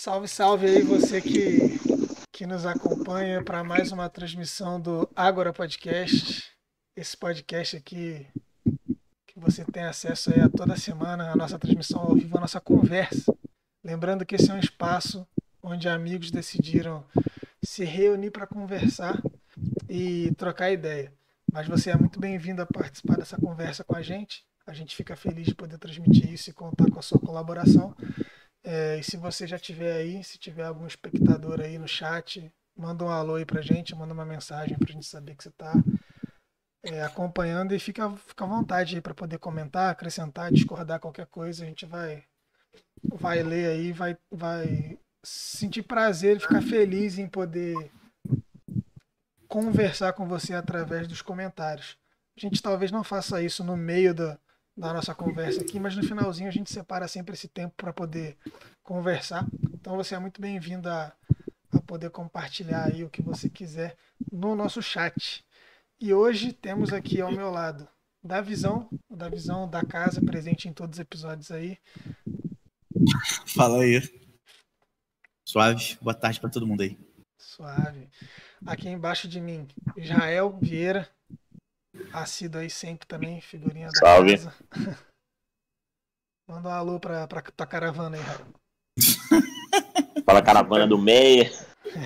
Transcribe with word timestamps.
Salve, 0.00 0.28
salve 0.28 0.66
aí 0.66 0.80
você 0.80 1.20
que, 1.20 1.78
que 2.32 2.46
nos 2.46 2.64
acompanha 2.64 3.44
para 3.44 3.62
mais 3.62 3.92
uma 3.92 4.08
transmissão 4.08 4.80
do 4.80 5.06
Agora 5.14 5.52
Podcast. 5.52 6.50
Esse 6.96 7.14
podcast 7.14 7.76
aqui 7.76 8.26
que 9.26 9.38
você 9.38 9.62
tem 9.62 9.82
acesso 9.82 10.32
aí 10.32 10.40
a 10.40 10.48
toda 10.48 10.74
semana, 10.74 11.30
a 11.30 11.36
nossa 11.36 11.58
transmissão 11.58 12.00
ao 12.00 12.14
vivo, 12.14 12.38
a 12.38 12.40
nossa 12.40 12.58
conversa. 12.62 13.36
Lembrando 13.84 14.24
que 14.24 14.36
esse 14.36 14.50
é 14.50 14.54
um 14.54 14.58
espaço 14.58 15.28
onde 15.62 15.86
amigos 15.86 16.30
decidiram 16.30 17.04
se 17.62 17.84
reunir 17.84 18.30
para 18.30 18.46
conversar 18.46 19.22
e 19.86 20.34
trocar 20.38 20.72
ideia. 20.72 21.12
Mas 21.52 21.68
você 21.68 21.90
é 21.90 21.94
muito 21.94 22.18
bem-vindo 22.18 22.62
a 22.62 22.66
participar 22.66 23.18
dessa 23.18 23.36
conversa 23.36 23.84
com 23.84 23.94
a 23.94 24.00
gente. 24.00 24.46
A 24.66 24.72
gente 24.72 24.96
fica 24.96 25.14
feliz 25.14 25.48
de 25.48 25.54
poder 25.54 25.76
transmitir 25.76 26.32
isso 26.32 26.48
e 26.48 26.54
contar 26.54 26.90
com 26.90 26.98
a 26.98 27.02
sua 27.02 27.18
colaboração. 27.18 27.94
É, 28.72 29.00
e 29.00 29.02
se 29.02 29.16
você 29.16 29.48
já 29.48 29.58
tiver 29.58 29.92
aí, 29.96 30.22
se 30.22 30.38
tiver 30.38 30.62
algum 30.62 30.86
espectador 30.86 31.60
aí 31.60 31.76
no 31.76 31.88
chat, 31.88 32.52
manda 32.76 33.04
um 33.04 33.08
alô 33.08 33.34
aí 33.34 33.44
pra 33.44 33.60
gente, 33.60 33.96
manda 33.96 34.14
uma 34.14 34.24
mensagem 34.24 34.78
pra 34.78 34.92
gente 34.92 35.06
saber 35.06 35.34
que 35.34 35.42
você 35.42 35.50
tá 35.50 35.72
é, 36.84 37.02
acompanhando 37.02 37.74
e 37.74 37.80
fica, 37.80 38.08
fica 38.28 38.44
à 38.44 38.46
vontade 38.46 38.94
aí 38.94 39.00
para 39.02 39.12
poder 39.12 39.38
comentar, 39.38 39.90
acrescentar, 39.90 40.52
discordar 40.52 41.00
qualquer 41.00 41.26
coisa. 41.26 41.64
A 41.64 41.66
gente 41.66 41.84
vai, 41.84 42.22
vai 43.02 43.42
ler 43.42 43.70
aí, 43.70 43.92
vai, 43.92 44.16
vai 44.30 44.96
sentir 45.20 45.82
prazer 45.82 46.36
e 46.36 46.40
ficar 46.40 46.62
feliz 46.62 47.18
em 47.18 47.26
poder 47.26 47.90
conversar 49.48 50.12
com 50.12 50.28
você 50.28 50.54
através 50.54 51.08
dos 51.08 51.20
comentários. 51.20 51.98
A 52.36 52.40
gente 52.40 52.62
talvez 52.62 52.92
não 52.92 53.02
faça 53.02 53.42
isso 53.42 53.64
no 53.64 53.76
meio 53.76 54.14
da, 54.14 54.38
da 54.76 54.92
nossa 54.92 55.14
conversa 55.14 55.60
aqui, 55.60 55.78
mas 55.78 55.96
no 55.96 56.02
finalzinho 56.02 56.48
a 56.48 56.52
gente 56.52 56.72
separa 56.72 57.06
sempre 57.06 57.34
esse 57.34 57.48
tempo 57.48 57.74
para 57.76 57.92
poder 57.92 58.36
conversar. 58.82 59.46
Então 59.74 59.96
você 59.96 60.14
é 60.14 60.18
muito 60.18 60.40
bem-vindo 60.40 60.88
a, 60.88 61.12
a 61.72 61.80
poder 61.82 62.10
compartilhar 62.10 62.86
aí 62.86 63.04
o 63.04 63.10
que 63.10 63.22
você 63.22 63.48
quiser 63.48 63.96
no 64.30 64.54
nosso 64.54 64.80
chat. 64.80 65.44
E 66.00 66.14
hoje 66.14 66.52
temos 66.52 66.92
aqui 66.92 67.20
ao 67.20 67.30
meu 67.30 67.50
lado 67.50 67.86
da 68.22 68.40
visão, 68.40 68.88
da 69.08 69.28
visão 69.28 69.68
da 69.68 69.84
casa 69.84 70.20
presente 70.20 70.68
em 70.68 70.72
todos 70.72 70.98
os 70.98 71.00
episódios 71.00 71.50
aí. 71.50 71.78
Fala 73.46 73.82
aí. 73.82 74.00
Suave. 75.44 75.98
Boa 76.00 76.14
tarde 76.14 76.40
para 76.40 76.50
todo 76.50 76.66
mundo 76.66 76.82
aí. 76.82 76.98
Suave. 77.38 78.08
Aqui 78.64 78.88
embaixo 78.88 79.26
de 79.26 79.40
mim, 79.40 79.66
Israel 79.96 80.58
Vieira. 80.60 81.08
Assíduo 82.12 82.60
aí 82.60 82.70
sempre 82.70 83.06
também, 83.06 83.40
figurinha 83.40 83.88
da 83.88 83.98
Salve. 83.98 84.36
casa. 84.36 84.54
Manda 86.48 86.68
um 86.68 86.72
alô 86.72 86.98
pra, 87.00 87.26
pra 87.28 87.42
tua 87.42 87.66
caravana 87.66 88.16
aí, 88.16 88.22
Raio. 88.22 88.54
Fala 90.26 90.42
caravana 90.42 90.86
do 90.86 90.98
Meia. 90.98 91.50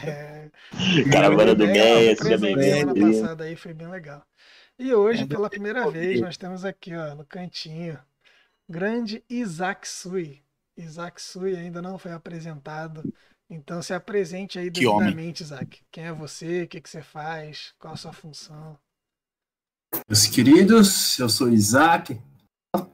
É, 0.07 0.51
Caravana 1.13 1.55
do 1.55 1.67
Meia, 1.67 2.15
seja 2.17 2.39
presente 2.39 2.63
semana 2.63 2.93
bem-vindo. 2.95 3.23
passada 3.23 3.45
aí 3.45 3.57
foi 3.57 3.73
bem 3.75 3.89
legal. 3.89 4.23
E 4.79 4.93
hoje, 4.95 5.27
pela 5.27 5.49
primeira 5.49 5.89
vez, 5.91 6.21
nós 6.21 6.37
temos 6.37 6.65
aqui, 6.65 6.95
ó, 6.95 7.15
no 7.15 7.25
cantinho, 7.25 7.99
grande 8.69 9.23
Isaac 9.29 9.87
Sui. 9.87 10.43
Isaac 10.77 11.21
Sui 11.23 11.57
ainda 11.57 11.81
não 11.81 11.97
foi 11.99 12.13
apresentado. 12.13 13.03
Então 13.49 13.81
se 13.83 13.93
apresente 13.95 14.59
aí 14.59 14.71
Que 14.71 14.87
homem. 14.87 15.05
devidamente, 15.11 15.43
Isaac. 15.43 15.83
Quem 15.93 16.07
é 16.07 16.13
você? 16.13 16.63
O 16.63 16.69
que, 16.69 16.81
que 16.81 16.89
você 16.91 17.03
faz? 17.03 17.75
Qual 17.79 17.95
a 17.95 17.97
sua 17.97 18.13
função? 18.13 18.79
Meus 20.09 20.27
queridos, 20.27 21.19
eu 21.19 21.29
sou 21.29 21.49
Isaac. 21.49 22.21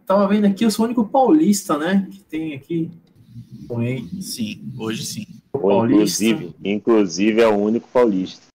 Tava 0.06 0.28
vendo 0.28 0.46
aqui, 0.46 0.64
eu 0.64 0.70
sou 0.70 0.84
o 0.84 0.86
único 0.86 1.08
paulista, 1.08 1.78
né? 1.78 2.06
Que 2.10 2.20
tem 2.20 2.54
aqui. 2.54 2.90
Oi. 3.68 4.08
Sim, 4.20 4.72
hoje 4.78 5.04
sim. 5.04 5.26
Ou, 5.52 5.86
inclusive, 5.86 6.54
inclusive 6.64 7.40
é 7.40 7.48
o 7.48 7.56
único 7.56 7.88
paulista. 7.88 8.46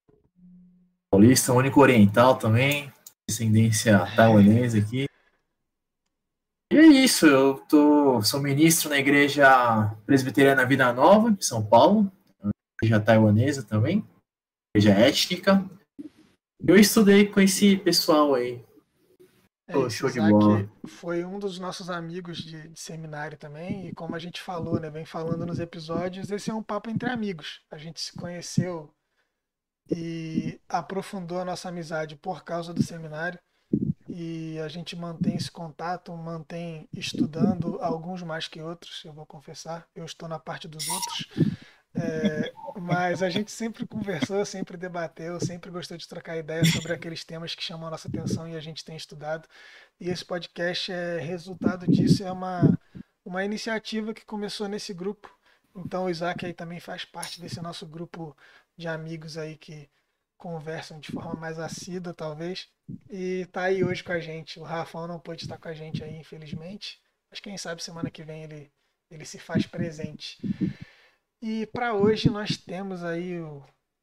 Paulista, 1.11 1.53
o 1.53 1.57
único 1.57 1.81
oriental 1.81 2.35
também. 2.35 2.91
Descendência 3.27 4.05
taiwanesa 4.15 4.77
aqui. 4.77 5.05
E 6.71 6.77
é 6.77 6.85
isso, 6.85 7.25
eu 7.25 7.55
tô, 7.69 8.21
sou 8.21 8.41
ministro 8.41 8.89
na 8.89 8.97
igreja 8.97 9.95
presbiteriana 10.05 10.65
Vida 10.65 10.91
Nova, 10.93 11.31
de 11.31 11.45
São 11.45 11.65
Paulo. 11.65 12.11
Igreja 12.81 12.99
taiwanesa 12.99 13.63
também. 13.63 14.03
Igreja 14.75 14.93
étnica. 14.93 15.63
Eu 16.67 16.77
estudei 16.77 17.27
com 17.27 17.39
esse 17.39 17.77
pessoal 17.77 18.33
aí. 18.33 18.63
É 19.67 19.73
Pô, 19.73 19.87
show 19.87 20.09
de 20.09 20.19
bola. 20.19 20.67
foi 20.87 21.23
um 21.23 21.37
dos 21.37 21.59
nossos 21.59 21.89
amigos 21.89 22.37
de, 22.37 22.69
de 22.69 22.79
seminário 22.79 23.37
também, 23.37 23.87
e 23.87 23.93
como 23.93 24.15
a 24.15 24.19
gente 24.19 24.41
falou, 24.41 24.79
né, 24.79 24.89
vem 24.89 25.05
falando 25.05 25.45
nos 25.45 25.59
episódios, 25.59 26.31
esse 26.31 26.49
é 26.49 26.53
um 26.53 26.63
papo 26.63 26.89
entre 26.89 27.09
amigos. 27.09 27.61
A 27.71 27.77
gente 27.77 28.01
se 28.01 28.13
conheceu 28.13 28.91
e 29.89 30.59
aprofundou 30.67 31.39
a 31.39 31.45
nossa 31.45 31.69
amizade 31.69 32.15
por 32.15 32.43
causa 32.43 32.73
do 32.73 32.81
seminário, 32.81 33.39
e 34.07 34.59
a 34.59 34.67
gente 34.67 34.95
mantém 34.95 35.35
esse 35.35 35.51
contato, 35.51 36.15
mantém 36.15 36.87
estudando, 36.93 37.79
alguns 37.81 38.23
mais 38.23 38.47
que 38.47 38.61
outros, 38.61 39.03
eu 39.03 39.13
vou 39.13 39.25
confessar, 39.25 39.87
eu 39.95 40.05
estou 40.05 40.27
na 40.27 40.39
parte 40.39 40.67
dos 40.67 40.87
outros. 40.87 41.27
É, 42.05 42.53
mas 42.79 43.23
a 43.23 43.29
gente 43.29 43.51
sempre 43.51 43.85
conversou, 43.87 44.45
sempre 44.45 44.77
debateu, 44.77 45.39
sempre 45.39 45.71
gostou 45.71 45.97
de 45.97 46.07
trocar 46.07 46.37
ideias 46.37 46.69
sobre 46.69 46.93
aqueles 46.93 47.23
temas 47.23 47.55
que 47.55 47.63
chamam 47.63 47.87
a 47.87 47.91
nossa 47.91 48.07
atenção 48.07 48.47
e 48.47 48.55
a 48.55 48.59
gente 48.59 48.85
tem 48.85 48.95
estudado. 48.95 49.47
E 49.99 50.09
esse 50.09 50.23
podcast 50.23 50.91
é 50.91 51.19
resultado 51.19 51.87
disso, 51.87 52.23
é 52.23 52.31
uma, 52.31 52.77
uma 53.23 53.43
iniciativa 53.43 54.13
que 54.13 54.25
começou 54.25 54.67
nesse 54.67 54.93
grupo. 54.93 55.33
Então 55.75 56.05
o 56.05 56.09
Isaac 56.09 56.45
aí 56.45 56.53
também 56.53 56.79
faz 56.79 57.03
parte 57.05 57.41
desse 57.41 57.61
nosso 57.61 57.85
grupo 57.85 58.35
de 58.77 58.87
amigos 58.87 59.37
aí 59.37 59.57
que 59.57 59.89
conversam 60.37 60.99
de 60.99 61.11
forma 61.11 61.33
mais 61.33 61.57
assídua, 61.57 62.13
talvez. 62.13 62.67
E 63.09 63.45
tá 63.51 63.63
aí 63.63 63.83
hoje 63.83 64.03
com 64.03 64.11
a 64.11 64.19
gente. 64.19 64.59
O 64.59 64.63
Rafão 64.63 65.07
não 65.07 65.19
pôde 65.19 65.43
estar 65.43 65.57
com 65.57 65.67
a 65.67 65.73
gente 65.73 66.03
aí, 66.03 66.17
infelizmente. 66.17 66.99
Mas 67.29 67.39
quem 67.39 67.57
sabe 67.57 67.83
semana 67.83 68.11
que 68.11 68.23
vem 68.23 68.43
ele, 68.43 68.71
ele 69.09 69.25
se 69.25 69.39
faz 69.39 69.65
presente. 69.65 70.37
E 71.47 71.67
para 71.67 71.93
hoje 71.93 72.27
nós 72.27 72.57
temos 72.57 73.03
aí 73.03 73.39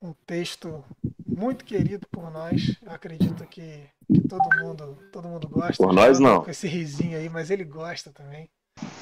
um 0.00 0.12
texto 0.24 0.84
muito 1.26 1.64
querido 1.64 2.06
por 2.06 2.30
nós. 2.30 2.78
Eu 2.80 2.92
acredito 2.92 3.44
que, 3.48 3.84
que 4.06 4.20
todo 4.28 4.48
mundo 4.60 4.96
todo 5.10 5.26
mundo 5.26 5.48
gosta. 5.48 5.82
Por 5.82 5.92
nós, 5.92 6.20
não. 6.20 6.44
Com 6.44 6.50
esse 6.52 6.68
risinho 6.68 7.18
aí, 7.18 7.28
mas 7.28 7.50
ele 7.50 7.64
gosta 7.64 8.12
também. 8.12 8.48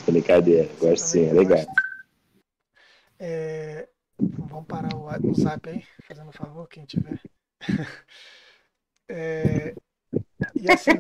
Brincadeira, 0.07 0.75
gosto 0.77 1.05
sim, 1.05 1.27
é 1.27 1.35
legal. 1.35 1.59
É, 3.19 3.87
vamos 4.19 4.67
parar 4.67 4.95
o, 4.95 5.05
o 5.31 5.35
zap 5.35 5.69
aí, 5.69 5.85
fazendo 6.09 6.31
um 6.31 6.33
favor, 6.33 6.67
quem 6.67 6.87
tiver. 6.87 7.21
É, 9.13 9.75
e 10.55 10.71
assim, 10.71 10.93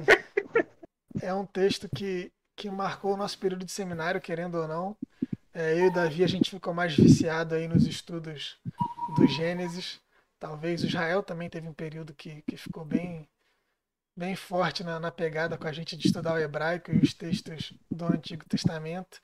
é 1.23 1.33
um 1.33 1.47
texto 1.47 1.89
que, 1.89 2.33
que 2.57 2.69
marcou 2.69 3.15
o 3.15 3.17
nosso 3.17 3.39
período 3.39 3.65
de 3.65 3.71
seminário, 3.71 4.21
querendo 4.21 4.57
ou 4.57 4.67
não. 4.67 4.97
É, 5.53 5.81
eu 5.81 5.87
e 5.87 5.91
Davi, 5.91 6.23
a 6.23 6.29
gente 6.29 6.51
ficou 6.51 6.73
mais 6.73 6.95
viciado 6.95 7.55
aí 7.55 7.67
nos 7.67 7.87
estudos 7.87 8.59
do 9.17 9.27
Gênesis. 9.27 10.01
Talvez 10.39 10.83
o 10.83 10.87
Israel 10.87 11.23
também 11.23 11.51
teve 11.51 11.69
um 11.69 11.73
período 11.73 12.15
que, 12.15 12.43
que 12.43 12.57
ficou 12.57 12.85
bem, 12.85 13.29
bem 14.17 14.37
forte 14.37 14.85
na, 14.85 15.01
na 15.01 15.11
pegada 15.11 15.59
com 15.59 15.67
a 15.67 15.73
gente 15.73 15.97
de 15.97 16.07
estudar 16.07 16.35
o 16.35 16.39
hebraico 16.39 16.93
e 16.93 16.99
os 16.99 17.13
textos 17.13 17.75
do 17.91 18.07
Antigo 18.07 18.45
Testamento. 18.45 19.21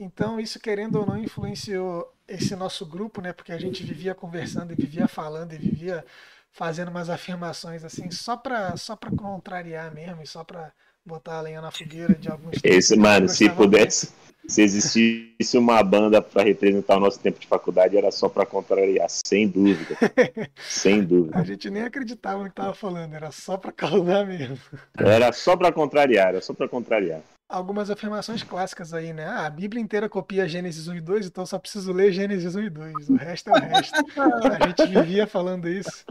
Então, 0.00 0.40
isso, 0.40 0.58
querendo 0.58 0.96
ou 0.96 1.06
não, 1.06 1.18
influenciou 1.18 2.12
esse 2.26 2.56
nosso 2.56 2.86
grupo, 2.86 3.20
né? 3.20 3.32
Porque 3.32 3.52
a 3.52 3.58
gente 3.58 3.84
vivia 3.84 4.14
conversando 4.14 4.72
e 4.72 4.76
vivia 4.76 5.06
falando 5.06 5.52
e 5.52 5.58
vivia 5.58 6.04
fazendo 6.50 6.88
umas 6.88 7.10
afirmações 7.10 7.84
assim, 7.84 8.10
só 8.10 8.34
para 8.34 8.78
só 8.78 8.96
para 8.96 9.10
contrariar 9.10 9.92
mesmo 9.92 10.22
e 10.22 10.26
só 10.26 10.42
para 10.42 10.72
botar 11.06 11.38
a 11.38 11.40
lenha 11.40 11.60
na 11.60 11.70
fogueira 11.70 12.14
de 12.14 12.28
alguns 12.28 12.56
Esse, 12.62 12.96
mano, 12.96 13.28
se 13.28 13.48
pudesse, 13.48 14.12
se 14.48 14.62
existisse 14.62 15.56
uma 15.56 15.82
banda 15.82 16.20
para 16.20 16.42
representar 16.42 16.96
o 16.96 17.00
nosso 17.00 17.18
tempo 17.20 17.38
de 17.38 17.46
faculdade, 17.46 17.96
era 17.96 18.10
só 18.10 18.28
para 18.28 18.44
contrariar, 18.44 19.08
sem 19.08 19.48
dúvida. 19.48 19.96
sem 20.58 21.00
A 21.00 21.04
dúvida. 21.04 21.44
gente 21.44 21.70
nem 21.70 21.84
acreditava 21.84 22.42
no 22.42 22.48
que 22.48 22.54
tava 22.54 22.74
falando, 22.74 23.14
era 23.14 23.30
só 23.30 23.56
para 23.56 23.72
causar 23.72 24.26
mesmo. 24.26 24.58
Era 24.98 25.32
só 25.32 25.56
para 25.56 25.72
contrariar, 25.72 26.28
era 26.28 26.40
só 26.40 26.52
para 26.52 26.68
contrariar. 26.68 27.20
Algumas 27.48 27.90
afirmações 27.90 28.42
clássicas 28.42 28.92
aí, 28.92 29.12
né? 29.12 29.24
Ah, 29.24 29.46
a 29.46 29.50
Bíblia 29.50 29.80
inteira 29.80 30.08
copia 30.08 30.48
Gênesis 30.48 30.88
1 30.88 30.96
e 30.96 31.00
2, 31.00 31.26
então 31.26 31.46
só 31.46 31.60
preciso 31.60 31.92
ler 31.92 32.10
Gênesis 32.10 32.56
1 32.56 32.62
e 32.62 32.70
2. 32.70 33.08
O 33.10 33.14
resto 33.14 33.50
é 33.50 33.52
o 33.52 33.60
resto. 33.60 33.94
A 34.20 34.66
gente 34.66 34.86
vivia 34.86 35.28
falando 35.28 35.68
isso 35.68 36.04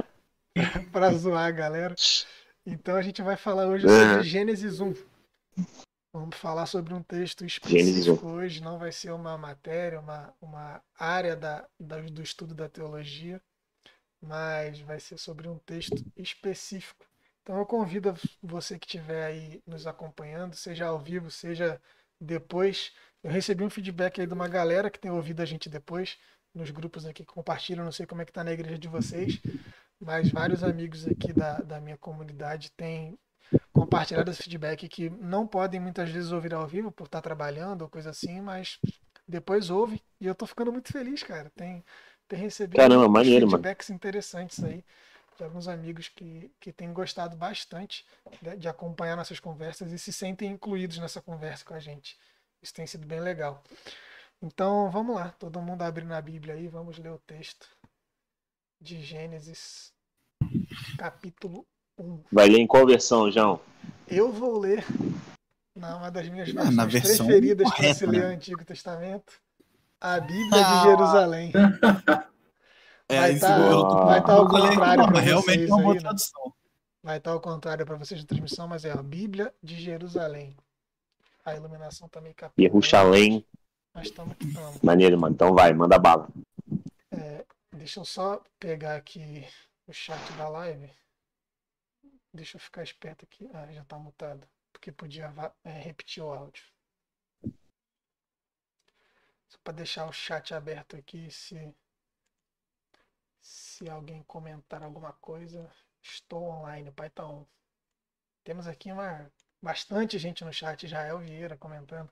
para 0.93 1.11
zoar 1.11 1.47
a 1.47 1.51
galera. 1.51 1.93
Então 2.65 2.95
a 2.95 3.01
gente 3.01 3.21
vai 3.21 3.37
falar 3.37 3.67
hoje 3.67 3.87
sobre 3.87 4.19
É. 4.19 4.23
Gênesis 4.23 4.79
1. 4.79 4.93
Vamos 6.13 6.37
falar 6.37 6.65
sobre 6.65 6.93
um 6.93 7.03
texto 7.03 7.45
específico 7.45 8.27
hoje, 8.27 8.61
não 8.63 8.79
vai 8.79 8.91
ser 8.91 9.11
uma 9.11 9.37
matéria, 9.37 9.99
uma, 9.99 10.33
uma 10.41 10.81
área 10.97 11.35
da, 11.35 11.67
da- 11.79 11.99
do 12.01 12.21
estudo 12.21 12.55
da 12.55 12.69
teologia, 12.69 13.41
mas 14.21 14.79
vai 14.79 14.99
ser 14.99 15.17
sobre 15.17 15.47
um 15.49 15.57
texto 15.59 16.03
específico. 16.15 17.05
Então 17.43 17.57
eu 17.57 17.65
convido 17.65 18.15
você 18.41 18.79
que 18.79 18.85
estiver 18.87 19.25
aí 19.25 19.61
nos 19.67 19.85
acompanhando, 19.85 20.55
seja 20.55 20.85
ao 20.87 20.97
vivo, 20.97 21.29
seja 21.29 21.79
depois. 22.19 22.93
Eu 23.21 23.29
recebi 23.29 23.63
um 23.63 23.69
feedback 23.69 24.21
aí 24.21 24.25
de 24.25 24.33
uma 24.33 24.47
galera 24.47 24.89
que 24.89 24.99
tem 24.99 25.11
ouvido 25.11 25.41
a 25.41 25.45
gente 25.45 25.69
depois, 25.69 26.17
nos 26.53 26.71
grupos 26.71 27.05
aqui 27.05 27.25
que 27.25 27.33
compartilham, 27.33 27.83
não 27.83 27.91
sei 27.91 28.05
como 28.05 28.21
é 28.21 28.25
que 28.25 28.31
tá 28.31 28.43
na 28.43 28.53
igreja 28.53 28.79
de 28.79 28.87
vocês, 28.87 29.39
mas 29.99 30.29
vários 30.29 30.63
amigos 30.63 31.07
aqui 31.07 31.31
da, 31.33 31.59
da 31.59 31.79
minha 31.79 31.97
comunidade 31.97 32.71
têm 32.71 33.17
compartilhado 33.71 34.31
esse 34.31 34.43
feedback 34.43 34.87
que 34.87 35.09
não 35.09 35.45
podem 35.47 35.79
muitas 35.79 36.09
vezes 36.09 36.31
ouvir 36.31 36.53
ao 36.53 36.67
vivo 36.67 36.91
por 36.91 37.05
estar 37.05 37.21
trabalhando 37.21 37.83
ou 37.83 37.89
coisa 37.89 38.09
assim, 38.09 38.41
mas 38.41 38.79
depois 39.27 39.69
ouve 39.69 40.01
e 40.19 40.25
eu 40.27 40.35
tô 40.35 40.45
ficando 40.45 40.71
muito 40.71 40.91
feliz, 40.91 41.23
cara. 41.23 41.51
Tem, 41.55 41.83
tem 42.27 42.39
recebido 42.39 42.77
Caramba, 42.77 43.07
maneiro, 43.07 43.45
mano. 43.45 43.57
feedbacks 43.57 43.89
interessantes 43.89 44.63
aí 44.63 44.83
de 45.37 45.43
alguns 45.43 45.67
amigos 45.67 46.07
que, 46.07 46.51
que 46.59 46.71
têm 46.71 46.93
gostado 46.93 47.35
bastante 47.35 48.05
de, 48.41 48.55
de 48.57 48.67
acompanhar 48.69 49.17
nossas 49.17 49.39
conversas 49.39 49.91
e 49.91 49.99
se 49.99 50.13
sentem 50.13 50.51
incluídos 50.51 50.97
nessa 50.97 51.21
conversa 51.21 51.65
com 51.65 51.73
a 51.73 51.79
gente. 51.79 52.17
Isso 52.61 52.73
tem 52.73 52.87
sido 52.87 53.05
bem 53.05 53.19
legal. 53.19 53.61
Então 54.41 54.89
vamos 54.89 55.15
lá, 55.15 55.29
todo 55.39 55.61
mundo 55.61 55.81
abrindo 55.81 56.13
a 56.13 56.21
Bíblia 56.21 56.55
aí, 56.55 56.67
vamos 56.67 56.97
ler 56.97 57.11
o 57.11 57.19
texto 57.19 57.67
de 58.81 59.01
Gênesis, 59.01 59.91
capítulo 60.97 61.65
1. 61.97 62.19
Vai 62.31 62.47
ler 62.47 62.59
em 62.59 62.67
qual 62.67 62.85
versão, 62.85 63.31
João? 63.31 63.59
Eu 64.07 64.31
vou 64.31 64.59
ler 64.59 64.85
na 65.75 65.97
uma 65.97 66.09
das 66.11 66.27
minhas 66.29 66.49
Ah, 66.49 66.53
versões 66.53 66.75
na 66.75 66.85
versão 66.85 67.25
preferidas 67.25 67.69
para 67.73 67.93
se 67.93 68.05
ler 68.05 68.21
né? 68.21 68.27
o 68.27 68.31
Antigo 68.33 68.65
Testamento, 68.65 69.33
a 69.99 70.19
Bíblia 70.19 70.65
Ah. 70.65 70.77
de 70.77 70.83
Jerusalém. 70.89 71.51
Vai 73.07 73.33
isso 73.33 73.41
tá- 73.41 74.21
tá 74.21 74.33
ao 74.33 74.47
contrário 74.47 75.05
Realmente 75.13 75.45
vocês 75.45 75.69
é 75.69 75.73
uma 75.73 75.89
aí, 75.91 75.93
né? 75.95 75.99
tradução. 76.01 76.53
Vai 77.03 77.17
estar 77.17 77.31
ao 77.31 77.39
contrário 77.39 77.85
para 77.85 77.95
vocês 77.97 78.19
na 78.19 78.25
transmissão, 78.25 78.67
mas 78.67 78.83
é 78.83 78.91
a 78.91 79.03
Bíblia 79.03 79.53
de 79.61 79.75
Jerusalém. 79.79 80.55
A 81.45 81.55
iluminação 81.55 82.09
também 82.09 82.33
capítulo. 82.33 82.63
Yerushalém. 82.65 83.45
Mas 83.93 84.07
estamos 84.07 84.35
que 84.37 84.47
estamos. 84.47 84.81
Maneiro, 84.81 85.19
mano. 85.19 85.35
Então 85.35 85.53
vai, 85.53 85.71
manda 85.71 85.99
bala. 85.99 86.27
Deixa 87.75 87.99
eu 87.99 88.05
só 88.05 88.41
pegar 88.57 88.95
aqui 88.95 89.45
o 89.85 89.91
chat 89.91 90.31
da 90.37 90.47
live. 90.47 90.89
Deixa 92.33 92.55
eu 92.55 92.61
ficar 92.61 92.83
esperto 92.83 93.25
aqui. 93.25 93.49
Ah, 93.53 93.69
já 93.71 93.83
tá 93.83 93.99
mutado. 93.99 94.47
Porque 94.71 94.93
podia 94.93 95.33
é, 95.63 95.71
repetir 95.71 96.23
o 96.23 96.31
áudio. 96.31 96.63
Só 99.49 99.57
para 99.61 99.73
deixar 99.73 100.07
o 100.07 100.13
chat 100.13 100.53
aberto 100.53 100.95
aqui, 100.95 101.29
se 101.29 101.75
se 103.41 103.89
alguém 103.89 104.23
comentar 104.23 104.81
alguma 104.81 105.11
coisa, 105.13 105.69
estou 106.01 106.43
online, 106.43 106.89
o 106.89 106.93
pai 106.93 107.09
tá 107.09 107.27
on. 107.27 107.45
Temos 108.43 108.67
aqui 108.67 108.91
uma 108.91 109.29
bastante 109.61 110.17
gente 110.17 110.45
no 110.45 110.53
chat, 110.53 110.83
Israel 110.83 111.19
Vieira 111.19 111.57
comentando. 111.57 112.09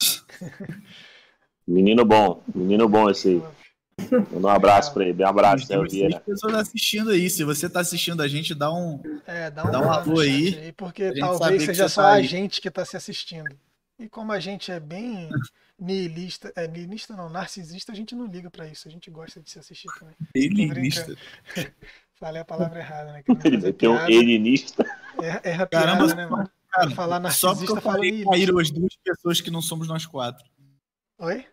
Menino 1.66 2.04
bom. 2.04 2.42
Menino 2.54 2.88
bom 2.88 3.10
esse 3.10 3.28
aí. 3.28 3.42
Manda 4.32 4.46
um 4.46 4.50
abraço 4.50 4.92
pra 4.92 5.04
ele. 5.04 5.22
Um 5.22 5.26
abraço, 5.26 5.66
Zé 5.66 5.74
Tem 5.76 5.88
seis 5.88 5.92
Vieira. 5.92 6.20
pessoas 6.20 6.54
assistindo 6.54 7.10
aí. 7.10 7.28
Se 7.30 7.44
você 7.44 7.68
tá 7.68 7.80
assistindo 7.80 8.22
a 8.22 8.28
gente, 8.28 8.54
dá 8.54 8.72
um. 8.72 9.00
É, 9.26 9.50
dá 9.50 9.64
um, 9.66 9.70
Dá 9.70 9.80
um 9.80 9.90
alô 9.90 10.20
aí, 10.20 10.52
chat 10.52 10.72
porque 10.72 11.12
talvez 11.18 11.62
seja 11.64 11.88
só 11.88 12.02
tá 12.02 12.08
a 12.08 12.14
aí. 12.14 12.26
gente 12.26 12.60
que 12.60 12.68
está 12.68 12.84
se 12.84 12.96
assistindo. 12.96 13.54
E 13.98 14.08
como 14.08 14.32
a 14.32 14.40
gente 14.40 14.72
é 14.72 14.80
bem 14.80 15.28
niilista, 15.78 16.52
é 16.56 16.66
niilista 16.66 17.14
não, 17.14 17.28
narcisista, 17.28 17.92
a 17.92 17.94
gente 17.94 18.14
não 18.14 18.26
liga 18.26 18.50
pra 18.50 18.66
isso, 18.66 18.88
a 18.88 18.90
gente 18.90 19.10
gosta 19.10 19.40
de 19.40 19.50
se 19.50 19.58
assistir 19.58 19.88
também. 19.98 20.14
Elinista. 20.34 21.14
Falei 22.18 22.42
a 22.42 22.44
palavra 22.44 22.78
errada, 22.80 23.12
né? 23.12 23.22
Ele 23.44 23.56
meteu 23.58 23.92
um 23.92 24.06
elinista. 24.08 24.84
erra, 25.22 25.40
erra 25.42 25.66
Caramba, 25.66 26.04
piada, 26.04 26.14
né, 26.14 26.26
mano? 26.26 26.50
cara, 26.70 26.90
falar 26.90 27.30
Só 27.30 27.54
porque 27.54 27.66
narcisista, 27.72 27.78
eu 27.78 27.82
fala 27.82 27.96
falei 27.96 28.24
caíram 28.24 28.58
as 28.58 28.70
duas 28.70 28.94
pessoas 29.02 29.40
que 29.40 29.50
não 29.50 29.62
somos 29.62 29.88
nós 29.88 30.04
quatro. 30.04 30.44
Oi? 31.18 31.46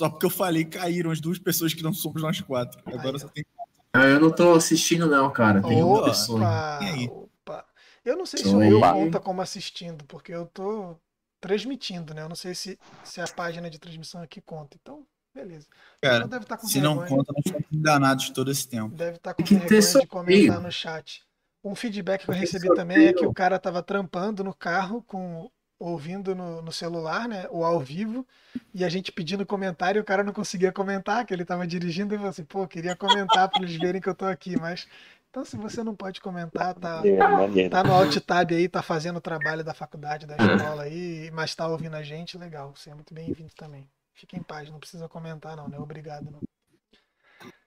Só 0.00 0.08
porque 0.08 0.24
eu 0.24 0.30
falei 0.30 0.64
caíram 0.64 1.10
as 1.10 1.20
duas 1.20 1.38
pessoas 1.38 1.74
que 1.74 1.82
não 1.82 1.92
somos 1.92 2.22
nós 2.22 2.40
quatro. 2.40 2.80
Agora 2.86 3.16
Aí, 3.16 3.20
só 3.20 3.28
tem. 3.28 3.44
Ah, 3.92 4.06
eu 4.06 4.18
não 4.18 4.30
tô 4.30 4.54
assistindo, 4.54 5.06
não, 5.06 5.30
cara. 5.30 5.60
Tem 5.60 5.82
uma 5.82 5.98
Opa. 5.98 6.08
pessoa. 6.08 6.40
Opa, 6.40 6.78
E 6.80 6.86
aí? 6.86 7.08
opa. 7.08 7.66
Eu 8.02 8.16
não 8.16 8.24
sei 8.24 8.40
se 8.40 8.48
Então, 8.48 8.60
o 8.60 8.62
meu 8.62 8.80
conta 8.80 9.20
como 9.20 9.42
assistindo, 9.42 10.02
porque 10.06 10.32
eu 10.32 10.46
tô 10.46 10.96
transmitindo, 11.38 12.14
né? 12.14 12.22
Eu 12.22 12.30
não 12.30 12.36
sei 12.36 12.54
se, 12.54 12.78
se 13.04 13.20
a 13.20 13.28
página 13.28 13.68
de 13.68 13.78
transmissão 13.78 14.22
aqui 14.22 14.40
conta. 14.40 14.74
Então, 14.80 15.04
beleza. 15.34 15.66
Cara, 16.00 16.24
estar 16.24 16.56
com 16.56 16.66
se 16.66 16.80
não 16.80 16.96
conta, 17.04 17.30
nós 17.36 17.52
fomos 17.52 17.66
enganados 17.70 18.30
todo 18.30 18.50
esse 18.50 18.66
tempo. 18.66 18.94
Deve 18.94 19.18
estar 19.18 19.34
com 19.34 19.42
Tem 19.42 19.58
que 19.58 19.66
ter 19.66 19.82
de 19.82 20.06
comentar 20.06 20.62
no 20.62 20.72
chat. 20.72 21.22
Um 21.62 21.74
feedback 21.74 22.24
que 22.24 22.30
eu 22.30 22.34
recebi 22.34 22.74
também 22.74 23.08
é 23.08 23.12
que 23.12 23.26
o 23.26 23.34
cara 23.34 23.58
tava 23.58 23.82
trampando 23.82 24.42
no 24.42 24.54
carro 24.54 25.02
com 25.02 25.50
ouvindo 25.80 26.34
no, 26.34 26.60
no 26.60 26.70
celular, 26.70 27.26
né, 27.26 27.46
o 27.50 27.64
ao 27.64 27.80
vivo, 27.80 28.26
e 28.74 28.84
a 28.84 28.88
gente 28.90 29.10
pedindo 29.10 29.46
comentário 29.46 29.98
e 29.98 30.02
o 30.02 30.04
cara 30.04 30.22
não 30.22 30.32
conseguia 30.32 30.70
comentar, 30.70 31.24
que 31.24 31.32
ele 31.32 31.44
tava 31.44 31.66
dirigindo 31.66 32.14
e 32.14 32.18
falou 32.18 32.30
assim, 32.30 32.44
pô, 32.44 32.68
queria 32.68 32.94
comentar 32.94 33.48
para 33.48 33.62
eles 33.62 33.74
verem 33.76 34.00
que 34.00 34.08
eu 34.08 34.14
tô 34.14 34.26
aqui, 34.26 34.60
mas 34.60 34.86
então 35.30 35.42
se 35.42 35.56
você 35.56 35.82
não 35.82 35.94
pode 35.94 36.20
comentar, 36.20 36.74
tá 36.74 37.00
É, 37.02 37.16
maneiro. 37.16 37.70
tá 37.70 37.82
no 37.82 37.94
alt 37.94 38.14
tab 38.18 38.52
aí, 38.52 38.68
tá 38.68 38.82
fazendo 38.82 39.16
o 39.16 39.22
trabalho 39.22 39.64
da 39.64 39.72
faculdade, 39.72 40.26
da 40.26 40.36
escola 40.36 40.82
aí, 40.82 41.30
mas 41.32 41.54
tá 41.54 41.66
ouvindo 41.66 41.96
a 41.96 42.02
gente, 42.02 42.36
legal, 42.36 42.74
você 42.76 42.90
é 42.90 42.94
muito 42.94 43.14
bem-vindo 43.14 43.52
também. 43.56 43.88
Fique 44.12 44.36
em 44.36 44.42
paz, 44.42 44.68
não 44.68 44.78
precisa 44.78 45.08
comentar 45.08 45.56
não, 45.56 45.66
né? 45.66 45.78
Obrigado 45.78 46.30
não. 46.30 46.40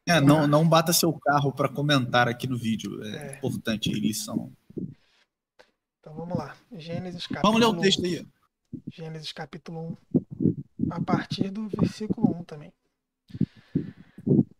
É, 0.05 0.19
não, 0.19 0.45
não 0.45 0.67
bata 0.67 0.93
seu 0.93 1.11
carro 1.13 1.51
para 1.51 1.69
comentar 1.69 2.27
aqui 2.27 2.45
no 2.45 2.57
vídeo. 2.57 3.01
É, 3.03 3.15
É. 3.15 3.37
importante, 3.37 3.89
eles 3.89 4.23
são. 4.23 4.51
Então 6.03 6.13
vamos 6.15 6.37
lá. 6.37 6.53
Gênesis 6.73 7.25
capítulo 7.25 7.53
Vamos 7.53 7.61
ler 7.61 7.73
o 7.73 7.79
1. 7.79 7.81
texto 7.81 8.03
aí. 8.05 8.27
Gênesis 8.91 9.31
capítulo 9.31 9.97
1, 10.13 10.91
a 10.91 11.01
partir 11.01 11.49
do 11.49 11.69
versículo 11.69 12.39
1 12.39 12.43
também. 12.43 12.73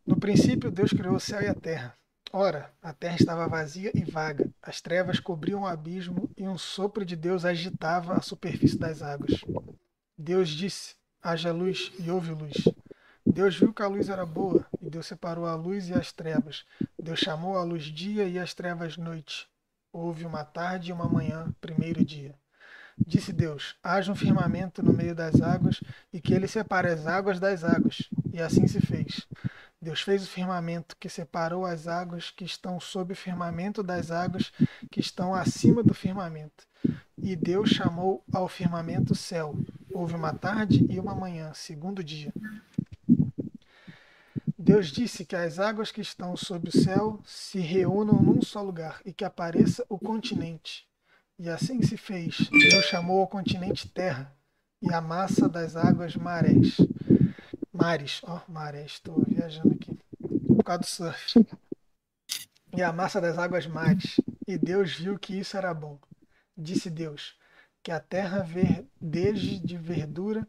No 0.08 0.16
princípio, 0.18 0.72
Deus 0.72 0.92
criou 0.92 1.16
o 1.16 1.20
céu 1.20 1.42
e 1.42 1.48
a 1.48 1.54
terra. 1.54 1.98
Ora, 2.32 2.74
a 2.82 2.94
terra 2.94 3.18
estava 3.20 3.46
vazia 3.46 3.92
e 3.94 4.06
vaga, 4.06 4.50
as 4.62 4.80
trevas 4.80 5.20
cobriam 5.20 5.64
o 5.64 5.68
abismo 5.68 6.32
e 6.38 6.48
um 6.48 6.58
sopro 6.58 7.04
de 7.04 7.18
Deus 7.18 7.44
agitava 7.44 8.14
a 8.14 8.22
superfície 8.22 8.78
das 8.78 9.02
águas. 9.02 9.42
Deus 10.18 10.48
disse: 10.48 10.96
haja 11.22 11.52
luz 11.52 11.92
e 12.00 12.10
houve 12.10 12.32
luz. 12.32 12.54
Deus 13.26 13.58
viu 13.58 13.74
que 13.74 13.82
a 13.82 13.88
luz 13.88 14.08
era 14.08 14.26
boa 14.26 14.66
e 14.82 14.90
Deus 14.90 15.08
separou 15.08 15.46
a 15.46 15.56
luz 15.56 15.90
e 15.90 15.94
as 15.94 16.14
trevas. 16.14 16.64
Deus 16.98 17.20
chamou 17.20 17.58
a 17.58 17.64
luz 17.64 17.84
dia 17.84 18.30
e 18.30 18.40
as 18.40 18.54
trevas 18.54 18.96
noite. 18.96 19.52
Houve 19.94 20.26
uma 20.26 20.44
tarde 20.44 20.90
e 20.90 20.94
uma 20.94 21.08
manhã, 21.08 21.54
primeiro 21.62 22.04
dia. 22.04 22.34
Disse 22.98 23.32
Deus: 23.32 23.76
haja 23.84 24.12
um 24.12 24.16
firmamento 24.16 24.82
no 24.82 24.92
meio 24.92 25.14
das 25.14 25.40
águas 25.40 25.82
e 26.12 26.20
que 26.20 26.34
ele 26.34 26.48
separe 26.48 26.88
as 26.88 27.06
águas 27.06 27.40
das 27.40 27.64
águas. 27.64 28.10
E 28.34 28.42
assim 28.42 28.66
se 28.66 28.82
fez. 28.82 29.28
Deus 29.80 30.02
fez 30.02 30.24
o 30.24 30.28
firmamento 30.28 30.98
que 31.00 31.08
separou 31.08 31.64
as 31.64 31.88
águas 31.88 32.32
que 32.32 32.44
estão 32.44 32.80
sob 32.80 33.14
o 33.14 33.16
firmamento 33.16 33.84
das 33.84 34.10
águas 34.10 34.52
que 34.90 35.00
estão 35.00 35.36
acima 35.36 35.84
do 35.84 35.94
firmamento. 35.94 36.66
E 37.16 37.36
Deus 37.36 37.70
chamou 37.70 38.24
ao 38.34 38.48
firmamento 38.48 39.14
céu. 39.14 39.56
Houve 39.94 40.16
uma 40.16 40.34
tarde 40.34 40.88
e 40.90 41.00
uma 41.00 41.14
manhã, 41.14 41.52
segundo 41.54 42.04
dia. 42.04 42.34
Deus 44.64 44.88
disse 44.88 45.26
que 45.26 45.36
as 45.36 45.60
águas 45.60 45.92
que 45.92 46.00
estão 46.00 46.38
sob 46.38 46.70
o 46.70 46.72
céu 46.72 47.20
se 47.26 47.60
reúnam 47.60 48.22
num 48.24 48.42
só 48.42 48.62
lugar 48.62 49.02
e 49.04 49.12
que 49.12 49.26
apareça 49.26 49.86
o 49.90 50.00
continente. 50.00 50.88
E 51.38 51.50
assim 51.50 51.82
se 51.82 51.98
fez. 51.98 52.50
Deus 52.50 52.86
chamou 52.86 53.20
ao 53.20 53.28
continente 53.28 53.90
terra 53.90 54.34
e 54.82 54.94
a 54.94 55.02
massa 55.02 55.50
das 55.50 55.76
águas 55.76 56.16
marés. 56.16 56.78
Mares, 57.74 58.22
ó, 58.24 58.42
marés, 58.48 58.94
estou 58.94 59.22
viajando 59.28 59.74
aqui. 59.74 60.00
Por 60.48 60.64
causa 60.64 60.80
do 60.80 60.86
surf. 60.86 61.46
E 62.74 62.82
a 62.82 62.94
massa 62.94 63.20
das 63.20 63.38
águas 63.38 63.68
mares. 63.68 64.16
E 64.48 64.58
Deus 64.58 64.96
viu 64.96 65.20
que 65.20 65.38
isso 65.38 65.58
era 65.58 65.74
bom. 65.74 66.00
Disse 66.56 66.90
Deus: 66.90 67.38
que 67.84 67.92
a 67.92 68.00
terra 68.00 68.42
verdeje 68.42 69.60
de 69.60 69.78
verdura, 69.78 70.48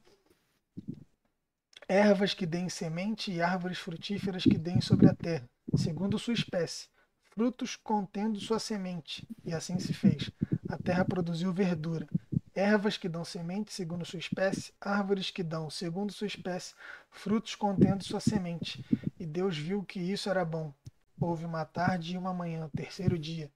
ervas 1.94 2.34
que 2.34 2.44
deem 2.44 2.68
semente 2.68 3.30
e 3.30 3.40
árvores 3.40 3.78
frutíferas 3.78 4.42
que 4.42 4.58
deem 4.58 4.80
sobre 4.80 5.08
a 5.08 5.14
terra, 5.14 5.48
segundo 5.76 6.18
sua 6.18 6.34
espécie, 6.34 6.88
frutos 7.22 7.76
contendo 7.76 8.40
sua 8.40 8.58
semente. 8.58 9.26
E 9.44 9.54
assim 9.54 9.78
se 9.78 9.94
fez. 9.94 10.28
A 10.68 10.76
terra 10.76 11.04
produziu 11.04 11.52
verdura, 11.52 12.08
ervas 12.52 12.96
que 12.96 13.08
dão 13.08 13.24
semente 13.24 13.72
segundo 13.72 14.04
sua 14.04 14.18
espécie, 14.18 14.72
árvores 14.80 15.30
que 15.30 15.44
dão, 15.44 15.70
segundo 15.70 16.12
sua 16.12 16.26
espécie, 16.26 16.74
frutos 17.10 17.54
contendo 17.54 18.02
sua 18.02 18.18
semente. 18.18 18.84
E 19.18 19.24
Deus 19.24 19.56
viu 19.56 19.84
que 19.84 20.00
isso 20.00 20.28
era 20.28 20.44
bom. 20.44 20.74
Houve 21.20 21.44
uma 21.44 21.64
tarde 21.64 22.14
e 22.14 22.18
uma 22.18 22.34
manhã, 22.34 22.68
terceiro 22.76 23.16
dia. 23.16 23.52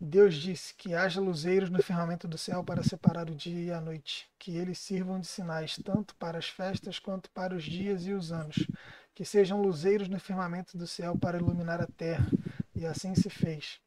Deus 0.00 0.34
disse 0.34 0.74
que 0.74 0.94
haja 0.94 1.20
luzeiros 1.20 1.70
no 1.70 1.82
firmamento 1.82 2.26
do 2.28 2.36
céu 2.36 2.62
para 2.64 2.82
separar 2.82 3.30
o 3.30 3.34
dia 3.34 3.60
e 3.60 3.70
a 3.72 3.80
noite, 3.80 4.28
que 4.38 4.56
eles 4.56 4.78
sirvam 4.78 5.20
de 5.20 5.26
sinais 5.26 5.76
tanto 5.76 6.14
para 6.16 6.38
as 6.38 6.48
festas 6.48 6.98
quanto 6.98 7.30
para 7.30 7.54
os 7.54 7.64
dias 7.64 8.06
e 8.06 8.12
os 8.12 8.32
anos, 8.32 8.66
que 9.14 9.24
sejam 9.24 9.60
luzeiros 9.62 10.08
no 10.08 10.18
firmamento 10.18 10.76
do 10.76 10.86
céu 10.86 11.16
para 11.16 11.38
iluminar 11.38 11.80
a 11.80 11.86
terra. 11.86 12.26
E 12.74 12.86
assim 12.86 13.14
se 13.14 13.30
fez. 13.30 13.80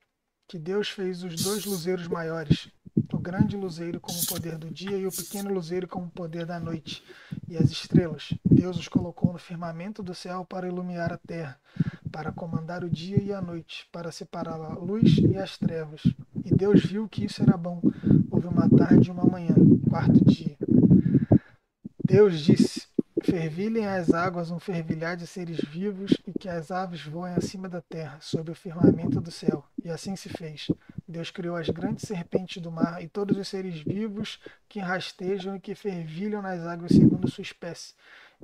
que 0.47 0.59
Deus 0.59 0.89
fez 0.89 1.23
os 1.23 1.41
dois 1.41 1.65
luzeiros 1.65 2.07
maiores, 2.07 2.69
o 3.11 3.17
grande 3.17 3.57
luzeiro 3.57 3.99
como 3.99 4.19
o 4.19 4.25
poder 4.27 4.57
do 4.57 4.69
dia 4.69 4.97
e 4.97 5.07
o 5.07 5.11
pequeno 5.11 5.53
luzeiro 5.53 5.87
como 5.87 6.05
o 6.07 6.11
poder 6.11 6.45
da 6.45 6.59
noite, 6.59 7.03
e 7.47 7.57
as 7.57 7.71
estrelas. 7.71 8.33
Deus 8.43 8.77
os 8.77 8.87
colocou 8.87 9.33
no 9.33 9.39
firmamento 9.39 10.03
do 10.03 10.13
céu 10.13 10.45
para 10.45 10.67
iluminar 10.67 11.11
a 11.11 11.17
terra, 11.17 11.59
para 12.15 12.31
comandar 12.31 12.81
o 12.81 12.89
dia 12.89 13.21
e 13.21 13.33
a 13.33 13.41
noite, 13.41 13.89
para 13.91 14.09
separar 14.09 14.53
a 14.53 14.69
luz 14.69 15.17
e 15.17 15.37
as 15.37 15.57
trevas. 15.57 16.01
E 16.45 16.55
Deus 16.55 16.81
viu 16.85 17.09
que 17.09 17.25
isso 17.25 17.43
era 17.43 17.57
bom. 17.57 17.81
Houve 18.31 18.47
uma 18.47 18.69
tarde 18.69 19.09
e 19.09 19.11
uma 19.11 19.25
manhã, 19.25 19.53
quarto 19.89 20.23
dia. 20.23 20.55
Deus 22.01 22.39
disse: 22.39 22.87
Fervilhem 23.21 23.85
as 23.85 24.13
águas 24.13 24.49
um 24.49 24.59
fervilhar 24.59 25.17
de 25.17 25.27
seres 25.27 25.57
vivos 25.57 26.13
e 26.25 26.31
que 26.31 26.47
as 26.47 26.71
aves 26.71 27.03
voem 27.03 27.33
acima 27.33 27.67
da 27.67 27.81
terra, 27.81 28.17
sob 28.21 28.49
o 28.49 28.55
firmamento 28.55 29.19
do 29.19 29.29
céu. 29.29 29.65
E 29.83 29.89
assim 29.89 30.15
se 30.15 30.29
fez. 30.29 30.67
Deus 31.05 31.31
criou 31.31 31.57
as 31.57 31.69
grandes 31.69 32.07
serpentes 32.07 32.63
do 32.63 32.71
mar 32.71 33.03
e 33.03 33.09
todos 33.09 33.37
os 33.37 33.49
seres 33.49 33.81
vivos 33.81 34.39
que 34.69 34.79
rastejam 34.79 35.57
e 35.57 35.59
que 35.59 35.75
fervilham 35.75 36.41
nas 36.41 36.61
águas 36.61 36.93
segundo 36.93 37.29
sua 37.29 37.41
espécie, 37.41 37.93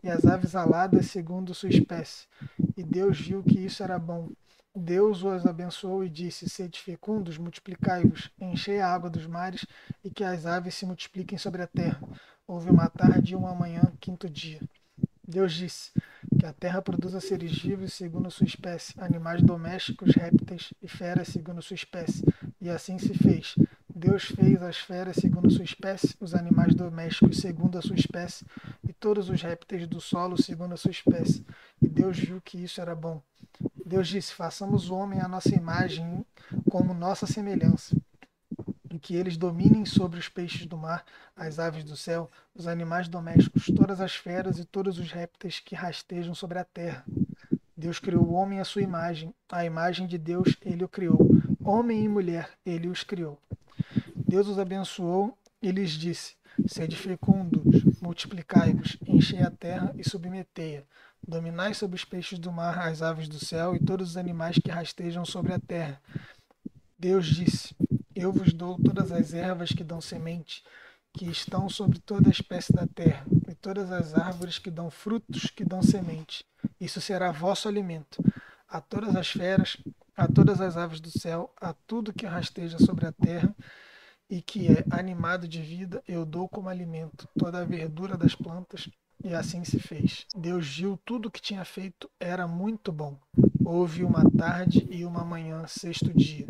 e 0.03 0.10
as 0.10 0.25
aves 0.25 0.55
aladas 0.55 1.07
segundo 1.07 1.53
sua 1.53 1.69
espécie. 1.69 2.27
E 2.75 2.83
Deus 2.83 3.19
viu 3.19 3.43
que 3.43 3.60
isso 3.60 3.83
era 3.83 4.00
bom. 4.00 4.29
Deus 4.75 5.24
os 5.24 5.45
abençoou 5.45 6.03
e 6.03 6.10
disse: 6.10 6.50
Sede 6.50 6.79
fecundos, 6.79 7.38
multiplicai-vos, 7.38 8.31
enchei 8.39 8.79
a 8.79 8.88
água 8.88 9.10
dos 9.10 9.27
mares 9.27 9.65
e 10.03 10.10
que 10.10 10.24
as 10.24 10.45
aves 10.45 10.75
se 10.75 10.86
multipliquem 10.86 11.38
sobre 11.38 11.62
a 11.62 11.67
terra. 11.67 12.01
Houve 12.48 12.69
uma 12.69 12.89
tarde 12.89 13.33
e 13.33 13.36
uma 13.36 13.53
manhã, 13.53 13.81
quinto 14.00 14.29
dia. 14.29 14.62
Deus 15.27 15.53
disse 15.53 15.91
que 16.39 16.45
a 16.45 16.53
terra 16.53 16.81
produza 16.81 17.19
seres 17.19 17.57
vivos 17.57 17.93
segundo 17.93 18.31
sua 18.31 18.45
espécie, 18.45 18.93
animais 18.98 19.41
domésticos, 19.41 20.15
répteis 20.15 20.74
e 20.81 20.88
feras 20.88 21.27
segundo 21.27 21.62
sua 21.62 21.75
espécie. 21.75 22.24
E 22.60 22.69
assim 22.69 22.98
se 22.98 23.13
fez. 23.13 23.55
Deus 23.93 24.24
fez 24.24 24.62
as 24.62 24.77
feras 24.77 25.17
segundo 25.17 25.51
sua 25.51 25.63
espécie, 25.63 26.15
os 26.19 26.33
animais 26.33 26.74
domésticos 26.74 27.38
segundo 27.38 27.77
a 27.77 27.81
sua 27.81 27.95
espécie, 27.95 28.45
todos 29.01 29.29
os 29.29 29.41
répteis 29.41 29.88
do 29.88 30.00
solo 30.00 30.41
segundo 30.41 30.74
a 30.74 30.77
sua 30.77 30.91
espécie. 30.91 31.43
E 31.81 31.88
Deus 31.88 32.17
viu 32.17 32.39
que 32.39 32.63
isso 32.63 32.79
era 32.79 32.96
bom. 32.96 33.22
Deus 33.84 34.08
disse: 34.08 34.34
Façamos 34.34 34.89
o 34.89 34.96
homem 34.96 35.20
à 35.20 35.27
nossa 35.27 35.53
imagem, 35.53 36.24
como 36.70 36.93
nossa 36.93 37.25
semelhança 37.25 37.96
e 38.91 39.00
que 39.00 39.15
eles 39.15 39.38
dominem 39.38 39.86
sobre 39.86 40.20
os 40.20 40.27
peixes 40.27 40.65
do 40.65 40.77
mar, 40.77 41.05
as 41.34 41.60
aves 41.60 41.84
do 41.84 41.96
céu, 41.96 42.29
os 42.53 42.67
animais 42.67 43.08
domésticos, 43.08 43.67
todas 43.67 44.01
as 44.01 44.15
feras 44.15 44.60
e 44.60 44.65
todos 44.65 45.00
os 45.00 45.12
répteis 45.12 45.60
que 45.60 45.74
rastejam 45.74 46.36
sobre 46.36 46.60
a 46.60 46.65
terra. 46.65 47.05
Deus 47.75 48.00
criou 48.00 48.24
o 48.24 48.34
homem 48.34 48.60
à 48.60 48.65
sua 48.65 48.81
imagem, 48.81 49.34
a 49.50 49.65
imagem 49.65 50.05
de 50.05 50.17
Deus 50.17 50.58
ele 50.62 50.84
o 50.84 50.89
criou. 50.89 51.20
Homem 51.63 52.03
e 52.03 52.10
mulher 52.10 52.50
ele 52.65 52.89
os 52.89 53.01
criou. 53.01 53.39
Deus 54.13 54.48
os 54.48 54.60
abençoou 54.60 55.38
e 55.62 55.72
lhes 55.72 55.91
disse: 55.91 56.36
Sede 56.67 56.96
fecundos, 56.96 57.84
multiplicai-vos, 58.01 58.98
enchei 59.08 59.41
a 59.41 59.51
terra 59.51 59.93
e 59.98 60.08
submetei-a. 60.08 60.84
Dominai 61.25 61.74
sobre 61.74 61.96
os 61.96 62.05
peixes 62.05 62.39
do 62.39 62.51
mar, 62.51 62.79
as 62.79 63.01
aves 63.01 63.27
do 63.27 63.43
céu 63.43 63.75
e 63.75 63.79
todos 63.79 64.12
os 64.12 64.17
animais 64.17 64.58
que 64.58 64.72
rastejam 64.72 65.24
sobre 65.24 65.53
a 65.53 65.60
terra. 65.60 66.01
Deus 66.98 67.27
disse: 67.27 67.75
eu 68.15 68.31
vos 68.31 68.53
dou 68.53 68.77
todas 68.77 69.12
as 69.12 69.34
ervas 69.34 69.72
que 69.72 69.84
dão 69.84 70.01
semente, 70.01 70.63
que 71.13 71.25
estão 71.25 71.70
sobre 71.70 71.98
toda 71.98 72.29
a 72.29 72.31
espécie 72.31 72.74
da 72.74 72.86
terra, 72.86 73.25
e 73.48 73.55
todas 73.55 73.91
as 73.91 74.13
árvores 74.13 74.60
que 74.60 74.70
dão 74.70 74.91
frutos 74.91 75.46
que 75.46 75.63
dão 75.63 75.81
semente. 75.81 76.46
Isso 76.79 77.00
será 77.00 77.31
vosso 77.31 77.67
alimento. 77.67 78.24
A 78.67 78.79
todas 78.79 79.15
as 79.15 79.29
feras, 79.31 79.77
a 80.15 80.27
todas 80.27 80.62
as 80.62 80.77
aves 80.77 81.00
do 81.00 81.10
céu, 81.10 81.53
a 81.60 81.74
tudo 81.74 82.13
que 82.13 82.25
rasteja 82.25 82.77
sobre 82.77 83.08
a 83.08 83.12
terra 83.12 83.55
e 84.31 84.41
que 84.41 84.69
é 84.69 84.85
animado 84.89 85.45
de 85.45 85.61
vida, 85.61 86.01
eu 86.07 86.25
dou 86.25 86.47
como 86.47 86.69
alimento 86.69 87.27
toda 87.38 87.59
a 87.59 87.65
verdura 87.65 88.17
das 88.17 88.33
plantas. 88.33 88.89
E 89.21 89.35
assim 89.35 89.65
se 89.65 89.77
fez. 89.77 90.25
Deus 90.33 90.77
viu 90.77 90.97
tudo 91.05 91.27
o 91.27 91.31
que 91.31 91.41
tinha 91.41 91.65
feito, 91.65 92.09
era 92.17 92.47
muito 92.47 92.93
bom. 92.93 93.19
Houve 93.63 94.05
uma 94.05 94.23
tarde 94.31 94.88
e 94.89 95.03
uma 95.03 95.25
manhã, 95.25 95.67
sexto 95.67 96.13
dia. 96.13 96.47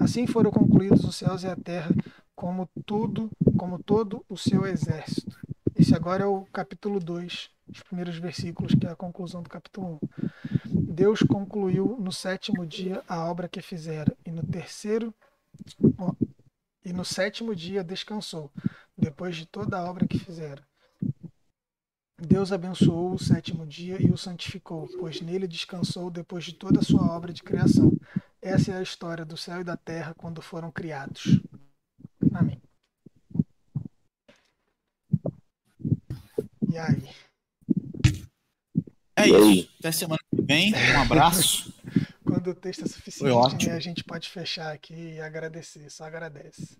Assim 0.00 0.26
foram 0.26 0.50
concluídos 0.50 1.04
os 1.04 1.14
céus 1.14 1.44
e 1.44 1.46
a 1.46 1.54
terra, 1.54 1.94
como 2.34 2.68
tudo, 2.84 3.30
como 3.56 3.80
todo 3.80 4.24
o 4.28 4.36
seu 4.36 4.66
exército. 4.66 5.38
Esse 5.74 5.94
agora 5.94 6.24
é 6.24 6.26
o 6.26 6.44
capítulo 6.52 6.98
2, 6.98 7.48
os 7.68 7.82
primeiros 7.84 8.18
versículos, 8.18 8.74
que 8.74 8.86
é 8.86 8.90
a 8.90 8.96
conclusão 8.96 9.40
do 9.40 9.48
capítulo 9.48 10.00
1. 10.02 10.82
Deus 10.92 11.20
concluiu 11.22 11.96
no 11.98 12.10
sétimo 12.10 12.66
dia 12.66 13.02
a 13.08 13.24
obra 13.24 13.48
que 13.48 13.62
fizera, 13.62 14.14
e 14.26 14.32
no 14.32 14.44
terceiro 14.44 15.14
e 16.84 16.92
no 16.92 17.04
sétimo 17.04 17.54
dia 17.54 17.82
descansou, 17.82 18.50
depois 18.96 19.36
de 19.36 19.46
toda 19.46 19.78
a 19.78 19.84
obra 19.84 20.06
que 20.06 20.18
fizera. 20.18 20.62
Deus 22.16 22.52
abençoou 22.52 23.12
o 23.12 23.18
sétimo 23.18 23.66
dia 23.66 24.00
e 24.00 24.10
o 24.10 24.16
santificou, 24.16 24.88
pois 24.98 25.20
nele 25.20 25.48
descansou 25.48 26.10
depois 26.10 26.44
de 26.44 26.52
toda 26.52 26.80
a 26.80 26.82
sua 26.82 27.10
obra 27.10 27.32
de 27.32 27.42
criação. 27.42 27.92
Essa 28.40 28.72
é 28.72 28.76
a 28.76 28.82
história 28.82 29.24
do 29.24 29.36
céu 29.36 29.60
e 29.60 29.64
da 29.64 29.76
terra 29.76 30.14
quando 30.14 30.40
foram 30.40 30.70
criados. 30.70 31.40
Amém. 32.32 32.60
E 36.70 36.78
aí? 36.78 37.08
É 39.16 39.28
isso. 39.28 39.70
Até 39.78 39.92
semana 39.92 40.20
que 40.30 40.42
vem. 40.42 40.72
Um 40.74 41.00
abraço. 41.00 41.73
Quando 42.34 42.50
o 42.50 42.54
texto 42.54 42.84
é 42.84 42.88
suficiente, 42.88 43.68
né, 43.68 43.74
a 43.74 43.80
gente 43.80 44.02
pode 44.02 44.28
fechar 44.28 44.72
aqui 44.72 45.14
e 45.14 45.20
agradecer. 45.20 45.88
Só 45.88 46.04
agradece. 46.04 46.78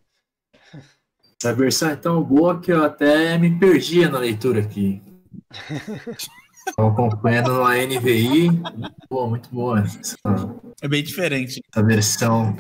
Essa 1.41 1.55
versão 1.55 1.91
é 1.91 1.97
tão 1.97 2.23
boa 2.23 2.61
que 2.61 2.73
eu 2.73 2.83
até 2.83 3.37
me 3.39 3.59
perdia 3.59 4.09
na 4.09 4.19
leitura 4.19 4.61
aqui. 4.61 5.03
Estou 6.67 6.89
acompanhando 6.89 7.53
no 7.53 7.65
NVI. 7.65 8.49
Pô, 9.09 9.29
muito 9.29 9.51
boa. 9.51 9.81
Essa, 9.81 10.17
é 10.81 10.89
bem 10.89 11.03
diferente. 11.03 11.61
Essa 11.71 11.85
versão. 11.85 12.57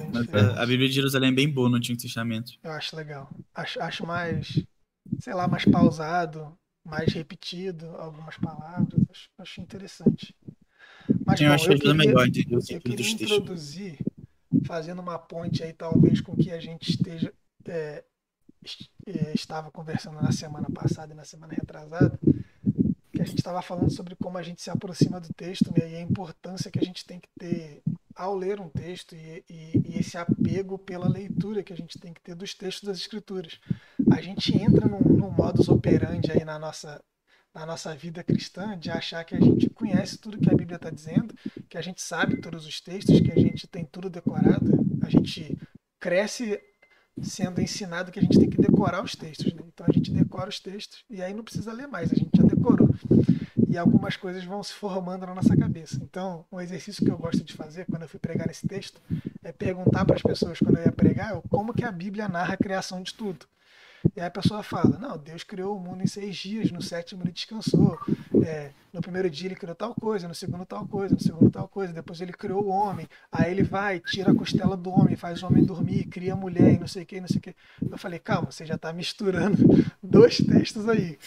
A, 0.57 0.63
a, 0.63 0.67
Bíblia 0.67 0.89
de 0.89 0.95
Jerusalém 0.95 1.31
é 1.31 1.35
bem 1.35 1.51
boa 1.51 1.71
no 1.71 1.77
Antigo 1.77 1.99
Testamento. 1.99 2.53
Eu 2.63 2.73
acho 2.73 2.95
legal. 2.95 3.31
Acho, 3.55 3.81
acho 3.81 4.07
mais, 4.07 4.63
sei 5.21 5.33
lá, 5.33 5.49
mais 5.49 5.65
pausado, 5.65 6.55
mais 6.85 7.11
repetido 7.15 7.87
algumas 7.97 8.37
palavras. 8.37 9.01
Acho, 9.09 9.29
acho 9.39 9.61
interessante. 9.63 10.37
Mas, 11.27 11.41
eu 11.41 11.49
bom, 11.49 11.55
achei 11.55 11.75
eu 11.75 11.79
queria, 11.79 11.95
melhor 11.95 12.29
de 12.29 12.47
eu 12.51 12.81
queria 12.81 13.11
introduzir, 13.11 13.99
fazendo 14.67 15.01
uma 15.01 15.19
ponte 15.19 15.63
aí, 15.63 15.73
talvez, 15.73 16.21
com 16.21 16.37
que 16.37 16.51
a 16.51 16.61
gente 16.61 16.91
esteja. 16.91 17.33
É, 17.67 18.05
é 19.07 19.33
estava 19.35 19.71
conversando 19.71 20.21
na 20.21 20.33
semana 20.33 20.69
passada 20.71 21.13
e 21.13 21.17
na 21.17 21.25
semana 21.25 21.55
retrasada, 21.55 22.19
que 23.13 23.23
a 23.23 23.25
gente 23.25 23.39
estava 23.39 23.63
falando 23.63 23.91
sobre 23.91 24.17
como 24.17 24.39
a 24.39 24.43
gente 24.43 24.63
se 24.63 24.71
aproxima 24.71 25.21
do 25.21 25.33
texto 25.35 25.71
né, 25.71 25.91
e 25.91 25.97
a 25.97 26.01
importância 26.01 26.71
que 26.71 26.79
a 26.79 26.83
gente 26.83 27.05
tem 27.05 27.21
que 27.21 27.29
ter 27.39 27.83
ao 28.15 28.35
ler 28.37 28.61
um 28.61 28.69
texto 28.69 29.15
e, 29.15 29.45
e, 29.49 29.83
e, 29.87 29.99
esse 29.99 30.17
apego 30.17 30.79
pela 30.79 31.09
leitura 31.09 31.63
que 31.63 31.73
a 31.73 31.77
gente 31.77 31.99
tem 31.99 32.13
que 32.13 32.21
ter 32.21 32.35
dos 32.35 32.55
textos 32.55 32.89
das 32.89 32.99
escrituras. 32.99 33.59
A 34.11 34.21
gente 34.21 34.57
entra 34.57 34.87
num, 34.87 35.01
num 35.01 35.31
modus 35.31 35.69
operandi 35.69 36.31
aí 36.31 36.45
na 36.45 36.59
nossa, 36.59 37.03
na 37.55 37.65
nossa 37.65 37.95
vida 37.95 38.25
cristã 38.25 38.77
de 38.77 38.91
achar 38.91 39.25
que 39.25 39.35
a 39.35 39.41
gente 39.41 39.71
conhece 39.71 40.19
tudo 40.19 40.39
que 40.39 40.51
a 40.51 40.57
Bíblia 40.57 40.77
está 40.77 40.91
dizendo, 40.91 41.35
que 41.69 41.79
a 41.79 41.83
gente 41.83 42.03
sabe 42.03 42.39
todos 42.39 42.67
os 42.67 42.81
textos, 42.81 43.21
que 43.21 43.31
a 43.31 43.39
gente 43.39 43.67
tem 43.69 43.85
tudo 43.85 44.11
decorado. 44.11 44.85
A 45.03 45.09
gente 45.09 45.57
cresce 46.01 46.61
sendo 47.23 47.61
ensinado 47.61 48.11
que 48.11 48.19
a 48.19 48.23
gente 48.23 48.39
tem 48.39 48.51
que 48.51 48.61
decorar 48.61 49.05
os 49.05 49.15
textos. 49.15 49.53
Né? 49.55 49.63
Então 49.73 49.87
a 49.89 49.93
gente 49.93 50.11
decora 50.11 50.49
os 50.49 50.59
textos 50.59 51.05
e 51.09 51.23
aí 51.23 51.33
não 51.33 51.45
precisa 51.45 51.73
ler 51.73 51.87
mais, 51.87 52.11
a 52.11 52.17
gente 52.17 52.31
já 52.37 52.43
decorou. 52.43 52.89
E 53.69 53.79
algumas 53.79 54.17
coisas 54.17 54.45
vão 54.45 54.63
se 54.63 54.73
formando 54.73 55.27
na 55.27 55.35
nossa 55.35 55.57
cabeça. 55.57 55.99
Então, 56.03 56.45
um 56.51 56.61
exercício 56.61 57.05
que 57.05 57.11
eu 57.11 57.19
gosto 57.19 57.43
de 57.43 57.53
fazer 57.53 57.87
quando 57.87 58.03
eu 58.03 58.09
fui 58.09 58.21
pregar 58.21 58.49
esse 58.49 58.67
texto 58.67 59.01
é 59.43 59.53
perguntar 59.53 60.05
para 60.05 60.15
as 60.17 60.23
pessoas 60.23 60.59
quando 60.59 60.79
eu 60.79 60.85
ia 60.85 60.93
pregar 60.93 61.41
como 61.49 61.75
que 61.75 61.85
a 61.85 61.91
Bíblia 61.91 62.29
narra 62.29 62.55
a 62.55 62.57
criação 62.57 63.03
de 63.03 63.15
tudo. 63.15 63.47
E 64.17 64.21
aí 64.21 64.27
a 64.27 64.31
pessoa 64.31 64.63
fala: 64.63 64.99
Não, 64.99 65.17
Deus 65.19 65.43
criou 65.43 65.77
o 65.77 65.81
mundo 65.81 66.03
em 66.03 66.07
seis 66.07 66.37
dias, 66.37 66.71
no 66.71 66.83
sétimo 66.83 67.23
ele 67.23 67.33
descansou. 67.33 67.99
É, 68.45 68.71
no 68.93 69.01
primeiro 69.01 69.29
dia 69.31 69.49
ele 69.49 69.55
criou 69.55 69.75
tal 69.75 69.95
coisa, 69.95 70.29
no 70.29 70.35
segundo 70.35 70.65
tal 70.65 70.87
coisa, 70.87 71.15
no 71.15 71.21
segundo 71.21 71.51
tal 71.51 71.67
coisa. 71.67 71.93
Depois 71.93 72.21
ele 72.21 72.33
criou 72.33 72.65
o 72.65 72.69
homem. 72.69 73.09
Aí 73.33 73.51
ele 73.51 73.63
vai, 73.63 74.01
tira 74.01 74.31
a 74.31 74.35
costela 74.35 74.77
do 74.77 74.91
homem, 74.91 75.17
faz 75.17 75.43
o 75.43 75.47
homem 75.47 75.65
dormir, 75.65 76.05
cria 76.05 76.35
a 76.35 76.37
mulher 76.37 76.75
e 76.75 76.79
não 76.79 76.87
sei 76.87 77.03
o 77.03 77.07
que, 77.07 77.21
não 77.21 77.29
sei 77.29 77.39
o 77.39 77.41
que. 77.41 77.55
Eu 77.91 77.99
falei: 77.99 78.19
Calma, 78.19 78.51
você 78.51 78.65
já 78.65 78.75
está 78.75 78.93
misturando 78.93 79.57
dois 80.03 80.39
textos 80.39 80.89
aí. 80.89 81.19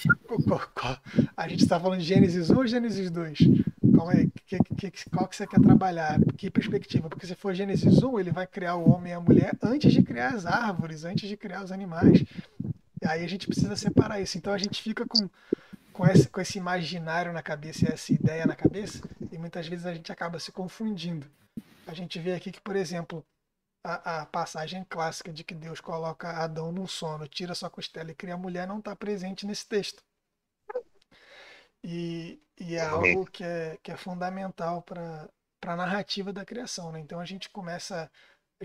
A 1.35 1.47
gente 1.47 1.63
está 1.63 1.79
falando 1.79 1.99
de 1.99 2.05
Gênesis 2.05 2.49
1 2.49 2.57
ou 2.57 2.67
Gênesis 2.67 3.09
2? 3.09 3.39
Calma 3.95 4.11
aí, 4.13 4.29
que, 4.47 4.91
que, 4.91 5.09
qual 5.09 5.27
que 5.27 5.35
você 5.35 5.45
quer 5.45 5.59
trabalhar? 5.59 6.19
Que 6.37 6.49
perspectiva? 6.49 7.09
Porque 7.09 7.27
se 7.27 7.35
for 7.35 7.53
Gênesis 7.53 8.01
1, 8.01 8.19
ele 8.19 8.31
vai 8.31 8.47
criar 8.47 8.75
o 8.75 8.89
homem 8.89 9.11
e 9.11 9.15
a 9.15 9.19
mulher 9.19 9.51
antes 9.61 9.91
de 9.91 10.01
criar 10.01 10.29
as 10.35 10.45
árvores, 10.45 11.03
antes 11.03 11.27
de 11.27 11.35
criar 11.35 11.63
os 11.63 11.71
animais. 11.71 12.23
Aí 13.05 13.23
a 13.23 13.27
gente 13.27 13.47
precisa 13.47 13.75
separar 13.75 14.19
isso. 14.21 14.37
Então 14.37 14.53
a 14.53 14.57
gente 14.57 14.81
fica 14.81 15.05
com, 15.05 15.29
com, 15.93 16.05
esse, 16.05 16.27
com 16.27 16.41
esse 16.41 16.57
imaginário 16.57 17.33
na 17.33 17.41
cabeça 17.41 17.91
essa 17.91 18.13
ideia 18.13 18.45
na 18.45 18.55
cabeça, 18.55 19.01
e 19.31 19.37
muitas 19.37 19.67
vezes 19.67 19.85
a 19.85 19.93
gente 19.93 20.11
acaba 20.11 20.39
se 20.39 20.51
confundindo. 20.51 21.29
A 21.85 21.93
gente 21.93 22.19
vê 22.19 22.33
aqui 22.33 22.51
que, 22.51 22.61
por 22.61 22.75
exemplo, 22.75 23.25
a, 23.83 24.21
a 24.21 24.25
passagem 24.25 24.85
clássica 24.89 25.31
de 25.31 25.43
que 25.43 25.55
Deus 25.55 25.79
coloca 25.79 26.29
Adão 26.29 26.71
no 26.71 26.87
sono, 26.87 27.27
tira 27.27 27.55
sua 27.55 27.69
costela 27.69 28.11
e 28.11 28.15
cria 28.15 28.33
a 28.33 28.37
mulher, 28.37 28.67
não 28.67 28.79
está 28.79 28.95
presente 28.95 29.45
nesse 29.45 29.65
texto. 29.65 30.03
E, 31.83 32.41
e 32.59 32.75
é 32.75 32.81
algo 32.81 33.25
que 33.25 33.43
é, 33.43 33.77
que 33.81 33.91
é 33.91 33.97
fundamental 33.97 34.81
para 34.81 35.29
a 35.61 35.75
narrativa 35.75 36.33
da 36.33 36.43
criação. 36.43 36.91
Né? 36.91 36.99
Então 36.99 37.19
a 37.19 37.25
gente 37.25 37.49
começa. 37.49 38.03
A 38.03 38.11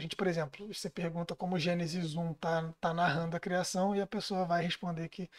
gente, 0.00 0.16
por 0.16 0.26
exemplo, 0.26 0.72
você 0.72 0.88
pergunta 0.90 1.36
como 1.36 1.58
Gênesis 1.58 2.14
1 2.14 2.32
está 2.32 2.72
tá 2.80 2.94
narrando 2.94 3.36
a 3.36 3.40
criação 3.40 3.94
e 3.94 4.00
a 4.00 4.06
pessoa 4.06 4.44
vai 4.44 4.62
responder 4.62 5.08
que, 5.08 5.30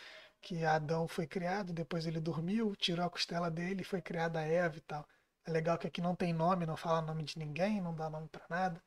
que 0.41 0.63
Adão 0.65 1.07
foi 1.07 1.27
criado, 1.27 1.73
depois 1.73 2.05
ele 2.05 2.19
dormiu, 2.19 2.75
tirou 2.75 3.05
a 3.05 3.09
costela 3.09 3.49
dele, 3.49 3.83
foi 3.83 4.01
criada 4.01 4.41
Eva 4.41 4.77
e 4.77 4.81
tal. 4.81 5.07
É 5.45 5.51
legal 5.51 5.77
que 5.77 5.87
aqui 5.87 6.01
não 6.01 6.15
tem 6.15 6.33
nome, 6.33 6.65
não 6.65 6.77
fala 6.77 7.01
nome 7.01 7.23
de 7.23 7.37
ninguém, 7.37 7.81
não 7.81 7.95
dá 7.95 8.09
nome 8.09 8.29
para 8.29 8.45
nada. 8.49 8.81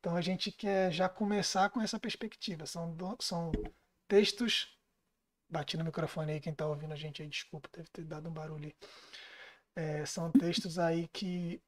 Então 0.00 0.16
a 0.16 0.20
gente 0.20 0.50
quer 0.50 0.90
já 0.92 1.08
começar 1.08 1.70
com 1.70 1.80
essa 1.80 2.00
perspectiva. 2.00 2.66
São, 2.66 2.96
são 3.20 3.52
textos. 4.08 4.76
Bati 5.48 5.76
no 5.76 5.84
microfone 5.84 6.32
aí, 6.32 6.40
quem 6.40 6.52
está 6.52 6.66
ouvindo 6.66 6.92
a 6.92 6.96
gente 6.96 7.22
aí, 7.22 7.28
desculpa, 7.28 7.68
deve 7.72 7.88
ter 7.90 8.04
dado 8.04 8.28
um 8.28 8.32
barulho. 8.32 8.72
É, 9.76 10.04
são 10.06 10.30
textos 10.30 10.78
aí 10.78 11.08
que, 11.08 11.62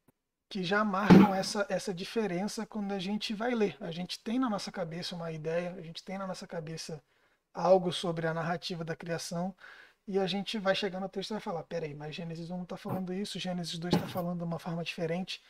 que 0.53 0.63
já 0.63 0.85
marcam 0.85 1.33
essa, 1.33 1.65
essa 1.67 1.91
diferença 1.91 2.63
quando 2.63 2.91
a 2.91 2.99
gente 2.99 3.33
vai 3.33 3.55
ler. 3.55 3.75
A 3.81 3.89
gente 3.89 4.19
tem 4.19 4.37
na 4.37 4.47
nossa 4.47 4.71
cabeça 4.71 5.15
uma 5.15 5.31
ideia, 5.31 5.73
a 5.73 5.81
gente 5.81 6.03
tem 6.03 6.15
na 6.15 6.27
nossa 6.27 6.45
cabeça 6.45 7.03
algo 7.51 7.91
sobre 7.91 8.27
a 8.27 8.35
narrativa 8.35 8.83
da 8.83 8.95
criação, 8.95 9.55
e 10.07 10.19
a 10.19 10.27
gente 10.27 10.59
vai 10.59 10.75
chegando 10.75 11.01
no 11.01 11.09
texto 11.09 11.31
e 11.31 11.33
vai 11.33 11.41
falar: 11.41 11.63
peraí, 11.63 11.95
mas 11.95 12.13
Gênesis 12.13 12.51
1 12.51 12.61
está 12.61 12.77
falando 12.77 13.11
isso, 13.11 13.39
Gênesis 13.39 13.79
2 13.79 13.95
está 13.95 14.07
falando 14.07 14.37
de 14.37 14.43
uma 14.43 14.59
forma 14.59 14.83
diferente. 14.83 15.41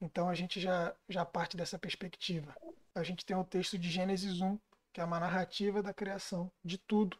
Então 0.00 0.28
a 0.28 0.34
gente 0.34 0.60
já, 0.60 0.92
já 1.08 1.24
parte 1.24 1.56
dessa 1.56 1.78
perspectiva. 1.78 2.52
A 2.96 3.04
gente 3.04 3.24
tem 3.24 3.36
o 3.36 3.44
texto 3.44 3.78
de 3.78 3.88
Gênesis 3.88 4.40
1, 4.40 4.58
que 4.92 5.00
é 5.00 5.04
uma 5.04 5.20
narrativa 5.20 5.80
da 5.84 5.94
criação 5.94 6.50
de 6.64 6.78
tudo, 6.78 7.16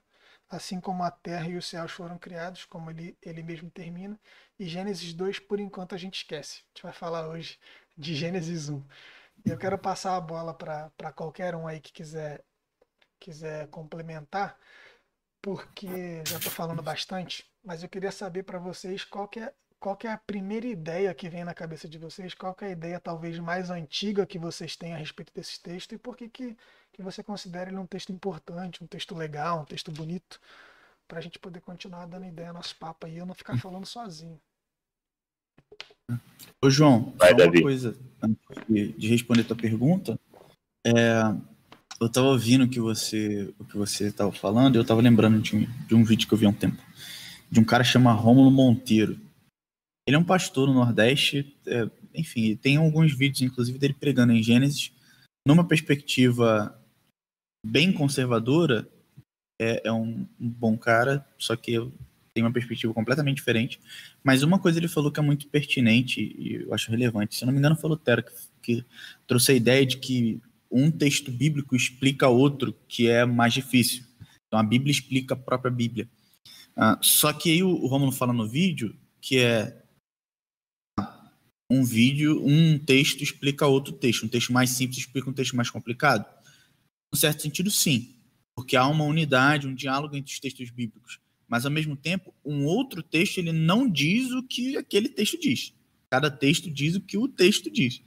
assim 0.49 0.81
como 0.81 1.03
a 1.03 1.11
terra 1.11 1.49
e 1.49 1.57
os 1.57 1.67
céus 1.67 1.93
foram 1.93 2.19
criados, 2.19 2.65
como 2.65 2.91
ele, 2.91 3.17
ele 3.23 3.43
mesmo 3.43 3.71
termina. 3.71 4.19
E 4.59 4.67
Gênesis 4.67 5.13
2, 5.13 5.39
por 5.41 5.61
enquanto, 5.61 5.95
a 5.95 5.99
gente 5.99 6.17
esquece. 6.17 6.63
A 6.63 6.69
gente 6.69 6.83
vai 6.83 6.93
falar 6.93 7.29
hoje 7.29 7.59
de 7.97 8.15
Gênesis 8.15 8.69
1. 8.69 8.83
E 9.45 9.51
eu 9.51 9.59
quero 9.59 9.79
passar 9.79 10.17
a 10.17 10.21
bola 10.21 10.55
para 10.55 11.13
qualquer 11.15 11.55
um 11.55 11.67
aí 11.67 11.81
que 11.81 11.93
quiser, 11.93 12.45
quiser 13.21 13.69
complementar, 13.69 14.59
porque 15.41 16.23
já 16.27 16.39
estou 16.39 16.53
falando 16.53 16.83
bastante, 16.83 17.49
mas 17.63 17.83
eu 17.83 17.89
queria 17.89 18.11
saber 18.11 18.43
para 18.43 18.59
vocês 18.59 19.05
qual 19.05 19.29
que 19.29 19.41
é 19.41 19.53
qual 19.79 19.97
que 19.97 20.09
é 20.09 20.13
a 20.13 20.19
primeira 20.19 20.67
ideia 20.67 21.15
que 21.15 21.29
vem 21.29 21.45
na 21.45 21.55
cabeça 21.55 21.89
de 21.89 21.99
vocês? 21.99 22.35
Qual 22.35 22.53
que 22.53 22.65
é 22.65 22.69
a 22.69 22.73
ideia 22.73 22.99
talvez 22.99 23.39
mais 23.39 23.71
antiga 23.71 24.27
que 24.27 24.39
vocês 24.39 24.77
têm 24.77 24.93
a 24.93 24.97
respeito 24.97 25.33
desse 25.33 25.63
texto 25.63 25.95
e 25.95 25.99
por 25.99 26.17
que, 26.17 26.29
que, 26.29 26.57
que 26.99 27.03
você 27.03 27.23
considera 27.23 27.71
ele 27.71 27.79
um 27.79 27.87
texto 27.87 28.11
importante, 28.11 28.83
um 28.83 28.87
texto 28.89 29.15
legal, 29.15 29.61
um 29.61 29.65
texto 29.65 29.93
bonito, 29.93 30.41
para 31.07 31.19
a 31.19 31.21
gente 31.21 31.39
poder 31.39 31.61
continuar 31.61 32.07
dando 32.07 32.27
ideia 32.27 32.49
ao 32.49 32.55
nosso 32.55 32.75
papo 32.75 33.07
aí 33.07 33.15
e 33.15 33.19
eu 33.19 33.25
não 33.25 33.35
ficar 33.35 33.57
falando 33.57 33.87
sozinho. 33.87 34.37
Ô 36.61 36.69
João, 36.69 37.15
Vai, 37.17 37.31
só 37.31 37.45
uma 37.45 37.63
coisa 37.63 37.97
antes 38.21 38.43
de, 38.69 38.93
de 38.95 39.09
responder 39.09 39.43
a 39.43 39.45
tua 39.45 39.57
pergunta. 39.57 40.19
É, 40.85 41.23
eu 42.01 42.09
estava 42.09 42.27
ouvindo 42.27 42.65
o 42.65 42.69
que 42.69 42.81
você 42.81 43.55
o 43.61 43.65
que 43.65 43.77
você 43.77 44.09
estava 44.09 44.33
falando 44.33 44.75
e 44.75 44.79
eu 44.79 44.83
estava 44.83 45.01
lembrando 45.01 45.41
de 45.41 45.55
um, 45.55 45.87
de 45.87 45.95
um 45.95 46.03
vídeo 46.03 46.27
que 46.27 46.35
eu 46.35 46.39
vi 46.39 46.47
há 46.47 46.49
um 46.49 46.53
tempo 46.53 46.83
de 47.49 47.61
um 47.61 47.65
cara 47.65 47.85
chamado 47.85 48.21
Rômulo 48.21 48.51
Monteiro 48.51 49.19
ele 50.09 50.17
é 50.17 50.19
um 50.19 50.25
pastor 50.25 50.67
no 50.67 50.73
Nordeste, 50.73 51.55
é, 51.67 51.87
enfim, 52.15 52.57
tem 52.57 52.79
alguns 52.79 53.13
vídeos, 53.13 53.43
inclusive, 53.43 53.79
dele 53.79 53.93
pregando 53.93 54.33
em 54.33 54.43
Gênesis, 54.43 54.91
numa 55.47 55.63
perspectiva 55.69 56.78
bem 57.65 57.93
conservadora, 57.93 58.89
é, 59.61 59.83
é 59.89 59.93
um, 59.93 60.27
um, 60.41 60.49
bom 60.49 60.77
cara, 60.77 61.27
só 61.37 61.57
que 61.57 61.77
tem 62.33 62.45
uma 62.45 62.53
perspectiva 62.53 62.95
completamente 62.95 63.37
diferente. 63.37 63.81
Mas 64.23 64.43
uma 64.43 64.59
coisa 64.59 64.79
ele 64.79 64.89
falou 64.89 65.11
que 65.11 65.19
é 65.19 65.23
muito 65.23 65.49
pertinente 65.49 66.21
e 66.21 66.55
eu 66.55 66.73
acho 66.73 66.91
relevante. 66.91 67.35
Se 67.35 67.43
eu 67.43 67.47
não 67.47 67.53
me 67.53 67.59
engano, 67.59 67.77
foi 67.77 67.91
Lutero 67.91 68.23
que, 68.23 68.33
que 68.63 68.85
trouxe 69.27 69.53
a 69.53 69.55
ideia 69.55 69.85
de 69.85 69.97
que 69.97 70.41
um 70.71 70.91
texto 70.91 71.33
bíblico 71.33 71.75
explica 71.75 72.29
outro 72.29 72.75
que 72.87 73.09
é 73.09 73.25
mais 73.25 73.55
difícil. 73.55 74.05
Então 74.47 74.61
a 74.61 74.63
Bíblia 74.63 74.93
explica 74.93 75.35
a 75.35 75.37
própria 75.37 75.71
Bíblia. 75.71 76.09
Uh, 76.77 76.97
só 77.01 77.33
que 77.33 77.51
aí 77.51 77.63
o, 77.63 77.71
o 77.71 77.87
Romulo 77.87 78.13
fala 78.13 78.33
no 78.33 78.49
vídeo 78.49 78.95
que 79.21 79.39
é 79.39 79.83
um 81.71 81.85
vídeo, 81.85 82.43
um 82.47 82.79
texto 82.79 83.23
explica 83.23 83.67
outro 83.67 83.93
texto. 83.93 84.25
Um 84.25 84.29
texto 84.29 84.53
mais 84.53 84.71
simples 84.71 84.99
explica 84.99 85.29
um 85.29 85.35
texto 85.35 85.55
mais 85.55 85.69
complicado? 85.69 86.25
No 87.13 87.19
certo 87.19 87.43
sentido, 87.43 87.71
sim. 87.71 88.17
Porque 88.55 88.77
há 88.77 88.87
uma 88.87 89.05
unidade, 89.05 89.67
um 89.67 89.75
diálogo 89.75 90.17
entre 90.17 90.33
os 90.33 90.41
textos 90.41 90.71
bíblicos. 90.71 91.21
Mas, 91.47 91.65
ao 91.65 91.71
mesmo 91.71 91.97
tempo, 91.97 92.35
um 92.45 92.67
outro 92.67 93.03
texto 93.03 93.39
ele 93.39 93.53
não 93.53 93.89
diz 93.89 94.31
o 94.33 94.43
que 94.43 94.77
aquele 94.77 95.09
texto 95.09 95.39
diz. 95.39 95.73
Cada 96.11 96.31
texto 96.31 96.71
diz 96.71 96.95
o 96.95 97.01
que 97.01 97.19
o 97.19 97.29
texto 97.29 97.71
diz. 97.71 98.01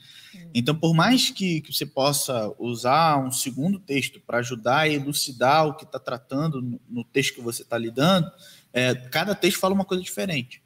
Então, 0.53 0.75
por 0.75 0.93
mais 0.93 1.29
que, 1.29 1.61
que 1.61 1.73
você 1.73 1.85
possa 1.85 2.53
usar 2.57 3.17
um 3.17 3.31
segundo 3.31 3.79
texto 3.79 4.19
para 4.19 4.39
ajudar 4.39 4.79
a 4.79 4.89
elucidar 4.89 5.67
o 5.67 5.75
que 5.75 5.83
está 5.83 5.99
tratando 5.99 6.61
no, 6.61 6.81
no, 6.89 7.03
texto 7.03 7.35
que 7.35 7.41
você 7.41 7.61
está 7.61 7.77
lidando, 7.77 8.31
é, 8.73 8.95
cada 8.95 9.35
texto 9.35 9.59
fala 9.59 9.75
uma 9.75 9.85
coisa 9.85 10.03
diferente. 10.03 10.61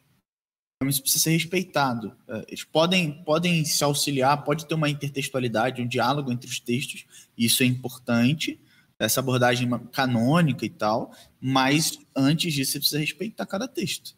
Isso 0.84 1.02
precisa 1.02 1.24
ser 1.24 1.32
respeitado. 1.32 2.16
É, 2.28 2.46
eles 2.50 2.64
podem, 2.64 3.24
podem 3.24 3.64
se 3.64 3.84
auxiliar, 3.84 4.44
pode 4.44 4.66
ter 4.66 4.76
uma 4.76 4.90
intertextualidade, 4.90 5.82
um 5.82 5.88
diálogo 5.88 6.32
entre 6.32 6.50
os 6.50 6.60
textos, 6.60 7.06
isso 7.38 7.64
é 7.64 7.66
importante, 7.66 8.60
essa 9.00 9.20
abordagem 9.20 9.70
canônica 9.92 10.66
e 10.66 10.70
tal, 10.70 11.14
mas 11.40 11.98
antes 12.16 12.54
disso 12.54 12.74
você 12.74 12.80
precisa 12.80 13.00
respeitar 13.00 13.46
cada 13.46 13.68
texto. 13.68 14.16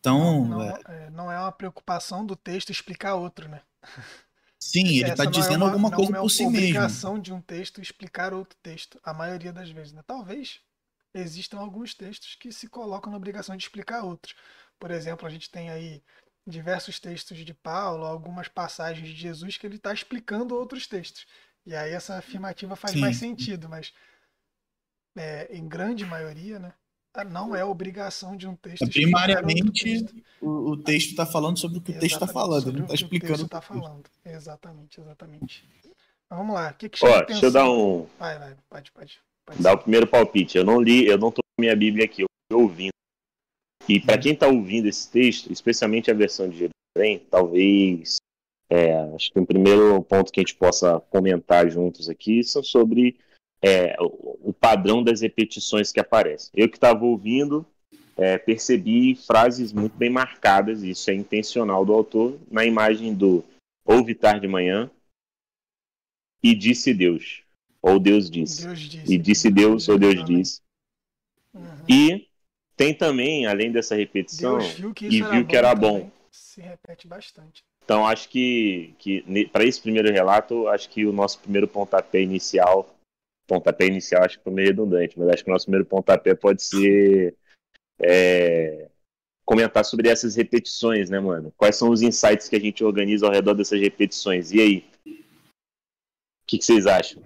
Então. 0.00 0.44
Não, 0.44 0.58
não 0.58 0.62
é, 0.62 0.80
é 0.86 1.10
não 1.10 1.32
é 1.32 1.38
uma 1.38 1.52
preocupação 1.52 2.26
do 2.26 2.34
texto 2.34 2.70
explicar 2.70 3.14
outro, 3.14 3.48
né? 3.48 3.60
Sim, 4.58 4.86
ele 4.86 5.10
está 5.10 5.24
dizendo 5.24 5.64
é 5.64 5.66
uma, 5.66 5.66
alguma 5.66 5.90
coisa 5.90 6.12
por 6.12 6.28
si 6.28 6.44
mesmo. 6.46 6.56
É 6.56 6.60
obrigação 6.60 7.18
de 7.18 7.32
um 7.32 7.40
texto 7.40 7.80
explicar 7.80 8.32
outro 8.32 8.56
texto, 8.62 8.98
a 9.02 9.12
maioria 9.12 9.52
das 9.52 9.70
vezes. 9.70 9.92
Né? 9.92 10.02
Talvez 10.06 10.60
existam 11.12 11.58
alguns 11.58 11.94
textos 11.94 12.36
que 12.36 12.52
se 12.52 12.68
colocam 12.68 13.10
na 13.10 13.16
obrigação 13.16 13.56
de 13.56 13.64
explicar 13.64 14.04
outros. 14.04 14.34
Por 14.82 14.90
exemplo, 14.90 15.28
a 15.28 15.30
gente 15.30 15.48
tem 15.48 15.70
aí 15.70 16.02
diversos 16.44 16.98
textos 16.98 17.38
de 17.38 17.54
Paulo, 17.54 18.04
algumas 18.04 18.48
passagens 18.48 19.06
de 19.06 19.14
Jesus 19.14 19.56
que 19.56 19.64
ele 19.64 19.76
está 19.76 19.94
explicando 19.94 20.56
outros 20.56 20.88
textos. 20.88 21.24
E 21.64 21.72
aí 21.72 21.92
essa 21.92 22.16
afirmativa 22.16 22.74
faz 22.74 22.94
Sim. 22.94 22.98
mais 22.98 23.16
sentido, 23.16 23.68
mas 23.68 23.92
é, 25.16 25.56
em 25.56 25.68
grande 25.68 26.04
maioria, 26.04 26.58
né? 26.58 26.72
Não 27.30 27.54
é 27.54 27.64
obrigação 27.64 28.36
de 28.36 28.48
um 28.48 28.56
texto. 28.56 28.84
Primariamente, 28.88 29.84
texto. 29.84 30.16
O, 30.40 30.70
o, 30.72 30.76
texto 30.76 31.10
está 31.10 31.26
falando 31.26 31.60
sobre 31.60 31.78
o 31.78 31.80
que 31.80 31.92
o 31.92 32.00
texto 32.00 32.14
está 32.14 32.26
falando, 32.26 32.68
ele 32.68 32.78
não 32.78 32.86
está 32.86 32.94
explicando. 32.96 33.34
O 33.34 33.36
texto 33.36 33.44
está 33.44 33.60
falando. 33.60 34.10
Exatamente, 34.24 35.00
exatamente. 35.00 35.68
Mas 36.28 36.38
vamos 36.40 36.54
lá. 36.56 36.70
O 36.70 36.74
que, 36.74 36.88
que 36.88 37.06
Ó, 37.06 37.22
deixa 37.24 37.46
eu 37.46 37.52
dar 37.52 37.70
um. 37.70 38.08
Vai, 38.18 38.36
vai, 38.36 38.56
pode, 38.68 38.90
pode. 38.90 39.20
pode 39.46 39.62
dar 39.62 39.74
o 39.74 39.78
primeiro 39.78 40.08
palpite. 40.08 40.58
Eu 40.58 40.64
não 40.64 40.80
li, 40.80 41.06
eu 41.06 41.18
não 41.18 41.28
estou 41.28 41.44
com 41.44 41.62
minha 41.62 41.76
Bíblia 41.76 42.04
aqui, 42.04 42.22
eu 42.22 42.26
estou 42.50 42.62
ouvindo. 42.62 42.92
E 43.88 44.00
para 44.00 44.18
quem 44.18 44.32
está 44.32 44.48
ouvindo 44.48 44.88
esse 44.88 45.10
texto, 45.10 45.52
especialmente 45.52 46.10
a 46.10 46.14
versão 46.14 46.48
de 46.48 46.70
Jerusalém, 46.96 47.26
talvez 47.30 48.16
é, 48.70 48.94
acho 49.14 49.32
que 49.32 49.38
o 49.38 49.46
primeiro 49.46 50.02
ponto 50.02 50.32
que 50.32 50.40
a 50.40 50.42
gente 50.42 50.54
possa 50.54 51.00
comentar 51.10 51.68
juntos 51.68 52.08
aqui 52.08 52.42
são 52.42 52.62
sobre 52.62 53.18
é, 53.60 53.96
o, 54.00 54.52
padrão 54.52 55.02
das 55.02 55.20
repetições 55.20 55.92
que 55.92 56.00
aparecem. 56.00 56.50
Eu 56.54 56.68
que 56.68 56.76
estava 56.76 57.04
ouvindo, 57.04 57.66
é, 58.16 58.38
percebi 58.38 59.14
frases 59.14 59.72
muito 59.72 59.96
bem 59.96 60.08
marcadas, 60.08 60.82
isso 60.82 61.10
é 61.10 61.14
intencional 61.14 61.84
do 61.84 61.92
autor, 61.92 62.38
na 62.50 62.64
imagem 62.64 63.14
do 63.14 63.44
ouve 63.84 64.14
tarde 64.14 64.42
de 64.42 64.48
manhã 64.48 64.90
e 66.42 66.54
disse 66.54 66.94
Deus, 66.94 67.42
ou 67.80 67.98
Deus 67.98 68.30
disse. 68.30 68.66
Deus 68.66 68.80
disse. 68.80 69.14
E 69.14 69.18
disse 69.18 69.50
Deus, 69.50 69.88
ou 69.88 69.98
Deus 69.98 70.24
disse. 70.24 70.60
Uhum. 71.54 71.84
E 71.88 72.28
tem 72.76 72.94
também, 72.94 73.46
além 73.46 73.70
dessa 73.70 73.94
repetição, 73.94 74.58
viu 74.58 74.92
e 75.02 75.22
viu 75.22 75.46
que 75.46 75.56
era 75.56 75.74
bom. 75.74 76.10
Se 76.30 76.60
repete 76.60 77.06
bastante. 77.06 77.64
Então 77.84 78.06
acho 78.06 78.28
que, 78.28 78.94
que 78.98 79.46
para 79.52 79.64
esse 79.64 79.80
primeiro 79.80 80.10
relato, 80.12 80.68
acho 80.68 80.88
que 80.88 81.04
o 81.04 81.12
nosso 81.12 81.38
primeiro 81.40 81.66
pontapé 81.66 82.20
inicial, 82.20 82.94
pontapé 83.46 83.86
inicial 83.86 84.24
acho 84.24 84.38
que 84.38 84.44
foi 84.44 84.52
meio 84.52 84.68
redundante, 84.68 85.18
mas 85.18 85.28
acho 85.28 85.44
que 85.44 85.50
o 85.50 85.52
nosso 85.52 85.66
primeiro 85.66 85.86
pontapé 85.86 86.34
pode 86.34 86.62
ser 86.62 87.34
é, 88.00 88.88
comentar 89.44 89.84
sobre 89.84 90.08
essas 90.08 90.36
repetições, 90.36 91.10
né, 91.10 91.20
mano? 91.20 91.52
Quais 91.56 91.76
são 91.76 91.90
os 91.90 92.02
insights 92.02 92.48
que 92.48 92.56
a 92.56 92.60
gente 92.60 92.82
organiza 92.84 93.26
ao 93.26 93.32
redor 93.32 93.54
dessas 93.54 93.80
repetições? 93.80 94.52
E 94.52 94.60
aí? 94.60 94.84
O 95.06 96.46
que, 96.46 96.58
que 96.58 96.64
vocês 96.64 96.86
acham? 96.86 97.22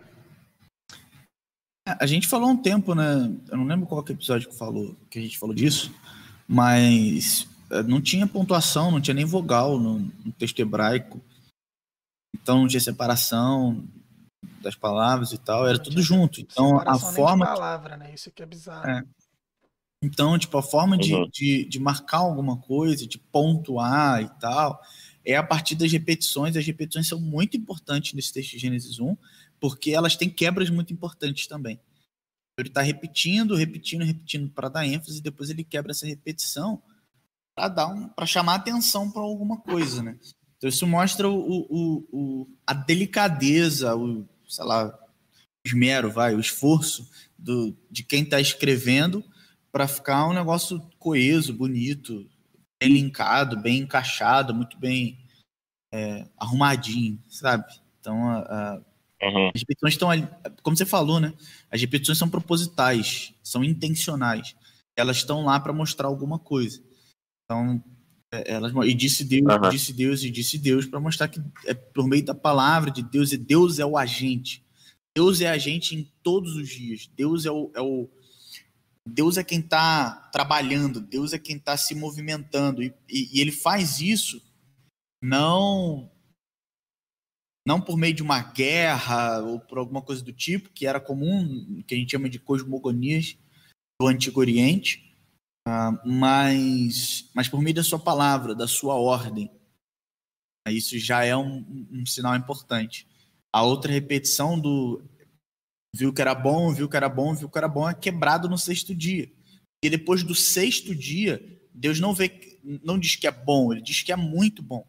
A 1.87 2.05
gente 2.05 2.27
falou 2.27 2.51
um 2.51 2.57
tempo, 2.57 2.95
né? 2.97 3.33
Eu 3.49 3.57
não 3.57 3.65
lembro 3.65 3.87
qual 3.87 4.03
que 4.03 4.11
é 4.11 4.15
o 4.15 4.19
episódio 4.19 4.49
que, 4.49 4.57
falou, 4.57 4.97
que 5.09 5.21
a 5.21 5.23
gente 5.23 5.39
falou 5.39 5.55
disso, 5.55 5.95
mas 6.49 7.47
eh, 7.71 7.83
não 7.85 8.01
tinha 8.01 8.27
pontuação, 8.27 8.91
não 8.91 9.01
tinha 9.01 9.15
nem 9.15 9.25
vogal 9.25 9.79
no, 9.79 10.01
no 10.01 10.33
texto 10.33 10.59
hebraico. 10.59 11.21
Então 12.35 12.59
não 12.59 12.67
tinha 12.67 12.81
separação. 12.81 13.85
das 14.61 14.75
palavras 14.75 15.33
e 15.33 15.39
tal, 15.39 15.67
era 15.67 15.79
tudo 15.79 16.03
junto. 16.03 16.41
Então 16.41 16.81
a 16.81 16.99
forma. 16.99 17.47
De 17.47 17.53
palavra, 17.53 17.97
né? 17.97 18.13
Isso 18.13 18.33
que 18.33 18.43
é 18.43 18.47
bizarro. 18.47 18.89
É. 18.89 19.05
Então, 20.03 20.37
tipo, 20.39 20.59
a 20.59 20.63
forma 20.63 20.99
de, 20.99 21.15
uhum. 21.15 21.29
de, 21.33 21.65
de 21.65 21.81
marcar 21.81 22.19
alguma 22.19 22.57
coisa, 22.59 23.07
de 23.07 23.19
pontuar 23.19 24.23
e 24.23 24.29
tal, 24.41 24.81
é 25.25 25.37
a 25.37 25.43
partir 25.43 25.75
das 25.75 25.91
repetições. 25.91 26.57
As 26.57 26.67
repetições 26.67 27.09
são 27.09 27.21
muito 27.21 27.57
importantes 27.57 28.13
nesse 28.13 28.33
texto 28.33 28.53
de 28.53 28.59
Gênesis 28.59 29.01
1, 29.01 29.17
porque 29.61 29.91
elas 29.91 30.17
têm 30.17 30.29
quebras 30.29 30.71
muito 30.71 30.93
importantes 30.93 31.47
também. 31.47 31.81
Ele 32.59 32.69
está 32.69 32.81
repetindo, 32.81 33.55
repetindo, 33.55 34.05
repetindo 34.05 34.51
para 34.51 34.69
dar 34.69 34.87
ênfase, 34.87 35.21
depois 35.21 35.51
ele 35.51 35.63
quebra 35.63 35.93
essa 35.93 36.07
repetição 36.07 36.83
para 37.55 37.69
dar 37.69 37.87
um, 37.89 38.09
para 38.09 38.27
chamar 38.27 38.55
atenção 38.55 39.11
para 39.11 39.23
alguma 39.23 39.59
coisa, 39.59 40.03
né? 40.03 40.19
Então 40.57 40.69
isso 40.69 40.87
mostra 40.87 41.29
o, 41.29 41.39
o, 41.39 42.09
o, 42.11 42.49
a 42.67 42.73
delicadeza, 42.73 43.95
o, 43.95 44.27
sei 44.49 44.65
lá, 44.65 44.99
esmero, 45.67 46.11
vai, 46.11 46.35
o 46.35 46.41
esforço 46.41 47.11
do, 47.39 47.77
de 47.91 48.03
quem 48.03 48.23
está 48.23 48.41
escrevendo 48.41 49.25
para 49.71 49.87
ficar 49.87 50.27
um 50.27 50.33
negócio 50.33 50.81
coeso, 50.99 51.53
bonito, 51.53 52.27
bem 52.81 52.93
linkado, 52.93 53.61
bem 53.61 53.81
encaixado, 53.81 54.55
muito 54.55 54.79
bem 54.79 55.19
é, 55.93 56.27
arrumadinho, 56.39 57.23
sabe? 57.29 57.65
Então, 58.01 58.29
a, 58.29 58.39
a, 58.39 58.81
uhum. 59.29 59.51
as 59.55 59.61
repetições 59.61 59.95
estão 59.95 60.11
ali, 60.11 60.29
como 60.63 60.77
você 60.77 60.87
falou, 60.87 61.21
né? 61.21 61.33
As 61.71 61.81
repetições 61.81 62.19
são 62.19 62.29
propositais, 62.29 63.35
são 63.43 63.65
intencionais. 63.65 64.55
Elas 64.97 65.19
estão 65.19 65.45
lá 65.45 65.61
para 65.61 65.73
mostrar 65.73 66.07
alguma 66.07 66.39
coisa. 66.39 66.83
Então, 67.45 67.83
é, 68.33 68.55
elas 68.55 68.73
e 68.87 68.95
disse 68.95 69.25
Deus, 69.25 69.45
uhum. 69.47 69.71
disse 69.71 69.93
Deus 69.93 70.23
e 70.25 70.31
disse 70.31 70.59
Deus 70.59 70.87
para 70.87 71.01
mostrar 71.01 71.29
que 71.29 71.41
é 71.65 71.75
por 71.75 72.07
meio 72.07 72.25
da 72.25 72.35
palavra 72.35 72.91
de 72.91 73.03
Deus 73.03 73.33
e 73.33 73.37
Deus 73.37 73.79
é 73.79 73.87
o 73.87 73.97
agente. 73.97 74.65
Deus 75.17 75.41
é 75.41 75.49
agente 75.49 75.95
em 75.95 76.11
todos 76.23 76.57
os 76.57 76.69
dias. 76.69 77.09
Deus 77.17 77.47
é 77.47 77.51
o, 77.51 77.71
é 77.75 77.81
o 77.81 78.09
Deus 79.09 79.37
é 79.37 79.45
quem 79.45 79.61
está 79.61 80.29
trabalhando, 80.33 81.01
Deus 81.01 81.33
é 81.33 81.39
quem 81.39 81.57
está 81.57 81.77
se 81.77 81.95
movimentando 81.95 82.83
e, 82.83 82.93
e, 83.09 83.39
e, 83.39 83.41
ele 83.41 83.53
faz 83.53 84.01
isso 84.01 84.43
não 85.23 86.11
não 87.67 87.81
por 87.81 87.99
meio 87.99 88.15
de 88.15 88.23
uma 88.23 88.41
guerra 88.41 89.41
ou 89.41 89.59
por 89.59 89.79
alguma 89.79 90.01
coisa 90.01 90.23
do 90.23 90.33
tipo 90.33 90.71
que 90.71 90.87
era 90.87 91.01
comum, 91.01 91.83
que 91.83 91.95
a 91.95 91.99
gente 91.99 92.13
chama 92.13 92.31
de 92.31 92.39
cosmogonias 92.39 93.37
do 94.01 94.07
Antigo 94.07 94.39
Oriente, 94.39 95.13
uh, 95.67 96.09
mas 96.09 97.29
mas 97.35 97.49
por 97.49 97.61
meio 97.61 97.75
da 97.75 97.83
sua 97.83 97.99
palavra, 97.99 98.55
da 98.55 98.69
sua 98.69 98.95
ordem. 98.95 99.51
Isso 100.69 100.99
já 100.99 101.25
é 101.25 101.37
um, 101.37 101.89
um 101.93 102.07
sinal 102.07 102.37
importante. 102.37 103.07
A 103.53 103.63
outra 103.63 103.93
repetição 103.93 104.59
do 104.59 105.03
viu 105.95 106.13
que 106.13 106.21
era 106.21 106.35
bom, 106.35 106.73
viu 106.73 106.89
que 106.89 106.97
era 106.97 107.09
bom, 107.09 107.35
viu 107.35 107.49
que 107.49 107.59
era 107.59 107.69
bom, 107.69 107.89
é 107.89 107.95
quebrado 107.95 108.49
no 108.49 108.59
sexto 108.59 108.95
dia. 108.95 109.33
E 109.83 109.91
depois 109.91 110.23
do 110.23 110.35
sexto 110.35 110.95
dia, 110.95 111.41
Deus 111.73 112.01
não 112.01 112.15
vê, 112.15 112.59
não 112.85 112.99
diz 112.99 113.17
que 113.17 113.27
é 113.27 113.31
bom, 113.31 113.73
ele 113.73 113.81
diz 113.81 114.03
que 114.03 114.13
é 114.13 114.17
muito 114.17 114.63
bom. 114.63 114.87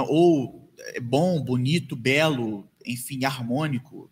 Ou 0.00 0.63
é 0.78 1.00
bom, 1.00 1.42
bonito, 1.42 1.96
belo, 1.96 2.68
enfim, 2.84 3.24
harmônico, 3.24 4.10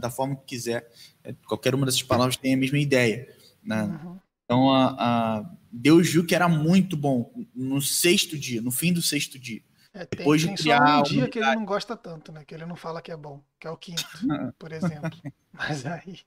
da 0.00 0.10
forma 0.10 0.36
que 0.36 0.44
quiser. 0.46 0.90
É, 1.22 1.32
qualquer 1.46 1.74
uma 1.74 1.86
dessas 1.86 2.02
palavras 2.02 2.36
tem 2.36 2.54
a 2.54 2.56
mesma 2.56 2.78
ideia. 2.78 3.32
Né? 3.62 3.82
Uhum. 3.82 4.18
Então, 4.44 4.74
a, 4.74 4.96
a, 4.98 5.50
Deus 5.70 6.08
viu 6.08 6.26
que 6.26 6.34
era 6.34 6.48
muito 6.48 6.96
bom 6.96 7.32
no 7.54 7.80
sexto 7.80 8.38
dia, 8.38 8.60
no 8.62 8.70
fim 8.70 8.92
do 8.92 9.02
sexto 9.02 9.38
dia. 9.38 9.62
É, 9.92 10.04
tem, 10.04 10.18
Depois 10.18 10.42
de 10.42 10.54
criar 10.54 11.00
um 11.00 11.02
dia 11.02 11.28
que 11.28 11.38
ele 11.38 11.54
não 11.54 11.64
gosta 11.64 11.96
tanto, 11.96 12.30
né? 12.30 12.44
Que 12.44 12.54
ele 12.54 12.66
não 12.66 12.76
fala 12.76 13.00
que 13.00 13.10
é 13.10 13.16
bom, 13.16 13.42
que 13.58 13.66
é 13.66 13.70
o 13.70 13.76
quinto, 13.76 14.04
por 14.58 14.70
exemplo. 14.72 15.10
Mas 15.52 15.86
aí. 15.86 16.20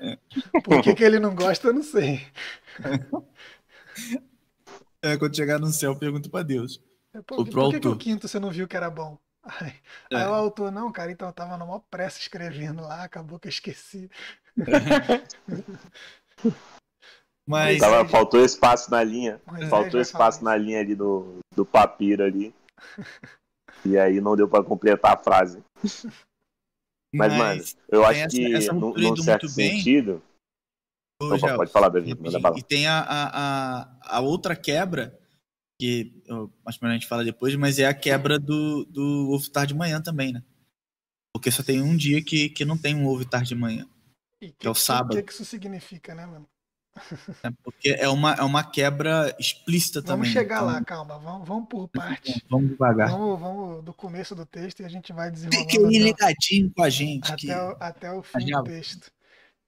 É. 0.00 0.18
Por 0.64 0.82
que, 0.82 0.94
que 0.94 1.04
ele 1.04 1.20
não 1.20 1.34
gosta, 1.34 1.68
eu 1.68 1.74
não 1.74 1.82
sei. 1.82 2.26
É, 5.04 5.16
quando 5.16 5.34
chegar 5.34 5.58
no 5.58 5.66
céu, 5.72 5.96
pergunto 5.96 6.30
para 6.30 6.44
Deus. 6.44 6.80
É, 7.14 7.22
por, 7.22 7.48
por 7.48 7.70
que, 7.70 7.80
que 7.80 7.88
o 7.88 7.96
quinto 7.96 8.26
você 8.26 8.38
não 8.38 8.50
viu 8.50 8.66
que 8.66 8.76
era 8.76 8.90
bom? 8.90 9.18
Aí, 9.60 9.74
é. 10.12 10.16
aí 10.18 10.28
o 10.28 10.34
autor, 10.34 10.70
não, 10.70 10.92
cara, 10.92 11.10
então 11.10 11.26
eu 11.26 11.32
tava 11.32 11.56
na 11.56 11.66
maior 11.66 11.82
pressa 11.90 12.20
escrevendo 12.20 12.82
lá, 12.82 13.02
acabou 13.02 13.40
que 13.40 13.48
eu 13.48 13.50
esqueci. 13.50 14.08
Mas 17.44 17.80
Tava, 17.80 18.08
faltou 18.08 18.44
espaço 18.44 18.88
na 18.90 19.02
linha. 19.02 19.40
Mas 19.44 19.68
faltou 19.68 20.00
espaço 20.00 20.44
na 20.44 20.56
linha 20.56 20.78
ali 20.78 20.94
do, 20.94 21.40
do 21.54 21.66
papiro 21.66 22.22
ali. 22.22 22.54
e 23.84 23.98
aí 23.98 24.20
não 24.20 24.36
deu 24.36 24.48
para 24.48 24.62
completar 24.62 25.14
a 25.14 25.16
frase. 25.16 25.60
Mas, 27.12 27.12
Mas 27.12 27.36
mano, 27.36 27.62
eu 27.88 28.06
acho 28.06 28.20
essa, 28.20 28.28
que 28.28 28.54
essa 28.54 28.72
num, 28.72 28.94
num 28.94 29.16
certo 29.16 29.48
sentido. 29.48 30.22
Opa, 31.20 31.36
já, 31.36 31.56
pode 31.56 31.70
falar, 31.70 31.88
Davi. 31.88 32.10
E, 32.10 32.58
e 32.58 32.62
tem 32.62 32.86
a, 32.86 33.04
a, 33.08 34.16
a, 34.16 34.20
outra 34.20 34.56
quebra, 34.56 35.18
que 35.82 36.22
a 36.70 36.92
gente 36.92 37.08
fala 37.08 37.24
depois, 37.24 37.56
mas 37.56 37.80
é 37.80 37.86
a 37.86 37.94
quebra 37.94 38.38
do, 38.38 38.84
do 38.84 39.30
ovo 39.32 39.50
tarde 39.50 39.72
de 39.72 39.78
manhã 39.78 40.00
também, 40.00 40.32
né? 40.32 40.42
Porque 41.34 41.50
só 41.50 41.62
tem 41.62 41.82
um 41.82 41.96
dia 41.96 42.22
que, 42.22 42.48
que 42.50 42.64
não 42.64 42.78
tem 42.78 42.94
um 42.94 43.06
ovo 43.06 43.24
tarde 43.24 43.48
de 43.48 43.54
manhã. 43.56 43.88
E 44.40 44.48
que, 44.48 44.52
que 44.58 44.66
é 44.66 44.70
o 44.70 44.74
sábado. 44.74 45.14
O 45.14 45.16
que, 45.16 45.22
que 45.24 45.32
isso 45.32 45.44
significa, 45.44 46.14
né, 46.14 46.24
mano? 46.24 46.48
É 47.42 47.50
porque 47.64 47.88
é 47.88 48.08
uma, 48.08 48.34
é 48.34 48.42
uma 48.42 48.62
quebra 48.62 49.34
explícita 49.40 50.00
vamos 50.02 50.08
também. 50.08 50.32
Vamos 50.32 50.32
chegar 50.32 50.56
então... 50.56 50.66
lá, 50.66 50.84
calma. 50.84 51.18
Vamos, 51.18 51.48
vamos 51.48 51.68
por 51.68 51.88
parte. 51.88 52.44
Vamos 52.48 52.70
devagar. 52.70 53.10
Vamos, 53.10 53.40
vamos 53.40 53.84
do 53.84 53.92
começo 53.94 54.34
do 54.36 54.46
texto 54.46 54.80
e 54.80 54.84
a 54.84 54.88
gente 54.88 55.12
vai 55.12 55.30
desenvolvendo. 55.30 55.70
Fique 55.70 55.98
ligadinho 55.98 56.70
com 56.70 56.82
a 56.82 56.90
gente. 56.90 57.32
Até, 57.32 57.36
que... 57.36 57.52
o, 57.52 57.76
até 57.80 58.12
o 58.12 58.22
fim 58.22 58.44
do 58.44 58.62
texto. 58.62 59.10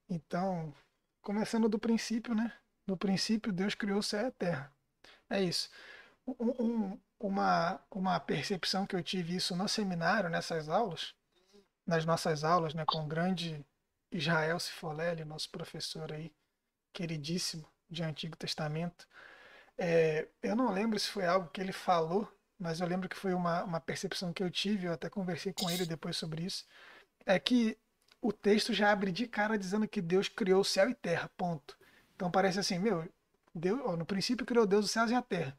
Então, 0.07 0.73
começando 1.21 1.67
do 1.67 1.79
princípio, 1.79 2.33
né? 2.33 2.53
No 2.87 2.95
princípio, 2.95 3.51
Deus 3.51 3.73
criou 3.73 3.99
o 3.99 4.03
céu 4.03 4.21
e 4.21 4.27
a 4.27 4.31
terra. 4.31 4.71
É 5.27 5.41
isso. 5.41 5.69
Um, 6.27 6.63
um, 6.63 6.99
uma, 7.19 7.79
uma 7.91 8.19
percepção 8.19 8.85
que 8.85 8.95
eu 8.95 9.03
tive 9.03 9.35
isso 9.35 9.55
no 9.55 9.67
seminário, 9.67 10.29
nessas 10.29 10.69
aulas, 10.69 11.13
nas 11.85 12.05
nossas 12.05 12.43
aulas, 12.43 12.73
né, 12.73 12.83
com 12.85 13.03
o 13.03 13.07
grande 13.07 13.65
Israel 14.11 14.59
Cifolelli, 14.59 15.23
nosso 15.23 15.49
professor 15.51 16.11
aí, 16.11 16.33
queridíssimo 16.93 17.67
de 17.89 18.03
Antigo 18.03 18.35
Testamento. 18.35 19.07
É, 19.77 20.27
eu 20.41 20.55
não 20.55 20.71
lembro 20.71 20.99
se 20.99 21.09
foi 21.09 21.25
algo 21.25 21.49
que 21.49 21.61
ele 21.61 21.73
falou, 21.73 22.31
mas 22.57 22.79
eu 22.79 22.87
lembro 22.87 23.09
que 23.09 23.15
foi 23.15 23.33
uma, 23.33 23.63
uma 23.63 23.79
percepção 23.79 24.33
que 24.33 24.41
eu 24.41 24.49
tive, 24.49 24.87
eu 24.87 24.93
até 24.93 25.09
conversei 25.09 25.53
com 25.53 25.69
ele 25.69 25.85
depois 25.85 26.17
sobre 26.17 26.43
isso, 26.43 26.65
é 27.25 27.37
que 27.39 27.77
o 28.21 28.31
texto 28.31 28.73
já 28.73 28.91
abre 28.91 29.11
de 29.11 29.27
cara 29.27 29.57
dizendo 29.57 29.87
que 29.87 30.01
Deus 30.01 30.27
criou 30.27 30.61
o 30.61 30.65
céu 30.65 30.89
e 30.89 30.95
terra, 30.95 31.29
ponto. 31.37 31.77
Então 32.15 32.31
parece 32.31 32.59
assim, 32.59 32.79
meu, 32.79 33.07
Deus, 33.53 33.81
ó, 33.83 33.95
no 33.95 34.05
princípio 34.05 34.45
criou 34.45 34.65
Deus 34.65 34.85
os 34.85 34.91
céus 34.91 35.11
e 35.11 35.15
a 35.15 35.21
terra. 35.21 35.57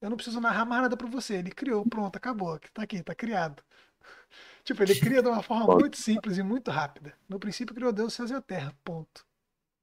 Eu 0.00 0.10
não 0.10 0.16
preciso 0.16 0.40
narrar 0.40 0.64
mais 0.64 0.82
nada 0.82 0.96
para 0.96 1.08
você, 1.08 1.34
ele 1.34 1.50
criou, 1.50 1.84
pronto, 1.86 2.16
acabou, 2.16 2.58
tá 2.72 2.82
aqui, 2.82 3.02
tá 3.02 3.14
criado. 3.14 3.62
Tipo, 4.64 4.82
ele 4.82 4.98
cria 4.98 5.22
de 5.22 5.28
uma 5.28 5.42
forma 5.42 5.74
muito 5.74 5.96
simples 5.96 6.38
e 6.38 6.42
muito 6.42 6.70
rápida. 6.70 7.14
No 7.28 7.38
princípio 7.38 7.74
criou 7.74 7.92
Deus 7.92 8.08
os 8.08 8.14
céus 8.14 8.30
e 8.30 8.34
a 8.34 8.40
terra, 8.40 8.74
ponto. 8.84 9.26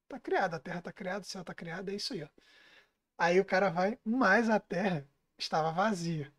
Tá 0.08 0.20
criada, 0.20 0.56
a 0.56 0.60
Terra 0.60 0.82
tá 0.82 0.92
criada, 0.92 1.22
o 1.22 1.26
céu 1.26 1.44
tá 1.44 1.54
criado, 1.54 1.90
é 1.90 1.96
isso 1.96 2.14
aí, 2.14 2.24
ó. 2.24 2.30
Aí 3.18 3.40
o 3.40 3.46
cara 3.46 3.70
vai, 3.70 4.00
mas 4.06 4.50
a 4.50 4.60
Terra 4.60 5.06
estava 5.38 5.72
vazia. 5.72 6.32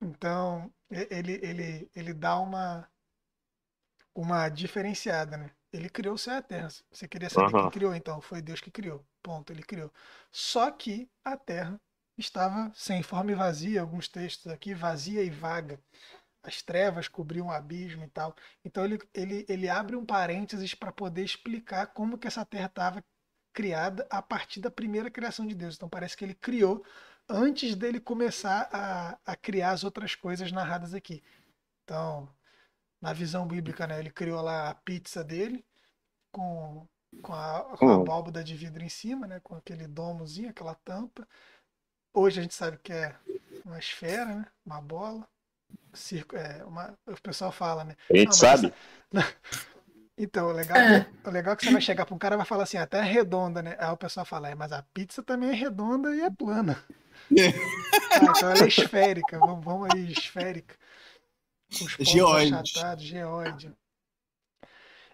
Então, 0.00 0.72
ele, 0.90 1.32
ele, 1.42 1.90
ele 1.94 2.14
dá 2.14 2.38
uma, 2.38 2.88
uma 4.14 4.48
diferenciada, 4.48 5.36
né? 5.36 5.50
Ele 5.72 5.90
criou 5.90 6.14
o 6.14 6.18
céu 6.18 6.34
e 6.34 6.36
a 6.36 6.42
terra. 6.42 6.68
Você 6.90 7.08
queria 7.08 7.28
saber 7.28 7.52
uhum. 7.54 7.62
quem 7.62 7.70
criou, 7.70 7.94
então? 7.94 8.20
Foi 8.20 8.40
Deus 8.40 8.60
que 8.60 8.70
criou. 8.70 9.04
Ponto, 9.22 9.52
ele 9.52 9.62
criou. 9.62 9.92
Só 10.30 10.70
que 10.70 11.10
a 11.24 11.36
terra 11.36 11.80
estava 12.18 12.70
sem 12.74 13.02
forma 13.02 13.32
e 13.32 13.34
vazia, 13.34 13.80
alguns 13.80 14.08
textos 14.08 14.50
aqui, 14.52 14.74
vazia 14.74 15.22
e 15.22 15.30
vaga 15.30 15.78
as 16.44 16.60
trevas 16.62 17.08
cobriam 17.08 17.46
o 17.46 17.50
abismo 17.50 18.04
e 18.04 18.08
tal. 18.08 18.36
Então 18.64 18.84
ele, 18.84 19.00
ele, 19.14 19.46
ele 19.48 19.68
abre 19.68 19.96
um 19.96 20.04
parênteses 20.04 20.74
para 20.74 20.92
poder 20.92 21.24
explicar 21.24 21.86
como 21.88 22.18
que 22.18 22.26
essa 22.26 22.44
terra 22.44 22.66
estava 22.66 23.04
criada 23.52 24.06
a 24.10 24.20
partir 24.20 24.60
da 24.60 24.70
primeira 24.70 25.10
criação 25.10 25.46
de 25.46 25.54
Deus. 25.54 25.74
Então 25.74 25.88
parece 25.88 26.16
que 26.16 26.24
ele 26.24 26.34
criou 26.34 26.84
antes 27.28 27.74
dele 27.74 27.98
começar 27.98 28.68
a, 28.70 29.18
a 29.24 29.34
criar 29.34 29.70
as 29.70 29.84
outras 29.84 30.14
coisas 30.14 30.52
narradas 30.52 30.92
aqui. 30.92 31.22
Então, 31.82 32.28
na 33.00 33.12
visão 33.12 33.46
bíblica, 33.46 33.86
né, 33.86 33.98
ele 33.98 34.10
criou 34.10 34.42
lá 34.42 34.68
a 34.68 34.74
pizza 34.74 35.24
dele 35.24 35.64
com, 36.30 36.86
com, 37.22 37.32
a, 37.32 37.76
com 37.78 37.88
a 37.88 37.94
abóboda 37.94 38.44
de 38.44 38.54
vidro 38.54 38.82
em 38.82 38.88
cima, 38.88 39.26
né, 39.26 39.40
com 39.40 39.54
aquele 39.54 39.86
domozinho, 39.86 40.50
aquela 40.50 40.74
tampa. 40.74 41.26
Hoje 42.14 42.38
a 42.38 42.42
gente 42.42 42.54
sabe 42.54 42.78
que 42.82 42.92
é 42.92 43.14
uma 43.64 43.78
esfera, 43.78 44.24
né, 44.26 44.46
uma 44.64 44.80
bola 44.80 45.28
circo, 45.92 46.36
é, 46.36 46.64
uma, 46.64 46.96
o 47.06 47.20
pessoal 47.20 47.52
fala, 47.52 47.84
né? 47.84 47.96
A 48.10 48.16
gente 48.16 48.26
não, 48.26 48.32
sabe. 48.32 48.72
Essa... 49.12 49.36
Então, 50.16 50.46
o 50.46 50.52
legal, 50.52 50.76
é. 50.78 51.10
o 51.24 51.30
legal 51.30 51.54
é 51.54 51.56
que 51.56 51.64
você 51.64 51.72
vai 51.72 51.80
chegar 51.80 52.06
para 52.06 52.14
um 52.14 52.18
cara 52.18 52.36
e 52.36 52.38
vai 52.38 52.46
falar 52.46 52.62
assim, 52.62 52.76
até 52.76 52.98
é 52.98 53.02
redonda, 53.02 53.60
né? 53.60 53.76
Aí 53.80 53.90
o 53.90 53.96
pessoal 53.96 54.24
fala, 54.24 54.48
é, 54.48 54.54
mas 54.54 54.70
a 54.70 54.80
pizza 54.80 55.24
também 55.24 55.50
é 55.50 55.54
redonda 55.54 56.14
e 56.14 56.20
é 56.20 56.30
plana. 56.30 56.80
ah, 57.32 58.18
então 58.22 58.50
ela 58.52 58.62
é 58.62 58.68
esférica, 58.68 59.40
vamos, 59.40 59.64
vamos 59.64 59.88
aí, 59.92 60.12
esférica. 60.12 60.76
Os 61.68 62.08
geóide. 62.08 62.54
achatados, 62.54 63.02
geóide. 63.02 63.74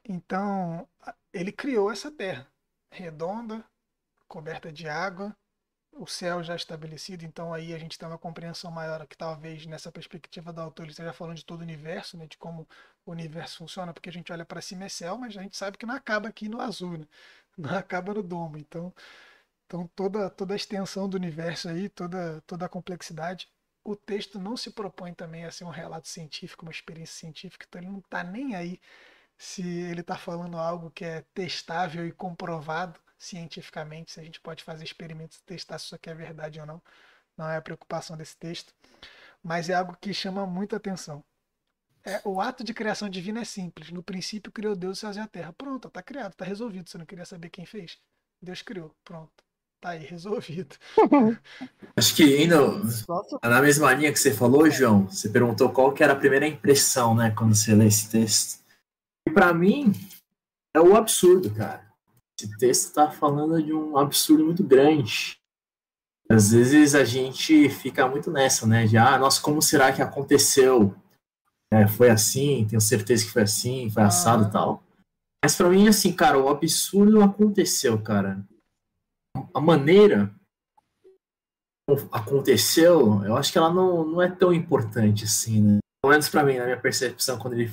Então, 0.06 0.86
ele 1.32 1.50
criou 1.50 1.90
essa 1.90 2.10
terra 2.10 2.46
redonda, 2.92 3.64
coberta 4.28 4.70
de 4.70 4.86
água, 4.86 5.34
o 5.92 6.06
céu 6.06 6.42
já 6.42 6.54
estabelecido, 6.56 7.24
então 7.24 7.52
aí 7.52 7.74
a 7.74 7.78
gente 7.78 7.98
tem 7.98 8.08
uma 8.08 8.18
compreensão 8.18 8.70
maior 8.70 9.06
que 9.06 9.16
talvez 9.16 9.66
nessa 9.66 9.92
perspectiva 9.92 10.52
do 10.52 10.60
autor 10.60 10.84
ele 10.84 10.92
esteja 10.92 11.12
falando 11.12 11.36
de 11.36 11.44
todo 11.44 11.60
o 11.60 11.62
universo, 11.64 12.16
né, 12.16 12.26
de 12.26 12.38
como 12.38 12.66
o 13.04 13.10
universo 13.10 13.58
funciona, 13.58 13.92
porque 13.92 14.08
a 14.08 14.12
gente 14.12 14.32
olha 14.32 14.44
para 14.44 14.60
cima 14.60 14.84
é 14.84 14.88
céu, 14.88 15.18
mas 15.18 15.36
a 15.36 15.42
gente 15.42 15.56
sabe 15.56 15.76
que 15.76 15.86
não 15.86 15.94
acaba 15.94 16.28
aqui 16.28 16.48
no 16.48 16.60
azul, 16.60 16.98
né? 16.98 17.06
não 17.58 17.76
acaba 17.76 18.14
no 18.14 18.22
domo. 18.22 18.56
Então, 18.56 18.94
então 19.66 19.86
toda, 19.94 20.30
toda 20.30 20.54
a 20.54 20.56
extensão 20.56 21.08
do 21.08 21.16
universo 21.16 21.68
aí, 21.68 21.88
toda, 21.88 22.40
toda 22.46 22.66
a 22.66 22.68
complexidade, 22.68 23.48
o 23.84 23.96
texto 23.96 24.38
não 24.38 24.56
se 24.56 24.70
propõe 24.70 25.14
também 25.14 25.44
a 25.44 25.50
ser 25.50 25.64
um 25.64 25.70
relato 25.70 26.08
científico, 26.08 26.64
uma 26.64 26.72
experiência 26.72 27.18
científica, 27.20 27.66
então 27.68 27.80
ele 27.80 27.90
não 27.90 27.98
está 28.00 28.22
nem 28.24 28.54
aí 28.54 28.80
se 29.38 29.62
ele 29.62 30.02
está 30.02 30.16
falando 30.16 30.58
algo 30.58 30.90
que 30.90 31.04
é 31.04 31.22
testável 31.34 32.06
e 32.06 32.12
comprovado 32.12 33.00
cientificamente, 33.20 34.12
se 34.12 34.18
a 34.18 34.24
gente 34.24 34.40
pode 34.40 34.64
fazer 34.64 34.82
experimentos 34.82 35.36
e 35.36 35.42
testar 35.42 35.78
se 35.78 35.84
isso 35.84 35.94
aqui 35.94 36.08
é 36.08 36.14
verdade 36.14 36.58
ou 36.58 36.66
não. 36.66 36.82
Não 37.36 37.48
é 37.48 37.56
a 37.56 37.62
preocupação 37.62 38.16
desse 38.16 38.36
texto, 38.36 38.74
mas 39.42 39.68
é 39.68 39.74
algo 39.74 39.96
que 40.00 40.12
chama 40.12 40.46
muita 40.46 40.76
atenção. 40.76 41.22
É, 42.02 42.20
o 42.24 42.40
ato 42.40 42.64
de 42.64 42.72
criação 42.72 43.10
divina 43.10 43.40
é 43.40 43.44
simples. 43.44 43.90
No 43.90 44.02
princípio 44.02 44.50
criou 44.50 44.74
Deus 44.74 44.94
os 44.94 44.98
céus 45.00 45.16
e 45.16 45.20
a 45.20 45.26
terra. 45.26 45.52
Pronto, 45.52 45.88
está 45.88 46.02
criado, 46.02 46.32
está 46.32 46.46
resolvido. 46.46 46.88
Você 46.88 46.96
não 46.96 47.04
queria 47.04 47.26
saber 47.26 47.50
quem 47.50 47.66
fez? 47.66 47.98
Deus 48.40 48.62
criou. 48.62 48.94
Pronto. 49.04 49.44
Tá 49.82 49.90
aí, 49.90 50.04
resolvido. 50.06 50.76
Acho 51.94 52.16
que 52.16 52.42
indo 52.42 52.82
na 53.42 53.60
mesma 53.60 53.92
linha 53.92 54.12
que 54.12 54.18
você 54.18 54.32
falou, 54.32 54.70
João, 54.70 55.06
você 55.06 55.28
perguntou 55.28 55.70
qual 55.70 55.92
que 55.92 56.02
era 56.02 56.14
a 56.14 56.16
primeira 56.16 56.46
impressão, 56.46 57.14
né, 57.14 57.30
quando 57.36 57.54
você 57.54 57.74
lê 57.74 57.86
esse 57.86 58.10
texto. 58.10 58.64
E 59.26 59.30
para 59.30 59.52
mim, 59.52 59.92
é 60.74 60.80
o 60.80 60.96
absurdo, 60.96 61.54
cara. 61.54 61.89
Esse 62.40 62.56
texto 62.56 62.86
está 62.86 63.10
falando 63.10 63.62
de 63.62 63.70
um 63.70 63.98
absurdo 63.98 64.46
muito 64.46 64.64
grande. 64.64 65.38
Às 66.30 66.52
vezes 66.52 66.94
a 66.94 67.04
gente 67.04 67.68
fica 67.68 68.08
muito 68.08 68.30
nessa, 68.30 68.66
né? 68.66 68.86
De, 68.86 68.96
ah, 68.96 69.18
nossa, 69.18 69.42
como 69.42 69.60
será 69.60 69.92
que 69.92 70.00
aconteceu? 70.00 70.94
É, 71.70 71.86
foi 71.86 72.08
assim, 72.08 72.66
tenho 72.66 72.80
certeza 72.80 73.26
que 73.26 73.30
foi 73.30 73.42
assim, 73.42 73.90
foi 73.90 74.02
assado 74.02 74.44
e 74.44 74.46
ah. 74.46 74.50
tal. 74.50 74.82
Mas 75.44 75.54
para 75.54 75.68
mim, 75.68 75.86
assim, 75.86 76.14
cara, 76.14 76.38
o 76.38 76.48
absurdo 76.48 77.22
aconteceu, 77.22 78.00
cara. 78.00 78.42
A 79.52 79.60
maneira 79.60 80.34
aconteceu, 82.10 83.22
eu 83.24 83.36
acho 83.36 83.52
que 83.52 83.58
ela 83.58 83.72
não, 83.72 84.04
não 84.04 84.22
é 84.22 84.30
tão 84.30 84.50
importante 84.52 85.24
assim, 85.24 85.60
né? 85.60 85.78
Pelo 86.02 86.12
menos 86.12 86.28
pra 86.30 86.42
mim, 86.42 86.56
na 86.56 86.64
minha 86.64 86.80
percepção, 86.80 87.38
quando, 87.38 87.54
ele, 87.54 87.70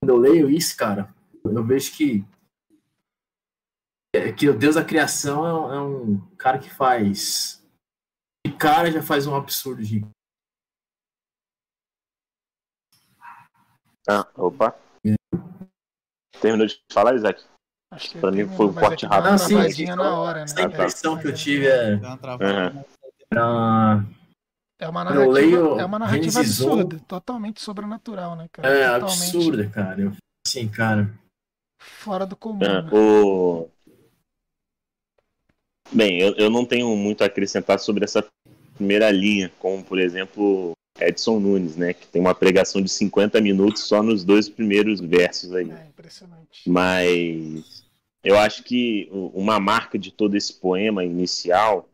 quando 0.00 0.10
eu 0.10 0.16
leio 0.16 0.48
isso, 0.48 0.76
cara, 0.76 1.12
eu 1.44 1.64
vejo 1.64 1.92
que 1.92 2.24
é, 4.16 4.32
que 4.32 4.48
o 4.48 4.58
Deus 4.58 4.74
da 4.74 4.84
criação 4.84 5.46
é, 5.72 5.76
é 5.76 5.80
um 5.80 6.18
cara 6.36 6.58
que 6.58 6.70
faz. 6.70 7.64
De 8.46 8.52
cara 8.52 8.90
já 8.90 9.02
faz 9.02 9.26
um 9.26 9.34
absurdo 9.34 9.82
gigante. 9.82 10.12
Ah, 14.08 14.26
opa. 14.36 14.76
Terminou 16.40 16.66
de 16.66 16.80
falar, 16.92 17.14
Isaac? 17.14 17.44
Acho 17.92 18.10
que 18.10 18.18
pra 18.18 18.30
mim 18.30 18.46
foi 18.48 18.66
um 18.66 18.74
corte 18.74 19.06
rápido. 19.06 19.30
Não, 19.30 19.38
sim, 19.38 19.70
sim, 19.70 19.86
na 19.86 20.18
hora, 20.18 20.38
né? 20.40 20.44
Essa 20.44 20.62
impressão 20.62 21.18
que 21.18 21.26
eu 21.26 21.34
tive 21.34 21.66
é. 21.66 21.94
Uhum. 21.94 22.84
É 24.78 24.88
uma 24.88 25.04
narrativa, 25.04 25.32
leio 25.32 25.80
é 25.80 25.84
uma 25.84 25.98
narrativa 25.98 26.40
absurda, 26.40 27.00
totalmente 27.08 27.62
sobrenatural, 27.62 28.36
né, 28.36 28.46
cara? 28.52 28.68
É, 28.68 29.00
totalmente... 29.00 29.36
absurda, 29.36 29.70
cara. 29.70 30.00
Eu, 30.00 30.12
assim, 30.46 30.68
cara. 30.68 31.10
Fora 31.80 32.26
do 32.26 32.36
comum. 32.36 32.62
É, 32.62 32.82
né? 32.82 32.90
o... 32.92 33.68
Bem, 35.92 36.20
eu, 36.20 36.34
eu 36.36 36.50
não 36.50 36.64
tenho 36.64 36.94
muito 36.96 37.22
a 37.22 37.26
acrescentar 37.26 37.78
sobre 37.78 38.04
essa 38.04 38.26
primeira 38.74 39.10
linha, 39.10 39.50
como, 39.58 39.82
por 39.82 39.98
exemplo, 39.98 40.72
Edson 41.00 41.38
Nunes, 41.38 41.76
né? 41.76 41.92
Que 41.94 42.06
tem 42.06 42.20
uma 42.20 42.34
pregação 42.34 42.80
de 42.80 42.88
50 42.88 43.40
minutos 43.40 43.82
só 43.82 44.02
nos 44.02 44.24
dois 44.24 44.48
primeiros 44.48 45.00
versos 45.00 45.54
aí. 45.54 45.70
É 45.70 45.86
impressionante. 45.88 46.62
Mas 46.66 47.84
eu 48.22 48.38
acho 48.38 48.62
que 48.64 49.08
uma 49.12 49.60
marca 49.60 49.98
de 49.98 50.10
todo 50.10 50.36
esse 50.36 50.54
poema 50.54 51.04
inicial 51.04 51.88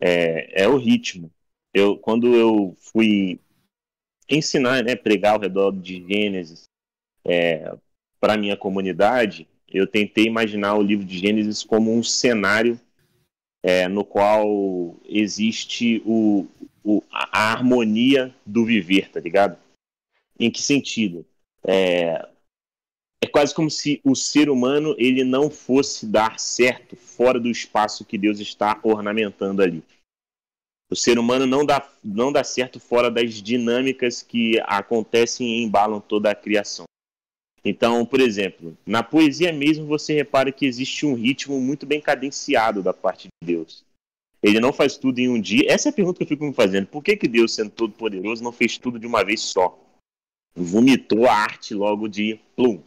é, 0.00 0.64
é 0.64 0.68
o 0.68 0.76
ritmo. 0.76 1.30
Eu, 1.72 1.96
quando 1.96 2.34
eu 2.34 2.74
fui 2.78 3.38
ensinar, 4.28 4.82
né, 4.82 4.96
pregar 4.96 5.34
ao 5.34 5.40
redor 5.40 5.72
de 5.72 6.04
Gênesis 6.06 6.64
é, 7.24 7.72
para 8.18 8.36
minha 8.36 8.56
comunidade, 8.56 9.46
eu 9.68 9.86
tentei 9.86 10.24
imaginar 10.24 10.74
o 10.74 10.82
livro 10.82 11.04
de 11.04 11.18
Gênesis 11.18 11.62
como 11.62 11.94
um 11.94 12.02
cenário 12.02 12.80
é, 13.66 13.88
no 13.88 14.04
qual 14.04 14.94
existe 15.04 16.00
o, 16.06 16.46
o, 16.84 17.02
a 17.10 17.50
harmonia 17.50 18.32
do 18.46 18.64
viver, 18.64 19.10
tá 19.10 19.18
ligado? 19.18 19.58
Em 20.38 20.48
que 20.52 20.62
sentido? 20.62 21.26
É, 21.66 22.28
é 23.20 23.26
quase 23.26 23.52
como 23.52 23.68
se 23.68 24.00
o 24.04 24.14
ser 24.14 24.48
humano 24.48 24.94
ele 24.96 25.24
não 25.24 25.50
fosse 25.50 26.06
dar 26.06 26.38
certo 26.38 26.94
fora 26.94 27.40
do 27.40 27.50
espaço 27.50 28.04
que 28.04 28.16
Deus 28.16 28.38
está 28.38 28.78
ornamentando 28.84 29.60
ali. 29.60 29.82
O 30.88 30.94
ser 30.94 31.18
humano 31.18 31.44
não 31.44 31.66
dá, 31.66 31.90
não 32.04 32.30
dá 32.30 32.44
certo 32.44 32.78
fora 32.78 33.10
das 33.10 33.42
dinâmicas 33.42 34.22
que 34.22 34.60
acontecem 34.60 35.44
e 35.44 35.62
embalam 35.64 36.00
toda 36.00 36.30
a 36.30 36.36
criação. 36.36 36.84
Então, 37.68 38.04
por 38.06 38.20
exemplo, 38.20 38.76
na 38.86 39.02
poesia 39.02 39.52
mesmo 39.52 39.86
você 39.86 40.14
repara 40.14 40.52
que 40.52 40.66
existe 40.66 41.04
um 41.04 41.14
ritmo 41.14 41.60
muito 41.60 41.84
bem 41.86 42.00
cadenciado 42.00 42.82
da 42.82 42.92
parte 42.92 43.28
de 43.28 43.46
Deus. 43.54 43.84
Ele 44.42 44.60
não 44.60 44.72
faz 44.72 44.96
tudo 44.96 45.18
em 45.18 45.28
um 45.28 45.40
dia. 45.40 45.64
Essa 45.70 45.88
é 45.88 45.90
a 45.90 45.92
pergunta 45.92 46.18
que 46.18 46.24
eu 46.24 46.28
fico 46.28 46.44
me 46.44 46.52
fazendo. 46.52 46.86
Por 46.86 47.02
que, 47.02 47.16
que 47.16 47.26
Deus, 47.26 47.54
sendo 47.54 47.70
todo 47.70 47.92
poderoso, 47.92 48.44
não 48.44 48.52
fez 48.52 48.78
tudo 48.78 48.98
de 48.98 49.06
uma 49.06 49.24
vez 49.24 49.40
só? 49.40 49.78
Vomitou 50.54 51.26
a 51.26 51.32
arte 51.32 51.74
logo 51.74 52.08
de 52.08 52.38
plum. 52.54 52.80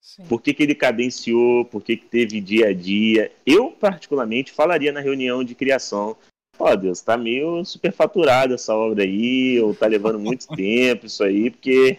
Sim. 0.00 0.24
Por 0.24 0.40
que, 0.40 0.54
que 0.54 0.62
ele 0.62 0.74
cadenciou? 0.74 1.64
Por 1.64 1.82
que, 1.82 1.96
que 1.96 2.06
teve 2.06 2.40
dia 2.40 2.68
a 2.68 2.72
dia? 2.72 3.32
Eu, 3.44 3.70
particularmente, 3.72 4.52
falaria 4.52 4.92
na 4.92 5.00
reunião 5.00 5.42
de 5.42 5.54
criação 5.54 6.16
ó, 6.60 6.72
oh, 6.72 6.76
Deus, 6.76 7.00
tá 7.00 7.16
meio 7.16 7.64
superfaturado 7.64 8.54
essa 8.54 8.74
obra 8.74 9.02
aí, 9.02 9.58
ou 9.60 9.74
tá 9.74 9.86
levando 9.86 10.18
muito 10.18 10.46
tempo 10.54 11.06
isso 11.06 11.24
aí, 11.24 11.50
porque, 11.50 11.98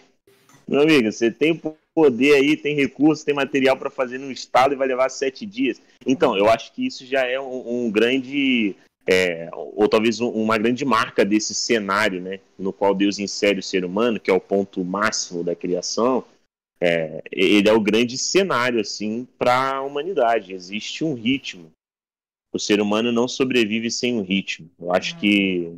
meu 0.67 0.81
amigo, 0.81 1.11
você 1.11 1.31
tem 1.31 1.59
poder 1.93 2.35
aí, 2.35 2.55
tem 2.55 2.75
recurso, 2.75 3.25
tem 3.25 3.33
material 3.33 3.77
para 3.77 3.89
fazer 3.89 4.17
no 4.17 4.31
estado 4.31 4.73
e 4.73 4.77
vai 4.77 4.87
levar 4.87 5.09
sete 5.09 5.45
dias. 5.45 5.81
Então, 6.05 6.37
eu 6.37 6.49
acho 6.49 6.73
que 6.73 6.85
isso 6.85 7.05
já 7.05 7.25
é 7.25 7.39
um, 7.39 7.85
um 7.85 7.91
grande, 7.91 8.75
é, 9.05 9.49
ou 9.51 9.87
talvez 9.87 10.19
um, 10.19 10.29
uma 10.29 10.57
grande 10.57 10.85
marca 10.85 11.25
desse 11.25 11.53
cenário, 11.53 12.21
né, 12.21 12.39
no 12.57 12.71
qual 12.71 12.95
Deus 12.95 13.19
insere 13.19 13.59
o 13.59 13.63
ser 13.63 13.83
humano, 13.83 14.19
que 14.19 14.31
é 14.31 14.33
o 14.33 14.39
ponto 14.39 14.83
máximo 14.83 15.43
da 15.43 15.55
criação. 15.55 16.25
É, 16.79 17.21
ele 17.31 17.69
é 17.69 17.73
o 17.73 17.79
grande 17.79 18.17
cenário 18.17 18.79
assim 18.79 19.27
para 19.37 19.75
a 19.75 19.81
humanidade. 19.81 20.53
Existe 20.53 21.03
um 21.03 21.13
ritmo. 21.13 21.71
O 22.53 22.59
ser 22.59 22.81
humano 22.81 23.11
não 23.11 23.27
sobrevive 23.27 23.91
sem 23.91 24.15
um 24.15 24.23
ritmo. 24.23 24.69
Eu 24.79 24.93
acho 24.93 25.17
que, 25.19 25.77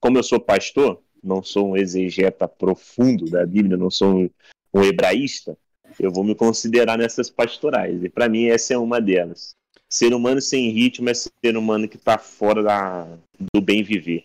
como 0.00 0.18
eu 0.18 0.22
sou 0.22 0.38
pastor, 0.38 1.02
não 1.22 1.42
sou 1.42 1.70
um 1.70 1.76
exegeta 1.76 2.46
profundo 2.46 3.24
da 3.24 3.46
Bíblia, 3.46 3.78
não 3.78 3.90
sou 3.90 4.30
um 4.74 4.82
hebraísta, 4.82 5.56
eu 5.98 6.10
vou 6.10 6.24
me 6.24 6.34
considerar 6.34 6.98
nessas 6.98 7.30
pastorais. 7.30 8.02
E 8.02 8.08
para 8.08 8.28
mim 8.28 8.46
essa 8.46 8.74
é 8.74 8.78
uma 8.78 9.00
delas. 9.00 9.54
Ser 9.88 10.12
humano 10.12 10.40
sem 10.40 10.70
ritmo 10.70 11.08
é 11.08 11.14
ser 11.14 11.56
humano 11.56 11.88
que 11.88 11.96
está 11.96 12.18
fora 12.18 12.62
da, 12.62 13.06
do 13.54 13.60
bem 13.60 13.82
viver. 13.82 14.24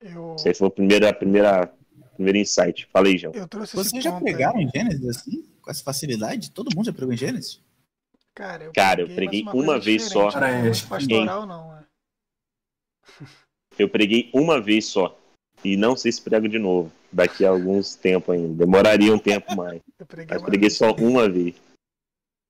Eu... 0.00 0.34
Esse 0.36 0.54
foi 0.54 0.68
o 0.68 0.70
primeiro, 0.70 1.06
a 1.06 1.12
primeira, 1.12 1.70
primeiro 2.14 2.38
insight. 2.38 2.88
Falei, 2.90 3.18
João. 3.18 3.34
Vocês 3.74 4.02
já 4.02 4.18
pegaram 4.18 4.60
em 4.60 4.70
Gênesis 4.74 5.06
assim? 5.08 5.44
Com 5.60 5.70
essa 5.70 5.84
facilidade? 5.84 6.50
Todo 6.50 6.74
mundo 6.74 6.86
já 6.86 6.92
pregou 6.92 7.12
em 7.12 7.16
Gênesis? 7.18 7.60
Cara, 8.34 8.64
eu 8.64 8.72
Cara, 8.72 9.04
preguei, 9.04 9.12
eu 9.12 9.16
preguei 9.16 9.42
uma, 9.42 9.54
uma 9.54 9.78
vez 9.78 10.04
só. 10.04 10.30
Né? 10.40 10.70
Pastoral, 10.88 11.46
não, 11.46 11.74
é. 11.74 11.84
Eu 13.78 13.88
preguei 13.88 14.30
uma 14.32 14.60
vez 14.60 14.86
só. 14.86 15.18
E 15.64 15.76
não 15.76 15.96
sei 15.96 16.12
se 16.12 16.20
prego 16.20 16.48
de 16.48 16.58
novo. 16.58 16.92
Daqui 17.12 17.44
a 17.44 17.50
alguns 17.50 17.94
tempos 17.94 18.34
ainda. 18.34 18.54
Demoraria 18.54 19.14
um 19.14 19.18
tempo 19.18 19.54
mais. 19.56 19.80
Eu 19.98 20.06
preguei 20.06 20.36
Mas 20.36 20.42
preguei 20.42 20.70
só 20.70 20.92
uma 20.92 21.28
vez. 21.28 21.54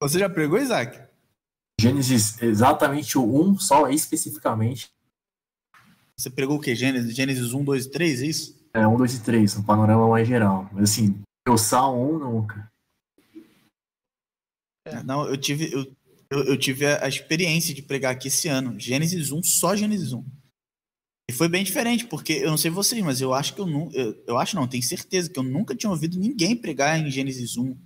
Você 0.03 0.19
já 0.19 0.29
pregou, 0.29 0.59
Isaac? 0.59 1.01
Gênesis, 1.81 2.41
exatamente 2.43 3.19
o 3.19 3.51
1, 3.51 3.59
só 3.59 3.89
especificamente. 3.89 4.91
Você 6.19 6.31
pregou 6.31 6.57
o 6.57 6.61
quê? 6.61 6.75
Gênesis, 6.75 7.15
Gênesis 7.15 7.53
1, 7.53 7.65
2 7.65 7.85
e 7.85 7.91
3, 7.91 8.23
é 8.23 8.27
isso? 8.27 8.67
É, 8.73 8.87
1, 8.87 8.97
2 8.97 9.15
e 9.15 9.23
3, 9.23 9.57
um 9.59 9.63
panorama 9.63 10.09
mais 10.09 10.27
geral. 10.27 10.69
Mas 10.73 10.91
assim, 10.91 11.21
eu 11.47 11.59
sal 11.59 11.99
1 11.99 12.19
nunca. 12.19 12.71
É. 14.87 15.03
Não, 15.03 15.27
eu 15.27 15.37
tive, 15.37 15.71
eu, 15.73 15.85
eu, 16.31 16.45
eu, 16.45 16.59
tive 16.59 16.87
a 16.87 17.07
experiência 17.09 17.75
de 17.75 17.83
pregar 17.83 18.13
aqui 18.13 18.29
esse 18.29 18.49
ano. 18.49 18.79
Gênesis 18.81 19.31
1, 19.31 19.43
só 19.43 19.77
Gênesis 19.77 20.13
1. 20.13 20.25
E 21.29 21.33
foi 21.33 21.49
bem 21.49 21.65
diferente, 21.65 22.07
porque 22.07 22.35
eu 22.35 22.51
não 22.51 22.57
sei 22.57 22.71
vocês, 22.71 23.03
mas 23.03 23.21
eu 23.21 23.35
acho 23.35 23.55
que 23.55 23.61
eu 23.61 23.67
não. 23.67 23.91
Eu, 23.93 24.23
eu 24.27 24.39
acho 24.39 24.55
não, 24.55 24.69
tenho 24.69 24.83
certeza 24.83 25.29
que 25.29 25.39
eu 25.39 25.43
nunca 25.43 25.75
tinha 25.75 25.91
ouvido 25.91 26.19
ninguém 26.19 26.57
pregar 26.57 26.99
em 26.99 27.11
Gênesis 27.11 27.57
1. 27.57 27.77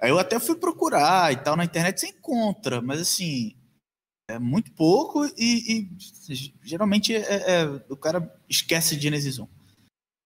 Aí 0.00 0.10
eu 0.10 0.18
até 0.18 0.38
fui 0.38 0.56
procurar 0.56 1.32
e 1.32 1.36
tal, 1.36 1.56
na 1.56 1.64
internet 1.64 1.98
você 1.98 2.08
encontra, 2.08 2.82
mas 2.82 3.00
assim, 3.00 3.54
é 4.28 4.38
muito 4.38 4.72
pouco 4.72 5.24
e, 5.38 5.72
e 5.72 5.90
geralmente 6.62 7.14
é, 7.14 7.20
é, 7.62 7.82
o 7.88 7.96
cara 7.96 8.30
esquece 8.48 9.00
Gênesis 9.00 9.38
1. 9.38 9.48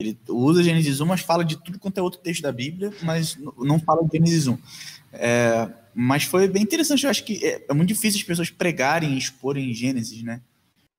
Ele 0.00 0.18
usa 0.28 0.62
Gênesis 0.62 1.00
1, 1.00 1.06
mas 1.06 1.20
fala 1.20 1.44
de 1.44 1.62
tudo 1.62 1.78
quanto 1.78 1.98
é 1.98 2.02
outro 2.02 2.20
texto 2.20 2.42
da 2.42 2.50
Bíblia, 2.50 2.92
mas 3.02 3.36
não 3.58 3.78
fala 3.78 4.02
de 4.02 4.10
Gênesis 4.12 4.46
1. 4.46 4.58
É, 5.12 5.70
mas 5.94 6.24
foi 6.24 6.48
bem 6.48 6.62
interessante, 6.62 7.04
eu 7.04 7.10
acho 7.10 7.22
que 7.24 7.44
é, 7.44 7.66
é, 7.68 7.74
muito 7.74 7.88
difícil 7.88 8.18
as 8.18 8.26
pessoas 8.26 8.50
pregarem 8.50 9.14
e 9.14 9.18
exporem 9.18 9.74
Gênesis, 9.74 10.22
né? 10.22 10.40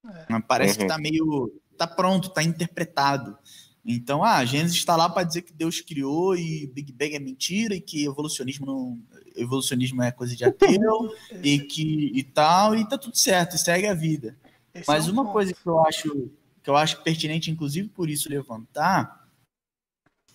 É. 0.06 0.40
Parece 0.42 0.76
uhum. 0.76 0.82
que 0.82 0.88
tá 0.88 0.98
meio. 0.98 1.62
tá 1.78 1.88
pronto, 1.88 2.30
tá 2.30 2.44
interpretado. 2.44 3.38
Então, 3.84 4.24
ah, 4.24 4.46
Gênesis 4.46 4.78
está 4.78 4.96
lá 4.96 5.10
para 5.10 5.24
dizer 5.24 5.42
que 5.42 5.54
Deus 5.54 5.82
criou 5.82 6.36
e 6.36 6.68
Big 6.68 6.92
Bang 6.92 7.16
é 7.16 7.20
mentira 7.20 7.74
e 7.74 7.82
que 7.82 8.06
evolucionismo 8.06 8.66
não, 8.66 9.00
evolucionismo 9.36 10.04
é 10.04 10.12
coisa 10.12 10.36
de 10.36 10.46
ateu 10.46 11.12
e 11.44 11.60
que 11.60 12.12
e 12.14 12.24
tal 12.24 12.76
e 12.76 12.88
tá 12.88 12.98
tudo 12.98 13.18
certo, 13.18 13.58
segue 13.58 13.88
a 13.88 13.94
vida. 13.94 14.38
Esse 14.74 14.88
Mas 14.88 15.08
é 15.08 15.10
um 15.10 15.14
uma 15.14 15.24
ponto. 15.24 15.34
coisa 15.34 15.54
que 15.54 15.68
eu 15.68 15.84
acho 15.84 16.30
que 16.64 16.70
eu 16.70 16.76
acho 16.76 17.02
pertinente, 17.02 17.50
inclusive 17.50 17.90
por 17.90 18.08
isso 18.08 18.30
levantar, 18.30 19.28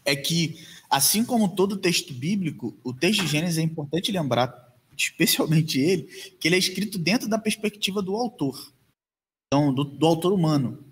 é 0.05 0.17
que 0.17 0.61
assim 0.91 1.25
como 1.25 1.55
todo 1.55 1.77
texto 1.77 2.13
bíblico, 2.13 2.77
o 2.83 2.93
texto 2.93 3.23
de 3.23 3.29
Gênesis 3.29 3.59
é 3.59 3.63
importante 3.63 4.11
lembrar, 4.11 4.53
especialmente 4.97 5.79
ele, 5.79 6.03
que 6.41 6.49
ele 6.49 6.57
é 6.57 6.59
escrito 6.59 6.99
dentro 6.99 7.29
da 7.29 7.39
perspectiva 7.39 8.03
do 8.03 8.17
autor, 8.17 8.73
então 9.47 9.73
do, 9.73 9.85
do 9.85 10.07
autor 10.07 10.33
humano. 10.33 10.85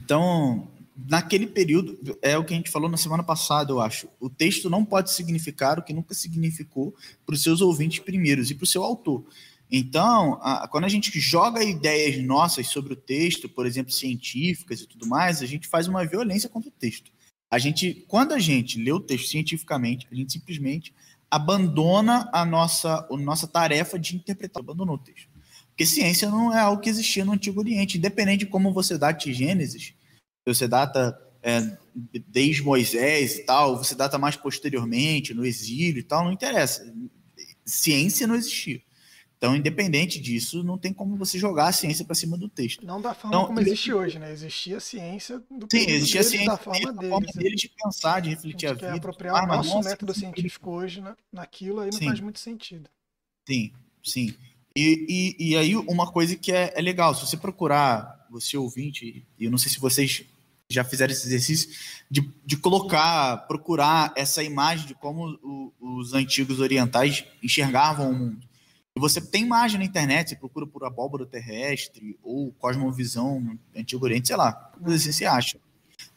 Então 0.00 0.70
naquele 1.06 1.46
período, 1.46 2.18
é 2.20 2.36
o 2.36 2.44
que 2.44 2.52
a 2.52 2.56
gente 2.56 2.70
falou 2.70 2.88
na 2.88 2.96
semana 2.96 3.22
passada, 3.22 3.70
eu 3.70 3.80
acho. 3.80 4.08
O 4.18 4.28
texto 4.28 4.68
não 4.68 4.84
pode 4.84 5.12
significar 5.12 5.78
o 5.78 5.82
que 5.82 5.92
nunca 5.92 6.14
significou 6.14 6.94
para 7.24 7.34
os 7.34 7.42
seus 7.42 7.60
ouvintes 7.60 8.00
primeiros 8.00 8.50
e 8.50 8.54
para 8.54 8.64
o 8.64 8.66
seu 8.66 8.82
autor. 8.82 9.24
Então, 9.70 10.38
a, 10.42 10.66
quando 10.66 10.84
a 10.84 10.88
gente 10.88 11.20
joga 11.20 11.62
ideias 11.62 12.22
nossas 12.24 12.66
sobre 12.68 12.94
o 12.94 12.96
texto, 12.96 13.48
por 13.48 13.66
exemplo, 13.66 13.92
científicas 13.92 14.80
e 14.80 14.86
tudo 14.86 15.06
mais, 15.06 15.42
a 15.42 15.46
gente 15.46 15.68
faz 15.68 15.86
uma 15.86 16.04
violência 16.04 16.48
contra 16.48 16.68
o 16.68 16.72
texto. 16.72 17.12
A 17.50 17.58
gente, 17.58 18.04
quando 18.08 18.32
a 18.32 18.38
gente 18.38 18.82
lê 18.82 18.90
o 18.90 19.00
texto 19.00 19.28
cientificamente, 19.28 20.08
a 20.10 20.14
gente 20.14 20.32
simplesmente 20.32 20.92
abandona 21.30 22.28
a 22.32 22.44
nossa, 22.44 23.06
a 23.10 23.16
nossa 23.16 23.46
tarefa 23.46 23.98
de 23.98 24.16
interpretar, 24.16 24.62
abandonou 24.62 24.96
o 24.96 24.98
texto. 24.98 25.28
Porque 25.78 25.86
ciência 25.86 26.28
não 26.28 26.52
é 26.52 26.58
algo 26.58 26.82
que 26.82 26.90
existia 26.90 27.24
no 27.24 27.30
Antigo 27.30 27.60
Oriente, 27.60 27.98
independente 27.98 28.40
de 28.44 28.50
como 28.50 28.72
você 28.72 28.98
date 28.98 29.32
Gênesis, 29.32 29.94
você 30.44 30.66
data 30.66 31.16
é, 31.40 31.78
desde 32.26 32.64
Moisés 32.64 33.36
e 33.36 33.44
tal, 33.44 33.76
você 33.76 33.94
data 33.94 34.18
mais 34.18 34.34
posteriormente, 34.34 35.32
no 35.32 35.46
exílio 35.46 36.00
e 36.00 36.02
tal, 36.02 36.24
não 36.24 36.32
interessa. 36.32 36.92
Ciência 37.64 38.26
não 38.26 38.34
existia. 38.34 38.82
Então, 39.36 39.54
independente 39.54 40.20
disso, 40.20 40.64
não 40.64 40.76
tem 40.76 40.92
como 40.92 41.16
você 41.16 41.38
jogar 41.38 41.68
a 41.68 41.72
ciência 41.72 42.04
para 42.04 42.16
cima 42.16 42.36
do 42.36 42.48
texto. 42.48 42.84
Não 42.84 43.00
da 43.00 43.14
forma 43.14 43.36
então, 43.36 43.46
como 43.46 43.60
existe 43.60 43.92
hoje, 43.92 44.18
né? 44.18 44.32
Existia 44.32 44.78
a 44.78 44.80
ciência 44.80 45.38
do 45.48 45.68
Sim, 45.70 45.86
existia 45.90 46.22
deles, 46.22 46.26
a 46.26 46.30
ciência 46.30 46.46
da 46.50 46.56
forma 46.56 46.92
deles, 46.92 47.08
forma 47.08 47.26
né? 47.26 47.32
deles 47.36 47.60
de 47.60 47.68
pensar, 47.68 48.20
de 48.20 48.30
refletir 48.30 48.66
a, 48.66 48.70
a 48.72 48.74
vida. 48.74 48.94
apropriar 48.94 49.36
ah, 49.36 49.44
o 49.44 49.46
nosso 49.46 49.76
nossa, 49.76 49.90
método 49.90 50.12
científico 50.12 50.72
hoje 50.72 51.00
na, 51.00 51.16
naquilo 51.32 51.78
aí 51.78 51.90
não 51.92 51.98
sim. 51.98 52.06
faz 52.06 52.18
muito 52.18 52.40
sentido. 52.40 52.90
Sim, 53.48 53.72
sim. 54.02 54.34
E, 54.80 55.34
e, 55.38 55.48
e 55.48 55.56
aí, 55.56 55.74
uma 55.74 56.06
coisa 56.06 56.36
que 56.36 56.52
é, 56.52 56.72
é 56.72 56.80
legal, 56.80 57.12
se 57.12 57.26
você 57.26 57.36
procurar, 57.36 58.24
você 58.30 58.56
ouvinte, 58.56 59.26
e 59.36 59.44
eu 59.44 59.50
não 59.50 59.58
sei 59.58 59.72
se 59.72 59.80
vocês 59.80 60.24
já 60.70 60.84
fizeram 60.84 61.12
esse 61.12 61.26
exercício 61.26 61.68
de, 62.08 62.32
de 62.46 62.56
colocar, 62.56 63.38
procurar 63.48 64.12
essa 64.14 64.40
imagem 64.40 64.86
de 64.86 64.94
como 64.94 65.36
o, 65.42 65.72
os 65.80 66.14
antigos 66.14 66.60
orientais 66.60 67.24
enxergavam 67.42 68.08
o 68.08 68.14
mundo. 68.14 68.46
E 68.94 69.00
você 69.00 69.20
tem 69.20 69.42
imagem 69.42 69.80
na 69.80 69.84
internet, 69.84 70.28
você 70.28 70.36
procura 70.36 70.64
por 70.64 70.84
abóbora 70.84 71.26
terrestre 71.26 72.16
ou 72.22 72.52
cosmovisão 72.52 73.58
antigo 73.74 74.04
oriente, 74.04 74.28
sei 74.28 74.36
lá, 74.36 74.72
assim 74.86 75.10
você 75.10 75.24
acha. 75.24 75.58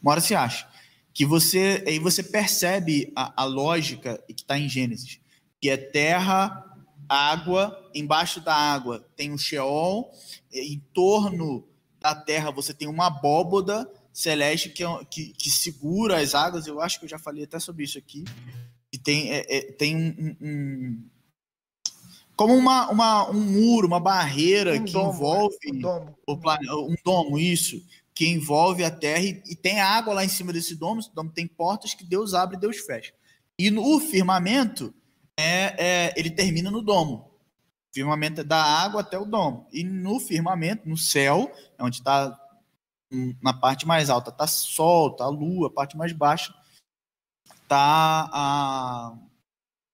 Uma 0.00 0.12
hora 0.12 0.20
você 0.20 0.36
acha. 0.36 0.68
Que 1.12 1.26
você, 1.26 1.82
aí 1.84 1.98
você 1.98 2.22
percebe 2.22 3.12
a, 3.16 3.42
a 3.42 3.44
lógica 3.44 4.22
que 4.28 4.42
está 4.42 4.56
em 4.56 4.68
Gênesis, 4.68 5.18
que 5.60 5.68
é 5.68 5.76
terra, 5.76 6.71
água, 7.08 7.90
embaixo 7.94 8.40
da 8.40 8.54
água 8.54 9.06
tem 9.16 9.32
um 9.32 9.38
Sheol, 9.38 10.10
em 10.52 10.78
torno 10.92 11.66
da 12.00 12.14
terra 12.14 12.50
você 12.50 12.74
tem 12.74 12.88
uma 12.88 13.06
abóboda, 13.06 13.90
celeste 14.12 14.68
que, 14.68 14.84
é, 14.84 15.04
que, 15.08 15.32
que, 15.32 15.50
segura 15.50 16.20
as 16.20 16.34
águas. 16.34 16.66
Eu 16.66 16.80
acho 16.80 16.98
que 16.98 17.06
eu 17.06 17.08
já 17.08 17.18
falei 17.18 17.44
até 17.44 17.58
sobre 17.58 17.84
isso 17.84 17.96
aqui. 17.96 18.24
E 18.92 18.98
tem, 18.98 19.32
é, 19.32 19.46
é, 19.48 19.72
tem 19.72 19.96
um, 19.96 20.36
um, 20.40 21.08
como 22.36 22.54
uma, 22.54 22.90
uma, 22.90 23.30
um 23.30 23.40
muro, 23.40 23.86
uma 23.86 24.00
barreira 24.00 24.74
um 24.74 24.84
que 24.84 24.92
domo, 24.92 25.12
envolve 25.12 25.56
um 25.72 25.78
domo. 25.78 26.18
o 26.26 26.36
planeta, 26.36 26.74
um 26.74 26.94
domo, 27.04 27.38
isso, 27.38 27.82
que 28.14 28.26
envolve 28.26 28.84
a 28.84 28.90
Terra 28.90 29.22
e, 29.22 29.42
e, 29.46 29.56
tem 29.56 29.80
água 29.80 30.12
lá 30.12 30.24
em 30.24 30.28
cima 30.28 30.52
desse 30.52 30.74
domo. 30.74 31.00
Esse 31.00 31.14
domo 31.14 31.30
tem 31.30 31.46
portas 31.46 31.94
que 31.94 32.04
Deus 32.04 32.34
abre 32.34 32.56
e 32.56 32.60
Deus 32.60 32.78
fecha. 32.78 33.14
E 33.58 33.70
no 33.70 33.98
firmamento 33.98 34.92
é, 35.38 35.74
é 35.78 36.14
ele 36.16 36.30
termina 36.30 36.70
no 36.70 36.82
domo. 36.82 37.30
O 37.90 37.94
firmamento 37.94 38.40
é 38.40 38.44
da 38.44 38.62
água 38.62 39.02
até 39.02 39.18
o 39.18 39.24
domo. 39.24 39.66
E 39.72 39.84
no 39.84 40.18
firmamento, 40.18 40.88
no 40.88 40.96
céu, 40.96 41.52
é 41.78 41.84
onde 41.84 41.98
está 41.98 42.38
na 43.42 43.52
parte 43.52 43.86
mais 43.86 44.08
alta 44.08 44.32
tá 44.32 44.46
Sol, 44.46 45.14
tá 45.14 45.28
Lua, 45.28 45.68
a 45.68 45.70
parte 45.70 45.96
mais 45.96 46.12
baixa 46.12 46.54
tá 47.72 48.28
a, 48.30 49.16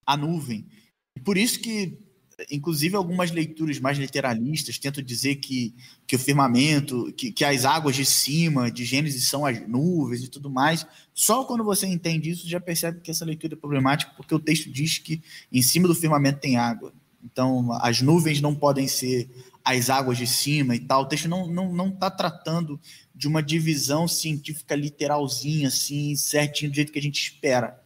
a 0.04 0.16
nuvem. 0.16 0.68
E 1.14 1.20
por 1.20 1.38
isso 1.38 1.60
que, 1.60 2.07
inclusive, 2.50 2.94
algumas 2.94 3.30
leituras 3.30 3.80
mais 3.80 3.98
literalistas 3.98 4.78
tentam 4.78 5.02
dizer 5.02 5.36
que, 5.36 5.74
que 6.06 6.16
o 6.16 6.18
firmamento, 6.18 7.12
que, 7.16 7.32
que 7.32 7.44
as 7.44 7.64
águas 7.64 7.96
de 7.96 8.04
cima 8.04 8.70
de 8.70 8.84
Gênesis 8.84 9.24
são 9.26 9.44
as 9.44 9.66
nuvens 9.66 10.22
e 10.22 10.28
tudo 10.28 10.48
mais. 10.48 10.86
Só 11.12 11.44
quando 11.44 11.64
você 11.64 11.86
entende 11.86 12.30
isso, 12.30 12.48
já 12.48 12.60
percebe 12.60 13.00
que 13.00 13.10
essa 13.10 13.24
leitura 13.24 13.54
é 13.54 13.56
problemática, 13.56 14.12
porque 14.16 14.34
o 14.34 14.38
texto 14.38 14.70
diz 14.70 14.98
que 14.98 15.20
em 15.52 15.62
cima 15.62 15.88
do 15.88 15.94
firmamento 15.94 16.40
tem 16.40 16.56
água. 16.56 16.92
Então, 17.24 17.72
as 17.82 18.00
nuvens 18.00 18.40
não 18.40 18.54
podem 18.54 18.86
ser 18.86 19.28
as 19.64 19.90
águas 19.90 20.16
de 20.16 20.26
cima 20.26 20.76
e 20.76 20.80
tal. 20.80 21.02
O 21.02 21.06
texto 21.06 21.28
não 21.28 21.42
está 21.42 21.52
não, 21.52 21.72
não 21.72 21.90
tá 21.90 22.10
tratando 22.10 22.80
de 23.12 23.26
uma 23.26 23.42
divisão 23.42 24.06
científica 24.06 24.76
literalzinha, 24.76 25.68
assim, 25.68 26.14
certinho, 26.14 26.70
do 26.70 26.76
jeito 26.76 26.92
que 26.92 26.98
a 26.98 27.02
gente 27.02 27.20
espera. 27.20 27.82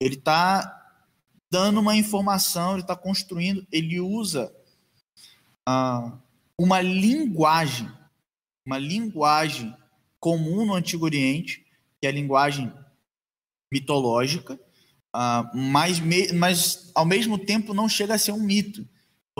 Ele 0.00 0.14
está 0.14 0.79
dando 1.50 1.80
uma 1.80 1.96
informação, 1.96 2.72
ele 2.72 2.82
está 2.82 2.94
construindo, 2.94 3.66
ele 3.72 4.00
usa 4.00 4.54
ah, 5.66 6.18
uma 6.58 6.80
linguagem, 6.80 7.90
uma 8.64 8.78
linguagem 8.78 9.74
comum 10.18 10.64
no 10.64 10.74
Antigo 10.74 11.04
Oriente, 11.04 11.66
que 12.00 12.06
é 12.06 12.10
a 12.10 12.12
linguagem 12.12 12.72
mitológica, 13.72 14.58
ah, 15.12 15.50
mas, 15.54 16.00
mas 16.32 16.90
ao 16.94 17.04
mesmo 17.04 17.38
tempo 17.38 17.74
não 17.74 17.88
chega 17.88 18.14
a 18.14 18.18
ser 18.18 18.32
um 18.32 18.42
mito 18.42 18.86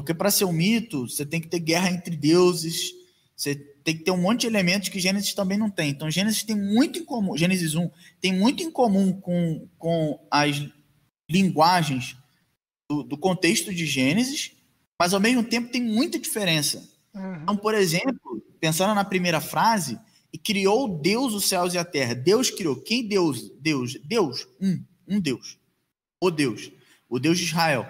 porque 0.00 0.14
para 0.14 0.30
ser 0.30 0.46
um 0.46 0.52
mito, 0.52 1.08
você 1.08 1.26
tem 1.26 1.40
que 1.40 1.48
ter 1.48 1.58
guerra 1.58 1.90
entre 1.90 2.16
deuses, 2.16 2.92
você 3.36 3.54
tem 3.54 3.96
que 3.96 4.04
ter 4.04 4.10
um 4.10 4.20
monte 4.20 4.40
de 4.40 4.46
elementos 4.46 4.88
que 4.88 5.00
Gênesis 5.00 5.34
também 5.34 5.58
não 5.58 5.70
tem. 5.70 5.90
Então, 5.90 6.10
Gênesis 6.10 6.42
tem 6.42 6.56
muito 6.56 6.98
em 6.98 7.04
comum, 7.04 7.36
Gênesis 7.36 7.74
1 7.74 7.90
tem 8.20 8.32
muito 8.32 8.62
em 8.62 8.70
comum 8.70 9.12
com, 9.12 9.68
com 9.78 10.18
as 10.30 10.66
linguagens 11.30 12.16
do, 12.88 13.02
do 13.02 13.16
contexto 13.16 13.72
de 13.72 13.86
Gênesis, 13.86 14.52
mas 14.98 15.14
ao 15.14 15.20
mesmo 15.20 15.44
tempo 15.44 15.70
tem 15.70 15.82
muita 15.82 16.18
diferença. 16.18 16.88
Uhum. 17.14 17.42
Então, 17.42 17.56
por 17.56 17.74
exemplo, 17.74 18.42
pensando 18.60 18.94
na 18.94 19.04
primeira 19.04 19.40
frase, 19.40 19.98
e 20.32 20.38
criou 20.38 21.00
Deus 21.00 21.34
os 21.34 21.48
céus 21.48 21.74
e 21.74 21.78
a 21.78 21.84
terra. 21.84 22.14
Deus 22.14 22.50
criou. 22.50 22.76
Quem 22.76 23.06
Deus? 23.06 23.50
Deus. 23.60 23.98
Deus. 24.04 24.46
Um. 24.60 24.84
Um 25.08 25.20
Deus. 25.20 25.58
O 26.20 26.30
Deus. 26.30 26.70
O 27.08 27.18
Deus 27.18 27.38
de 27.38 27.44
Israel. 27.44 27.86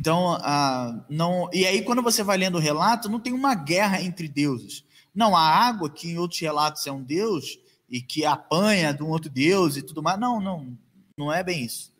Então, 0.00 0.38
ah, 0.40 1.04
não. 1.08 1.50
E 1.52 1.66
aí, 1.66 1.82
quando 1.82 2.02
você 2.02 2.22
vai 2.22 2.36
lendo 2.36 2.56
o 2.56 2.60
relato, 2.60 3.08
não 3.08 3.20
tem 3.20 3.32
uma 3.32 3.54
guerra 3.54 4.00
entre 4.00 4.28
deuses. 4.28 4.84
Não, 5.14 5.36
a 5.36 5.42
água, 5.42 5.90
que 5.90 6.08
em 6.08 6.18
outros 6.18 6.40
relatos 6.40 6.86
é 6.86 6.92
um 6.92 7.02
deus 7.02 7.58
e 7.88 8.00
que 8.00 8.24
apanha 8.24 8.94
de 8.94 9.02
um 9.02 9.08
outro 9.08 9.28
deus 9.28 9.76
e 9.76 9.82
tudo 9.82 10.02
mais. 10.02 10.18
Não, 10.18 10.40
não. 10.40 10.78
Não 11.18 11.32
é 11.32 11.42
bem 11.42 11.64
isso. 11.64 11.91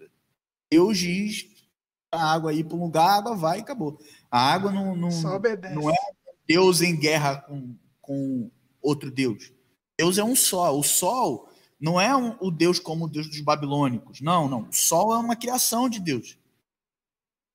Deus 0.72 0.96
diz 0.96 1.46
a 2.10 2.32
água 2.32 2.50
aí 2.50 2.64
para 2.64 2.78
um 2.78 2.80
lugar, 2.80 3.06
a 3.06 3.14
água 3.16 3.36
vai 3.36 3.58
e 3.58 3.60
acabou. 3.60 3.98
A 4.30 4.40
água 4.40 4.72
não, 4.72 4.96
não, 4.96 5.10
não 5.74 5.90
é 5.90 5.96
Deus 6.48 6.80
em 6.80 6.98
guerra 6.98 7.36
com, 7.36 7.76
com 8.00 8.50
outro 8.80 9.10
Deus. 9.10 9.52
Deus 9.98 10.16
é 10.16 10.24
um 10.24 10.34
só. 10.34 10.74
O 10.74 10.82
sol 10.82 11.50
não 11.78 12.00
é 12.00 12.16
um, 12.16 12.38
o 12.40 12.50
Deus 12.50 12.78
como 12.78 13.04
o 13.04 13.08
Deus 13.08 13.28
dos 13.28 13.42
babilônicos. 13.42 14.22
Não, 14.22 14.48
não. 14.48 14.62
O 14.62 14.72
sol 14.72 15.12
é 15.12 15.18
uma 15.18 15.36
criação 15.36 15.90
de 15.90 16.00
Deus. 16.00 16.38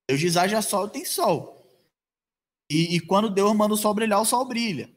Deus 0.08 0.20
diz 0.20 0.38
haja 0.38 0.62
sol, 0.62 0.88
tem 0.88 1.04
sol. 1.04 1.68
E, 2.70 2.98
e, 2.98 3.00
quando 3.00 3.32
Deus 3.32 3.52
manda 3.56 3.74
o 3.74 3.78
sol 3.78 3.96
brilhar, 3.96 4.22
o 4.22 4.26
sol 4.26 4.46
brilha. 4.46 4.92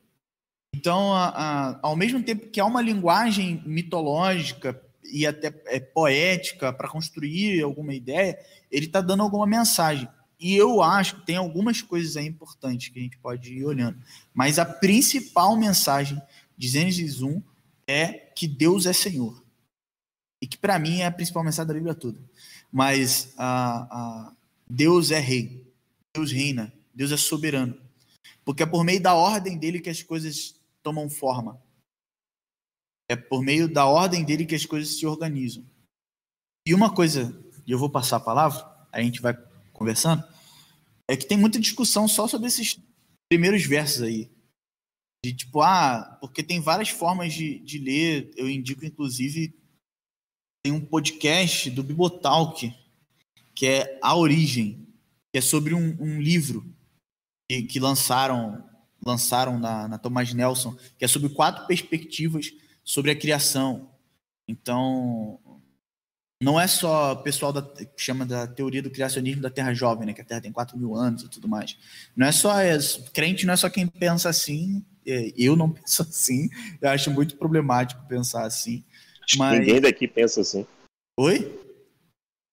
Então, 0.75 1.15
a, 1.15 1.29
a, 1.29 1.81
ao 1.83 1.97
mesmo 1.97 2.23
tempo 2.23 2.51
que 2.51 2.61
há 2.61 2.67
uma 2.67 2.83
linguagem 2.83 3.63
mitológica 3.65 4.79
e 5.13 5.27
até 5.27 5.53
é, 5.67 5.81
poética 5.81 6.73
para 6.73 6.89
construir 6.89 7.63
alguma 7.63 7.95
ideia, 7.95 8.39
ele 8.71 8.87
está 8.87 9.01
dando 9.01 9.23
alguma 9.23 9.47
mensagem. 9.47 10.09
E 10.39 10.57
eu 10.57 10.83
acho 10.83 11.17
que 11.17 11.27
tem 11.27 11.37
algumas 11.37 11.83
coisas 11.83 12.17
aí 12.17 12.27
importantes 12.27 12.89
que 12.89 12.99
a 12.99 13.03
gente 13.03 13.19
pode 13.19 13.53
ir 13.53 13.65
olhando. 13.65 13.99
Mas 14.33 14.59
a 14.59 14.65
principal 14.65 15.55
mensagem 15.55 16.21
de 16.57 16.69
Gênesis 16.69 17.21
1 17.21 17.43
é 17.87 18.13
que 18.13 18.49
Deus 18.49 18.87
é 18.87 18.93
Senhor. 18.93 19.45
E 20.41 20.47
que 20.47 20.57
para 20.57 20.79
mim 20.79 21.01
é 21.01 21.07
a 21.07 21.11
principal 21.11 21.45
mensagem 21.45 21.69
da 21.69 21.75
Bíblia 21.75 21.95
toda. 21.95 22.19
Mas 22.73 23.35
a, 23.37 24.29
a, 24.29 24.33
Deus 24.69 25.11
é 25.11 25.19
rei. 25.19 25.67
Deus 26.15 26.33
reina. 26.33 26.73
Deus 26.95 27.13
é 27.13 27.17
soberano. 27.19 27.79
Porque 28.43 28.63
é 28.63 28.67
por 28.67 28.83
meio 28.83 29.03
da 29.03 29.15
ordem 29.15 29.59
dele 29.59 29.81
que 29.81 29.91
as 29.91 30.03
coisas 30.03 30.55
tomam 30.83 31.11
forma. 31.11 31.61
É 33.11 33.17
por 33.17 33.43
meio 33.43 33.67
da 33.67 33.87
ordem 33.87 34.25
dele 34.25 34.47
que 34.47 34.55
as 34.55 34.65
coisas 34.65 34.97
se 34.97 35.05
organizam. 35.05 35.69
E 36.65 36.73
uma 36.73 36.95
coisa, 36.95 37.37
e 37.67 37.73
eu 37.73 37.77
vou 37.77 37.91
passar 37.91 38.19
a 38.19 38.21
palavra, 38.21 38.65
a 38.93 39.03
gente 39.03 39.21
vai 39.21 39.37
conversando, 39.73 40.23
é 41.09 41.17
que 41.17 41.27
tem 41.27 41.37
muita 41.37 41.59
discussão 41.59 42.07
só 42.07 42.29
sobre 42.29 42.47
esses 42.47 42.79
primeiros 43.29 43.65
versos 43.65 44.03
aí. 44.03 44.31
De 45.25 45.35
tipo, 45.35 45.61
ah, 45.61 46.19
porque 46.21 46.41
tem 46.41 46.61
várias 46.61 46.89
formas 46.91 47.35
de, 47.35 47.59
de 47.59 47.81
ler. 47.81 48.33
Eu 48.37 48.49
indico, 48.49 48.87
inclusive, 48.87 49.53
tem 50.65 50.73
um 50.73 50.81
podcast 50.81 51.69
do 51.69 51.83
Bibotalk, 51.83 52.73
que 53.57 53.67
é 53.67 53.99
A 54.01 54.15
Origem, 54.15 54.87
que 55.33 55.39
é 55.39 55.41
sobre 55.41 55.75
um, 55.75 55.97
um 56.01 56.23
livro 56.23 56.65
que, 57.51 57.65
que, 57.65 57.81
lançaram 57.81 58.65
lançaram 59.05 59.59
na, 59.59 59.89
na 59.89 59.99
Thomas 59.99 60.33
Nelson, 60.33 60.77
que 60.97 61.05
é 61.05 61.09
sobre 61.09 61.31
quatro 61.31 61.67
perspectivas 61.67 62.53
sobre 62.91 63.13
a 63.13 63.17
criação. 63.17 63.89
Então, 64.49 65.39
não 66.43 66.59
é 66.61 66.67
só 66.67 67.13
o 67.13 67.23
pessoal 67.23 67.53
da, 67.53 67.63
que 67.63 67.87
chama 67.97 68.27
da 68.27 68.49
teoria 68.49 68.83
do 68.83 68.91
criacionismo 68.91 69.41
da 69.41 69.49
Terra 69.49 69.73
jovem, 69.73 70.09
né, 70.09 70.13
que 70.13 70.21
a 70.21 70.25
Terra 70.25 70.41
tem 70.41 70.51
4 70.51 70.77
mil 70.77 70.97
anos 70.97 71.23
e 71.23 71.29
tudo 71.29 71.47
mais. 71.47 71.79
Não 72.17 72.27
é 72.27 72.33
só 72.33 72.59
é, 72.59 72.77
crente, 73.13 73.47
não 73.47 73.55
é 73.55 73.57
só 73.57 73.71
quem 73.71 73.87
pensa 73.87 74.29
assim. 74.29 74.85
É, 75.07 75.33
eu 75.37 75.55
não 75.55 75.71
penso 75.71 76.03
assim. 76.03 76.51
Eu 76.83 76.91
acho 76.91 77.13
muito 77.13 77.37
problemático 77.37 78.05
pensar 78.09 78.45
assim. 78.45 78.85
Acho 79.23 79.39
mas... 79.39 79.61
ninguém 79.61 79.81
daqui 79.81 80.09
pensa 80.09 80.41
assim. 80.41 80.67
Oi? 81.17 81.61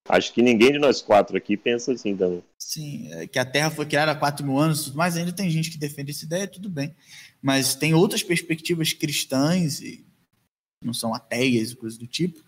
Acho 0.08 0.32
que 0.32 0.44
ninguém 0.44 0.72
de 0.72 0.78
nós 0.78 1.02
quatro 1.02 1.36
aqui 1.36 1.58
pensa 1.58 1.94
assim 1.94 2.16
também. 2.16 2.44
Sim, 2.60 3.12
é 3.12 3.26
que 3.26 3.40
a 3.40 3.46
Terra 3.46 3.72
foi 3.72 3.88
criada 3.88 4.12
há 4.12 4.16
4 4.16 4.46
mil 4.46 4.60
anos, 4.60 4.94
mas 4.94 5.18
ainda 5.18 5.34
tem 5.34 5.50
gente 5.50 5.72
que 5.72 5.80
defende 5.80 6.12
essa 6.12 6.26
ideia, 6.26 6.48
tudo 6.48 6.70
bem. 6.70 6.96
Mas 7.42 7.74
tem 7.74 7.96
outras 7.96 8.22
perspectivas 8.22 8.94
cristãs, 8.94 9.82
e 9.82 10.07
não 10.88 10.94
são 10.94 11.14
ateias 11.14 11.72
e 11.72 11.76
coisas 11.76 12.00
do 12.00 12.08
tipo, 12.08 12.42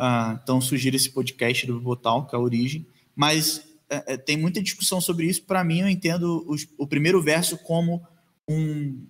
Uh, 0.00 0.32
então, 0.42 0.62
sugiro 0.62 0.96
esse 0.96 1.10
podcast 1.10 1.66
do 1.66 1.76
Bibotal, 1.76 2.26
que 2.26 2.34
é 2.34 2.38
a 2.38 2.40
origem. 2.40 2.86
Mas 3.14 3.62
é, 3.90 4.14
é, 4.14 4.16
tem 4.16 4.34
muita 4.34 4.62
discussão 4.62 4.98
sobre 4.98 5.26
isso. 5.26 5.42
Para 5.42 5.62
mim, 5.62 5.80
eu 5.80 5.88
entendo 5.90 6.42
os, 6.48 6.66
o 6.78 6.86
primeiro 6.86 7.20
verso 7.20 7.58
como 7.58 8.06
um, 8.48 9.06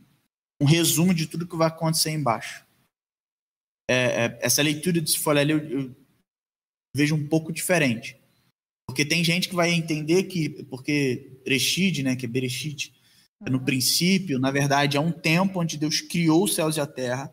um, 0.60 0.64
resumo 0.64 1.14
de 1.14 1.28
tudo 1.28 1.46
que 1.46 1.54
vai 1.54 1.68
acontecer 1.68 2.10
embaixo. 2.10 2.66
É, 3.88 4.24
é, 4.24 4.38
essa 4.42 4.62
leitura 4.62 5.00
de 5.00 5.10
Sfolelli 5.10 5.52
eu, 5.52 5.58
eu 5.58 5.96
vejo 6.96 7.14
um 7.14 7.28
pouco 7.28 7.52
diferente. 7.52 8.16
Porque 8.88 9.04
tem 9.04 9.22
gente 9.22 9.48
que 9.48 9.54
vai 9.54 9.70
entender 9.70 10.24
que, 10.24 10.64
porque 10.64 11.40
Reshid, 11.46 12.02
né, 12.02 12.16
que 12.16 12.26
é 12.26 12.28
Bereshit, 12.28 12.92
é 13.46 13.48
no 13.48 13.58
uhum. 13.58 13.64
princípio, 13.64 14.40
na 14.40 14.50
verdade, 14.50 14.96
é 14.96 15.00
um 15.00 15.12
tempo 15.12 15.60
onde 15.60 15.78
Deus 15.78 16.00
criou 16.00 16.42
os 16.42 16.56
céus 16.56 16.76
e 16.76 16.80
a 16.80 16.86
terra. 16.86 17.32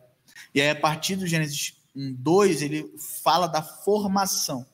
E 0.54 0.62
aí, 0.62 0.70
a 0.70 0.76
partir 0.76 1.16
do 1.16 1.28
Gênesis 1.28 1.74
1, 1.96 2.14
2, 2.14 2.62
ele 2.62 2.98
fala 3.24 3.48
da 3.48 3.62
formação. 3.62 4.66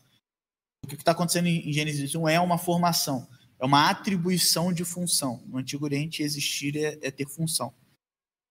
O 0.84 0.88
que 0.88 0.96
está 0.96 1.12
acontecendo 1.12 1.48
em 1.48 1.72
Gênesis 1.72 2.14
1 2.14 2.28
é 2.28 2.40
uma 2.40 2.58
formação, 2.58 3.28
é 3.60 3.66
uma 3.66 3.90
atribuição 3.90 4.74
de 4.74 4.84
função. 4.84 5.42
No 5.48 5.58
Antigo 5.58 5.86
Oriente, 5.86 6.22
existir 6.22 6.76
é, 6.76 7.00
é 7.02 7.10
ter 7.10 7.28
função. 7.28 7.74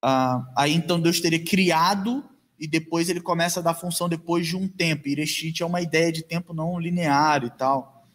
Ah, 0.02 0.50
aí 0.56 0.72
então 0.72 1.00
Deus 1.00 1.20
teria 1.20 1.44
criado 1.44 2.28
e 2.58 2.66
depois 2.66 3.08
ele 3.08 3.20
começa 3.20 3.60
a 3.60 3.62
dar 3.62 3.74
função 3.74 4.08
depois 4.08 4.46
de 4.46 4.56
um 4.56 4.66
tempo. 4.66 5.08
Ireshit 5.08 5.62
é 5.62 5.66
uma 5.66 5.80
ideia 5.80 6.10
de 6.10 6.22
tempo 6.22 6.54
não 6.54 6.78
linear 6.78 7.44
e 7.44 7.50
tal. 7.50 8.08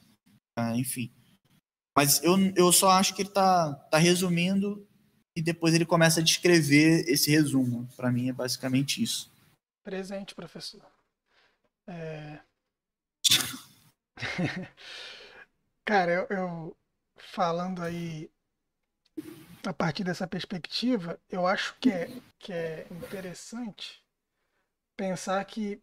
Ah, 0.57 0.75
enfim. 0.75 1.11
Mas 1.95 2.21
eu, 2.23 2.37
eu 2.55 2.71
só 2.71 2.91
acho 2.91 3.13
que 3.13 3.21
ele 3.21 3.29
está 3.29 3.73
tá 3.73 3.97
resumindo 3.97 4.87
e 5.37 5.41
depois 5.41 5.75
ele 5.75 5.85
começa 5.85 6.19
a 6.19 6.23
descrever 6.23 7.07
esse 7.07 7.29
resumo. 7.29 7.87
Para 7.95 8.11
mim 8.11 8.27
é 8.27 8.33
basicamente 8.33 9.03
isso. 9.03 9.31
Presente, 9.83 10.33
professor. 10.33 10.83
É... 11.85 12.39
Cara, 15.85 16.11
eu, 16.11 16.27
eu, 16.35 16.77
falando 17.15 17.83
aí 17.83 18.31
a 19.63 19.73
partir 19.73 20.03
dessa 20.03 20.25
perspectiva, 20.25 21.19
eu 21.29 21.45
acho 21.45 21.75
que 21.79 21.91
é, 21.91 22.09
que 22.39 22.51
é 22.51 22.87
interessante 22.89 24.03
pensar 24.95 25.45
que 25.45 25.79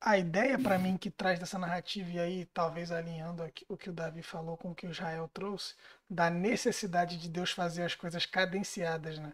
a 0.00 0.16
ideia 0.16 0.56
para 0.56 0.78
mim 0.78 0.96
que 0.96 1.10
traz 1.10 1.40
dessa 1.40 1.58
narrativa, 1.58 2.08
e 2.10 2.20
aí 2.20 2.44
talvez 2.46 2.92
alinhando 2.92 3.42
aqui, 3.42 3.66
o 3.68 3.76
que 3.76 3.90
o 3.90 3.92
Davi 3.92 4.22
falou 4.22 4.56
com 4.56 4.70
o 4.70 4.74
que 4.74 4.86
o 4.86 4.90
Israel 4.92 5.28
trouxe, 5.34 5.74
da 6.08 6.30
necessidade 6.30 7.16
de 7.18 7.28
Deus 7.28 7.50
fazer 7.50 7.82
as 7.82 7.94
coisas 7.94 8.24
cadenciadas, 8.26 9.18
né? 9.18 9.32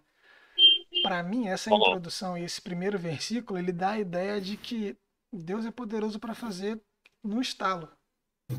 para 1.03 1.23
mim, 1.23 1.49
essa 1.49 1.73
introdução 1.73 2.37
e 2.37 2.45
esse 2.45 2.61
primeiro 2.61 2.99
versículo, 2.99 3.59
ele 3.59 3.73
dá 3.73 3.91
a 3.91 3.99
ideia 3.99 4.41
de 4.41 4.57
que 4.57 4.97
Deus 5.33 5.65
é 5.65 5.71
poderoso 5.71 6.19
para 6.19 6.35
fazer 6.35 6.81
no 7.23 7.41
estalo. 7.41 7.89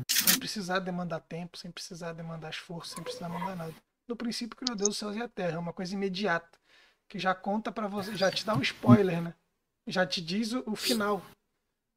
Sem 0.08 0.38
precisar 0.38 0.80
demandar 0.80 1.20
tempo, 1.20 1.56
sem 1.56 1.70
precisar 1.70 2.12
demandar 2.12 2.50
esforço, 2.50 2.94
sem 2.94 3.04
precisar 3.04 3.28
mandar 3.28 3.54
nada. 3.54 3.74
No 4.08 4.16
princípio 4.16 4.56
criou 4.56 4.76
Deus 4.76 4.90
os 4.90 4.98
céus 4.98 5.16
e 5.16 5.22
a 5.22 5.28
terra, 5.28 5.56
é 5.56 5.58
uma 5.58 5.72
coisa 5.72 5.94
imediata, 5.94 6.58
que 7.08 7.18
já 7.18 7.34
conta 7.34 7.70
para 7.70 7.86
você, 7.86 8.14
já 8.16 8.30
te 8.30 8.44
dá 8.44 8.54
um 8.54 8.62
spoiler, 8.62 9.22
né? 9.22 9.34
Já 9.86 10.04
te 10.06 10.20
diz 10.20 10.52
o, 10.52 10.62
o 10.66 10.76
final. 10.76 11.22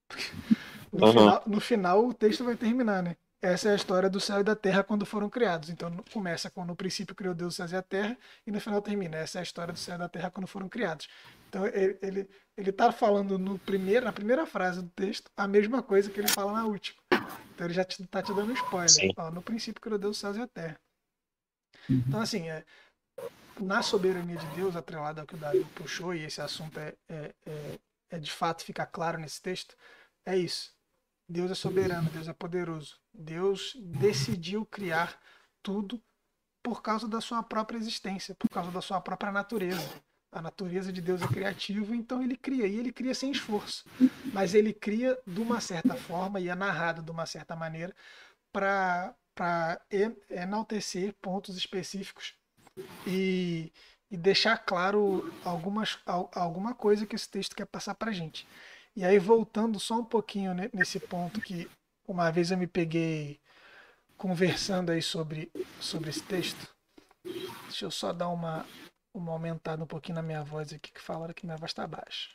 No, 0.89 1.07
uhum. 1.07 1.11
final. 1.11 1.43
no 1.45 1.59
final 1.59 2.07
o 2.07 2.13
texto 2.13 2.45
vai 2.45 2.55
terminar, 2.55 3.03
né? 3.03 3.17
Essa 3.41 3.69
é 3.69 3.71
a 3.73 3.75
história 3.75 4.09
do 4.09 4.19
céu 4.19 4.39
e 4.39 4.43
da 4.43 4.55
terra 4.55 4.83
quando 4.83 5.05
foram 5.05 5.29
criados. 5.29 5.69
Então 5.69 5.91
começa 6.11 6.49
com 6.49 6.65
no 6.65 6.75
princípio 6.75 7.15
criou 7.15 7.35
Deus 7.35 7.49
os 7.49 7.55
céus 7.55 7.71
e 7.71 7.75
a 7.75 7.81
terra 7.81 8.17
e 8.45 8.51
no 8.51 8.59
final 8.59 8.81
termina. 8.81 9.17
Essa 9.17 9.37
é 9.37 9.41
a 9.41 9.43
história 9.43 9.71
do 9.71 9.79
céu 9.79 9.95
e 9.95 9.99
da 9.99 10.09
terra 10.09 10.31
quando 10.31 10.47
foram 10.47 10.67
criados. 10.67 11.07
Então 11.47 11.65
ele 11.67 11.97
ele 12.01 12.29
ele 12.57 12.69
está 12.71 12.91
falando 12.91 13.37
no 13.37 13.59
primeiro 13.59 14.05
na 14.05 14.11
primeira 14.11 14.45
frase 14.45 14.81
do 14.81 14.89
texto 14.89 15.29
a 15.37 15.47
mesma 15.47 15.83
coisa 15.83 16.09
que 16.09 16.19
ele 16.19 16.27
fala 16.27 16.51
na 16.51 16.65
última. 16.65 16.99
Então 17.53 17.67
ele 17.67 17.73
já 17.73 17.83
está 17.83 18.21
te, 18.21 18.27
te 18.27 18.35
dando 18.35 18.53
spoiler. 18.53 19.13
Ó, 19.17 19.29
no 19.29 19.41
princípio 19.41 19.81
criou 19.81 19.99
Deus 19.99 20.17
os 20.17 20.21
céus 20.21 20.37
e 20.37 20.41
a 20.41 20.47
terra. 20.47 20.79
Uhum. 21.87 22.03
Então 22.07 22.19
assim 22.19 22.49
é 22.49 22.65
na 23.59 23.81
soberania 23.81 24.37
de 24.37 24.45
Deus, 24.55 24.75
atrelado 24.75 25.21
ao 25.21 25.27
que 25.27 25.35
o 25.35 25.37
Davi 25.37 25.65
puxou, 25.75 26.13
e 26.13 26.23
esse 26.23 26.41
assunto 26.41 26.79
é, 26.79 26.93
é, 27.09 27.33
é, 27.45 27.79
é 28.11 28.19
de 28.19 28.31
fato 28.31 28.63
ficar 28.63 28.85
claro 28.85 29.17
nesse 29.17 29.41
texto, 29.41 29.75
é 30.25 30.37
isso. 30.37 30.76
Deus 31.29 31.51
é 31.51 31.55
soberano, 31.55 32.09
Deus 32.09 32.27
é 32.27 32.33
poderoso. 32.33 32.97
Deus 33.13 33.75
decidiu 33.77 34.65
criar 34.65 35.19
tudo 35.61 36.01
por 36.63 36.81
causa 36.81 37.07
da 37.07 37.19
sua 37.19 37.43
própria 37.43 37.77
existência, 37.77 38.35
por 38.35 38.49
causa 38.49 38.71
da 38.71 38.81
sua 38.81 39.01
própria 39.01 39.31
natureza. 39.31 40.01
A 40.31 40.41
natureza 40.41 40.91
de 40.91 41.01
Deus 41.01 41.21
é 41.21 41.27
criativa, 41.27 41.95
então 41.95 42.21
ele 42.21 42.35
cria, 42.35 42.67
e 42.67 42.77
ele 42.77 42.91
cria 42.91 43.15
sem 43.15 43.31
esforço. 43.31 43.85
Mas 44.33 44.53
ele 44.53 44.73
cria 44.73 45.17
de 45.25 45.39
uma 45.39 45.59
certa 45.59 45.95
forma 45.95 46.39
e 46.39 46.49
é 46.49 46.55
narrado 46.55 47.01
de 47.01 47.11
uma 47.11 47.25
certa 47.25 47.55
maneira 47.55 47.93
para 48.51 49.15
enaltecer 50.29 51.13
pontos 51.21 51.57
específicos 51.57 52.35
e, 53.05 53.71
e 54.11 54.17
deixar 54.17 54.57
claro 54.57 55.33
algumas, 55.43 55.97
alguma 56.05 56.73
coisa 56.73 57.05
que 57.05 57.15
esse 57.15 57.29
texto 57.29 57.55
quer 57.55 57.65
passar 57.65 57.95
para 57.95 58.11
a 58.11 58.13
gente. 58.13 58.47
E 58.97 59.05
aí, 59.05 59.19
voltando 59.19 59.79
só 59.79 59.99
um 59.99 60.03
pouquinho 60.03 60.55
nesse 60.73 60.99
ponto 60.99 61.39
que 61.39 61.69
uma 62.07 62.31
vez 62.31 62.49
eu 62.49 62.57
me 62.57 62.65
peguei 62.65 63.39
conversando 64.17 64.91
aí 64.91 65.03
sobre, 65.03 65.51
sobre 65.79 66.09
esse 66.09 66.23
texto. 66.23 66.67
Deixa 67.23 67.85
eu 67.85 67.91
só 67.91 68.11
dar 68.11 68.29
uma, 68.29 68.65
uma 69.13 69.33
aumentada 69.33 69.83
um 69.83 69.85
pouquinho 69.85 70.15
na 70.15 70.23
minha 70.23 70.43
voz 70.43 70.73
aqui, 70.73 70.91
que 70.91 70.99
falaram 70.99 71.31
que 71.31 71.45
minha 71.45 71.57
voz 71.57 71.69
está 71.69 71.85
baixa. 71.85 72.29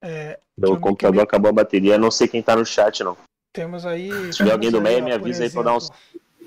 É, 0.00 0.40
Meu 0.56 0.80
computador 0.80 1.16
me... 1.16 1.22
acabou 1.22 1.50
a 1.50 1.54
bateria, 1.54 1.98
não 1.98 2.10
sei 2.10 2.26
quem 2.26 2.40
está 2.40 2.56
no 2.56 2.64
chat, 2.64 3.04
não. 3.04 3.18
Temos 3.52 3.84
aí. 3.84 4.10
Se 4.32 4.38
tiver 4.38 4.52
alguém 4.52 4.70
do 4.70 4.80
meio, 4.80 5.04
me 5.04 5.12
avisa 5.12 5.44
exemplo, 5.44 5.60
aí 5.60 5.64
para 5.64 5.70
dar 5.70 5.76
uns. 5.76 5.90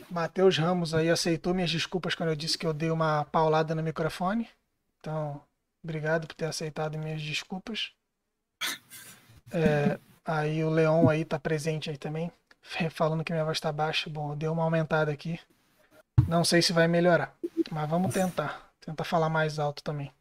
Matheus 0.10 0.58
Ramos 0.58 0.96
aí 0.96 1.12
aceitou 1.12 1.54
minhas 1.54 1.70
desculpas 1.70 2.16
quando 2.16 2.30
eu 2.30 2.36
disse 2.36 2.58
que 2.58 2.66
eu 2.66 2.74
dei 2.74 2.90
uma 2.90 3.24
paulada 3.26 3.76
no 3.76 3.84
microfone. 3.84 4.50
Então, 5.00 5.40
obrigado 5.84 6.28
por 6.28 6.36
ter 6.36 6.46
aceitado 6.46 6.98
minhas 6.98 7.22
desculpas. 7.22 7.92
É, 9.52 10.00
Aí 10.28 10.62
o 10.62 10.70
Leon 10.70 11.08
aí 11.08 11.24
tá 11.24 11.40
presente 11.40 11.90
aí 11.90 11.98
também, 11.98 12.30
falando 12.92 13.24
que 13.24 13.32
minha 13.32 13.46
voz 13.46 13.62
tá 13.62 13.72
baixa. 13.72 14.10
Bom, 14.10 14.36
deu 14.36 14.52
uma 14.52 14.64
aumentada 14.64 15.10
aqui. 15.10 15.40
Não 16.28 16.44
sei 16.44 16.62
se 16.62 16.74
vai 16.74 16.86
melhorar, 16.86 17.34
mas 17.72 17.90
vamos 17.90 18.14
tentar. 18.14 18.70
Tenta 18.82 19.06
falar 19.06 19.30
mais 19.30 19.58
alto 19.58 19.82
também. 19.82 20.12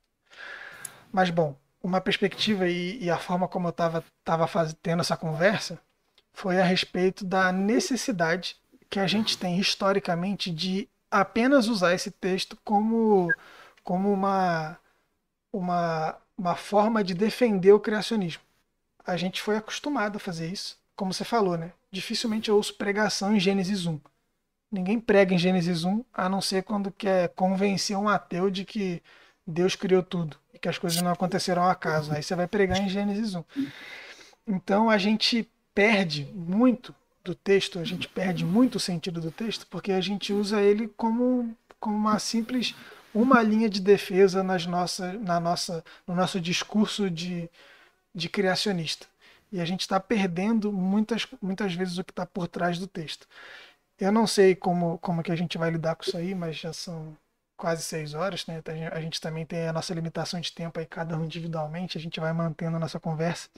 Mas 1.11 1.31
bom, 1.31 1.57
uma 1.83 2.01
perspectiva 2.01 2.69
e, 2.69 3.03
e 3.03 3.11
a 3.11 3.19
forma 3.19 3.49
como 3.49 3.67
eu 3.67 3.73
tava, 3.73 4.05
tava 4.23 4.49
tendo 4.81 5.01
essa 5.01 5.17
conversa 5.17 5.77
foi 6.33 6.61
a 6.61 6.65
respeito 6.65 7.25
da 7.25 7.51
necessidade 7.51 8.57
que 8.89 9.01
a 9.01 9.09
gente 9.09 9.37
tem 9.37 9.59
historicamente 9.59 10.53
de 10.53 10.89
apenas 11.11 11.67
usar 11.67 11.95
esse 11.95 12.13
texto 12.13 12.57
como, 12.65 13.29
como 13.83 14.13
uma, 14.13 14.79
uma, 15.57 16.17
uma 16.37 16.55
forma 16.55 17.03
de 17.03 17.15
defender 17.15 17.73
o 17.73 17.81
criacionismo. 17.81 18.43
A 19.05 19.17
gente 19.17 19.41
foi 19.41 19.57
acostumado 19.57 20.17
a 20.17 20.21
fazer 20.21 20.51
isso, 20.51 20.79
como 20.95 21.13
você 21.13 21.25
falou, 21.25 21.57
né? 21.57 21.73
Dificilmente 21.91 22.49
eu 22.49 22.57
ouço 22.57 22.75
pregação 22.75 23.35
em 23.35 23.41
Gênesis 23.41 23.87
1. 23.87 23.99
Ninguém 24.71 25.01
prega 25.01 25.35
em 25.35 25.39
Gênesis 25.39 25.85
1, 25.85 26.05
a 26.13 26.29
não 26.29 26.41
ser 26.41 26.63
quando 26.65 26.91
quer 26.91 27.29
convencer 27.31 27.97
um 27.97 28.09
ateu 28.09 28.51
de 28.51 28.65
que 28.65 29.03
Deus 29.47 29.77
criou 29.77 30.03
tudo 30.03 30.37
e 30.53 30.59
que 30.59 30.69
as 30.69 30.77
coisas 30.77 31.01
não 31.01 31.13
aconteceram 31.13 31.63
ao 31.63 31.71
acaso. 31.71 32.13
Aí 32.13 32.23
você 32.23 32.35
vai 32.35 32.47
pregar 32.47 32.79
em 32.79 32.89
Gênesis 32.89 33.35
1. 33.35 33.45
Então 34.47 34.91
a 34.91 34.99
gente 34.99 35.49
perde 35.75 36.29
muito 36.35 36.95
do 37.25 37.35
texto, 37.35 37.79
a 37.79 37.85
gente 37.85 38.09
perde 38.09 38.45
muito 38.45 38.77
o 38.77 38.81
sentido 38.81 39.21
do 39.21 39.31
texto, 39.31 39.67
porque 39.69 39.93
a 39.93 40.01
gente 40.01 40.33
usa 40.33 40.61
ele 40.61 40.89
como, 40.97 41.57
como 41.81 41.97
uma 41.97 42.19
simples 42.19 42.75
uma 43.17 43.43
linha 43.43 43.69
de 43.69 43.81
defesa 43.81 44.43
nas 44.43 44.67
nossa, 44.67 45.15
na 45.15 45.41
nossa, 45.41 45.83
no 46.07 46.15
nosso 46.15 46.39
discurso 46.39 47.11
de, 47.11 47.49
de 48.15 48.29
criacionista. 48.29 49.07
E 49.51 49.61
a 49.61 49.65
gente 49.65 49.81
está 49.81 49.99
perdendo 49.99 50.73
muitas, 50.73 51.27
muitas 51.41 51.73
vezes 51.75 51.97
o 51.99 52.05
que 52.05 52.13
está 52.13 52.27
por 52.27 52.47
trás 52.47 52.79
do 52.79 52.87
texto. 52.87 53.27
Eu 53.99 54.13
não 54.13 54.27
sei 54.27 54.55
como, 54.55 54.99
como 54.99 55.23
que 55.23 55.33
a 55.33 55.37
gente 55.37 55.57
vai 55.57 55.71
lidar 55.71 55.95
com 55.97 56.05
isso 56.05 56.17
aí, 56.17 56.35
mas 56.35 56.57
já 56.57 56.73
são 56.73 57.17
quase 57.57 57.83
seis 57.83 58.13
horas, 58.13 58.47
né? 58.47 58.63
A 58.93 59.01
gente 59.01 59.21
também 59.21 59.47
tem 59.47 59.67
a 59.67 59.73
nossa 59.73 59.95
limitação 59.95 60.39
de 60.41 60.53
tempo 60.53 60.79
aí, 60.79 60.87
cada 60.87 61.17
um 61.17 61.25
individualmente, 61.25 61.97
a 61.97 62.01
gente 62.01 62.21
vai 62.21 62.33
mantendo 62.35 62.77
a 62.77 62.81
nossa 62.81 63.01
conversa. 63.01 63.49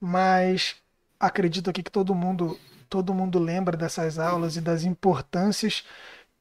Mas 0.00 0.76
acredito 1.18 1.70
aqui 1.70 1.82
que 1.82 1.90
todo 1.90 2.14
mundo 2.14 2.58
todo 2.88 3.14
mundo 3.14 3.38
lembra 3.38 3.76
dessas 3.76 4.18
aulas 4.18 4.56
e 4.56 4.60
das 4.60 4.84
importâncias 4.84 5.84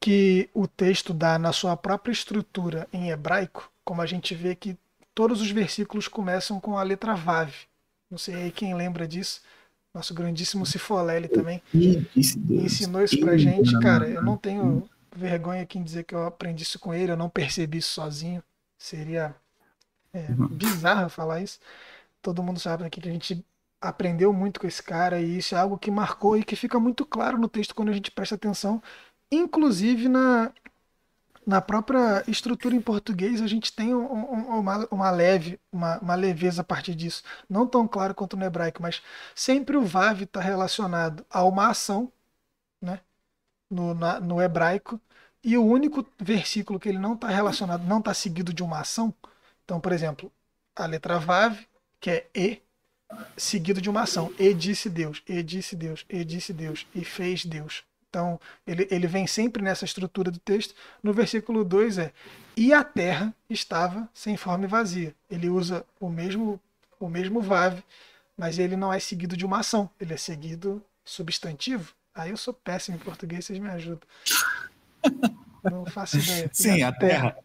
que 0.06 0.47
o 0.53 0.68
texto 0.68 1.16
dá 1.16 1.39
na 1.39 1.51
sua 1.51 1.76
própria 1.76 2.12
estrutura 2.12 2.88
em 2.93 3.10
hebraico, 3.10 3.72
como 3.84 4.03
a 4.03 4.06
gente 4.06 4.36
vê 4.36 4.53
que 4.53 4.78
todos 5.16 5.41
os 5.41 5.49
versículos 5.49 6.08
começam 6.08 6.60
com 6.60 6.78
a 6.78 6.84
letra 6.84 7.16
Vav. 7.16 7.51
Não 8.08 8.16
sei 8.16 8.36
aí 8.36 8.51
quem 8.51 8.76
lembra 8.76 9.08
disso. 9.08 9.41
Nosso 9.91 10.14
grandíssimo 10.14 10.64
Cifolelli 10.64 11.28
também 11.28 11.60
ensinou 11.74 13.03
isso 13.03 13.20
pra 13.20 13.36
gente, 13.36 13.80
cara. 13.80 14.08
Eu 14.08 14.22
não 14.22 14.38
tenho 14.38 14.88
vergonha 15.16 15.64
aqui 15.64 15.80
em 15.80 15.84
dizer 15.84 16.03
que 16.03 16.14
eu 16.14 16.24
aprendi 16.24 16.62
isso 16.62 16.78
com 16.78 16.93
ele, 16.93 17.12
eu 17.12 17.18
não 17.18 17.28
percebi 17.28 17.80
isso 17.80 17.89
sozinho. 17.89 18.43
Seria 18.78 19.36
é, 20.14 20.20
uhum. 20.38 20.49
bizarro 20.49 21.10
falar 21.10 21.41
isso. 21.41 21.58
Todo 22.22 22.43
mundo 22.43 22.60
sabe 22.60 22.84
aqui 22.84 23.01
que 23.01 23.10
a 23.10 23.12
gente 23.12 23.43
aprendeu 23.82 24.32
muito 24.32 24.60
com 24.60 24.68
esse 24.68 24.84
cara 24.84 25.20
e 25.20 25.39
isso 25.39 25.56
é 25.56 25.58
algo 25.58 25.80
que 25.80 25.89
marcou 25.89 26.38
e 26.38 26.43
que 26.43 26.56
fica 26.56 26.80
muito 26.80 27.08
claro 27.08 27.39
no 27.39 27.49
texto 27.49 27.74
quando 27.74 27.89
a 27.89 27.93
gente 27.93 28.12
presta 28.12 28.36
atenção, 28.36 28.80
inclusive 29.32 30.07
na, 30.07 30.51
na 31.45 31.61
própria 31.61 32.23
estrutura 32.28 32.76
em 32.76 32.82
português 32.82 33.41
a 33.41 33.47
gente 33.47 33.73
tem 33.73 33.93
um, 33.93 34.05
um, 34.05 34.59
uma, 34.59 34.88
uma 34.91 35.11
leve, 35.11 35.59
uma, 35.71 35.99
uma, 35.99 36.15
leveza 36.15 36.61
a 36.61 36.65
partir 36.65 36.95
disso. 36.95 37.23
Não 37.49 37.67
tão 37.67 37.88
claro 37.88 38.15
quanto 38.15 38.38
no 38.38 38.45
hebraico, 38.45 38.82
mas 38.82 39.01
sempre 39.36 39.78
o 39.78 39.86
Vav 39.86 40.23
está 40.23 40.39
relacionado 40.41 41.26
a 41.30 41.43
uma 41.43 41.69
ação, 41.69 42.11
né? 42.82 42.99
No, 43.69 43.93
na, 43.93 44.19
no 44.19 44.41
hebraico, 44.41 44.99
e 45.43 45.57
o 45.57 45.65
único 45.65 46.05
versículo 46.19 46.80
que 46.80 46.89
ele 46.89 46.97
não 46.97 47.13
está 47.13 47.28
relacionado, 47.28 47.84
não 47.84 47.99
está 47.99 48.13
seguido 48.13 48.53
de 48.53 48.63
uma 48.63 48.80
ação. 48.80 49.13
Então, 49.63 49.80
por 49.80 49.91
exemplo, 49.91 50.32
a 50.76 50.86
letra 50.88 51.19
Vav, 51.19 51.59
que 51.99 52.09
é 52.09 52.28
E, 52.34 52.61
seguido 53.38 53.82
de 53.82 53.89
uma 53.89 54.01
ação. 54.01 54.34
E 54.39 54.53
disse 54.53 54.89
Deus, 54.89 55.21
e 55.28 55.43
disse 55.43 55.76
Deus, 55.76 56.05
e 56.09 56.23
disse 56.26 56.51
Deus, 56.53 56.88
e 56.95 57.05
fez 57.05 57.45
Deus. 57.45 57.84
Então, 58.16 58.39
ele, 58.66 58.88
ele 58.89 59.07
vem 59.07 59.28
sempre 59.28 59.61
nessa 59.61 59.84
estrutura 59.84 60.32
do 60.32 60.39
texto. 60.39 60.74
No 61.03 61.11
versículo 61.11 61.66
2 61.66 61.97
é: 61.97 62.13
E 62.55 62.72
a 62.72 62.82
terra 62.82 63.36
estava 63.49 64.07
sem 64.13 64.38
forma 64.38 64.63
e 64.63 64.70
vazia. 64.70 65.13
Ele 65.30 65.49
usa 65.49 65.86
o 65.99 66.07
mesmo, 66.07 66.57
o 66.97 67.09
mesmo 67.09 67.41
vav, 67.41 67.84
mas 68.38 68.57
ele 68.57 68.78
não 68.78 68.93
é 68.93 68.99
seguido 68.99 69.36
de 69.36 69.45
uma 69.45 69.59
ação, 69.59 69.89
ele 69.99 70.13
é 70.13 70.18
seguido 70.18 70.82
substantivo. 71.03 71.93
Aí 72.13 72.30
eu 72.30 72.38
sou 72.38 72.53
péssimo 72.53 72.95
em 72.95 73.01
português, 73.01 73.43
vocês 73.43 73.59
me 73.59 73.68
ajudam. 73.68 74.07
Não 75.70 75.86
faço 75.86 76.18
ideia. 76.18 76.49
Sim, 76.53 76.84
a 76.84 76.91
terra. 76.93 77.32
terra. 77.32 77.38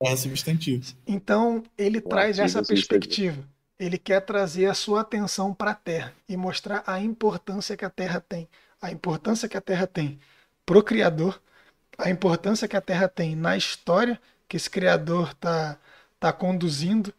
É 0.00 0.14
substantivo. 0.14 0.94
Então, 1.06 1.62
ele 1.76 2.00
traz 2.00 2.38
essa 2.38 2.62
perspectiva 2.62 3.42
ele 3.84 3.98
quer 3.98 4.20
trazer 4.20 4.66
a 4.66 4.74
sua 4.74 5.00
atenção 5.00 5.52
para 5.52 5.72
a 5.72 5.74
Terra 5.74 6.12
e 6.28 6.36
mostrar 6.36 6.84
a 6.86 7.00
importância 7.00 7.76
que 7.76 7.84
a 7.84 7.90
Terra 7.90 8.20
tem. 8.20 8.48
A 8.82 8.90
importância 8.90 9.48
que 9.48 9.56
a 9.56 9.60
Terra 9.60 9.86
tem 9.86 10.18
para 10.66 10.78
o 10.78 10.82
Criador, 10.82 11.40
a 11.96 12.10
importância 12.10 12.68
que 12.68 12.76
a 12.76 12.80
Terra 12.80 13.08
tem 13.08 13.36
na 13.36 13.56
história 13.56 14.20
que 14.48 14.56
esse 14.56 14.68
Criador 14.68 15.30
está 15.30 15.78
tá 16.20 16.32
conduzindo, 16.32 17.14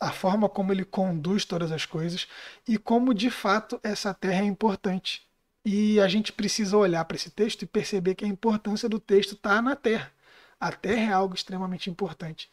a 0.00 0.12
forma 0.12 0.48
como 0.48 0.72
ele 0.72 0.84
conduz 0.84 1.44
todas 1.44 1.72
as 1.72 1.84
coisas 1.84 2.28
e 2.66 2.78
como 2.78 3.12
de 3.12 3.30
fato 3.30 3.80
essa 3.82 4.14
Terra 4.14 4.42
é 4.42 4.46
importante. 4.46 5.28
E 5.64 6.00
a 6.00 6.08
gente 6.08 6.32
precisa 6.32 6.76
olhar 6.76 7.04
para 7.04 7.16
esse 7.16 7.30
texto 7.30 7.62
e 7.62 7.66
perceber 7.66 8.14
que 8.14 8.24
a 8.24 8.28
importância 8.28 8.88
do 8.88 9.00
texto 9.00 9.34
está 9.34 9.60
na 9.60 9.76
Terra. 9.76 10.12
A 10.60 10.72
Terra 10.72 11.10
é 11.10 11.12
algo 11.12 11.34
extremamente 11.34 11.90
importante. 11.90 12.50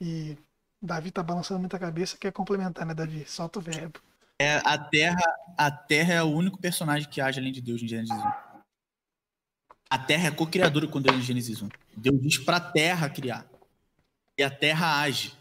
E 0.00 0.36
Davi 0.80 1.10
tá 1.10 1.22
balançando 1.22 1.60
muita 1.60 1.78
cabeça, 1.78 2.16
quer 2.18 2.32
complementar, 2.32 2.86
né, 2.86 2.94
Davi? 2.94 3.24
Solta 3.26 3.58
o 3.58 3.62
verbo. 3.62 4.00
É, 4.40 4.56
a 4.64 4.76
Terra, 4.76 5.22
a 5.56 5.70
Terra 5.70 6.14
é 6.14 6.22
o 6.22 6.26
único 6.26 6.58
personagem 6.58 7.08
que 7.08 7.20
age 7.20 7.40
além 7.40 7.52
de 7.52 7.62
Deus 7.62 7.82
em 7.82 7.88
Gênesis 7.88 8.14
1. 8.14 8.18
A 9.88 9.98
Terra 9.98 10.28
é 10.28 10.30
co-criadora 10.30 10.86
com 10.86 11.00
Deus 11.00 11.16
em 11.16 11.22
Gênesis 11.22 11.62
1. 11.62 11.68
Deus 11.96 12.20
diz 12.20 12.38
para 12.38 12.58
a 12.58 12.72
Terra 12.72 13.08
criar. 13.08 13.48
E 14.36 14.42
a 14.42 14.50
Terra 14.50 15.00
age. 15.00 15.32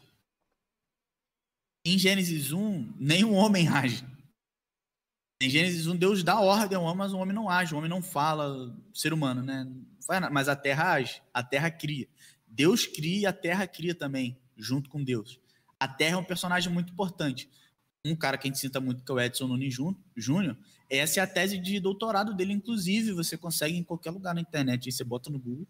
Em 1.86 1.98
Gênesis 1.98 2.52
1, 2.52 2.94
nenhum 2.98 3.34
homem 3.34 3.68
age. 3.68 4.06
Em 5.42 5.50
Gênesis 5.50 5.88
1, 5.88 5.98
Deus 5.98 6.24
dá 6.24 6.40
ordem 6.40 6.78
ao 6.78 6.84
homem, 6.84 6.98
mas 6.98 7.14
o 7.14 7.18
homem 7.18 7.36
não 7.36 7.50
age, 7.50 7.76
o 7.76 7.78
homem 7.78 7.90
não 7.90 8.02
fala, 8.02 8.74
ser 8.94 9.12
humano, 9.12 9.44
né? 9.44 9.68
Mas 10.32 10.48
a 10.48 10.56
terra 10.56 10.94
age, 10.94 11.22
a 11.34 11.44
terra 11.44 11.70
cria. 11.70 12.08
Deus 12.48 12.88
cria 12.88 13.20
e 13.20 13.26
a 13.26 13.34
terra 13.34 13.68
cria 13.68 13.94
também 13.94 14.40
junto 14.56 14.90
com 14.90 15.04
Deus. 15.04 15.40
A 15.80 15.88
Terra 15.88 16.16
é 16.16 16.18
um 16.18 16.24
personagem 16.24 16.72
muito 16.72 16.94
importante. 16.94 17.50
Um 18.06 18.16
cara 18.16 18.38
que 18.38 18.48
a 18.48 18.50
gente 18.50 18.60
cita 18.60 18.80
muito, 18.80 19.04
que 19.04 19.12
é 19.12 19.16
o 19.16 19.20
Edson 19.20 19.48
Nunes 19.48 19.76
Júnior, 20.16 20.56
essa 20.90 21.20
é 21.20 21.24
a 21.24 21.28
tese 21.28 21.58
de 21.58 21.80
doutorado 21.80 22.34
dele, 22.34 22.54
inclusive, 22.54 23.12
você 23.12 23.36
consegue 23.36 23.76
em 23.76 23.84
qualquer 23.84 24.12
lugar 24.12 24.36
na 24.36 24.42
internet, 24.42 24.88
aí 24.88 24.92
você 24.92 25.04
bota 25.04 25.30
no 25.30 25.40
Google, 25.40 25.68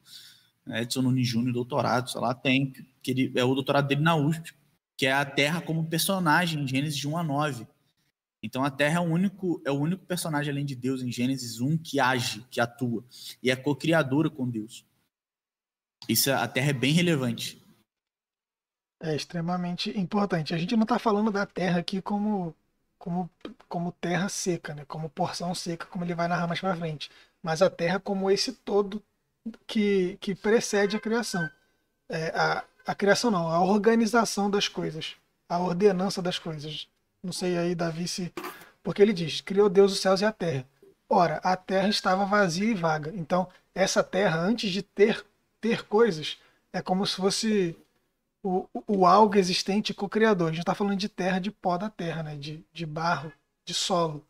Edson 0.67 1.01
Nunes 1.01 1.27
Júnior, 1.27 1.53
doutorado, 1.53 2.09
sei 2.09 2.19
lá, 2.19 2.33
tem, 2.33 2.73
que 3.01 3.11
ele, 3.11 3.31
é 3.35 3.43
o 3.43 3.53
doutorado 3.53 3.87
dele 3.87 4.01
na 4.01 4.15
USP, 4.15 4.53
que 4.97 5.05
é 5.05 5.13
a 5.13 5.23
Terra 5.23 5.61
como 5.61 5.85
personagem 5.85 6.63
em 6.63 6.67
Gênesis 6.67 6.97
de 6.97 7.07
1 7.07 7.17
a 7.17 7.23
9. 7.23 7.67
Então 8.41 8.63
a 8.63 8.69
Terra 8.69 8.97
é 8.97 8.99
o 8.99 9.03
único, 9.03 9.61
é 9.65 9.71
o 9.71 9.75
único 9.75 10.05
personagem 10.05 10.51
além 10.51 10.65
de 10.65 10.75
Deus 10.75 11.01
em 11.01 11.11
Gênesis 11.11 11.59
1 11.59 11.77
que 11.77 11.99
age, 11.99 12.45
que 12.51 12.59
atua, 12.59 13.03
e 13.41 13.49
é 13.49 13.55
co-criadora 13.55 14.29
com 14.29 14.49
Deus. 14.49 14.85
Isso, 16.07 16.31
a 16.31 16.47
Terra 16.47 16.69
é 16.69 16.73
bem 16.73 16.93
relevante. 16.93 17.64
É 19.01 19.15
extremamente 19.15 19.97
importante. 19.99 20.53
A 20.53 20.57
gente 20.57 20.75
não 20.75 20.83
está 20.83 20.97
falando 20.97 21.31
da 21.31 21.45
terra 21.45 21.79
aqui 21.79 22.01
como, 22.01 22.55
como, 22.97 23.29
como 23.67 23.91
terra 23.93 24.29
seca, 24.29 24.73
né? 24.73 24.85
como 24.87 25.09
porção 25.09 25.53
seca, 25.53 25.85
como 25.85 26.03
ele 26.05 26.15
vai 26.15 26.27
narrar 26.27 26.47
mais 26.47 26.59
para 26.59 26.75
frente. 26.75 27.11
Mas 27.43 27.61
a 27.61 27.69
terra 27.69 27.99
como 27.99 28.31
esse 28.31 28.53
todo 28.53 29.03
que, 29.67 30.17
que 30.19 30.33
precede 30.33 30.95
a 30.95 30.99
criação. 30.99 31.49
É, 32.09 32.29
a, 32.35 32.63
a 32.85 32.95
criação 32.95 33.31
não, 33.31 33.47
a 33.49 33.63
organização 33.63 34.49
das 34.49 34.67
coisas, 34.67 35.15
a 35.49 35.59
ordenança 35.59 36.21
das 36.21 36.39
coisas. 36.39 36.87
Não 37.23 37.33
sei 37.33 37.57
aí, 37.57 37.75
Davi, 37.75 38.07
se. 38.07 38.33
Porque 38.83 39.01
ele 39.01 39.13
diz: 39.13 39.41
criou 39.41 39.69
Deus 39.69 39.91
os 39.93 39.99
céus 39.99 40.21
e 40.21 40.25
a 40.25 40.31
terra. 40.31 40.65
Ora, 41.09 41.37
a 41.43 41.55
terra 41.55 41.87
estava 41.87 42.25
vazia 42.25 42.69
e 42.69 42.73
vaga. 42.73 43.11
Então, 43.15 43.47
essa 43.73 44.03
terra, 44.03 44.39
antes 44.39 44.71
de 44.71 44.81
ter, 44.81 45.23
ter 45.61 45.83
coisas, 45.83 46.37
é 46.73 46.81
como 46.81 47.05
se 47.05 47.15
fosse 47.15 47.77
o, 48.45 48.69
o 48.87 49.05
algo 49.07 49.37
existente 49.37 49.93
co-criador. 49.93 50.49
A 50.49 50.51
gente 50.51 50.59
está 50.61 50.75
falando 50.75 50.97
de 50.97 51.09
terra, 51.09 51.39
de 51.39 51.49
pó 51.49 51.77
da 51.77 51.89
terra, 51.89 52.21
né? 52.21 52.35
de, 52.37 52.63
de 52.71 52.85
barro, 52.85 53.33
de 53.65 53.73
solo, 53.73 54.25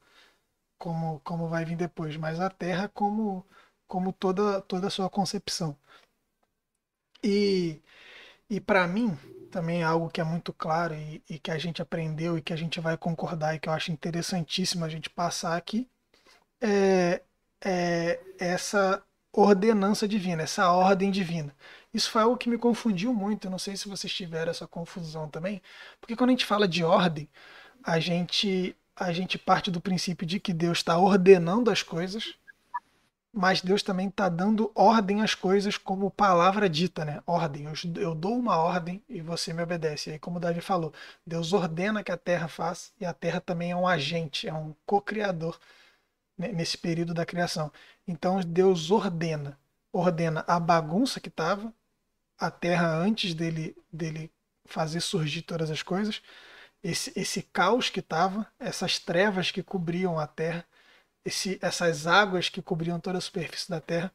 como, 0.77 1.19
como 1.21 1.49
vai 1.49 1.65
vir 1.65 1.75
depois. 1.75 2.15
Mas 2.15 2.39
a 2.39 2.49
terra 2.49 2.87
como, 2.89 3.45
como 3.87 4.13
toda, 4.13 4.61
toda 4.61 4.87
a 4.87 4.89
sua 4.89 5.09
concepção. 5.09 5.77
E, 7.21 7.81
e 8.49 8.61
para 8.61 8.87
mim, 8.87 9.17
também 9.51 9.81
é 9.81 9.83
algo 9.83 10.09
que 10.09 10.21
é 10.21 10.23
muito 10.23 10.53
claro 10.53 10.93
e, 10.95 11.21
e, 11.29 11.39
que 11.39 11.51
a 11.51 11.57
gente 11.57 11.81
aprendeu 11.81 12.37
e 12.37 12.41
que 12.41 12.53
a 12.53 12.55
gente 12.55 12.79
vai 12.79 12.97
concordar 12.97 13.55
e 13.55 13.59
que 13.59 13.67
eu 13.67 13.73
acho 13.73 13.91
interessantíssimo 13.91 14.85
a 14.85 14.89
gente 14.89 15.09
passar 15.09 15.57
aqui, 15.57 15.89
é, 16.61 17.21
é 17.63 18.19
essa 18.39 19.03
ordenança 19.33 20.07
divina, 20.07 20.43
essa 20.43 20.71
ordem 20.71 21.11
divina. 21.11 21.53
Isso 21.95 22.11
foi 22.11 22.23
algo 22.23 22.37
que 22.37 22.49
me 22.49 22.57
confundiu 22.57 23.13
muito. 23.13 23.47
Eu 23.47 23.51
não 23.51 23.57
sei 23.57 23.77
se 23.77 23.87
vocês 23.87 24.13
tiveram 24.13 24.51
essa 24.51 24.67
confusão 24.67 25.29
também, 25.29 25.61
porque 26.01 26.13
quando 26.15 26.31
a 26.31 26.33
gente 26.33 26.45
fala 26.45 26.67
de 26.67 26.83
ordem, 26.83 27.29
a 27.81 27.99
gente 28.01 28.75
a 28.97 29.11
gente 29.13 29.37
parte 29.37 29.71
do 29.71 29.79
princípio 29.81 30.27
de 30.27 30.39
que 30.39 30.53
Deus 30.53 30.79
está 30.79 30.97
ordenando 30.97 31.71
as 31.71 31.81
coisas, 31.83 32.35
mas 33.33 33.61
Deus 33.61 33.81
também 33.83 34.09
está 34.09 34.27
dando 34.29 34.71
ordem 34.75 35.21
às 35.21 35.35
coisas 35.35 35.77
como 35.77 36.11
palavra 36.11 36.69
dita, 36.69 37.05
né? 37.05 37.21
Ordem. 37.25 37.65
Eu, 37.65 38.01
eu, 38.01 38.15
dou 38.15 38.37
uma 38.37 38.57
ordem 38.57 39.01
e 39.09 39.21
você 39.21 39.53
me 39.53 39.63
obedece. 39.63 40.09
E 40.09 40.13
aí, 40.13 40.19
como 40.19 40.39
Davi 40.39 40.61
falou, 40.61 40.93
Deus 41.25 41.53
ordena 41.53 42.03
que 42.03 42.11
a 42.11 42.17
terra 42.17 42.47
faça 42.49 42.91
e 42.99 43.05
a 43.05 43.13
terra 43.13 43.39
também 43.41 43.71
é 43.71 43.75
um 43.75 43.87
agente, 43.87 44.47
é 44.47 44.53
um 44.53 44.73
co-criador 44.85 45.57
né, 46.37 46.49
nesse 46.49 46.77
período 46.77 47.13
da 47.13 47.25
criação. 47.25 47.71
Então 48.07 48.39
Deus 48.41 48.91
ordena, 48.91 49.57
ordena 49.93 50.43
a 50.47 50.59
bagunça 50.59 51.19
que 51.19 51.29
estava, 51.29 51.73
a 52.37 52.51
terra 52.51 52.95
antes 52.97 53.33
dele, 53.33 53.75
dele 53.91 54.31
fazer 54.67 55.01
surgir 55.01 55.41
todas 55.43 55.69
as 55.69 55.83
coisas, 55.83 56.21
esse, 56.83 57.11
esse 57.15 57.41
caos 57.41 57.89
que 57.89 57.99
estava, 57.99 58.47
essas 58.59 58.99
trevas 58.99 59.51
que 59.51 59.63
cobriam 59.63 60.19
a 60.19 60.27
terra, 60.27 60.65
esse, 61.25 61.57
essas 61.61 62.05
águas 62.05 62.49
que 62.49 62.61
cobriam 62.61 62.99
toda 62.99 63.17
a 63.17 63.21
superfície 63.21 63.69
da 63.69 63.81
terra, 63.81 64.11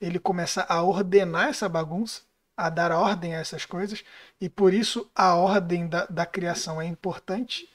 ele 0.00 0.18
começa 0.18 0.62
a 0.68 0.82
ordenar 0.82 1.48
essa 1.48 1.68
bagunça, 1.68 2.22
a 2.56 2.70
dar 2.70 2.92
ordem 2.92 3.34
a 3.34 3.38
essas 3.38 3.64
coisas, 3.64 4.04
e 4.40 4.48
por 4.48 4.72
isso 4.72 5.10
a 5.14 5.34
ordem 5.34 5.88
da, 5.88 6.06
da 6.06 6.24
criação 6.24 6.80
é 6.80 6.86
importante, 6.86 7.68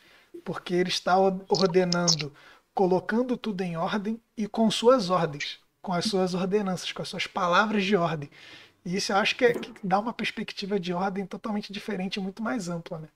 porque 0.44 0.74
ele 0.74 0.90
está 0.90 1.18
ordenando 1.18 2.34
colocando 2.74 3.38
tudo 3.38 3.62
em 3.62 3.76
ordem 3.76 4.22
e 4.38 4.48
com 4.48 4.70
suas 4.72 5.10
ordens, 5.10 5.60
com 5.82 5.94
as 5.94 6.06
suas 6.06 6.34
ordenanças, 6.34 6.92
com 6.92 7.02
as 7.02 7.10
suas 7.10 7.28
palavras 7.28 7.84
de 7.84 7.96
ordem. 7.96 8.30
E 8.86 8.96
isso 8.96 9.12
eu 9.12 9.18
acho 9.18 9.36
que, 9.36 9.46
é, 9.46 9.54
que 9.54 9.74
dá 9.86 10.00
uma 10.00 10.14
perspectiva 10.14 10.80
de 10.80 10.92
ordem 10.94 11.26
totalmente 11.26 11.72
diferente, 11.72 12.20
muito 12.20 12.42
mais 12.42 12.68
ampla, 12.68 13.00
né? 13.00 13.10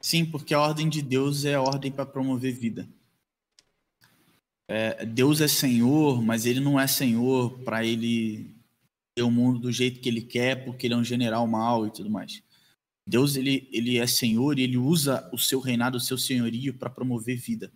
Sim, 0.00 0.26
porque 0.26 0.52
a 0.52 0.60
ordem 0.60 0.88
de 0.88 1.00
Deus 1.00 1.44
é 1.44 1.54
a 1.54 1.62
ordem 1.62 1.90
para 1.90 2.04
promover 2.04 2.52
vida. 2.52 2.86
É, 4.68 5.04
Deus 5.06 5.40
é 5.40 5.48
Senhor, 5.48 6.22
mas 6.22 6.44
ele 6.44 6.60
não 6.60 6.78
é 6.78 6.86
Senhor 6.86 7.58
para 7.60 7.84
ele 7.84 8.54
ter 9.14 9.22
o 9.22 9.30
mundo 9.30 9.60
do 9.60 9.72
jeito 9.72 10.00
que 10.00 10.08
ele 10.08 10.20
quer, 10.20 10.64
porque 10.64 10.86
ele 10.86 10.94
é 10.94 10.96
um 10.96 11.04
general 11.04 11.46
mau 11.46 11.86
e 11.86 11.90
tudo 11.90 12.10
mais. 12.10 12.42
Deus 13.06 13.36
ele, 13.36 13.68
ele 13.72 13.98
é 13.98 14.06
Senhor 14.06 14.58
e 14.58 14.62
ele 14.62 14.76
usa 14.76 15.28
o 15.32 15.38
seu 15.38 15.60
reinado, 15.60 15.98
o 15.98 16.00
seu 16.00 16.18
senhorio 16.18 16.74
para 16.74 16.90
promover 16.90 17.36
vida. 17.36 17.72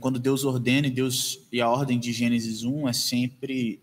Quando 0.00 0.18
Deus 0.18 0.44
ordena, 0.44 0.86
e 0.86 0.90
Deus 0.90 1.46
e 1.52 1.60
a 1.60 1.68
ordem 1.68 1.98
de 1.98 2.12
Gênesis 2.12 2.62
1 2.64 2.88
é 2.88 2.92
sempre 2.92 3.80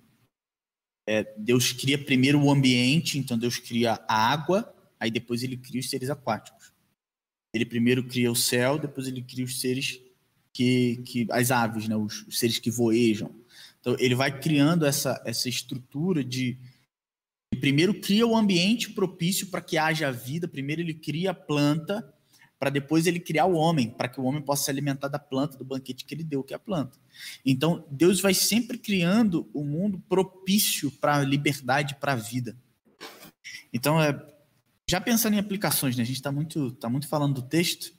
é, 1.07 1.24
Deus 1.38 1.72
cria 1.72 1.97
primeiro 1.97 2.41
o 2.41 2.51
ambiente, 2.51 3.18
então 3.18 3.38
Deus 3.38 3.57
cria 3.57 3.99
a 4.07 4.32
água, 4.32 4.74
aí 4.99 5.09
depois 5.09 5.41
ele 5.41 5.57
cria 5.57 5.80
os 5.80 5.89
seres 5.89 6.09
aquáticos. 6.09 6.72
Ele 7.53 7.66
primeiro 7.66 8.03
cria 8.07 8.32
o 8.32 8.36
céu, 8.36 8.78
depois 8.78 9.07
ele 9.07 9.22
cria 9.22 9.43
os 9.43 9.59
seres 9.59 9.99
que, 10.53 10.97
que 11.05 11.28
as 11.32 11.51
aves, 11.51 11.88
né, 11.88 11.95
os, 11.95 12.26
os 12.28 12.39
seres 12.39 12.59
que 12.59 12.70
voejam. 12.70 13.34
Então 13.80 13.95
ele 13.99 14.16
vai 14.16 14.39
criando 14.39 14.86
essa 14.86 15.22
essa 15.26 15.49
estrutura 15.49 16.24
de 16.24 16.57
primeiro 17.59 17.93
cria 17.93 18.26
o 18.26 18.36
ambiente 18.36 18.89
propício 18.91 19.47
para 19.47 19.62
que 19.62 19.78
haja 19.78 20.12
vida, 20.12 20.47
primeiro 20.47 20.82
ele 20.82 20.93
cria 20.93 21.32
a 21.32 21.34
planta, 21.34 22.14
para 22.62 22.70
depois 22.70 23.07
ele 23.07 23.20
criar 23.20 23.45
o 23.45 23.55
homem, 23.55 23.89
para 23.89 24.07
que 24.07 24.22
o 24.22 24.24
homem 24.24 24.39
possa 24.39 24.66
se 24.66 24.70
alimentar 24.70 25.07
da 25.07 25.18
planta, 25.18 25.57
do 25.57 25.66
banquete 25.66 26.05
que 26.05 26.14
ele 26.14 26.24
deu, 26.24 26.43
que 26.43 26.53
é 26.53 26.55
a 26.55 26.59
planta. 26.59 26.95
Então, 27.43 27.84
Deus 27.89 28.22
vai 28.22 28.36
sempre 28.36 28.78
criando 28.78 29.49
o 29.51 29.62
um 29.62 29.66
mundo 29.66 29.99
propício 30.07 30.91
para 30.91 31.16
a 31.16 31.24
liberdade, 31.24 31.95
para 31.95 32.12
a 32.12 32.16
vida. 32.16 32.55
Então, 33.74 33.99
é, 33.99 34.16
já 34.88 35.01
pensando 35.01 35.34
em 35.34 35.39
aplicações, 35.39 35.97
né? 35.97 36.03
a 36.03 36.05
gente 36.05 36.18
está 36.18 36.32
muito, 36.32 36.72
tá 36.74 36.88
muito 36.88 37.07
falando 37.07 37.41
do 37.41 37.41
texto. 37.41 37.95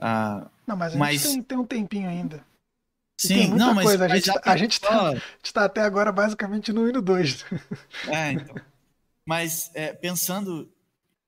Ah, 0.00 0.50
não, 0.66 0.74
mas 0.74 0.94
a 0.94 0.98
mas... 0.98 1.20
gente 1.20 1.32
tem, 1.34 1.42
tem 1.42 1.58
um 1.58 1.66
tempinho 1.66 2.08
ainda. 2.08 2.42
Sim, 3.20 3.48
não, 3.48 3.74
mas, 3.74 3.84
coisa. 3.84 4.06
A 4.06 4.08
gente, 4.08 4.30
a 4.42 4.56
gente 4.56 4.72
está 4.72 5.14
tá 5.52 5.64
até 5.66 5.82
agora 5.82 6.10
basicamente 6.10 6.72
no 6.72 6.88
hino 6.88 7.02
2. 7.02 7.44
É, 8.08 8.32
então. 8.32 8.56
Mas 9.26 9.70
é, 9.74 9.92
pensando 9.92 10.72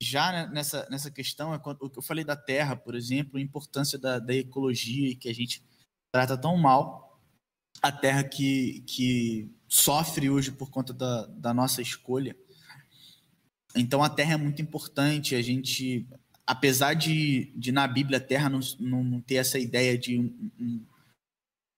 já 0.04 0.46
nessa, 0.48 0.88
nessa 0.90 1.10
questão, 1.10 1.52
é 1.54 1.56
o 1.56 1.90
que 1.90 1.98
eu 1.98 2.02
falei 2.02 2.24
da 2.24 2.36
terra, 2.36 2.76
por 2.76 2.94
exemplo, 2.94 3.38
a 3.38 3.42
importância 3.42 3.98
da, 3.98 4.18
da 4.18 4.34
ecologia 4.34 5.08
e 5.08 5.16
que 5.16 5.28
a 5.28 5.34
gente 5.34 5.64
trata 6.12 6.36
tão 6.36 6.56
mal 6.56 7.20
a 7.82 7.90
terra 7.90 8.22
que, 8.22 8.82
que 8.86 9.50
sofre 9.68 10.30
hoje 10.30 10.52
por 10.52 10.70
conta 10.70 10.92
da, 10.92 11.26
da 11.26 11.54
nossa 11.54 11.82
escolha. 11.82 12.36
Então 13.74 14.02
a 14.02 14.08
terra 14.08 14.34
é 14.34 14.36
muito 14.36 14.62
importante, 14.62 15.34
a 15.34 15.42
gente, 15.42 16.06
apesar 16.46 16.94
de, 16.94 17.52
de 17.56 17.72
na 17.72 17.86
Bíblia 17.88 18.18
a 18.18 18.20
terra 18.20 18.48
não, 18.48 18.60
não 18.78 19.20
ter 19.20 19.36
essa 19.36 19.58
ideia 19.58 19.98
de 19.98 20.18
um, 20.18 20.50
um, 20.60 20.86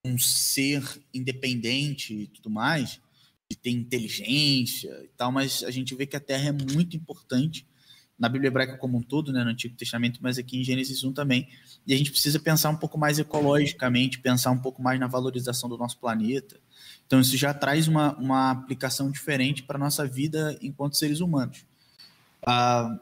um 0.05 0.19
ser 0.19 0.83
independente 1.15 2.15
e 2.15 2.27
tudo 2.27 2.51
mais, 2.51 3.01
de 3.51 3.57
ter 3.57 3.71
inteligência 3.71 4.91
e 5.05 5.09
tal, 5.17 5.33
mas 5.33 5.63
a 5.63 5.71
gente 5.71 5.95
vê 5.95 6.07
que 6.07 6.17
a 6.17 6.21
Terra 6.21 6.49
é 6.49 6.53
muito 6.53 6.97
importante 6.97 7.67
na 8.19 8.29
Bíblia 8.29 8.49
hebraica 8.49 8.79
como 8.79 8.99
um 8.99 9.03
todo, 9.03 9.33
né, 9.33 9.45
no 9.45 9.51
Antigo 9.51 9.77
Testamento, 9.77 10.21
mas 10.23 10.39
aqui 10.39 10.59
em 10.59 10.65
Gênesis 10.65 11.05
1 11.05 11.13
também. 11.13 11.49
E 11.87 11.93
a 11.93 11.97
gente 11.97 12.11
precisa 12.11 12.41
pensar 12.41 12.71
um 12.71 12.77
pouco 12.77 12.99
mais 12.99 13.19
ecologicamente, 13.19 14.19
pensar 14.19 14.51
um 14.51 14.59
pouco 14.59 14.83
mais 14.83 14.99
na 14.99 15.07
valorização 15.07 15.69
do 15.69 15.77
nosso 15.77 15.99
planeta. 15.99 16.59
Então 17.07 17.21
isso 17.21 17.37
já 17.37 17.53
traz 17.53 17.89
uma, 17.89 18.17
uma 18.17 18.51
aplicação 18.51 19.11
diferente 19.11 19.63
para 19.63 19.77
a 19.77 19.81
nossa 19.81 20.07
vida 20.07 20.59
enquanto 20.63 20.97
seres 20.97 21.21
humanos. 21.21 21.65
Ah, 22.45 22.99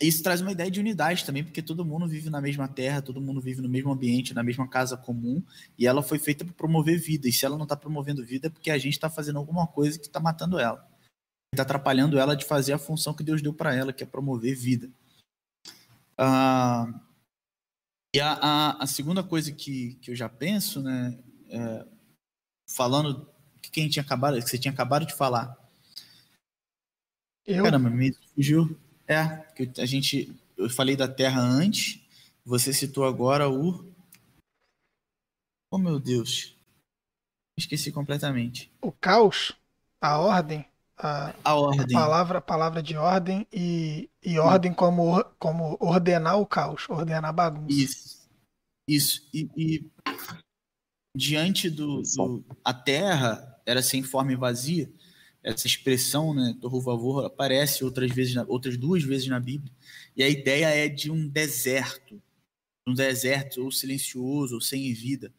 isso 0.00 0.22
traz 0.22 0.40
uma 0.40 0.52
ideia 0.52 0.70
de 0.70 0.80
unidade 0.80 1.24
também, 1.26 1.44
porque 1.44 1.60
todo 1.60 1.84
mundo 1.84 2.08
vive 2.08 2.30
na 2.30 2.40
mesma 2.40 2.66
terra, 2.66 3.02
todo 3.02 3.20
mundo 3.20 3.40
vive 3.40 3.60
no 3.60 3.68
mesmo 3.68 3.92
ambiente, 3.92 4.32
na 4.32 4.42
mesma 4.42 4.66
casa 4.66 4.96
comum, 4.96 5.42
e 5.78 5.86
ela 5.86 6.02
foi 6.02 6.18
feita 6.18 6.42
para 6.42 6.54
promover 6.54 6.98
vida. 6.98 7.28
E 7.28 7.32
se 7.32 7.44
ela 7.44 7.56
não 7.56 7.64
está 7.64 7.76
promovendo 7.76 8.24
vida, 8.24 8.46
é 8.46 8.50
porque 8.50 8.70
a 8.70 8.78
gente 8.78 8.94
está 8.94 9.10
fazendo 9.10 9.38
alguma 9.38 9.66
coisa 9.66 9.98
que 9.98 10.06
está 10.06 10.18
matando 10.18 10.58
ela. 10.58 10.89
Está 11.52 11.62
atrapalhando 11.62 12.18
ela 12.18 12.36
de 12.36 12.44
fazer 12.44 12.72
a 12.72 12.78
função 12.78 13.14
que 13.14 13.24
Deus 13.24 13.42
deu 13.42 13.52
para 13.52 13.74
ela, 13.74 13.92
que 13.92 14.04
é 14.04 14.06
promover 14.06 14.54
vida. 14.54 14.90
Ah, 16.16 16.86
e 18.14 18.20
a, 18.20 18.32
a, 18.32 18.82
a, 18.82 18.86
segunda 18.86 19.22
coisa 19.22 19.52
que, 19.52 19.94
que 19.96 20.10
eu 20.10 20.16
já 20.16 20.28
penso, 20.28 20.82
né, 20.82 21.18
é, 21.48 21.86
falando 22.68 23.28
que 23.62 23.70
quem 23.70 23.88
tinha 23.88 24.02
acabado, 24.02 24.40
que 24.42 24.48
você 24.48 24.58
tinha 24.58 24.72
acabado 24.72 25.06
de 25.06 25.14
falar. 25.14 25.56
Eu? 27.46 27.64
Caramba, 27.64 27.90
me 27.90 28.12
fugiu. 28.34 28.78
É, 29.06 29.38
que 29.54 29.80
a 29.80 29.86
gente. 29.86 30.32
Eu 30.56 30.70
falei 30.70 30.94
da 30.94 31.08
Terra 31.08 31.40
antes, 31.40 32.00
você 32.44 32.72
citou 32.72 33.04
agora 33.04 33.48
o. 33.48 33.92
Oh, 35.72 35.78
meu 35.78 35.98
Deus. 35.98 36.56
Esqueci 37.58 37.90
completamente. 37.90 38.72
O 38.80 38.92
caos, 38.92 39.52
a 40.00 40.18
ordem, 40.18 40.66
a, 41.02 41.34
a 41.44 41.54
ordem. 41.54 41.96
A 41.96 42.00
palavra, 42.00 42.38
a 42.38 42.42
palavra 42.42 42.82
de 42.82 42.96
ordem 42.96 43.46
e, 43.52 44.08
e 44.22 44.38
ordem 44.38 44.72
como, 44.72 45.24
como 45.38 45.76
ordenar 45.80 46.38
o 46.38 46.46
caos, 46.46 46.88
ordenar 46.88 47.24
a 47.24 47.32
bagunça. 47.32 47.72
Isso. 47.72 48.28
Isso. 48.88 49.28
E, 49.32 49.48
e 49.56 49.90
diante 51.16 51.70
do, 51.70 52.02
do. 52.02 52.44
A 52.64 52.74
Terra 52.74 53.60
era 53.64 53.82
sem 53.82 54.02
forma 54.02 54.32
e 54.32 54.36
vazia 54.36 54.90
essa 55.42 55.66
expressão, 55.66 56.34
né, 56.34 56.54
do 56.58 56.68
favor, 56.82 57.24
aparece 57.24 57.82
outras 57.82 58.10
vezes, 58.12 58.36
outras 58.46 58.76
duas 58.76 59.02
vezes 59.02 59.26
na 59.26 59.40
Bíblia. 59.40 59.72
E 60.14 60.22
a 60.22 60.28
ideia 60.28 60.66
é 60.66 60.88
de 60.88 61.10
um 61.10 61.26
deserto, 61.26 62.22
um 62.86 62.92
deserto 62.92 63.64
ou 63.64 63.72
silencioso 63.72 64.56
ou 64.56 64.60
sem 64.60 64.92
vida. 64.92 65.32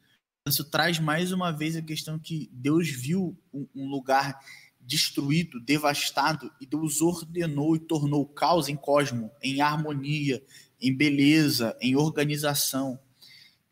Isso 0.48 0.64
traz 0.64 0.98
mais 0.98 1.32
uma 1.32 1.52
vez 1.52 1.76
a 1.76 1.82
questão 1.84 2.18
que 2.18 2.50
Deus 2.52 2.90
viu 2.90 3.38
um 3.54 3.88
lugar 3.88 4.40
destruído, 4.82 5.60
devastado, 5.60 6.52
e 6.60 6.66
Deus 6.66 7.02
ordenou 7.02 7.76
e 7.76 7.80
tornou 7.80 8.22
o 8.24 8.28
caos 8.28 8.68
em 8.68 8.76
cosmo, 8.76 9.32
em 9.42 9.62
harmonia, 9.62 10.44
em 10.82 10.96
beleza, 10.96 11.78
em 11.80 11.96
organização. 11.96 13.00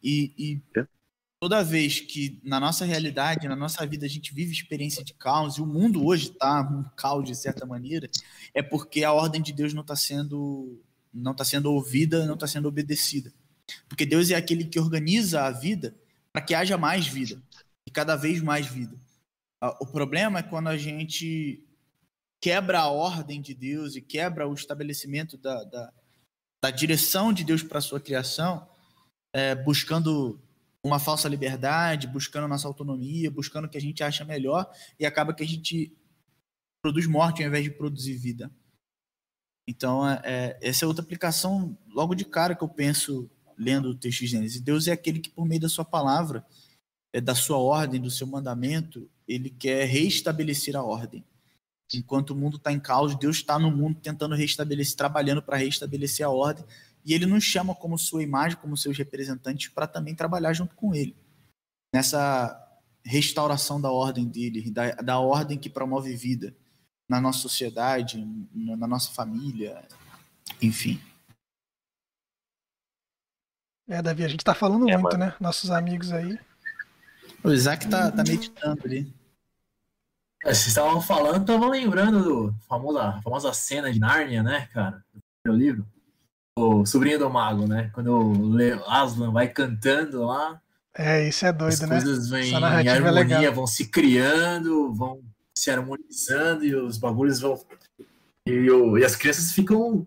E, 0.02 0.34
e 0.38 0.80
é 0.80 0.86
toda 1.40 1.64
vez 1.64 2.02
que 2.02 2.40
na 2.44 2.60
nossa 2.60 2.84
realidade, 2.84 3.48
na 3.48 3.56
nossa 3.56 3.86
vida, 3.86 4.06
a 4.06 4.10
gente 4.10 4.34
vive 4.34 4.52
experiência 4.52 5.04
de 5.04 5.14
caos, 5.14 5.58
e 5.58 5.62
o 5.62 5.66
mundo 5.66 6.06
hoje 6.06 6.32
está 6.32 6.62
um 6.62 6.84
caos 6.96 7.26
de 7.26 7.36
certa 7.36 7.66
maneira, 7.66 8.10
é 8.54 8.62
porque 8.62 9.04
a 9.04 9.14
ordem 9.14 9.42
de 9.42 9.54
Deus 9.54 9.74
não 9.74 9.82
está 9.82 9.96
sendo, 9.96 10.82
não 11.14 11.34
tá 11.34 11.46
sendo 11.46 11.72
ouvida, 11.72 12.26
não 12.26 12.34
está 12.34 12.46
sendo 12.46 12.68
obedecida. 12.68 13.34
Porque 13.88 14.06
Deus 14.06 14.30
é 14.30 14.36
aquele 14.36 14.66
que 14.66 14.80
organiza 14.80 15.44
a 15.44 15.52
vida 15.52 15.96
para 16.34 16.42
que 16.42 16.54
haja 16.54 16.78
mais 16.78 17.08
vida, 17.08 17.42
e 17.86 17.92
cada 17.92 18.16
vez 18.16 18.42
mais 18.42 18.68
vida. 18.68 18.96
O 19.62 19.86
problema 19.86 20.40
é 20.40 20.44
quando 20.44 20.68
a 20.68 20.78
gente 20.78 21.66
quebra 22.42 22.80
a 22.80 22.90
ordem 22.90 23.42
de 23.42 23.54
Deus 23.54 23.96
e 23.96 24.02
quebra 24.02 24.48
o 24.48 24.54
estabelecimento 24.54 25.38
da, 25.38 25.64
da, 25.66 25.94
da 26.64 26.72
direção 26.72 27.34
de 27.34 27.44
Deus 27.44 27.62
para 27.62 27.80
a 27.80 27.82
sua 27.82 28.00
criação, 28.00 28.68
é, 29.34 29.54
buscando 29.56 30.42
uma 30.84 30.98
falsa 30.98 31.28
liberdade, 31.28 32.08
buscando 32.08 32.48
nossa 32.48 32.68
autonomia, 32.68 33.30
buscando 33.30 33.66
o 33.66 33.70
que 33.70 33.78
a 33.78 33.82
gente 33.82 34.02
acha 34.02 34.24
melhor, 34.24 34.72
e 34.98 35.06
acaba 35.06 35.34
que 35.34 35.44
a 35.44 35.48
gente 35.48 35.94
produz 36.82 37.06
morte 37.06 37.44
ao 37.44 37.50
invés 37.50 37.66
de 37.66 37.72
produzir 37.72 38.16
vida. 38.16 38.50
Então, 39.68 40.08
é, 40.08 40.22
é, 40.24 40.60
essa 40.62 40.86
é 40.86 40.88
outra 40.88 41.04
aplicação 41.04 41.78
logo 41.88 42.16
de 42.16 42.24
cara 42.24 42.56
que 42.56 42.64
eu 42.64 42.70
penso 42.70 43.30
lendo 43.58 43.90
o 43.90 43.96
texto 43.96 44.22
de 44.22 44.28
Gênesis. 44.28 44.62
Deus 44.62 44.88
é 44.88 44.94
aquele 44.94 45.20
que, 45.20 45.30
por 45.30 45.46
meio 45.46 45.60
da 45.60 45.68
sua 45.68 45.84
palavra, 45.84 46.46
é, 47.14 47.20
da 47.20 47.36
sua 47.36 47.58
ordem, 47.58 48.00
do 48.00 48.10
seu 48.10 48.26
mandamento, 48.26 49.10
ele 49.30 49.52
quer 49.52 49.86
reestabelecer 49.86 50.76
a 50.76 50.84
ordem. 50.84 51.24
Enquanto 51.94 52.32
o 52.32 52.36
mundo 52.36 52.58
está 52.58 52.72
em 52.72 52.80
caos, 52.80 53.16
Deus 53.16 53.38
está 53.38 53.60
no 53.60 53.72
mundo 53.72 54.00
tentando 54.02 54.36
restabelecer, 54.36 54.98
trabalhando 54.98 55.42
para 55.42 55.58
restabelecer 55.58 56.26
a 56.26 56.30
ordem 56.30 56.66
e 57.06 57.14
ele 57.14 57.26
nos 57.26 57.44
chama 57.44 57.74
como 57.74 57.98
sua 57.98 58.24
imagem, 58.24 58.58
como 58.58 58.76
seus 58.76 58.98
representantes, 58.98 59.70
para 59.70 59.88
também 59.88 60.16
trabalhar 60.16 60.54
junto 60.54 60.76
com 60.76 60.94
ele. 60.94 61.16
Nessa 61.94 62.68
restauração 63.04 63.80
da 63.80 63.92
ordem 63.92 64.28
dele, 64.28 64.70
da, 64.70 64.92
da 64.96 65.20
ordem 65.20 65.58
que 65.58 65.70
promove 65.70 66.16
vida 66.16 66.56
na 67.10 67.20
nossa 67.22 67.40
sociedade, 67.40 68.24
na 68.54 68.88
nossa 68.88 69.12
família, 69.12 69.88
enfim. 70.62 71.02
É, 73.88 74.02
Davi, 74.02 74.24
a 74.24 74.28
gente 74.28 74.44
tá 74.44 74.54
falando 74.54 74.88
é, 74.88 74.98
muito, 74.98 75.18
mano. 75.18 75.26
né? 75.26 75.36
Nossos 75.40 75.72
amigos 75.72 76.12
aí. 76.12 76.38
O 77.44 77.52
Isaac 77.52 77.88
tá, 77.90 78.12
tá 78.12 78.24
meditando 78.24 78.82
ali. 78.86 79.12
Vocês 80.44 80.68
estavam 80.68 81.02
falando, 81.02 81.42
estavam 81.42 81.70
lembrando 81.70 82.24
do 82.24 82.56
famosa, 82.68 83.20
famosa 83.24 83.54
cena 83.54 83.92
de 83.92 84.00
Nárnia, 84.00 84.42
né, 84.42 84.68
cara? 84.74 85.04
Do 85.14 85.22
meu 85.46 85.56
livro 85.56 85.86
o 86.60 86.86
sobrinho 86.86 87.20
do 87.20 87.30
mago, 87.30 87.68
né? 87.68 87.90
Quando 87.94 88.12
o 88.12 88.92
Aslan 88.92 89.32
vai 89.32 89.48
cantando 89.48 90.26
lá. 90.26 90.62
É, 90.96 91.28
isso 91.28 91.46
é 91.46 91.54
doido, 91.54 91.88
né? 91.88 91.98
As 91.98 92.04
coisas 92.04 92.30
vêm 92.30 92.52
em 92.52 92.88
é 92.88 92.90
harmonia, 92.90 93.48
é 93.48 93.52
vão 93.52 93.66
se 93.66 93.88
criando, 93.88 94.94
vão 94.94 95.22
se 95.54 95.72
harmonizando 95.72 96.66
e 96.66 96.76
os 96.76 96.98
bagulhos 96.98 97.40
vão. 97.40 97.60
E, 98.46 98.68
e 99.00 99.06
as 99.06 99.16
crianças 99.16 99.52
ficam 99.52 100.06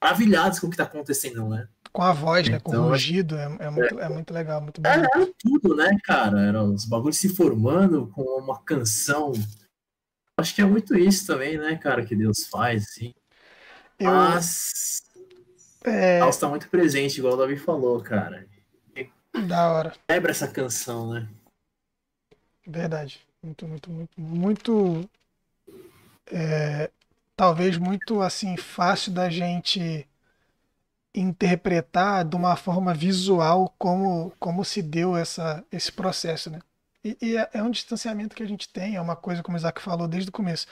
maravilhadas 0.00 0.58
com 0.58 0.66
o 0.66 0.70
que 0.70 0.76
tá 0.76 0.84
acontecendo, 0.84 1.48
né? 1.48 1.68
Com 1.94 2.02
a 2.02 2.12
voz, 2.12 2.48
né? 2.48 2.58
Com 2.58 2.72
o 2.72 2.74
então, 2.74 2.88
rugido, 2.88 3.36
é, 3.36 3.44
é, 3.60 3.70
muito, 3.70 4.00
é 4.00 4.08
muito 4.08 4.34
legal, 4.34 4.60
muito 4.60 4.80
bom. 4.80 4.88
Era, 4.88 5.08
era 5.14 5.30
tudo, 5.38 5.76
né, 5.76 5.96
cara? 6.02 6.40
Era 6.40 6.60
os 6.60 6.84
bagulhos 6.84 7.18
se 7.18 7.28
formando 7.28 8.08
com 8.08 8.22
uma 8.22 8.60
canção. 8.60 9.30
Acho 10.36 10.52
que 10.56 10.60
é 10.60 10.64
muito 10.64 10.98
isso 10.98 11.24
também, 11.24 11.56
né, 11.56 11.76
cara, 11.76 12.04
que 12.04 12.16
Deus 12.16 12.48
faz, 12.50 12.82
assim. 12.82 13.14
Eu... 13.96 14.10
Mas 14.10 15.04
é... 15.84 16.18
House 16.18 16.36
tá 16.36 16.48
muito 16.48 16.68
presente, 16.68 17.18
igual 17.18 17.34
o 17.34 17.36
Davi 17.36 17.56
falou, 17.56 18.02
cara. 18.02 18.44
Da 19.46 19.70
hora. 19.70 19.92
Quebra 20.08 20.32
essa 20.32 20.48
canção, 20.48 21.12
né? 21.12 21.28
Verdade. 22.66 23.20
Muito, 23.40 23.68
muito, 23.68 23.88
muito, 23.88 24.20
muito. 24.20 25.10
É, 26.26 26.90
talvez 27.36 27.78
muito 27.78 28.20
assim 28.20 28.56
fácil 28.56 29.12
da 29.12 29.30
gente 29.30 30.08
interpretar 31.14 32.24
de 32.24 32.34
uma 32.36 32.56
forma 32.56 32.92
visual 32.92 33.74
como, 33.78 34.32
como 34.38 34.64
se 34.64 34.82
deu 34.82 35.16
essa, 35.16 35.64
esse 35.70 35.92
processo, 35.92 36.50
né? 36.50 36.60
E, 37.04 37.16
e 37.20 37.36
é, 37.36 37.50
é 37.54 37.62
um 37.62 37.70
distanciamento 37.70 38.34
que 38.34 38.42
a 38.42 38.46
gente 38.48 38.68
tem, 38.68 38.96
é 38.96 39.00
uma 39.00 39.14
coisa, 39.14 39.42
como 39.42 39.56
o 39.56 39.58
Isaac 39.58 39.80
falou 39.80 40.08
desde 40.08 40.30
o 40.30 40.32
começo, 40.32 40.66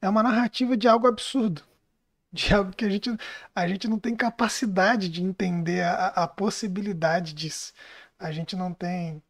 é 0.00 0.08
uma 0.08 0.22
narrativa 0.22 0.76
de 0.76 0.86
algo 0.86 1.06
absurdo 1.06 1.62
de 2.32 2.54
algo 2.54 2.72
que 2.72 2.84
a 2.84 2.90
gente, 2.90 3.10
a 3.54 3.66
gente 3.66 3.88
não 3.88 3.98
tem 3.98 4.14
capacidade 4.14 5.08
de 5.08 5.22
entender 5.22 5.82
a, 5.82 6.06
a 6.08 6.28
possibilidade 6.28 7.32
disso. 7.32 7.72
A 8.18 8.30
gente 8.32 8.56
não 8.56 8.72
tem. 8.72 9.22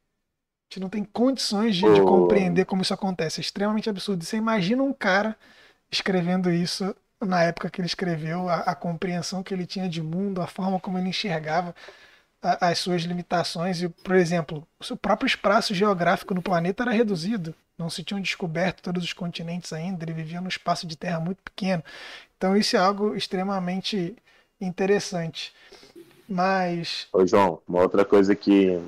A 0.71 0.75
gente 0.75 0.81
não 0.81 0.89
tem 0.91 1.05
condições 1.05 1.77
de, 1.77 1.95
de 1.95 2.03
compreender 2.03 2.67
como 2.67 2.83
isso 2.83 2.93
acontece. 2.93 3.41
É 3.41 3.43
extremamente 3.43 3.89
absurdo. 3.89 4.23
Você 4.23 4.37
imagina 4.37 4.83
um 4.83 4.93
cara 4.93 5.35
escrevendo 5.91 6.51
isso 6.51 6.95
na 7.21 7.43
época 7.43 7.71
que 7.71 7.81
ele 7.81 7.87
escreveu, 7.87 8.49
a, 8.49 8.61
a 8.61 8.75
compreensão 8.75 9.43
que 9.43 9.53
ele 9.53 9.67
tinha 9.67 9.89
de 9.89 10.03
mundo, 10.03 10.41
a 10.41 10.47
forma 10.47 10.79
como 10.79 10.99
ele 10.99 11.09
enxergava 11.09 11.75
a, 12.43 12.69
as 12.69 12.79
suas 12.79 13.03
limitações. 13.03 13.83
E, 13.83 13.89
por 13.89 14.15
exemplo, 14.15 14.67
o 14.79 14.85
seu 14.85 14.97
próprio 14.97 15.27
espaço 15.27 15.75
geográfico 15.75 16.35
no 16.35 16.43
planeta 16.43 16.83
era 16.83 16.93
reduzido. 16.93 17.55
Não 17.77 17.89
se 17.89 18.03
tinham 18.03 18.21
descoberto 18.21 18.83
todos 18.83 19.05
os 19.05 19.13
continentes 19.13 19.73
ainda, 19.73 20.05
ele 20.05 20.13
vivia 20.13 20.41
num 20.41 20.49
espaço 20.49 20.87
de 20.87 20.97
terra 20.97 21.21
muito 21.21 21.41
pequeno. 21.43 21.83
Então 22.37 22.57
isso 22.57 22.77
é 22.77 22.79
algo 22.79 23.15
extremamente 23.15 24.17
interessante. 24.61 25.55
Mas. 26.29 27.07
Ô 27.13 27.25
João, 27.25 27.61
uma 27.67 27.81
outra 27.81 28.05
coisa 28.05 28.35
que 28.35 28.81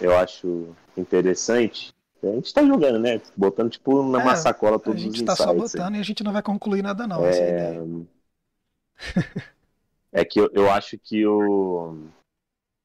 eu 0.00 0.16
acho 0.16 0.74
interessante. 0.96 1.92
A 2.22 2.26
gente 2.26 2.46
está 2.46 2.64
jogando, 2.64 2.98
né? 2.98 3.20
Botando 3.36 3.70
tipo 3.70 4.02
numa 4.02 4.32
é, 4.32 4.36
sacola 4.36 4.78
todos 4.78 5.00
os 5.00 5.06
A 5.06 5.10
gente 5.10 5.20
está 5.20 5.36
só 5.36 5.54
botando 5.54 5.94
aí. 5.94 5.98
e 5.98 6.00
a 6.00 6.04
gente 6.04 6.24
não 6.24 6.32
vai 6.32 6.42
concluir 6.42 6.82
nada, 6.82 7.06
não. 7.06 7.24
É, 7.24 7.78
é 10.12 10.24
que 10.24 10.40
eu, 10.40 10.50
eu 10.52 10.70
acho 10.70 10.98
que 10.98 11.26
o. 11.26 11.96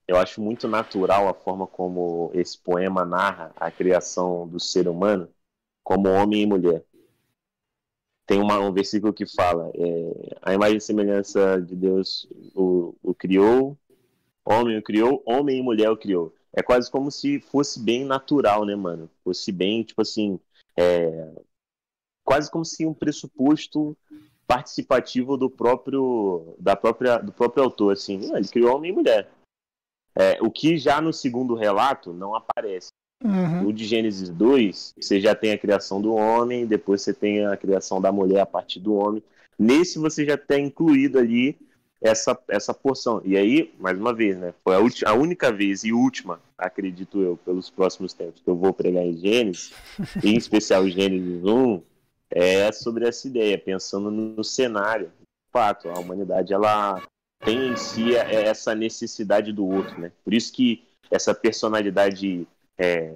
Eu 0.08 0.18
acho 0.18 0.42
muito 0.42 0.68
natural 0.68 1.30
a 1.30 1.34
forma 1.34 1.66
como 1.66 2.30
esse 2.34 2.58
poema 2.58 3.06
narra 3.06 3.52
a 3.56 3.72
criação 3.72 4.48
do 4.48 4.60
ser 4.60 4.88
humano 4.88 5.30
como 5.82 6.10
homem 6.10 6.42
e 6.42 6.46
mulher 6.46 6.84
tem 8.26 8.42
uma, 8.42 8.60
um 8.60 8.72
versículo 8.72 9.14
que 9.14 9.26
fala: 9.26 9.72
é, 9.76 10.36
a 10.42 10.54
imagem 10.54 10.78
e 10.78 10.82
semelhança 10.82 11.62
de 11.62 11.76
Deus 11.76 12.28
o, 12.56 12.96
o 13.02 13.14
criou, 13.14 13.78
homem 14.46 14.78
o 14.78 14.84
criou, 14.84 15.22
homem 15.26 15.60
e 15.60 15.62
mulher 15.62 15.90
o 15.90 15.98
criou. 15.98 16.34
É 16.56 16.62
quase 16.62 16.90
como 16.90 17.10
se 17.10 17.40
fosse 17.40 17.80
bem 17.80 18.06
natural, 18.06 18.66
né, 18.66 18.76
mano? 18.76 19.10
Fosse 19.24 19.52
bem, 19.52 19.84
tipo 19.84 20.02
assim, 20.02 20.40
é, 20.78 21.32
quase 22.24 22.50
como 22.50 22.64
se 22.64 22.86
um 22.86 22.94
pressuposto 22.94 23.98
participativo 24.48 25.38
do 25.38 25.50
próprio 25.50 26.56
da 26.60 26.76
própria 26.76 27.18
do 27.18 27.32
próprio 27.32 27.64
autor, 27.64 27.94
assim, 27.94 28.20
ele 28.36 28.48
criou 28.48 28.76
homem 28.76 28.92
e 28.92 28.94
mulher. 28.94 29.30
É, 30.16 30.38
o 30.42 30.52
que 30.52 30.78
já 30.78 31.02
no 31.02 31.12
segundo 31.12 31.56
relato 31.56 32.14
não 32.14 32.36
aparece. 32.36 32.90
Uhum. 33.24 33.68
O 33.68 33.74
de 33.74 33.86
Gênesis 33.86 34.30
2, 34.30 34.94
você 35.00 35.20
já 35.20 35.34
tem 35.34 35.54
a 35.54 35.58
criação 35.58 36.02
do 36.02 36.14
homem, 36.14 36.68
depois 36.68 37.02
você 37.02 37.14
tem 37.14 37.46
a 37.46 37.56
criação 37.56 38.02
da 38.02 38.12
mulher 38.12 38.42
a 38.42 38.46
partir 38.46 38.80
do 38.80 38.94
homem. 38.94 39.24
Nesse 39.58 39.98
você 39.98 40.26
já 40.26 40.38
tem 40.38 40.66
incluído 40.66 41.18
ali 41.18 41.58
essa, 42.04 42.38
essa 42.50 42.74
porção. 42.74 43.22
E 43.24 43.38
aí, 43.38 43.74
mais 43.80 43.98
uma 43.98 44.14
vez, 44.14 44.38
né? 44.38 44.54
Foi 44.62 44.76
a, 44.76 45.10
a 45.10 45.14
única 45.14 45.52
vez 45.52 45.86
e 45.86 45.94
última, 45.94 46.42
acredito 46.58 47.22
eu, 47.22 47.38
pelos 47.38 47.70
próximos 47.70 48.14
tempos, 48.14 48.42
que 48.42 48.50
eu 48.50 48.56
vou 48.56 48.74
pregar 48.74 49.04
em 49.04 49.18
Gênesis, 49.18 49.74
em 50.22 50.36
especial 50.36 50.88
Gênesis 50.90 51.44
1, 51.44 51.82
é 52.30 52.72
sobre 52.74 53.08
essa 53.08 53.28
ideia, 53.28 53.58
pensando 53.58 54.12
no, 54.12 54.36
no 54.36 54.44
cenário. 54.44 55.08
De 55.08 55.52
fato, 55.52 55.88
a 55.90 55.98
humanidade 56.00 56.54
ela 56.54 57.02
tem 57.40 57.70
em 57.70 57.76
si 57.78 58.16
essa 58.16 58.76
necessidade 58.76 59.54
do 59.54 59.66
outro, 59.66 60.00
né? 60.00 60.12
Por 60.24 60.34
isso 60.34 60.52
que 60.52 60.84
essa 61.10 61.34
personalidade 61.34 62.48
é, 62.78 63.14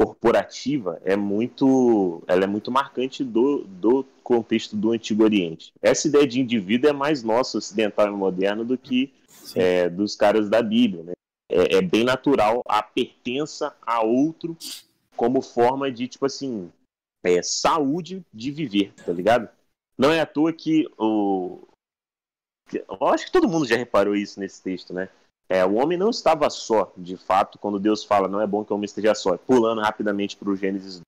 corporativa 0.00 0.98
é 1.04 1.14
muito, 1.14 2.22
ela 2.26 2.44
é 2.44 2.46
muito 2.46 2.70
marcante 2.70 3.22
do, 3.22 3.64
do 3.64 4.02
contexto 4.22 4.74
do 4.74 4.92
Antigo 4.92 5.22
Oriente. 5.22 5.74
Essa 5.82 6.08
ideia 6.08 6.26
de 6.26 6.40
indivíduo 6.40 6.88
é 6.88 6.92
mais 6.92 7.22
nossa, 7.22 7.58
ocidental 7.58 8.06
e 8.06 8.10
moderno, 8.10 8.64
do 8.64 8.78
que 8.78 9.12
é, 9.54 9.90
dos 9.90 10.16
caras 10.16 10.48
da 10.48 10.62
Bíblia. 10.62 11.02
Né? 11.02 11.12
É, 11.50 11.76
é, 11.76 11.82
bem 11.82 12.02
natural 12.02 12.62
a 12.66 12.82
pertença 12.82 13.76
a 13.82 14.02
outro 14.02 14.56
como 15.16 15.42
forma 15.42 15.92
de, 15.92 16.08
tipo 16.08 16.24
assim, 16.24 16.72
é, 17.22 17.42
saúde 17.42 18.24
de 18.32 18.50
viver, 18.50 18.94
tá 19.04 19.12
ligado? 19.12 19.50
Não 19.98 20.10
é 20.10 20.20
à 20.20 20.26
toa 20.26 20.50
que 20.50 20.86
o. 20.96 21.68
Eu 22.72 23.06
acho 23.08 23.26
que 23.26 23.32
todo 23.32 23.48
mundo 23.48 23.66
já 23.66 23.76
reparou 23.76 24.16
isso 24.16 24.40
nesse 24.40 24.62
texto, 24.62 24.94
né? 24.94 25.10
É, 25.52 25.66
o 25.66 25.74
homem 25.74 25.98
não 25.98 26.10
estava 26.10 26.48
só, 26.48 26.92
de 26.96 27.16
fato, 27.16 27.58
quando 27.58 27.80
Deus 27.80 28.04
fala, 28.04 28.28
não 28.28 28.40
é 28.40 28.46
bom 28.46 28.64
que 28.64 28.72
o 28.72 28.76
homem 28.76 28.84
esteja 28.84 29.16
só, 29.16 29.36
pulando 29.36 29.80
rapidamente 29.80 30.36
para 30.36 30.48
o 30.48 30.54
Gênesis. 30.54 31.00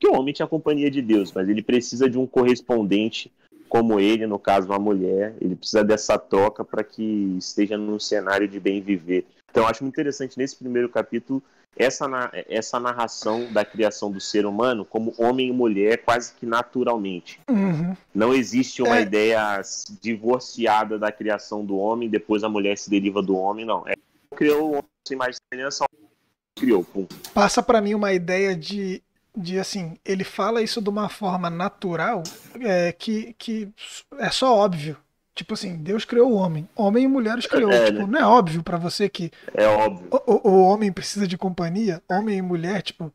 Que 0.00 0.08
o 0.08 0.14
homem 0.14 0.32
tinha 0.32 0.46
a 0.46 0.48
companhia 0.48 0.90
de 0.90 1.02
Deus, 1.02 1.30
mas 1.32 1.46
ele 1.50 1.62
precisa 1.62 2.08
de 2.08 2.18
um 2.18 2.26
correspondente 2.26 3.30
como 3.68 4.00
ele, 4.00 4.26
no 4.26 4.38
caso 4.38 4.68
uma 4.68 4.78
mulher, 4.78 5.34
ele 5.38 5.54
precisa 5.54 5.84
dessa 5.84 6.18
troca 6.18 6.64
para 6.64 6.82
que 6.82 7.36
esteja 7.38 7.76
num 7.76 7.98
cenário 7.98 8.48
de 8.48 8.58
bem 8.58 8.80
viver. 8.80 9.26
Então, 9.50 9.66
acho 9.66 9.84
muito 9.84 9.94
interessante 9.94 10.38
nesse 10.38 10.56
primeiro 10.56 10.88
capítulo 10.88 11.42
essa, 11.76 12.06
essa 12.48 12.78
narração 12.78 13.52
da 13.52 13.64
criação 13.64 14.10
do 14.10 14.20
ser 14.20 14.46
humano 14.46 14.84
como 14.84 15.14
homem 15.18 15.48
e 15.48 15.52
mulher 15.52 15.98
quase 15.98 16.32
que 16.34 16.46
naturalmente. 16.46 17.40
Uhum. 17.48 17.96
Não 18.14 18.32
existe 18.32 18.82
uma 18.82 18.98
é. 18.98 19.02
ideia 19.02 19.60
divorciada 20.00 20.98
da 20.98 21.10
criação 21.10 21.64
do 21.64 21.76
homem, 21.76 22.08
depois 22.08 22.44
a 22.44 22.48
mulher 22.48 22.78
se 22.78 22.88
deriva 22.88 23.22
do 23.22 23.36
homem, 23.36 23.64
não. 23.64 23.86
É, 23.86 23.94
criou 24.36 24.62
o 24.62 24.70
homem 24.70 24.84
sem 25.06 25.16
mais 25.16 25.36
semelhança, 25.50 25.84
criou. 26.54 26.84
Pum. 26.84 27.06
Passa 27.32 27.62
para 27.62 27.80
mim 27.80 27.94
uma 27.94 28.12
ideia 28.12 28.54
de, 28.54 29.02
de 29.36 29.58
assim, 29.58 29.96
ele 30.04 30.24
fala 30.24 30.62
isso 30.62 30.80
de 30.80 30.88
uma 30.88 31.08
forma 31.08 31.50
natural 31.50 32.22
é, 32.60 32.92
que, 32.92 33.34
que 33.38 33.68
é 34.18 34.30
só 34.30 34.54
óbvio. 34.56 34.96
Tipo 35.34 35.54
assim, 35.54 35.76
Deus 35.76 36.04
criou 36.04 36.30
o 36.30 36.36
homem, 36.36 36.68
homem 36.76 37.04
e 37.04 37.08
mulher 37.08 37.36
os 37.36 37.46
criou. 37.46 37.70
É, 37.70 37.86
tipo, 37.86 38.00
né? 38.00 38.06
não 38.06 38.20
é 38.20 38.24
óbvio 38.24 38.62
para 38.62 38.76
você 38.76 39.08
que 39.08 39.32
é 39.52 39.66
óbvio. 39.66 40.08
O, 40.10 40.48
o, 40.48 40.62
homem 40.62 40.92
precisa 40.92 41.26
de 41.26 41.36
companhia, 41.36 42.00
homem 42.08 42.38
e 42.38 42.42
mulher, 42.42 42.82
tipo, 42.82 43.12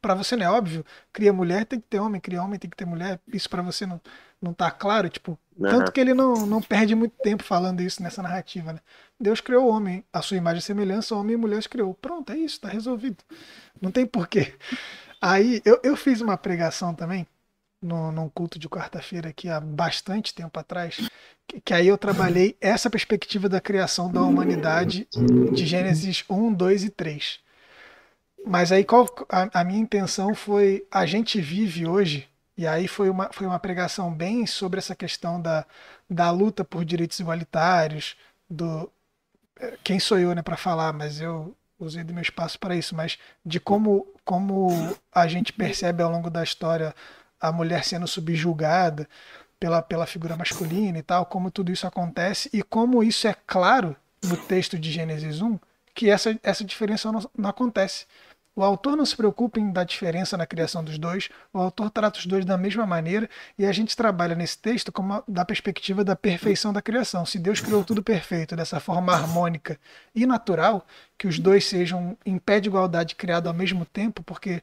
para 0.00 0.14
você 0.14 0.36
não 0.36 0.46
é 0.46 0.50
óbvio. 0.50 0.86
Cria 1.12 1.32
mulher 1.32 1.66
tem 1.66 1.80
que 1.80 1.86
ter 1.88 1.98
homem, 1.98 2.20
cria 2.20 2.42
homem 2.42 2.60
tem 2.60 2.70
que 2.70 2.76
ter 2.76 2.84
mulher. 2.84 3.20
Isso 3.32 3.50
para 3.50 3.60
você 3.62 3.84
não 3.84 4.00
não 4.40 4.54
tá 4.54 4.70
claro, 4.70 5.08
tipo, 5.08 5.38
uhum. 5.58 5.68
tanto 5.68 5.92
que 5.92 6.00
ele 6.00 6.14
não, 6.14 6.46
não 6.46 6.62
perde 6.62 6.94
muito 6.94 7.16
tempo 7.22 7.42
falando 7.42 7.80
isso 7.80 8.00
nessa 8.02 8.22
narrativa, 8.22 8.72
né? 8.72 8.78
Deus 9.20 9.40
criou 9.40 9.66
o 9.66 9.68
homem, 9.68 10.04
a 10.12 10.22
sua 10.22 10.36
imagem 10.36 10.60
e 10.60 10.62
semelhança, 10.62 11.16
homem 11.16 11.34
e 11.34 11.36
mulher 11.36 11.58
os 11.58 11.66
criou. 11.66 11.92
Pronto, 11.94 12.32
é 12.32 12.36
isso, 12.36 12.60
tá 12.60 12.68
resolvido. 12.68 13.16
Não 13.80 13.90
tem 13.90 14.06
porquê. 14.06 14.54
Aí 15.20 15.60
eu, 15.64 15.80
eu 15.82 15.96
fiz 15.96 16.20
uma 16.20 16.36
pregação 16.36 16.94
também 16.94 17.26
no, 17.80 18.10
num 18.10 18.28
culto 18.28 18.58
de 18.58 18.68
quarta-feira 18.68 19.30
aqui 19.30 19.48
há 19.48 19.60
bastante 19.60 20.34
tempo 20.34 20.58
atrás, 20.58 21.08
que, 21.46 21.60
que, 21.60 21.74
aí 21.74 21.86
eu 21.86 21.96
trabalhei 21.96 22.56
essa 22.60 22.90
perspectiva 22.90 23.48
da 23.48 23.60
criação 23.60 24.10
da 24.10 24.22
humanidade 24.22 25.08
de 25.52 25.66
Gênesis 25.66 26.24
1, 26.28 26.52
2 26.52 26.84
e 26.84 26.90
3. 26.90 27.40
Mas 28.46 28.72
aí 28.72 28.84
qual 28.84 29.06
a, 29.28 29.60
a 29.60 29.64
minha 29.64 29.80
intenção 29.80 30.34
foi 30.34 30.86
a 30.90 31.06
gente 31.06 31.40
vive 31.40 31.86
hoje, 31.86 32.28
e 32.56 32.66
aí 32.66 32.88
foi 32.88 33.08
uma, 33.08 33.30
foi 33.32 33.46
uma 33.46 33.58
pregação 33.58 34.12
bem 34.12 34.46
sobre 34.46 34.78
essa 34.78 34.94
questão 34.94 35.40
da, 35.40 35.64
da 36.10 36.30
luta 36.30 36.64
por 36.64 36.84
direitos 36.84 37.20
igualitários, 37.20 38.16
do 38.50 38.90
eh, 39.60 39.78
quem 39.84 40.00
sou 40.00 40.18
eu 40.18 40.34
né, 40.34 40.42
para 40.42 40.56
falar, 40.56 40.92
mas 40.92 41.20
eu 41.20 41.54
usei 41.78 42.02
do 42.02 42.12
meu 42.12 42.22
espaço 42.22 42.58
para 42.58 42.74
isso, 42.74 42.94
mas 42.94 43.18
de 43.44 43.60
como, 43.60 44.06
como 44.24 44.68
a 45.12 45.28
gente 45.28 45.52
percebe 45.52 46.02
ao 46.02 46.10
longo 46.10 46.28
da 46.28 46.42
história 46.42 46.94
a 47.40 47.52
mulher 47.52 47.84
sendo 47.84 48.06
subjugada 48.06 49.08
pela, 49.58 49.82
pela 49.82 50.06
figura 50.06 50.36
masculina 50.36 50.98
e 50.98 51.02
tal, 51.02 51.26
como 51.26 51.50
tudo 51.50 51.72
isso 51.72 51.86
acontece 51.86 52.48
e 52.52 52.62
como 52.62 53.02
isso 53.02 53.26
é 53.26 53.34
claro 53.46 53.96
no 54.22 54.36
texto 54.36 54.78
de 54.78 54.90
Gênesis 54.90 55.40
1, 55.40 55.58
que 55.94 56.08
essa, 56.10 56.38
essa 56.42 56.64
diferença 56.64 57.10
não, 57.10 57.30
não 57.36 57.50
acontece. 57.50 58.06
O 58.58 58.64
autor 58.64 58.96
não 58.96 59.06
se 59.06 59.14
preocupa 59.14 59.60
em 59.60 59.70
dar 59.70 59.84
diferença 59.84 60.36
na 60.36 60.44
criação 60.44 60.82
dos 60.82 60.98
dois, 60.98 61.28
o 61.52 61.60
autor 61.60 61.90
trata 61.90 62.18
os 62.18 62.26
dois 62.26 62.44
da 62.44 62.58
mesma 62.58 62.84
maneira 62.84 63.30
e 63.56 63.64
a 63.64 63.70
gente 63.70 63.96
trabalha 63.96 64.34
nesse 64.34 64.58
texto 64.58 64.90
como 64.90 65.22
da 65.28 65.44
perspectiva 65.44 66.02
da 66.02 66.16
perfeição 66.16 66.72
da 66.72 66.82
criação. 66.82 67.24
Se 67.24 67.38
Deus 67.38 67.60
criou 67.60 67.84
tudo 67.84 68.02
perfeito, 68.02 68.56
dessa 68.56 68.80
forma 68.80 69.12
harmônica 69.12 69.78
e 70.12 70.26
natural, 70.26 70.84
que 71.16 71.28
os 71.28 71.38
dois 71.38 71.66
sejam 71.66 72.18
em 72.26 72.36
pé 72.36 72.58
de 72.58 72.68
igualdade 72.68 73.14
criado 73.14 73.46
ao 73.46 73.54
mesmo 73.54 73.84
tempo, 73.84 74.24
porque 74.24 74.60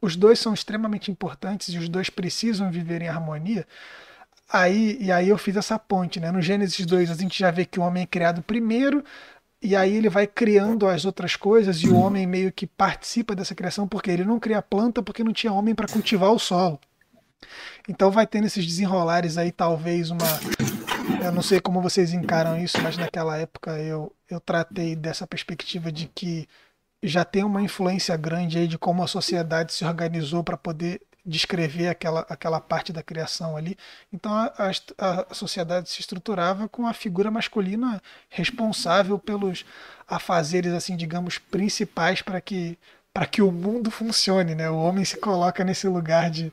os 0.00 0.16
dois 0.16 0.38
são 0.38 0.54
extremamente 0.54 1.10
importantes 1.10 1.74
e 1.74 1.76
os 1.76 1.90
dois 1.90 2.08
precisam 2.08 2.70
viver 2.70 3.02
em 3.02 3.08
harmonia. 3.08 3.66
Aí, 4.48 4.96
e 5.00 5.10
aí 5.10 5.28
eu 5.28 5.36
fiz 5.36 5.56
essa 5.56 5.78
ponte, 5.78 6.20
né? 6.20 6.30
No 6.30 6.40
Gênesis 6.40 6.86
2 6.86 7.10
a 7.10 7.14
gente 7.14 7.38
já 7.38 7.50
vê 7.50 7.64
que 7.64 7.80
o 7.80 7.82
homem 7.82 8.04
é 8.04 8.06
criado 8.06 8.42
primeiro, 8.42 9.04
e 9.66 9.74
aí 9.74 9.96
ele 9.96 10.08
vai 10.08 10.28
criando 10.28 10.86
as 10.86 11.04
outras 11.04 11.34
coisas 11.34 11.78
e 11.78 11.88
o 11.88 11.96
homem 11.96 12.24
meio 12.24 12.52
que 12.52 12.68
participa 12.68 13.34
dessa 13.34 13.52
criação 13.52 13.88
porque 13.88 14.08
ele 14.12 14.24
não 14.24 14.38
cria 14.38 14.62
planta 14.62 15.02
porque 15.02 15.24
não 15.24 15.32
tinha 15.32 15.52
homem 15.52 15.74
para 15.74 15.88
cultivar 15.88 16.30
o 16.30 16.38
solo. 16.38 16.78
Então 17.88 18.08
vai 18.12 18.28
tendo 18.28 18.46
esses 18.46 18.64
desenrolares 18.64 19.36
aí, 19.36 19.50
talvez 19.50 20.10
uma. 20.10 20.24
Eu 21.20 21.32
não 21.32 21.42
sei 21.42 21.60
como 21.60 21.82
vocês 21.82 22.12
encaram 22.12 22.56
isso, 22.56 22.80
mas 22.80 22.96
naquela 22.96 23.36
época 23.36 23.72
eu, 23.78 24.14
eu 24.30 24.38
tratei 24.38 24.94
dessa 24.94 25.26
perspectiva 25.26 25.90
de 25.90 26.06
que 26.14 26.48
já 27.02 27.24
tem 27.24 27.42
uma 27.42 27.60
influência 27.60 28.16
grande 28.16 28.58
aí 28.58 28.68
de 28.68 28.78
como 28.78 29.02
a 29.02 29.08
sociedade 29.08 29.72
se 29.72 29.84
organizou 29.84 30.44
para 30.44 30.56
poder 30.56 31.00
descrever 31.26 31.88
aquela, 31.88 32.20
aquela 32.28 32.60
parte 32.60 32.92
da 32.92 33.02
criação 33.02 33.56
ali. 33.56 33.76
Então 34.12 34.32
a, 34.32 34.52
a, 34.98 35.26
a, 35.30 35.34
sociedade 35.34 35.90
se 35.90 36.00
estruturava 36.00 36.68
com 36.68 36.86
a 36.86 36.92
figura 36.92 37.30
masculina 37.30 38.00
responsável 38.30 39.18
pelos 39.18 39.64
afazeres, 40.06 40.72
assim, 40.72 40.96
digamos, 40.96 41.38
principais 41.38 42.22
para 42.22 42.40
que 42.40 42.78
para 43.12 43.24
que 43.24 43.40
o 43.40 43.50
mundo 43.50 43.90
funcione, 43.90 44.54
né? 44.54 44.68
O 44.68 44.76
homem 44.76 45.02
se 45.02 45.16
coloca 45.16 45.64
nesse 45.64 45.88
lugar 45.88 46.30
de 46.30 46.52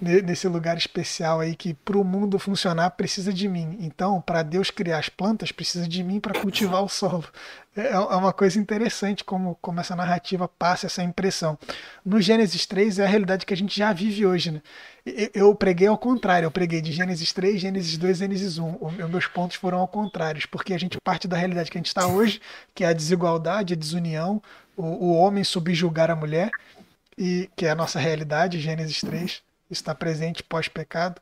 nesse 0.00 0.46
lugar 0.46 0.76
especial 0.76 1.40
aí 1.40 1.56
que 1.56 1.74
para 1.74 1.98
o 1.98 2.04
mundo 2.04 2.38
funcionar 2.38 2.90
precisa 2.90 3.32
de 3.32 3.48
mim. 3.48 3.76
Então, 3.80 4.20
para 4.20 4.42
Deus 4.42 4.70
criar 4.70 4.98
as 4.98 5.08
plantas, 5.08 5.50
precisa 5.50 5.88
de 5.88 6.02
mim 6.04 6.20
para 6.20 6.38
cultivar 6.40 6.82
o 6.82 6.88
solo. 6.88 7.24
É, 7.76 7.88
é 7.92 7.98
uma 7.98 8.32
coisa 8.32 8.58
interessante 8.58 9.24
como, 9.24 9.56
como 9.60 9.80
essa 9.80 9.96
narrativa 9.96 10.48
passa 10.48 10.86
essa 10.86 11.02
impressão. 11.02 11.58
No 12.04 12.20
Gênesis 12.20 12.64
3 12.66 13.00
é 13.00 13.04
a 13.04 13.08
realidade 13.08 13.44
que 13.44 13.52
a 13.52 13.56
gente 13.56 13.76
já 13.76 13.92
vive 13.92 14.24
hoje. 14.24 14.52
Né? 14.52 14.62
Eu 15.34 15.54
preguei 15.54 15.88
ao 15.88 15.98
contrário, 15.98 16.46
eu 16.46 16.50
preguei 16.50 16.80
de 16.80 16.92
Gênesis 16.92 17.32
3, 17.32 17.60
Gênesis 17.60 17.98
2 17.98 18.18
Gênesis 18.18 18.58
1. 18.58 18.78
Os 18.80 19.10
meus 19.10 19.26
pontos 19.26 19.56
foram 19.56 19.78
ao 19.78 19.88
contrário, 19.88 20.40
porque 20.48 20.74
a 20.74 20.78
gente 20.78 20.98
parte 21.00 21.26
da 21.26 21.36
realidade 21.36 21.70
que 21.70 21.78
a 21.78 21.80
gente 21.80 21.86
está 21.86 22.06
hoje, 22.06 22.40
que 22.74 22.84
é 22.84 22.88
a 22.88 22.92
desigualdade, 22.92 23.74
a 23.74 23.76
desunião, 23.76 24.40
o, 24.76 24.82
o 24.82 25.16
homem 25.16 25.42
subjugar 25.42 26.10
a 26.10 26.16
mulher, 26.16 26.50
e 27.16 27.50
que 27.56 27.66
é 27.66 27.70
a 27.70 27.74
nossa 27.74 27.98
realidade, 27.98 28.60
Gênesis 28.60 29.00
3 29.00 29.47
está 29.70 29.94
presente 29.94 30.42
pós-pecado. 30.42 31.20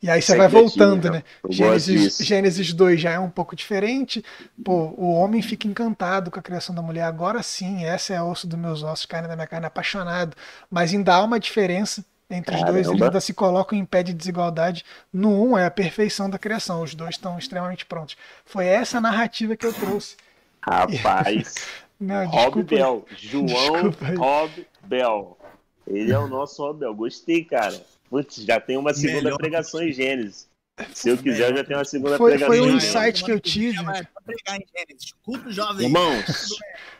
E 0.00 0.08
aí 0.08 0.22
você 0.22 0.36
vai 0.36 0.48
voltando, 0.48 1.10
né? 1.10 1.24
Gênesis, 1.50 2.18
Gênesis 2.18 2.72
2 2.72 3.00
já 3.00 3.12
é 3.12 3.18
um 3.18 3.28
pouco 3.28 3.56
diferente. 3.56 4.24
Pô, 4.64 4.94
o 4.96 5.12
homem 5.12 5.42
fica 5.42 5.66
encantado 5.66 6.30
com 6.30 6.38
a 6.38 6.42
criação 6.42 6.74
da 6.74 6.80
mulher. 6.80 7.02
Agora 7.02 7.42
sim, 7.42 7.84
essa 7.84 8.14
é 8.14 8.22
osso 8.22 8.46
dos 8.46 8.58
meus 8.58 8.82
ossos, 8.82 9.06
carne 9.06 9.26
da 9.26 9.34
minha 9.34 9.46
carne, 9.46 9.66
apaixonado. 9.66 10.36
Mas 10.70 10.92
ainda 10.92 11.14
há 11.14 11.22
uma 11.22 11.40
diferença 11.40 12.04
entre 12.30 12.54
os 12.54 12.62
dois. 12.62 12.86
Eles 12.86 13.02
ainda 13.02 13.20
se 13.20 13.34
colocam 13.34 13.76
em 13.76 13.84
pé 13.84 14.04
de 14.04 14.14
desigualdade. 14.14 14.84
No 15.12 15.30
1 15.30 15.50
um 15.50 15.58
é 15.58 15.66
a 15.66 15.70
perfeição 15.70 16.30
da 16.30 16.38
criação. 16.38 16.82
Os 16.82 16.94
dois 16.94 17.16
estão 17.16 17.36
extremamente 17.36 17.84
prontos. 17.84 18.16
Foi 18.44 18.66
essa 18.66 19.00
narrativa 19.00 19.56
que 19.56 19.66
eu 19.66 19.72
trouxe. 19.72 20.16
Rapaz. 20.60 21.56
Não, 22.00 22.26
Rob 22.26 22.62
Bell. 22.62 23.04
João 23.16 23.90
Rob 24.16 24.66
Bell. 24.84 25.36
Ele 25.88 26.12
é 26.12 26.18
o 26.18 26.28
nosso 26.28 26.64
Abel. 26.64 26.94
Gostei, 26.94 27.44
cara. 27.44 27.80
Putz, 28.10 28.36
já 28.36 28.60
tem 28.60 28.76
uma 28.76 28.94
segunda 28.94 29.24
Melhor. 29.24 29.38
pregação 29.38 29.82
em 29.82 29.92
Gênesis. 29.92 30.48
Se 30.94 31.08
eu 31.08 31.18
quiser, 31.18 31.56
já 31.56 31.64
tem 31.64 31.76
uma 31.76 31.84
segunda 31.84 32.16
foi, 32.16 32.32
pregação. 32.32 32.56
Foi 32.56 32.60
um 32.60 32.76
insight 32.76 33.24
que 33.24 33.32
eu 33.32 33.40
tive. 33.40 33.78
Culto 35.24 35.50
jovem. 35.50 35.86
Irmãos, 35.86 36.56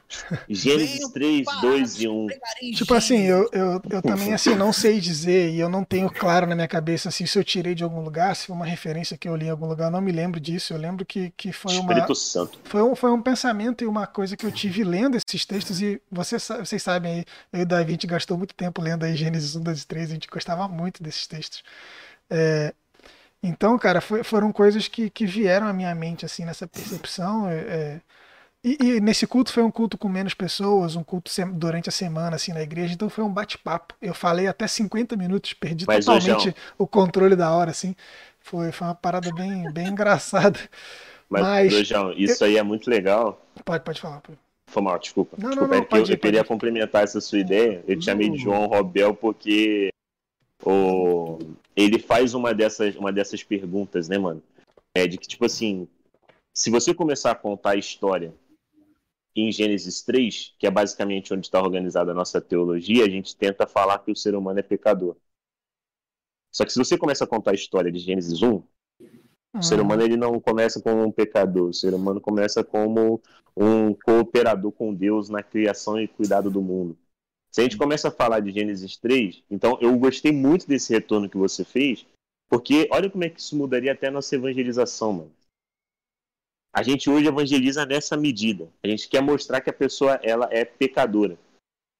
Gênesis 0.48 1.08
3, 1.10 1.46
2 1.60 2.00
e 2.00 2.08
1. 2.08 2.26
Tipo 2.74 2.94
assim, 2.94 3.22
eu, 3.24 3.48
eu, 3.52 3.82
eu 3.90 4.02
também 4.02 4.32
assim 4.32 4.54
não 4.54 4.72
sei 4.72 5.00
dizer 5.00 5.50
e 5.50 5.60
eu 5.60 5.68
não 5.68 5.84
tenho 5.84 6.10
claro 6.10 6.46
na 6.46 6.54
minha 6.54 6.68
cabeça 6.68 7.08
assim, 7.08 7.26
se 7.26 7.38
eu 7.38 7.44
tirei 7.44 7.74
de 7.74 7.84
algum 7.84 8.00
lugar, 8.00 8.34
se 8.34 8.46
foi 8.46 8.56
uma 8.56 8.64
referência 8.64 9.18
que 9.18 9.28
eu 9.28 9.36
li 9.36 9.46
em 9.46 9.50
algum 9.50 9.66
lugar, 9.66 9.86
eu 9.86 9.90
não 9.90 10.00
me 10.00 10.12
lembro 10.12 10.40
disso. 10.40 10.72
Eu 10.72 10.78
lembro 10.78 11.04
que, 11.04 11.30
que 11.36 11.52
foi 11.52 11.76
uma. 11.76 11.92
Espírito 11.92 12.14
Santo. 12.14 12.58
Foi 12.64 12.82
um, 12.82 12.94
foi 12.94 13.10
um 13.10 13.20
pensamento 13.20 13.84
e 13.84 13.86
uma 13.86 14.06
coisa 14.06 14.36
que 14.36 14.46
eu 14.46 14.52
tive 14.52 14.82
lendo 14.82 15.16
esses 15.16 15.44
textos 15.44 15.82
e 15.82 16.00
vocês, 16.10 16.48
vocês 16.58 16.82
sabem 16.82 17.12
aí, 17.12 17.24
eu 17.52 17.60
e 17.60 17.62
o 17.62 17.66
Davi 17.66 17.88
a 17.88 17.92
gente 17.92 18.06
gastou 18.06 18.38
muito 18.38 18.54
tempo 18.54 18.80
lendo 18.80 19.04
aí 19.04 19.14
Gênesis 19.14 19.56
1, 19.56 19.62
2 19.62 19.82
e 19.82 19.86
3, 19.86 20.10
a 20.10 20.14
gente 20.14 20.28
gostava 20.28 20.66
muito 20.68 21.02
desses 21.02 21.26
textos. 21.26 21.62
É, 22.30 22.74
então, 23.42 23.78
cara, 23.78 24.00
foi, 24.00 24.24
foram 24.24 24.52
coisas 24.52 24.88
que, 24.88 25.08
que 25.10 25.24
vieram 25.26 25.66
à 25.66 25.72
minha 25.72 25.94
mente, 25.94 26.24
assim, 26.24 26.44
nessa 26.44 26.66
percepção. 26.66 27.48
É, 27.48 27.56
é, 27.56 28.00
e, 28.64 28.76
e, 28.80 29.00
nesse 29.00 29.26
culto 29.26 29.52
foi 29.52 29.62
um 29.62 29.70
culto 29.70 29.96
com 29.96 30.08
menos 30.08 30.34
pessoas, 30.34 30.96
um 30.96 31.04
culto 31.04 31.30
durante 31.52 31.88
a 31.88 31.92
semana, 31.92 32.36
assim, 32.36 32.52
na 32.52 32.60
igreja, 32.60 32.92
então 32.92 33.08
foi 33.08 33.22
um 33.22 33.32
bate-papo. 33.32 33.94
Eu 34.02 34.12
falei 34.12 34.48
até 34.48 34.66
50 34.66 35.16
minutos, 35.16 35.52
perdi 35.52 35.86
Mas, 35.86 36.04
totalmente 36.04 36.54
o 36.76 36.86
controle 36.86 37.36
da 37.36 37.52
hora, 37.52 37.70
assim. 37.70 37.94
Foi, 38.40 38.72
foi 38.72 38.88
uma 38.88 38.94
parada 38.94 39.32
bem, 39.32 39.72
bem 39.72 39.86
engraçada. 39.88 40.58
Mas, 41.28 41.72
Mas 41.72 41.86
João, 41.86 42.12
isso 42.12 42.42
eu... 42.42 42.48
aí 42.48 42.56
é 42.56 42.62
muito 42.62 42.90
legal. 42.90 43.40
Pode, 43.64 43.84
pode 43.84 44.00
falar. 44.00 44.20
Pode. 44.20 44.38
Foi 44.66 44.82
mal, 44.82 44.98
desculpa. 44.98 45.36
Não, 45.38 45.50
desculpa, 45.50 45.74
não, 45.74 45.80
não, 45.80 45.96
é 45.96 46.00
eu, 46.00 46.04
ir, 46.04 46.10
eu 46.10 46.18
queria 46.18 46.44
complementar 46.44 47.04
essa 47.04 47.20
sua 47.20 47.38
ideia. 47.38 47.82
Eu 47.86 47.98
te 47.98 48.04
chamei 48.04 48.28
de 48.28 48.38
João 48.38 48.66
Robel 48.66 49.14
porque 49.14 49.88
o, 50.64 51.38
ele 51.76 51.98
faz 51.98 52.34
uma 52.34 52.52
dessas, 52.52 52.96
uma 52.96 53.12
dessas 53.12 53.42
perguntas, 53.42 54.08
né, 54.08 54.18
mano? 54.18 54.42
É 54.94 55.06
de 55.06 55.16
que, 55.16 55.28
tipo 55.28 55.46
assim, 55.46 55.86
se 56.52 56.70
você 56.70 56.92
começar 56.92 57.30
a 57.30 57.36
contar 57.36 57.70
a 57.70 57.76
história 57.76 58.34
em 59.42 59.52
Gênesis 59.52 60.02
3, 60.02 60.54
que 60.58 60.66
é 60.66 60.70
basicamente 60.70 61.32
onde 61.32 61.46
está 61.46 61.60
organizada 61.60 62.12
a 62.12 62.14
nossa 62.14 62.40
teologia, 62.40 63.04
a 63.04 63.08
gente 63.08 63.36
tenta 63.36 63.66
falar 63.66 63.98
que 64.00 64.10
o 64.10 64.16
ser 64.16 64.34
humano 64.34 64.58
é 64.58 64.62
pecador. 64.62 65.16
Só 66.50 66.64
que 66.64 66.72
se 66.72 66.78
você 66.78 66.96
começa 66.96 67.24
a 67.24 67.26
contar 67.26 67.52
a 67.52 67.54
história 67.54 67.92
de 67.92 67.98
Gênesis 67.98 68.42
1, 68.42 68.62
o 69.54 69.62
ser 69.62 69.78
hum. 69.78 69.82
humano 69.82 70.02
ele 70.02 70.16
não 70.16 70.40
começa 70.40 70.80
como 70.80 71.04
um 71.04 71.10
pecador, 71.10 71.70
o 71.70 71.74
ser 71.74 71.94
humano 71.94 72.20
começa 72.20 72.64
como 72.64 73.20
um 73.56 73.92
cooperador 73.94 74.72
com 74.72 74.94
Deus 74.94 75.28
na 75.28 75.42
criação 75.42 76.00
e 76.00 76.08
cuidado 76.08 76.50
do 76.50 76.62
mundo. 76.62 76.96
Se 77.50 77.60
a 77.60 77.64
gente 77.64 77.76
começa 77.76 78.08
a 78.08 78.12
falar 78.12 78.40
de 78.40 78.52
Gênesis 78.52 78.96
3, 78.96 79.42
então 79.50 79.78
eu 79.80 79.96
gostei 79.98 80.32
muito 80.32 80.66
desse 80.66 80.92
retorno 80.92 81.28
que 81.28 81.36
você 81.36 81.64
fez, 81.64 82.06
porque 82.48 82.88
olha 82.90 83.10
como 83.10 83.24
é 83.24 83.28
que 83.28 83.40
isso 83.40 83.56
mudaria 83.56 83.92
até 83.92 84.08
a 84.08 84.10
nossa 84.12 84.34
evangelização, 84.34 85.12
mano. 85.12 85.37
A 86.78 86.82
gente 86.84 87.10
hoje 87.10 87.26
evangeliza 87.26 87.84
nessa 87.84 88.16
medida. 88.16 88.68
A 88.84 88.86
gente 88.86 89.08
quer 89.08 89.20
mostrar 89.20 89.60
que 89.60 89.68
a 89.68 89.72
pessoa 89.72 90.14
ela 90.22 90.48
é 90.52 90.64
pecadora. 90.64 91.36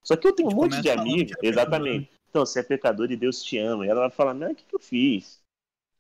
Só 0.05 0.15
que 0.15 0.25
eu 0.25 0.33
tenho 0.33 0.51
um 0.51 0.55
monte 0.55 0.81
de 0.81 0.89
amigos, 0.89 1.33
é 1.43 1.49
exatamente. 1.49 2.09
Então, 2.31 2.47
você 2.47 2.61
é 2.61 2.63
pecador 2.63 3.11
e 3.11 3.17
Deus 3.17 3.43
te 3.43 3.59
ama. 3.59 3.85
E 3.85 3.89
ela 3.89 4.03
vai 4.03 4.11
falar: 4.11 4.35
Não, 4.35 4.53
o 4.53 4.55
que, 4.55 4.63
que 4.63 4.75
eu 4.77 4.79
fiz? 4.79 5.41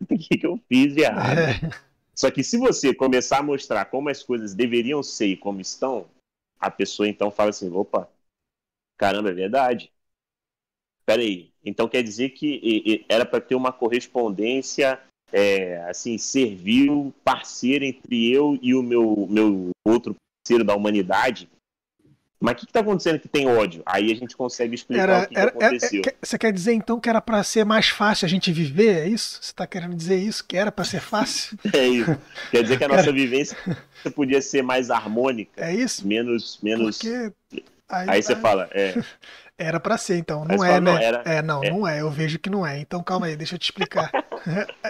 o 0.08 0.16
que, 0.16 0.38
que 0.38 0.46
eu 0.46 0.60
fiz 0.68 0.94
de 0.94 1.00
errado. 1.00 1.38
É. 1.40 1.60
Só 2.14 2.30
que 2.30 2.44
se 2.44 2.56
você 2.56 2.94
começar 2.94 3.38
a 3.38 3.42
mostrar 3.42 3.84
como 3.86 4.10
as 4.10 4.22
coisas 4.22 4.54
deveriam 4.54 5.02
ser 5.02 5.26
e 5.26 5.36
como 5.36 5.60
estão, 5.60 6.08
a 6.60 6.70
pessoa 6.70 7.08
então 7.08 7.32
fala 7.32 7.50
assim: 7.50 7.68
opa, 7.72 8.08
caramba, 8.96 9.30
é 9.30 9.34
verdade. 9.34 9.92
Peraí, 11.04 11.52
então 11.64 11.88
quer 11.88 12.04
dizer 12.04 12.30
que 12.30 13.04
era 13.08 13.26
para 13.26 13.40
ter 13.40 13.56
uma 13.56 13.72
correspondência 13.72 15.02
é, 15.32 15.84
assim, 15.88 16.18
servil, 16.18 17.12
parceiro 17.24 17.84
entre 17.84 18.30
eu 18.30 18.58
e 18.60 18.74
o 18.74 18.82
meu, 18.82 19.26
meu 19.30 19.70
outro 19.84 20.16
parceiro 20.42 20.64
da 20.64 20.74
humanidade. 20.74 21.48
Mas 22.40 22.52
o 22.52 22.56
que 22.56 22.64
está 22.66 22.80
acontecendo 22.80 23.18
que 23.18 23.26
tem 23.26 23.48
ódio? 23.48 23.82
Aí 23.84 24.12
a 24.12 24.14
gente 24.14 24.36
consegue 24.36 24.74
explicar 24.74 25.02
era, 25.02 25.24
o 25.24 25.28
que, 25.28 25.38
era, 25.38 25.50
que 25.50 25.64
aconteceu. 25.64 26.02
Era, 26.06 26.16
você 26.22 26.38
quer 26.38 26.52
dizer 26.52 26.72
então 26.72 27.00
que 27.00 27.08
era 27.08 27.20
para 27.20 27.42
ser 27.42 27.64
mais 27.64 27.88
fácil 27.88 28.26
a 28.26 28.28
gente 28.28 28.52
viver? 28.52 28.96
É 29.00 29.08
isso? 29.08 29.40
Você 29.42 29.50
está 29.50 29.66
querendo 29.66 29.96
dizer 29.96 30.16
isso? 30.16 30.44
Que 30.46 30.56
era 30.56 30.70
para 30.70 30.84
ser 30.84 31.00
fácil? 31.00 31.58
é 31.74 31.88
isso. 31.88 32.16
Quer 32.52 32.62
dizer 32.62 32.78
que 32.78 32.84
a 32.84 32.88
nossa 32.88 33.10
vivência 33.10 33.56
podia 34.14 34.40
ser 34.40 34.62
mais 34.62 34.88
harmônica. 34.88 35.50
É 35.56 35.74
isso? 35.74 36.06
Menos. 36.06 36.60
menos... 36.62 36.98
Porque 36.98 37.32
Aí, 37.88 38.10
aí 38.10 38.22
você 38.22 38.36
fala, 38.36 38.68
é. 38.72 38.94
Era 39.58 39.80
para 39.80 39.98
ser, 39.98 40.18
então. 40.18 40.44
Não 40.44 40.64
é, 40.64 40.80
né? 40.80 40.80
Não, 40.80 40.98
era, 40.98 41.22
é, 41.24 41.42
não, 41.42 41.64
é. 41.64 41.70
não 41.70 41.88
é. 41.88 42.00
Eu 42.00 42.10
vejo 42.10 42.38
que 42.38 42.48
não 42.48 42.64
é. 42.64 42.78
Então 42.78 43.02
calma 43.02 43.26
aí, 43.26 43.36
deixa 43.36 43.56
eu 43.56 43.58
te 43.58 43.64
explicar. 43.64 44.10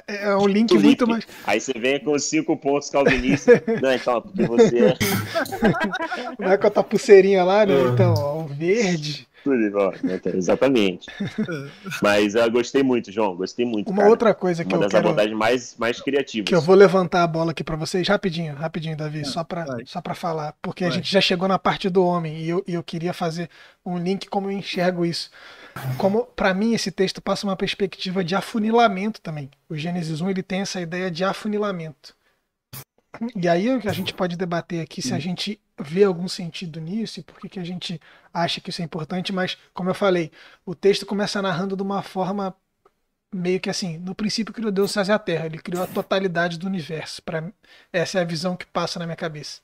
É, 0.07 0.27
é 0.27 0.37
um 0.37 0.47
link 0.47 0.69
Felipe, 0.69 0.87
muito 0.87 1.09
mais. 1.09 1.27
Aí 1.47 1.59
você 1.59 1.73
vem 1.73 1.99
com 1.99 2.17
cinco 2.19 2.55
pontos 2.55 2.91
calvinistas. 2.91 3.61
não, 3.83 3.93
então, 3.93 4.21
porque 4.21 4.47
você 4.47 4.79
é. 4.79 4.95
Não 6.39 6.53
é 6.53 6.59
com 6.59 6.67
a 6.67 6.71
tua 6.71 6.85
pulseirinha 6.85 7.43
lá, 7.43 7.65
né? 7.65 7.75
Então, 7.93 8.13
ó, 8.15 8.43
o 8.43 8.47
verde. 8.47 9.27
Né, 10.03 10.21
exatamente. 10.35 11.07
Mas 12.03 12.35
eu 12.35 12.51
gostei 12.51 12.83
muito, 12.83 13.11
João. 13.11 13.37
Gostei 13.37 13.65
muito. 13.65 13.91
Uma 13.91 13.99
cara. 13.99 14.11
outra 14.11 14.35
coisa 14.35 14.65
que 14.65 14.73
Uma 14.73 14.79
eu 14.79 14.81
das 14.83 14.91
quero... 14.91 15.07
abordagens 15.07 15.37
mais, 15.37 15.77
mais 15.79 16.01
criativas. 16.01 16.49
Que 16.49 16.55
eu 16.55 16.61
vou 16.61 16.75
levantar 16.75 17.23
a 17.23 17.27
bola 17.27 17.53
aqui 17.53 17.65
para 17.65 17.77
vocês 17.77 18.07
rapidinho, 18.09 18.55
rapidinho, 18.55 18.97
Davi, 18.97 19.25
só 19.25 19.45
para 19.45 19.67
só 19.85 20.01
para 20.01 20.15
falar, 20.15 20.55
porque 20.61 20.85
Vai. 20.85 20.93
a 20.93 20.95
gente 20.95 21.11
já 21.11 21.21
chegou 21.21 21.49
na 21.49 21.59
parte 21.59 21.89
do 21.89 22.05
homem 22.05 22.39
e 22.39 22.49
eu, 22.49 22.65
e 22.67 22.75
eu 22.75 22.83
queria 22.83 23.13
fazer 23.13 23.49
um 23.85 23.99
link 23.99 24.29
como 24.29 24.51
eu 24.51 24.53
enxergo 24.53 25.05
isso. 25.05 25.31
Como 25.97 26.25
para 26.25 26.53
mim 26.53 26.75
esse 26.75 26.91
texto 26.91 27.23
passa 27.23 27.47
uma 27.47 27.57
perspectiva 27.57 28.25
de 28.25 28.35
afunilamento 28.35 29.21
também. 29.21 29.51
O 29.69 29.77
Gênesis 29.77 30.21
1 30.21 30.31
ele 30.31 30.43
tem 30.43 30.61
essa 30.61 30.81
ideia 30.81 31.11
de 31.11 31.25
afunilamento. 31.25 32.18
E 33.35 33.49
aí 33.49 33.69
a 33.69 33.93
gente 33.93 34.15
pode 34.15 34.37
debater 34.37 34.81
aqui 34.81 35.03
se 35.03 35.13
a 35.15 35.19
gente 35.19 35.61
vê 35.81 36.05
algum 36.05 36.29
sentido 36.29 36.81
nisso 36.81 37.21
e 37.21 37.23
por 37.23 37.39
que, 37.39 37.49
que 37.49 37.61
a 37.61 37.65
gente 37.65 38.01
acha 38.33 38.61
que 38.61 38.71
isso 38.71 38.83
é 38.83 38.85
importante, 38.85 39.33
mas, 39.33 39.57
como 39.75 39.91
eu 39.91 39.95
falei, 39.95 40.31
o 40.65 40.75
texto 40.75 41.07
começa 41.07 41.43
narrando 41.43 41.77
de 41.77 41.83
uma 41.83 42.03
forma 42.03 42.55
meio 43.33 43.61
que 43.61 43.71
assim, 43.71 43.99
no 43.99 44.15
princípio 44.15 44.55
criou 44.55 44.71
Deus 44.73 44.95
e 44.97 45.13
a 45.13 45.19
Terra, 45.19 45.47
ele 45.47 45.59
criou 45.59 45.83
a 45.83 45.87
totalidade 45.87 46.59
do 46.59 46.67
universo. 46.67 47.23
Para 47.23 47.53
essa 47.93 48.19
é 48.19 48.23
a 48.23 48.25
visão 48.25 48.57
que 48.57 48.67
passa 48.67 48.99
na 48.99 49.07
minha 49.07 49.17
cabeça. 49.17 49.61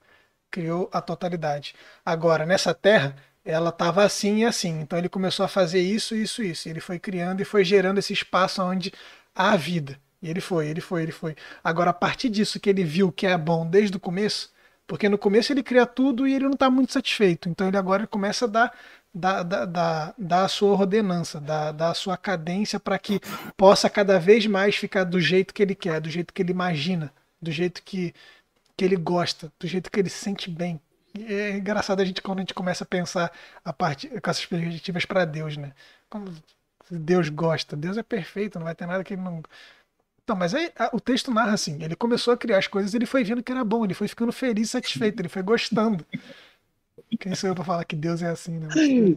Criou 0.50 0.88
a 0.92 1.00
totalidade. 1.00 1.74
Agora, 2.04 2.46
nessa 2.46 2.74
Terra, 2.74 3.16
ela 3.44 3.70
estava 3.70 4.04
assim 4.04 4.38
e 4.38 4.44
assim. 4.44 4.80
Então 4.80 4.98
ele 4.98 5.08
começou 5.08 5.44
a 5.44 5.48
fazer 5.48 5.80
isso, 5.80 6.14
isso, 6.14 6.42
isso. 6.42 6.68
Ele 6.68 6.80
foi 6.80 6.98
criando 6.98 7.40
e 7.40 7.44
foi 7.44 7.64
gerando 7.64 7.98
esse 7.98 8.12
espaço 8.12 8.62
onde 8.62 8.92
há 9.34 9.56
vida. 9.56 9.98
E 10.24 10.30
ele 10.30 10.40
foi, 10.40 10.68
ele 10.68 10.80
foi, 10.80 11.02
ele 11.02 11.12
foi. 11.12 11.36
Agora, 11.62 11.90
a 11.90 11.92
partir 11.92 12.30
disso 12.30 12.58
que 12.58 12.70
ele 12.70 12.82
viu 12.82 13.12
que 13.12 13.26
é 13.26 13.36
bom 13.36 13.66
desde 13.66 13.94
o 13.94 14.00
começo, 14.00 14.50
porque 14.86 15.06
no 15.06 15.18
começo 15.18 15.52
ele 15.52 15.62
cria 15.62 15.84
tudo 15.84 16.26
e 16.26 16.32
ele 16.32 16.46
não 16.46 16.54
está 16.54 16.70
muito 16.70 16.94
satisfeito. 16.94 17.46
Então 17.46 17.68
ele 17.68 17.76
agora 17.76 18.06
começa 18.06 18.46
a 18.46 18.48
dar, 18.48 18.74
dar, 19.12 19.42
dar, 19.42 19.66
dar, 19.66 20.14
dar 20.16 20.44
a 20.44 20.48
sua 20.48 20.70
ordenança, 20.70 21.38
dar, 21.38 21.72
dar 21.72 21.90
a 21.90 21.94
sua 21.94 22.16
cadência 22.16 22.80
para 22.80 22.98
que 22.98 23.20
possa 23.54 23.90
cada 23.90 24.18
vez 24.18 24.46
mais 24.46 24.74
ficar 24.76 25.04
do 25.04 25.20
jeito 25.20 25.52
que 25.52 25.62
ele 25.62 25.74
quer, 25.74 26.00
do 26.00 26.08
jeito 26.08 26.32
que 26.32 26.40
ele 26.40 26.52
imagina, 26.52 27.12
do 27.40 27.52
jeito 27.52 27.82
que, 27.82 28.14
que 28.78 28.82
ele 28.82 28.96
gosta, 28.96 29.52
do 29.60 29.66
jeito 29.66 29.90
que 29.90 30.00
ele 30.00 30.08
se 30.08 30.24
sente 30.24 30.48
bem. 30.48 30.80
E 31.14 31.34
é 31.34 31.58
engraçado 31.58 32.00
a 32.00 32.04
gente 32.04 32.22
quando 32.22 32.38
a 32.38 32.40
gente 32.42 32.54
começa 32.54 32.82
a 32.82 32.86
pensar 32.86 33.30
a 33.62 33.74
parte, 33.74 34.08
com 34.08 34.30
essas 34.30 34.46
perspectivas 34.46 35.04
para 35.04 35.26
Deus, 35.26 35.58
né? 35.58 35.72
Como 36.08 36.32
Deus 36.90 37.28
gosta, 37.28 37.76
Deus 37.76 37.98
é 37.98 38.02
perfeito, 38.02 38.58
não 38.58 38.64
vai 38.64 38.74
ter 38.74 38.86
nada 38.86 39.04
que 39.04 39.12
ele 39.12 39.22
não 39.22 39.42
então, 40.24 40.34
mas 40.34 40.54
aí 40.54 40.72
a, 40.78 40.90
o 40.96 40.98
texto 40.98 41.30
narra 41.30 41.52
assim: 41.52 41.82
ele 41.82 41.94
começou 41.94 42.32
a 42.32 42.36
criar 42.36 42.58
as 42.58 42.66
coisas, 42.66 42.94
ele 42.94 43.06
foi 43.06 43.22
vendo 43.22 43.42
que 43.42 43.52
era 43.52 43.62
bom, 43.62 43.84
ele 43.84 43.94
foi 43.94 44.08
ficando 44.08 44.32
feliz, 44.32 44.70
satisfeito, 44.70 45.20
ele 45.20 45.28
foi 45.28 45.42
gostando. 45.42 46.04
Quem 47.20 47.34
sou 47.34 47.50
eu 47.50 47.54
pra 47.54 47.64
falar 47.64 47.84
que 47.84 47.94
Deus 47.94 48.22
é 48.22 48.28
assim, 48.28 48.58
né? 48.58 48.68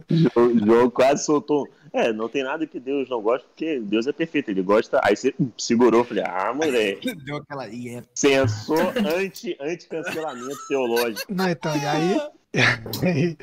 João, 0.08 0.58
João 0.64 0.90
quase 0.90 1.24
soltou. 1.24 1.68
É, 1.92 2.12
não 2.12 2.28
tem 2.28 2.44
nada 2.44 2.66
que 2.66 2.78
Deus 2.78 3.08
não 3.08 3.20
gosta, 3.20 3.46
porque 3.48 3.80
Deus 3.80 4.06
é 4.06 4.12
perfeito, 4.12 4.50
ele 4.50 4.62
gosta. 4.62 5.00
Aí 5.02 5.16
você 5.16 5.34
segurou, 5.56 6.04
falei, 6.04 6.22
ah, 6.24 6.52
moleque. 6.54 7.12
Deu 7.24 7.36
aquela. 7.38 7.66
Yeah. 7.66 8.06
Censor 8.14 8.92
anti, 8.98 9.56
anti-cancelamento 9.60 10.68
teológico. 10.68 11.32
Não, 11.32 11.48
então, 11.48 11.74
e 11.76 11.86
aí. 11.86 13.36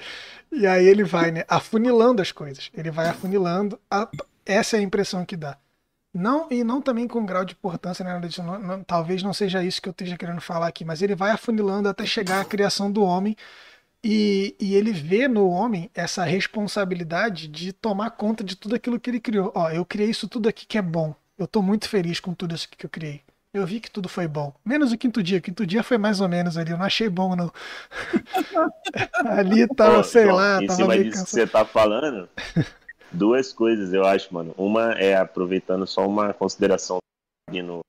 e 0.51 0.67
aí 0.67 0.85
ele 0.85 1.03
vai, 1.03 1.31
né, 1.31 1.43
afunilando 1.49 2.21
as 2.21 2.31
coisas. 2.31 2.69
Ele 2.73 2.91
vai 2.91 3.09
afunilando. 3.09 3.79
A, 3.89 4.09
essa 4.45 4.77
é 4.77 4.79
a 4.79 4.83
impressão 4.83 5.25
que 5.25 5.35
dá. 5.35 5.57
Não, 6.15 6.47
e 6.49 6.63
não 6.63 6.81
também 6.81 7.09
com 7.09 7.25
grau 7.25 7.43
de 7.43 7.53
importância, 7.53 8.05
né? 8.05 8.21
Não, 8.37 8.59
não, 8.59 8.83
talvez 8.85 9.21
não 9.21 9.33
seja 9.33 9.61
isso 9.61 9.81
que 9.81 9.89
eu 9.89 9.91
esteja 9.91 10.17
querendo 10.17 10.39
falar 10.39 10.67
aqui, 10.67 10.85
mas 10.85 11.01
ele 11.01 11.13
vai 11.13 11.31
afunilando 11.31 11.89
até 11.89 12.05
chegar 12.05 12.39
à 12.39 12.45
criação 12.45 12.89
do 12.89 13.03
homem 13.03 13.35
e, 14.03 14.55
e 14.59 14.75
ele 14.75 14.93
vê 14.93 15.27
no 15.27 15.49
homem 15.49 15.91
essa 15.93 16.23
responsabilidade 16.23 17.49
de 17.49 17.73
tomar 17.73 18.11
conta 18.11 18.43
de 18.45 18.55
tudo 18.55 18.75
aquilo 18.75 18.99
que 18.99 19.09
ele 19.09 19.19
criou. 19.19 19.51
Ó, 19.53 19.69
eu 19.71 19.85
criei 19.85 20.09
isso 20.09 20.27
tudo 20.29 20.47
aqui 20.47 20.65
que 20.65 20.77
é 20.77 20.81
bom. 20.81 21.13
Eu 21.37 21.45
estou 21.45 21.61
muito 21.61 21.89
feliz 21.89 22.19
com 22.21 22.33
tudo 22.33 22.55
isso 22.55 22.69
que 22.69 22.85
eu 22.85 22.89
criei. 22.89 23.21
Eu 23.53 23.65
vi 23.65 23.79
que 23.81 23.91
tudo 23.91 24.07
foi 24.07 24.27
bom. 24.27 24.53
Menos 24.63 24.91
o 24.93 24.97
quinto 24.97 25.23
dia. 25.23 25.39
O 25.39 25.41
quinto 25.41 25.65
dia 25.65 25.83
foi 25.83 25.97
mais 25.97 26.21
ou 26.21 26.29
menos 26.29 26.57
ali. 26.57 26.71
Eu 26.71 26.77
não 26.77 26.85
achei 26.85 27.09
bom, 27.09 27.35
não. 27.35 27.51
ali 29.25 29.67
tava, 29.67 29.97
Pô, 29.97 30.03
sei 30.03 30.23
João, 30.23 30.35
lá, 30.35 30.63
em 30.63 30.67
tava 30.67 30.77
cima 30.77 30.97
disso 30.97 31.23
que 31.25 31.29
você 31.29 31.47
tá 31.47 31.65
falando, 31.65 32.29
duas 33.15 33.53
coisas, 33.53 33.93
eu 33.93 34.05
acho, 34.05 34.33
mano. 34.33 34.53
Uma 34.57 34.93
é 34.93 35.15
aproveitando 35.15 35.87
só 35.87 36.05
uma 36.07 36.33
consideração 36.33 36.99
no 37.51 37.79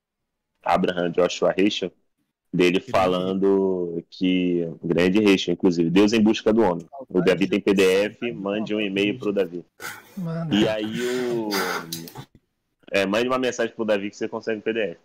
Abraham 0.64 1.10
Joshua 1.10 1.54
Heschel, 1.56 1.92
dele 2.52 2.80
falando 2.80 4.02
que 4.10 4.68
grande 4.82 5.18
Heschel, 5.18 5.54
inclusive, 5.54 5.90
Deus 5.90 6.12
em 6.12 6.22
busca 6.22 6.52
do 6.52 6.62
homem. 6.62 6.86
O 7.08 7.20
Davi 7.20 7.48
tem 7.48 7.60
PDF, 7.60 8.20
mande 8.34 8.74
um 8.74 8.80
e-mail 8.80 9.18
pro 9.18 9.32
Davi. 9.32 9.64
Mano. 10.16 10.54
E 10.54 10.68
aí 10.68 11.00
o 11.02 11.48
é, 12.90 13.04
mande 13.04 13.28
uma 13.28 13.38
mensagem 13.38 13.74
pro 13.74 13.84
Davi 13.84 14.10
que 14.10 14.16
você 14.16 14.28
consegue 14.28 14.60
PDF. 14.60 14.98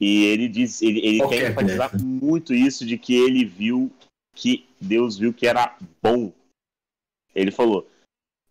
E 0.00 0.24
ele 0.24 0.48
diz, 0.48 0.80
ele, 0.80 0.98
ele 1.06 1.28
quer 1.28 1.50
enfatizar 1.50 1.90
muito 2.02 2.54
isso 2.54 2.86
de 2.86 2.96
que 2.96 3.14
ele 3.14 3.44
viu 3.44 3.90
que 4.34 4.66
Deus 4.80 5.18
viu 5.18 5.32
que 5.32 5.46
era 5.46 5.76
bom. 6.02 6.32
Ele 7.34 7.50
falou: 7.50 7.86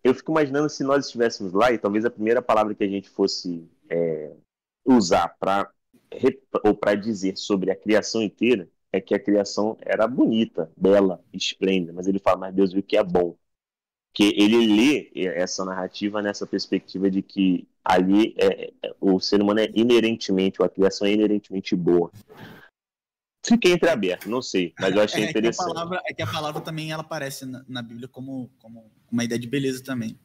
eu 0.02 0.14
fico 0.14 0.32
imaginando 0.32 0.68
se 0.68 0.82
nós 0.82 1.06
estivéssemos 1.06 1.52
lá 1.52 1.72
e 1.72 1.78
talvez 1.78 2.04
a 2.04 2.10
primeira 2.10 2.40
palavra 2.40 2.74
que 2.74 2.84
a 2.84 2.88
gente 2.88 3.08
fosse 3.08 3.68
é, 3.88 4.32
usar 4.84 5.28
para 5.38 5.70
ou 6.64 6.74
para 6.74 6.96
dizer 6.96 7.36
sobre 7.36 7.70
a 7.70 7.76
criação 7.76 8.20
inteira 8.20 8.68
é 8.92 9.00
que 9.00 9.14
a 9.14 9.20
criação 9.20 9.76
era 9.80 10.06
bonita, 10.06 10.70
bela, 10.76 11.22
esplêndida, 11.32 11.92
mas 11.92 12.08
ele 12.08 12.18
fala, 12.18 12.38
mas 12.38 12.54
Deus 12.54 12.72
viu 12.72 12.82
que 12.82 12.96
é 12.96 13.04
bom. 13.04 13.36
Que 14.12 14.34
ele 14.36 14.66
lê 14.66 15.12
essa 15.36 15.64
narrativa 15.64 16.20
nessa 16.20 16.44
perspectiva 16.44 17.08
de 17.08 17.22
que 17.22 17.68
ali 17.84 18.34
é, 18.36 18.72
é, 18.82 18.94
o 19.00 19.20
ser 19.20 19.40
humano 19.40 19.60
é 19.60 19.70
inerentemente, 19.72 20.60
ou 20.60 20.66
a 20.66 20.68
criação 20.68 21.06
é 21.06 21.12
inerentemente 21.12 21.76
boa. 21.76 22.10
Fiquei 23.42 23.72
entreaberto, 23.72 24.28
não 24.28 24.42
sei, 24.42 24.74
mas 24.78 24.94
eu 24.94 25.02
achei 25.02 25.24
é, 25.24 25.30
interessante. 25.30 25.66
Que 25.66 25.74
palavra, 25.74 26.02
é 26.06 26.12
que 26.12 26.22
a 26.22 26.26
palavra 26.26 26.60
também 26.60 26.92
ela 26.92 27.02
aparece 27.02 27.46
na, 27.46 27.64
na, 27.66 27.80
Bíblia 27.82 28.06
como, 28.06 28.50
como 28.58 28.90
uma 29.10 29.24
ideia 29.24 29.38
de 29.38 29.48
beleza 29.48 29.82
também. 29.82 30.18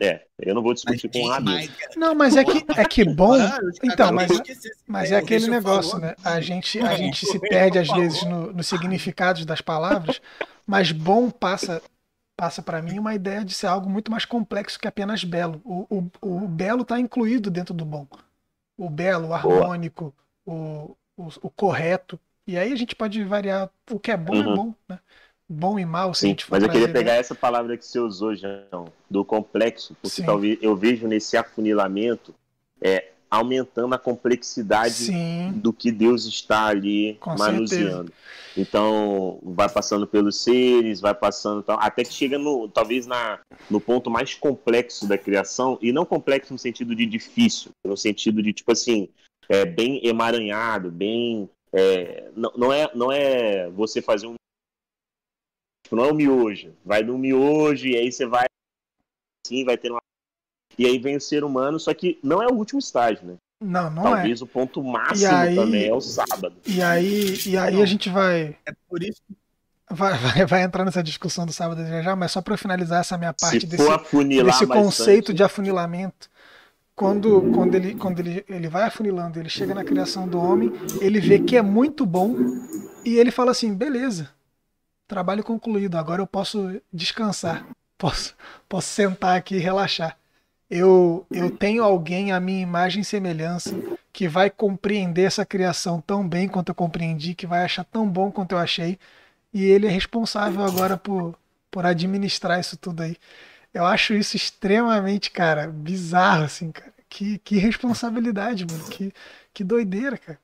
É, 0.00 0.26
eu 0.38 0.54
não 0.54 0.62
vou 0.62 0.72
discutir 0.72 1.08
mas, 1.12 1.12
com 1.12 1.28
um 1.28 1.32
amigo. 1.32 1.72
Não, 1.94 2.14
mas 2.14 2.36
é 2.36 2.44
que, 2.44 2.64
é 2.76 2.84
que 2.84 3.04
bom. 3.04 3.36
Então, 3.84 4.10
mas, 4.12 4.30
mas 4.88 5.12
é 5.12 5.16
aquele 5.16 5.46
negócio, 5.48 5.98
né? 5.98 6.16
A 6.24 6.40
gente, 6.40 6.80
a 6.80 6.96
gente 6.96 7.26
se 7.26 7.38
perde 7.48 7.78
às 7.78 7.88
vezes 7.88 8.22
no, 8.24 8.52
no 8.52 8.62
significado 8.64 9.44
das 9.44 9.60
palavras, 9.60 10.20
mas 10.66 10.90
bom 10.90 11.30
passa 11.30 11.80
passa 12.34 12.60
para 12.60 12.82
mim 12.82 12.98
uma 12.98 13.14
ideia 13.14 13.44
de 13.44 13.54
ser 13.54 13.68
algo 13.68 13.88
muito 13.88 14.10
mais 14.10 14.24
complexo 14.24 14.78
que 14.80 14.88
apenas 14.88 15.22
belo. 15.22 15.60
O, 15.64 15.86
o, 16.20 16.44
o 16.44 16.48
belo 16.48 16.82
está 16.82 16.98
incluído 16.98 17.50
dentro 17.50 17.72
do 17.72 17.84
bom. 17.84 18.08
O 18.76 18.90
belo, 18.90 19.28
o 19.28 19.34
harmônico, 19.34 20.12
o, 20.44 20.96
o, 21.22 21.46
o, 21.46 21.50
correto. 21.50 22.18
E 22.46 22.58
aí 22.58 22.72
a 22.72 22.76
gente 22.76 22.96
pode 22.96 23.22
variar. 23.24 23.70
O 23.90 23.98
que 23.98 24.10
é 24.10 24.16
bom 24.16 24.34
uhum. 24.34 24.40
é 24.40 24.56
bom, 24.56 24.74
né? 24.88 24.98
Bom 25.48 25.78
e 25.78 25.84
mal, 25.84 26.14
Sim, 26.14 26.34
mas 26.48 26.62
eu 26.62 26.68
queria 26.70 26.90
pegar 26.90 27.14
essa 27.14 27.34
palavra 27.34 27.76
que 27.76 27.84
você 27.84 27.98
usou, 27.98 28.34
João, 28.34 28.90
do 29.10 29.22
complexo, 29.22 29.94
porque 30.00 30.16
Sim. 30.16 30.24
talvez 30.24 30.58
eu 30.62 30.74
vejo 30.74 31.06
nesse 31.06 31.36
afunilamento 31.36 32.34
é, 32.80 33.10
aumentando 33.30 33.94
a 33.94 33.98
complexidade 33.98 34.94
Sim. 34.94 35.52
do 35.56 35.72
que 35.72 35.92
Deus 35.92 36.24
está 36.24 36.66
ali 36.66 37.18
Com 37.20 37.36
manuseando. 37.36 38.12
Então, 38.56 39.40
vai 39.42 39.68
passando 39.68 40.06
pelos 40.06 40.42
seres, 40.42 41.00
vai 41.00 41.14
passando 41.14 41.62
tal, 41.62 41.78
até 41.80 42.04
que 42.04 42.12
chega 42.12 42.38
no 42.38 42.68
talvez 42.68 43.06
na, 43.06 43.38
no 43.70 43.80
ponto 43.80 44.10
mais 44.10 44.34
complexo 44.34 45.06
da 45.06 45.18
criação, 45.18 45.78
e 45.82 45.92
não 45.92 46.06
complexo 46.06 46.52
no 46.52 46.58
sentido 46.58 46.94
de 46.94 47.04
difícil, 47.04 47.70
no 47.84 47.96
sentido 47.96 48.42
de 48.42 48.52
tipo 48.52 48.72
assim, 48.72 49.08
é, 49.48 49.64
bem 49.64 50.04
emaranhado, 50.06 50.90
bem. 50.90 51.48
É, 51.72 52.30
não, 52.36 52.52
não, 52.56 52.72
é, 52.72 52.90
não 52.94 53.12
é 53.12 53.68
você 53.70 54.02
fazer 54.02 54.26
um. 54.26 54.34
Tipo, 55.84 55.96
não 55.96 56.04
é 56.04 56.08
o 56.08 56.12
um 56.12 56.16
miojo. 56.16 56.74
Vai 56.84 57.02
no 57.02 57.18
miojo 57.18 57.86
e 57.86 57.96
aí 57.96 58.10
você 58.10 58.26
vai. 58.26 58.46
Assim, 59.44 59.64
vai 59.64 59.76
ter 59.76 59.90
uma. 59.90 60.00
E 60.78 60.86
aí 60.86 60.98
vem 60.98 61.16
o 61.16 61.20
ser 61.20 61.44
humano, 61.44 61.78
só 61.78 61.92
que 61.92 62.18
não 62.22 62.42
é 62.42 62.46
o 62.46 62.54
último 62.54 62.78
estágio, 62.78 63.26
né? 63.26 63.36
Não, 63.60 63.90
não 63.90 64.02
Talvez 64.02 64.40
é. 64.40 64.44
o 64.44 64.46
ponto 64.46 64.82
máximo 64.82 65.34
aí, 65.34 65.54
também 65.54 65.86
é 65.86 65.94
o 65.94 66.00
sábado. 66.00 66.56
E 66.66 66.82
aí, 66.82 67.34
e 67.46 67.56
aí 67.56 67.80
a 67.80 67.86
gente 67.86 68.08
vai. 68.08 68.56
É 68.66 68.72
por 68.88 69.02
isso 69.02 69.22
que 69.28 69.36
Vai, 69.94 70.16
vai, 70.16 70.46
vai, 70.46 70.62
entrar 70.62 70.84
nessa 70.84 71.02
discussão 71.02 71.44
do 71.44 71.52
sábado 71.52 71.86
já 71.86 72.00
já, 72.00 72.16
mas 72.16 72.32
só 72.32 72.40
para 72.40 72.56
finalizar 72.56 73.00
essa 73.00 73.18
minha 73.18 73.34
parte 73.34 73.60
Se 73.60 73.66
desse, 73.66 74.42
desse 74.42 74.66
conceito 74.66 75.34
de 75.34 75.42
afunilamento. 75.42 76.30
Quando, 76.94 77.50
quando, 77.52 77.74
ele, 77.74 77.94
quando 77.94 78.20
ele, 78.20 78.44
ele 78.48 78.68
vai 78.68 78.84
afunilando, 78.84 79.38
ele 79.38 79.48
chega 79.48 79.74
na 79.74 79.84
criação 79.84 80.28
do 80.28 80.38
homem, 80.38 80.70
ele 81.00 81.20
vê 81.20 81.38
que 81.38 81.56
é 81.56 81.62
muito 81.62 82.04
bom 82.04 82.36
e 83.04 83.16
ele 83.16 83.30
fala 83.30 83.50
assim: 83.50 83.74
beleza, 83.74 84.30
trabalho 85.08 85.42
concluído, 85.42 85.96
agora 85.96 86.22
eu 86.22 86.26
posso 86.26 86.80
descansar, 86.92 87.66
posso, 87.96 88.34
posso 88.68 88.88
sentar 88.88 89.36
aqui 89.36 89.56
e 89.56 89.58
relaxar. 89.58 90.16
Eu, 90.68 91.26
eu 91.30 91.50
tenho 91.50 91.82
alguém 91.84 92.32
à 92.32 92.40
minha 92.40 92.62
imagem 92.62 93.02
e 93.02 93.04
semelhança 93.04 93.74
que 94.12 94.28
vai 94.28 94.48
compreender 94.48 95.24
essa 95.24 95.44
criação 95.44 96.00
tão 96.00 96.26
bem 96.26 96.48
quanto 96.48 96.70
eu 96.70 96.74
compreendi, 96.74 97.34
que 97.34 97.46
vai 97.46 97.62
achar 97.62 97.84
tão 97.84 98.08
bom 98.08 98.30
quanto 98.30 98.52
eu 98.52 98.58
achei 98.58 98.98
e 99.52 99.64
ele 99.64 99.86
é 99.86 99.90
responsável 99.90 100.62
agora 100.64 100.96
por, 100.96 101.38
por 101.70 101.84
administrar 101.84 102.58
isso 102.58 102.76
tudo 102.76 103.02
aí. 103.02 103.16
Eu 103.72 103.86
acho 103.86 104.14
isso 104.14 104.36
extremamente, 104.36 105.30
cara, 105.30 105.66
bizarro, 105.66 106.44
assim, 106.44 106.70
cara. 106.70 106.92
Que, 107.08 107.38
que 107.38 107.56
responsabilidade, 107.56 108.66
mano. 108.66 108.84
Que, 108.88 109.12
que 109.52 109.64
doideira, 109.64 110.16
cara. 110.18 110.38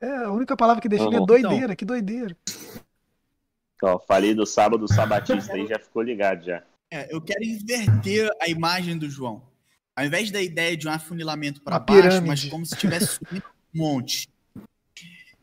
É, 0.00 0.24
a 0.24 0.30
única 0.30 0.56
palavra 0.56 0.80
que 0.80 0.88
define 0.88 1.16
é 1.16 1.24
doideira, 1.24 1.64
então, 1.64 1.76
que 1.76 1.84
doideira. 1.84 2.36
Ó, 3.82 3.98
falei 3.98 4.34
do 4.34 4.46
sábado 4.46 4.86
sabatista 4.86 5.54
aí, 5.54 5.66
já 5.66 5.78
ficou 5.78 6.02
ligado 6.02 6.44
já. 6.44 6.62
É, 6.90 7.12
eu 7.14 7.20
quero 7.20 7.42
inverter 7.44 8.30
a 8.40 8.48
imagem 8.48 8.96
do 8.96 9.08
João. 9.08 9.42
Ao 9.94 10.04
invés 10.04 10.30
da 10.30 10.40
ideia 10.40 10.76
de 10.76 10.86
um 10.86 10.90
afunilamento 10.90 11.62
para 11.62 11.78
baixo, 11.78 12.02
pirâmide. 12.02 12.26
mas 12.26 12.44
como 12.44 12.66
se 12.66 12.74
estivesse 12.74 13.06
subindo 13.06 13.44
um 13.74 13.78
monte 13.78 14.28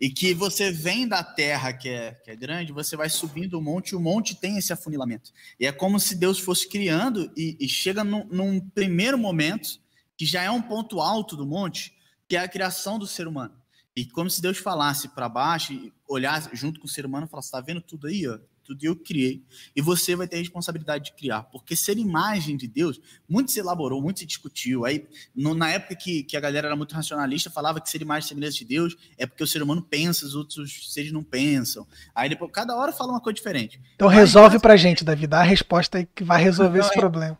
e 0.03 0.09
que 0.09 0.33
você 0.33 0.69
vem 0.69 1.07
da 1.07 1.23
terra 1.23 1.71
que 1.71 1.87
é, 1.87 2.11
que 2.11 2.29
é 2.29 2.35
grande, 2.35 2.73
você 2.73 2.93
vai 2.93 3.09
subindo 3.09 3.57
o 3.57 3.61
monte 3.61 3.91
e 3.91 3.95
o 3.95 4.01
monte 4.01 4.35
tem 4.35 4.57
esse 4.57 4.73
afunilamento. 4.73 5.31
E 5.57 5.65
é 5.65 5.71
como 5.71 5.97
se 5.97 6.13
Deus 6.13 6.39
fosse 6.39 6.67
criando 6.67 7.31
e, 7.37 7.55
e 7.57 7.69
chega 7.69 8.03
num, 8.03 8.25
num, 8.25 8.59
primeiro 8.59 9.17
momento, 9.17 9.79
que 10.17 10.25
já 10.25 10.43
é 10.43 10.51
um 10.51 10.61
ponto 10.61 10.99
alto 10.99 11.37
do 11.37 11.45
monte, 11.45 11.95
que 12.27 12.35
é 12.35 12.39
a 12.39 12.49
criação 12.49 12.99
do 12.99 13.07
ser 13.07 13.29
humano. 13.29 13.55
E 13.95 14.03
como 14.05 14.29
se 14.29 14.41
Deus 14.41 14.57
falasse 14.57 15.07
para 15.07 15.29
baixo, 15.29 15.73
olhasse 16.05 16.49
junto 16.51 16.81
com 16.81 16.85
o 16.85 16.89
ser 16.89 17.05
humano 17.05 17.25
e 17.25 17.29
falasse: 17.29 17.47
está 17.47 17.61
vendo 17.61 17.79
tudo 17.79 18.07
aí? 18.07 18.27
Ó? 18.27 18.37
Tudo 18.63 18.83
eu 18.83 18.95
criei. 18.95 19.41
E 19.75 19.81
você 19.81 20.15
vai 20.15 20.27
ter 20.27 20.37
a 20.37 20.39
responsabilidade 20.39 21.05
de 21.05 21.13
criar. 21.13 21.43
Porque 21.43 21.75
ser 21.75 21.97
imagem 21.97 22.57
de 22.57 22.67
Deus, 22.67 22.99
muito 23.27 23.51
se 23.51 23.59
elaborou, 23.59 24.01
muito 24.01 24.19
se 24.19 24.25
discutiu. 24.25 24.85
Aí, 24.85 25.05
no, 25.35 25.53
na 25.53 25.69
época 25.69 25.95
que, 25.95 26.23
que 26.23 26.37
a 26.37 26.39
galera 26.39 26.67
era 26.67 26.75
muito 26.75 26.95
racionalista, 26.95 27.49
falava 27.49 27.81
que 27.81 27.89
ser 27.89 28.01
imagem 28.01 28.25
e 28.25 28.29
semelhança 28.29 28.57
de 28.57 28.65
Deus 28.65 28.95
é 29.17 29.25
porque 29.25 29.43
o 29.43 29.47
ser 29.47 29.61
humano 29.61 29.81
pensa, 29.81 30.25
os 30.25 30.35
outros 30.35 30.93
seres 30.93 31.11
não 31.11 31.23
pensam. 31.23 31.85
Aí 32.15 32.29
depois, 32.29 32.51
cada 32.51 32.75
hora 32.75 32.91
fala 32.91 33.11
uma 33.11 33.21
coisa 33.21 33.35
diferente. 33.35 33.79
Então 33.95 34.07
Mas, 34.07 34.17
resolve 34.17 34.59
pra 34.59 34.77
gente, 34.77 35.03
Davi, 35.03 35.27
dá 35.27 35.39
a 35.39 35.43
resposta 35.43 35.97
aí 35.97 36.07
que 36.13 36.23
vai 36.23 36.41
resolver 36.41 36.79
esse 36.79 36.97
é, 36.97 36.99
problema. 36.99 37.37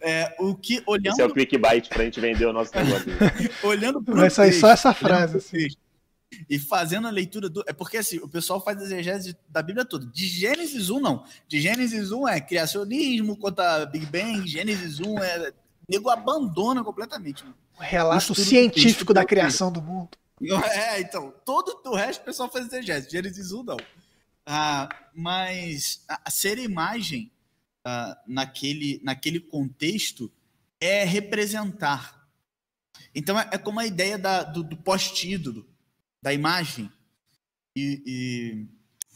É, 0.00 0.34
o 0.38 0.54
que, 0.54 0.82
olhando... 0.86 1.14
Esse 1.14 1.22
é 1.22 1.26
o 1.26 1.32
clickbait 1.32 1.88
pra 1.88 2.04
gente 2.04 2.20
vender 2.20 2.46
o 2.46 2.52
nosso 2.52 2.72
negócio. 2.76 3.12
olhando 3.62 4.02
pro 4.02 4.16
Vai 4.16 4.30
sair 4.30 4.52
só 4.52 4.70
essa 4.70 4.94
frase. 4.94 5.38
Assim 5.38 5.68
e 6.48 6.58
fazendo 6.58 7.06
a 7.08 7.10
leitura 7.10 7.48
do. 7.48 7.64
É 7.66 7.72
porque 7.72 7.98
assim, 7.98 8.18
o 8.18 8.28
pessoal 8.28 8.62
faz 8.62 8.80
exegese 8.80 9.36
da 9.48 9.62
Bíblia 9.62 9.84
toda. 9.84 10.06
De 10.06 10.26
Gênesis 10.26 10.90
1, 10.90 11.00
não. 11.00 11.24
De 11.46 11.60
Gênesis 11.60 12.10
1 12.12 12.28
é 12.28 12.40
criacionismo 12.40 13.36
contra 13.36 13.86
Big 13.86 14.06
Bang, 14.06 14.46
Gênesis 14.46 15.00
1 15.00 15.18
é. 15.18 15.48
O 15.48 15.52
nego 15.88 16.10
abandona 16.10 16.84
completamente. 16.84 17.44
O 17.78 17.82
relato 17.82 18.34
científico 18.34 19.14
da 19.14 19.24
criação 19.24 19.72
do 19.72 19.82
mundo. 19.82 20.10
É, 20.40 21.00
então, 21.00 21.34
todo 21.44 21.80
o 21.84 21.96
resto 21.96 22.22
o 22.22 22.24
pessoal 22.24 22.48
faz 22.48 22.66
exegese. 22.66 23.10
Gênesis 23.10 23.50
1, 23.50 23.64
não. 23.64 23.76
Ah, 24.46 24.88
mas 25.12 26.04
a 26.06 26.30
ser 26.30 26.58
imagem 26.58 27.32
ah, 27.84 28.16
naquele, 28.24 29.00
naquele 29.02 29.40
contexto 29.40 30.30
é 30.80 31.02
representar. 31.02 32.28
Então 33.12 33.36
é, 33.36 33.48
é 33.50 33.58
como 33.58 33.80
a 33.80 33.86
ideia 33.86 34.16
da, 34.16 34.44
do, 34.44 34.62
do 34.62 34.76
pós-título 34.76 35.67
da 36.28 36.34
imagem. 36.34 36.92
E, 37.74 38.02
e, 38.06 38.66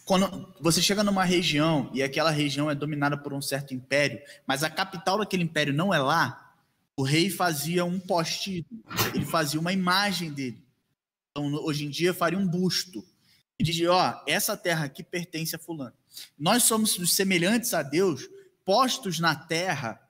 quando 0.05 0.55
você 0.61 0.81
chega 0.81 1.05
numa 1.05 1.25
região 1.25 1.91
e 1.93 2.03
aquela 2.03 2.31
região 2.31 2.71
é 2.71 2.75
dominada 2.75 3.19
por 3.19 3.35
um 3.35 3.43
certo 3.43 3.75
império, 3.75 4.19
mas 4.47 4.65
a 4.65 4.71
capital 4.71 5.19
daquele 5.19 5.43
império 5.43 5.75
não 5.75 5.93
é 5.93 5.99
lá, 5.99 6.55
o 6.97 7.03
rei 7.03 7.29
fazia 7.29 7.85
um 7.85 8.01
poste, 8.01 8.67
ele 9.15 9.27
fazia 9.27 9.61
uma 9.61 9.73
imagem 9.73 10.33
dele. 10.33 10.65
Então, 11.31 11.53
hoje 11.55 11.85
em 11.85 11.91
dia, 11.91 12.15
faria 12.15 12.39
um 12.39 12.47
busto. 12.47 13.05
E 13.59 13.65
dizia: 13.65 13.93
Ó, 13.93 14.23
essa 14.27 14.57
terra 14.57 14.87
aqui 14.87 15.03
pertence 15.03 15.55
a 15.55 15.59
Fulano. 15.59 15.97
Nós 16.39 16.65
somos 16.65 16.99
semelhantes 17.15 17.75
a 17.75 17.83
Deus, 17.83 18.29
postos 18.65 19.19
na 19.19 19.35
terra 19.35 20.01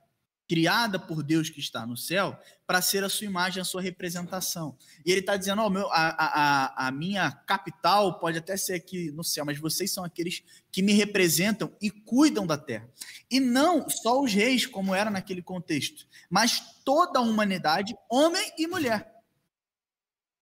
criada 0.49 0.99
por 0.99 1.23
Deus 1.23 1.49
que 1.49 1.61
está 1.61 1.87
no 1.87 1.97
céu, 1.97 2.39
para 2.67 2.83
ser 2.83 3.05
a 3.05 3.09
sua 3.09 3.27
imagem, 3.27 3.61
a 3.61 3.65
sua 3.65 3.83
representação. 3.83 4.77
E 5.05 5.11
ele 5.11 5.21
está 5.21 5.37
dizendo: 5.37 5.63
oh, 5.63 5.71
meu, 5.71 5.87
a, 5.91 6.09
a, 6.19 6.89
a 6.89 6.91
minha 6.91 7.31
capital 7.31 8.19
pode 8.19 8.39
até 8.39 8.57
ser 8.57 8.75
aqui 8.75 9.11
no 9.13 9.25
céu, 9.25 9.45
mas 9.45 9.59
vocês 9.59 9.91
são 9.93 10.05
aqueles 10.05 10.43
que 10.71 10.83
me 10.83 10.93
representam 10.93 11.71
e 11.81 11.91
cuidam 11.91 12.47
da 12.47 12.57
terra. 12.57 12.89
E 13.31 13.41
não 13.41 13.89
só 13.89 14.21
os 14.21 14.33
reis, 14.33 14.67
como 14.67 14.95
era 14.95 15.11
naquele 15.11 15.43
contexto, 15.43 16.07
mas 16.29 16.61
toda 16.85 17.19
a 17.19 17.23
humanidade, 17.23 17.97
homem 18.09 18.53
e 18.59 18.67
mulher. 18.67 19.13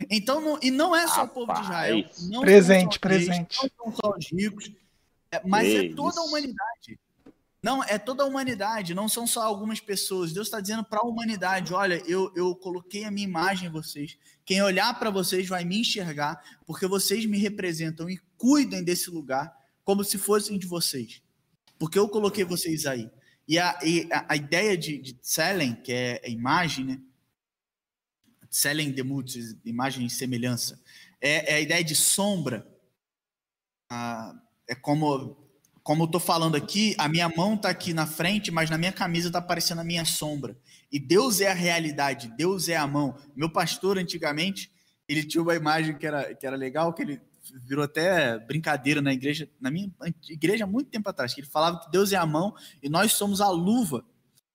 Então, 0.08 0.40
não, 0.40 0.58
e 0.62 0.70
não 0.70 0.96
é 0.96 1.06
só 1.06 1.22
Rapaz. 1.22 1.30
o 1.30 1.34
povo 1.34 1.52
de 1.52 1.60
Israel. 1.60 2.04
presente, 2.40 2.98
presente. 2.98 3.60
Reis, 3.60 3.72
não 3.78 3.92
são 3.92 4.00
só 4.00 4.16
os 4.16 4.32
ricos, 4.32 4.72
é, 5.30 5.42
mas 5.44 5.68
é 5.68 5.94
toda 5.94 6.20
a 6.20 6.24
humanidade. 6.24 6.98
Não, 7.62 7.84
é 7.84 7.98
toda 7.98 8.22
a 8.22 8.26
humanidade, 8.26 8.94
não 8.94 9.06
são 9.06 9.26
só 9.26 9.42
algumas 9.42 9.80
pessoas. 9.80 10.32
Deus 10.32 10.46
está 10.46 10.60
dizendo 10.60 10.82
para 10.82 11.00
a 11.00 11.06
humanidade: 11.06 11.74
olha, 11.74 12.02
eu, 12.06 12.32
eu 12.34 12.54
coloquei 12.56 13.04
a 13.04 13.10
minha 13.10 13.26
imagem 13.26 13.68
em 13.68 13.72
vocês. 13.72 14.16
Quem 14.46 14.62
olhar 14.62 14.98
para 14.98 15.10
vocês 15.10 15.46
vai 15.46 15.64
me 15.64 15.80
enxergar, 15.80 16.42
porque 16.66 16.86
vocês 16.86 17.26
me 17.26 17.38
representam 17.38 18.08
e 18.08 18.18
cuidem 18.38 18.82
desse 18.82 19.10
lugar 19.10 19.54
como 19.84 20.02
se 20.02 20.16
fossem 20.16 20.58
de 20.58 20.66
vocês. 20.66 21.22
Porque 21.78 21.98
eu 21.98 22.08
coloquei 22.08 22.44
vocês 22.44 22.86
aí. 22.86 23.10
E 23.46 23.58
a, 23.58 23.78
e 23.84 24.08
a, 24.10 24.26
a 24.32 24.36
ideia 24.36 24.76
de, 24.76 24.96
de 24.98 25.18
Selen, 25.20 25.74
que 25.74 25.92
é 25.92 26.22
a 26.24 26.28
imagem, 26.28 26.84
né? 26.84 27.00
Selen 28.48 28.90
demut, 28.90 29.38
imagem 29.64 30.06
e 30.06 30.10
semelhança, 30.10 30.80
é, 31.20 31.52
é 31.52 31.56
a 31.56 31.60
ideia 31.60 31.84
de 31.84 31.94
sombra. 31.94 32.66
Ah, 33.88 34.34
é 34.66 34.74
como 34.74 35.39
como 35.90 36.04
eu 36.04 36.06
estou 36.06 36.20
falando 36.20 36.54
aqui, 36.54 36.94
a 36.98 37.08
minha 37.08 37.28
mão 37.28 37.54
está 37.54 37.68
aqui 37.68 37.92
na 37.92 38.06
frente, 38.06 38.52
mas 38.52 38.70
na 38.70 38.78
minha 38.78 38.92
camisa 38.92 39.26
está 39.26 39.40
aparecendo 39.40 39.80
a 39.80 39.84
minha 39.84 40.04
sombra. 40.04 40.56
E 40.92 41.00
Deus 41.00 41.40
é 41.40 41.50
a 41.50 41.52
realidade, 41.52 42.32
Deus 42.36 42.68
é 42.68 42.76
a 42.76 42.86
mão. 42.86 43.16
Meu 43.34 43.50
pastor, 43.50 43.98
antigamente, 43.98 44.70
ele 45.08 45.24
tinha 45.24 45.42
uma 45.42 45.52
imagem 45.52 45.98
que 45.98 46.06
era, 46.06 46.32
que 46.32 46.46
era 46.46 46.54
legal, 46.54 46.94
que 46.94 47.02
ele 47.02 47.20
virou 47.66 47.84
até 47.84 48.38
brincadeira 48.38 49.02
na 49.02 49.12
igreja, 49.12 49.50
na 49.60 49.68
minha 49.68 49.90
igreja 50.28 50.64
muito 50.64 50.90
tempo 50.90 51.10
atrás, 51.10 51.34
que 51.34 51.40
ele 51.40 51.48
falava 51.48 51.80
que 51.80 51.90
Deus 51.90 52.12
é 52.12 52.16
a 52.16 52.24
mão 52.24 52.54
e 52.80 52.88
nós 52.88 53.14
somos 53.14 53.40
a 53.40 53.50
luva. 53.50 54.04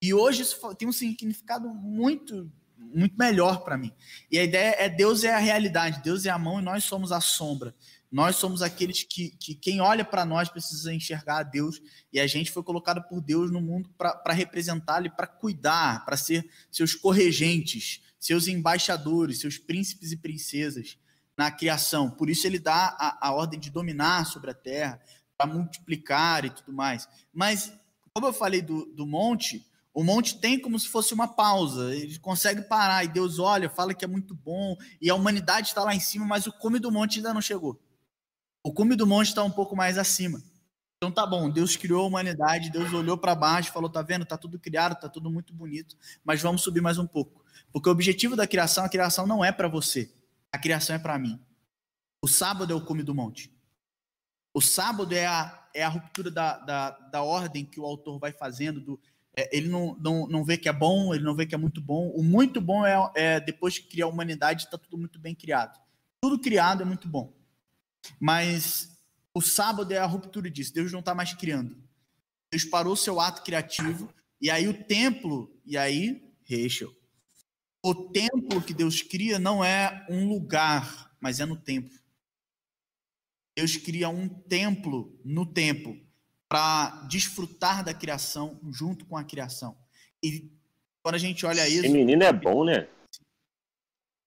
E 0.02 0.14
hoje 0.14 0.44
isso 0.44 0.74
tem 0.76 0.88
um 0.88 0.94
significado 0.94 1.68
muito 1.68 2.50
muito 2.78 3.18
melhor 3.18 3.64
para 3.64 3.78
mim. 3.78 3.92
E 4.32 4.40
a 4.40 4.44
ideia 4.44 4.76
é 4.80 4.88
Deus 4.88 5.24
é 5.24 5.34
a 5.34 5.38
realidade, 5.38 6.02
Deus 6.02 6.26
é 6.26 6.30
a 6.30 6.40
mão 6.40 6.60
e 6.60 6.64
nós 6.64 6.86
somos 6.86 7.12
a 7.12 7.20
sombra. 7.20 7.76
Nós 8.16 8.38
somos 8.38 8.62
aqueles 8.62 9.04
que, 9.04 9.32
que 9.32 9.54
quem 9.54 9.82
olha 9.82 10.06
para 10.06 10.24
nós 10.24 10.48
precisa 10.48 10.94
enxergar 10.94 11.40
a 11.40 11.44
Deus 11.44 11.82
e 12.14 12.18
a 12.18 12.26
gente 12.26 12.50
foi 12.50 12.64
colocado 12.64 13.04
por 13.10 13.20
Deus 13.20 13.52
no 13.52 13.60
mundo 13.60 13.90
para 13.98 14.32
representá-lo 14.32 15.12
para 15.12 15.28
cuidar, 15.28 16.06
para 16.06 16.16
ser 16.16 16.50
seus 16.72 16.96
corregentes, 16.96 18.02
seus 18.18 18.48
embaixadores, 18.48 19.42
seus 19.42 19.58
príncipes 19.58 20.14
e 20.14 20.18
princesas 20.18 20.98
na 21.38 21.52
criação. 21.52 22.10
Por 22.10 22.30
isso 22.30 22.48
ele 22.48 22.58
dá 22.58 22.96
a, 22.98 23.28
a 23.28 23.34
ordem 23.34 23.60
de 23.60 23.70
dominar 23.70 24.26
sobre 24.26 24.50
a 24.50 24.54
terra, 24.54 24.98
para 25.38 25.52
multiplicar 25.52 26.46
e 26.46 26.50
tudo 26.52 26.72
mais. 26.72 27.10
Mas, 27.34 27.70
como 28.14 28.28
eu 28.28 28.34
falei 28.34 28.62
do, 28.62 28.86
do 28.96 29.06
monte, 29.06 29.62
O 29.96 30.04
monte 30.04 30.38
tem 30.40 30.60
como 30.60 30.78
se 30.78 30.90
fosse 30.90 31.14
uma 31.14 31.26
pausa, 31.26 31.96
ele 31.96 32.20
consegue 32.20 32.62
parar, 32.64 33.06
e 33.06 33.08
Deus 33.08 33.40
olha, 33.40 33.70
fala 33.70 33.94
que 33.94 34.04
é 34.04 34.08
muito 34.08 34.36
bom, 34.36 34.76
e 35.02 35.10
a 35.10 35.16
humanidade 35.16 35.70
está 35.70 35.86
lá 35.86 35.96
em 35.96 36.02
cima, 36.02 36.26
mas 36.26 36.46
o 36.46 36.52
cume 36.52 36.80
do 36.80 36.92
monte 36.92 37.20
ainda 37.20 37.34
não 37.34 37.42
chegou. 37.42 37.80
O 38.66 38.74
cume 38.74 38.96
do 38.96 39.06
monte 39.06 39.28
está 39.28 39.44
um 39.44 39.52
pouco 39.52 39.76
mais 39.76 39.96
acima. 39.96 40.42
Então 40.98 41.12
tá 41.12 41.24
bom, 41.24 41.52
Deus 41.52 41.76
criou 41.76 42.04
a 42.04 42.08
humanidade, 42.08 42.72
Deus 42.72 42.92
olhou 42.94 43.16
para 43.16 43.36
baixo 43.36 43.72
falou: 43.72 43.88
tá 43.88 44.02
vendo, 44.02 44.26
tá 44.26 44.40
tudo 44.40 44.58
criado, 44.58 45.00
tá 45.00 45.08
tudo 45.08 45.30
muito 45.30 45.54
bonito, 45.54 45.96
mas 46.24 46.42
vamos 46.42 46.64
subir 46.64 46.82
mais 46.82 46.98
um 46.98 47.06
pouco. 47.06 47.46
Porque 47.72 47.88
o 47.88 47.92
objetivo 47.92 48.36
da 48.36 48.48
criação, 48.48 48.84
a 48.84 48.90
criação 48.90 49.28
não 49.28 49.46
é 49.46 49.52
para 49.52 49.68
você, 49.68 50.12
a 50.52 50.58
criação 50.58 50.96
é 50.96 51.00
para 51.00 51.20
mim. 51.20 51.40
O 52.20 52.28
sábado 52.28 52.74
é 52.74 52.76
o 52.76 52.84
cume 52.84 53.04
do 53.04 53.14
monte. 53.14 53.56
O 54.52 54.60
sábado 54.60 55.14
é 55.14 55.28
a, 55.28 55.70
é 55.72 55.84
a 55.84 55.90
ruptura 55.90 56.32
da, 56.32 56.58
da, 56.58 56.90
da 56.90 57.22
ordem 57.22 57.64
que 57.64 57.80
o 57.80 57.86
autor 57.86 58.18
vai 58.18 58.32
fazendo, 58.32 58.82
do, 58.82 59.00
é, 59.38 59.56
ele 59.56 59.70
não, 59.70 59.96
não, 60.00 60.28
não 60.28 60.44
vê 60.44 60.58
que 60.58 60.68
é 60.68 60.74
bom, 60.74 61.14
ele 61.14 61.24
não 61.24 61.36
vê 61.36 61.46
que 61.46 61.54
é 61.54 61.58
muito 61.58 61.80
bom. 61.80 62.10
O 62.16 62.24
muito 62.24 62.60
bom 62.60 62.84
é, 62.84 63.12
é 63.14 63.40
depois 63.40 63.78
que 63.78 63.90
cria 63.90 64.06
a 64.06 64.08
humanidade, 64.08 64.64
está 64.64 64.76
tudo 64.76 64.98
muito 64.98 65.20
bem 65.20 65.36
criado. 65.36 65.80
Tudo 66.20 66.40
criado 66.40 66.82
é 66.82 66.86
muito 66.86 67.08
bom. 67.08 67.45
Mas 68.20 68.90
o 69.34 69.42
sábado 69.42 69.94
é 69.94 69.98
a 69.98 70.06
ruptura 70.06 70.50
disso. 70.50 70.74
Deus 70.74 70.92
não 70.92 71.00
está 71.00 71.14
mais 71.14 71.34
criando. 71.34 71.76
Deus 72.52 72.64
parou 72.64 72.96
seu 72.96 73.20
ato 73.20 73.44
criativo. 73.44 74.14
E 74.42 74.50
aí 74.50 74.68
o 74.68 74.84
templo, 74.84 75.54
e 75.66 75.78
aí, 75.78 76.24
Rachel. 76.50 76.94
O 77.84 77.94
templo 78.10 78.62
que 78.62 78.74
Deus 78.74 79.02
cria 79.02 79.38
não 79.38 79.64
é 79.64 80.06
um 80.10 80.28
lugar, 80.28 81.16
mas 81.20 81.40
é 81.40 81.46
no 81.46 81.56
templo. 81.56 81.98
Deus 83.56 83.78
cria 83.78 84.10
um 84.10 84.28
templo 84.28 85.18
no 85.24 85.46
templo 85.46 85.98
para 86.50 87.06
desfrutar 87.08 87.84
da 87.84 87.94
criação 87.94 88.60
junto 88.72 89.06
com 89.06 89.16
a 89.16 89.24
criação. 89.24 89.78
E 90.24 90.52
quando 91.02 91.16
a 91.16 91.20
gente 91.20 91.46
olha 91.46 91.68
isso. 91.68 91.86
Esse 91.86 91.94
menino 91.94 92.24
é 92.24 92.34
bom, 92.34 92.64
né? 92.66 92.88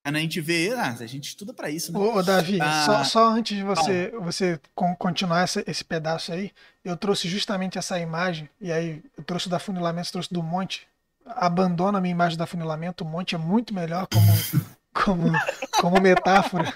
Quando 0.09 0.17
a 0.17 0.21
gente 0.21 0.41
vê, 0.41 0.73
ah, 0.75 0.97
a 0.99 1.07
gente 1.07 1.29
estuda 1.29 1.53
para 1.53 1.69
isso, 1.69 1.93
né? 1.93 1.99
Ô, 1.99 2.23
Davi, 2.23 2.59
ah, 2.63 2.83
só, 2.87 3.05
só, 3.05 3.29
antes 3.29 3.59
de 3.59 3.63
você, 3.63 4.11
você 4.19 4.59
continuar 4.75 5.45
esse, 5.45 5.63
esse 5.67 5.85
pedaço 5.85 6.33
aí, 6.33 6.51
eu 6.83 6.97
trouxe 6.97 7.29
justamente 7.29 7.77
essa 7.77 8.01
imagem, 8.01 8.49
e 8.59 8.73
aí 8.73 9.03
eu 9.19 9.23
trouxe 9.23 9.51
da 9.51 9.59
funilamento, 9.59 10.11
trouxe 10.11 10.33
do 10.33 10.43
monte. 10.43 10.89
Abandona 11.27 11.99
a 11.99 12.01
minha 12.01 12.13
imagem 12.13 12.39
da 12.39 12.47
funilamento, 12.47 13.05
o 13.05 13.07
monte 13.07 13.35
é 13.35 13.39
muito 13.39 13.75
melhor 13.75 14.07
como, 14.07 14.27
como, 14.95 15.39
como 15.79 16.01
metáfora. 16.01 16.73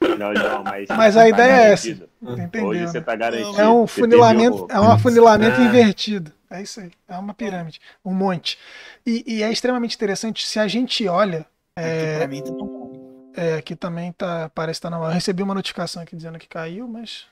Não, 0.00 0.32
não, 0.32 0.62
mas, 0.62 0.86
mas 0.96 1.16
a 1.16 1.22
tá 1.22 1.28
ideia 1.28 1.52
é 1.52 1.72
essa. 1.72 1.88
Entendeu? 2.22 2.66
Hoje 2.66 2.86
você 2.86 3.00
tá 3.00 3.16
garantido. 3.16 3.60
É 3.60 3.68
um 3.68 3.88
funilamento, 3.88 4.68
é 4.70 4.78
um 4.78 4.92
afunilamento 4.92 5.60
ah. 5.60 5.64
invertido. 5.64 6.32
É 6.48 6.62
isso 6.62 6.78
aí. 6.78 6.92
É 7.08 7.16
uma 7.18 7.34
pirâmide, 7.34 7.80
um 8.04 8.14
monte. 8.14 8.56
E, 9.04 9.24
e 9.26 9.42
é 9.42 9.50
extremamente 9.50 9.96
interessante 9.96 10.46
se 10.46 10.60
a 10.60 10.68
gente 10.68 11.08
olha. 11.08 11.44
É, 11.80 12.02
aqui 12.02 12.18
pra 12.18 12.28
mim 12.28 12.42
tá 12.42 12.50
bom. 12.52 13.32
É, 13.36 13.54
aqui 13.54 13.76
também 13.76 14.12
tá. 14.12 14.50
Parece 14.50 14.80
que 14.80 14.82
tá 14.82 14.90
na. 14.90 14.96
Eu 14.98 15.10
recebi 15.10 15.42
uma 15.42 15.54
notificação 15.54 16.02
aqui 16.02 16.16
dizendo 16.16 16.38
que 16.38 16.48
caiu, 16.48 16.88
mas. 16.88 17.26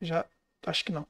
Já. 0.00 0.24
Acho 0.66 0.84
que 0.84 0.92
não. 0.92 1.06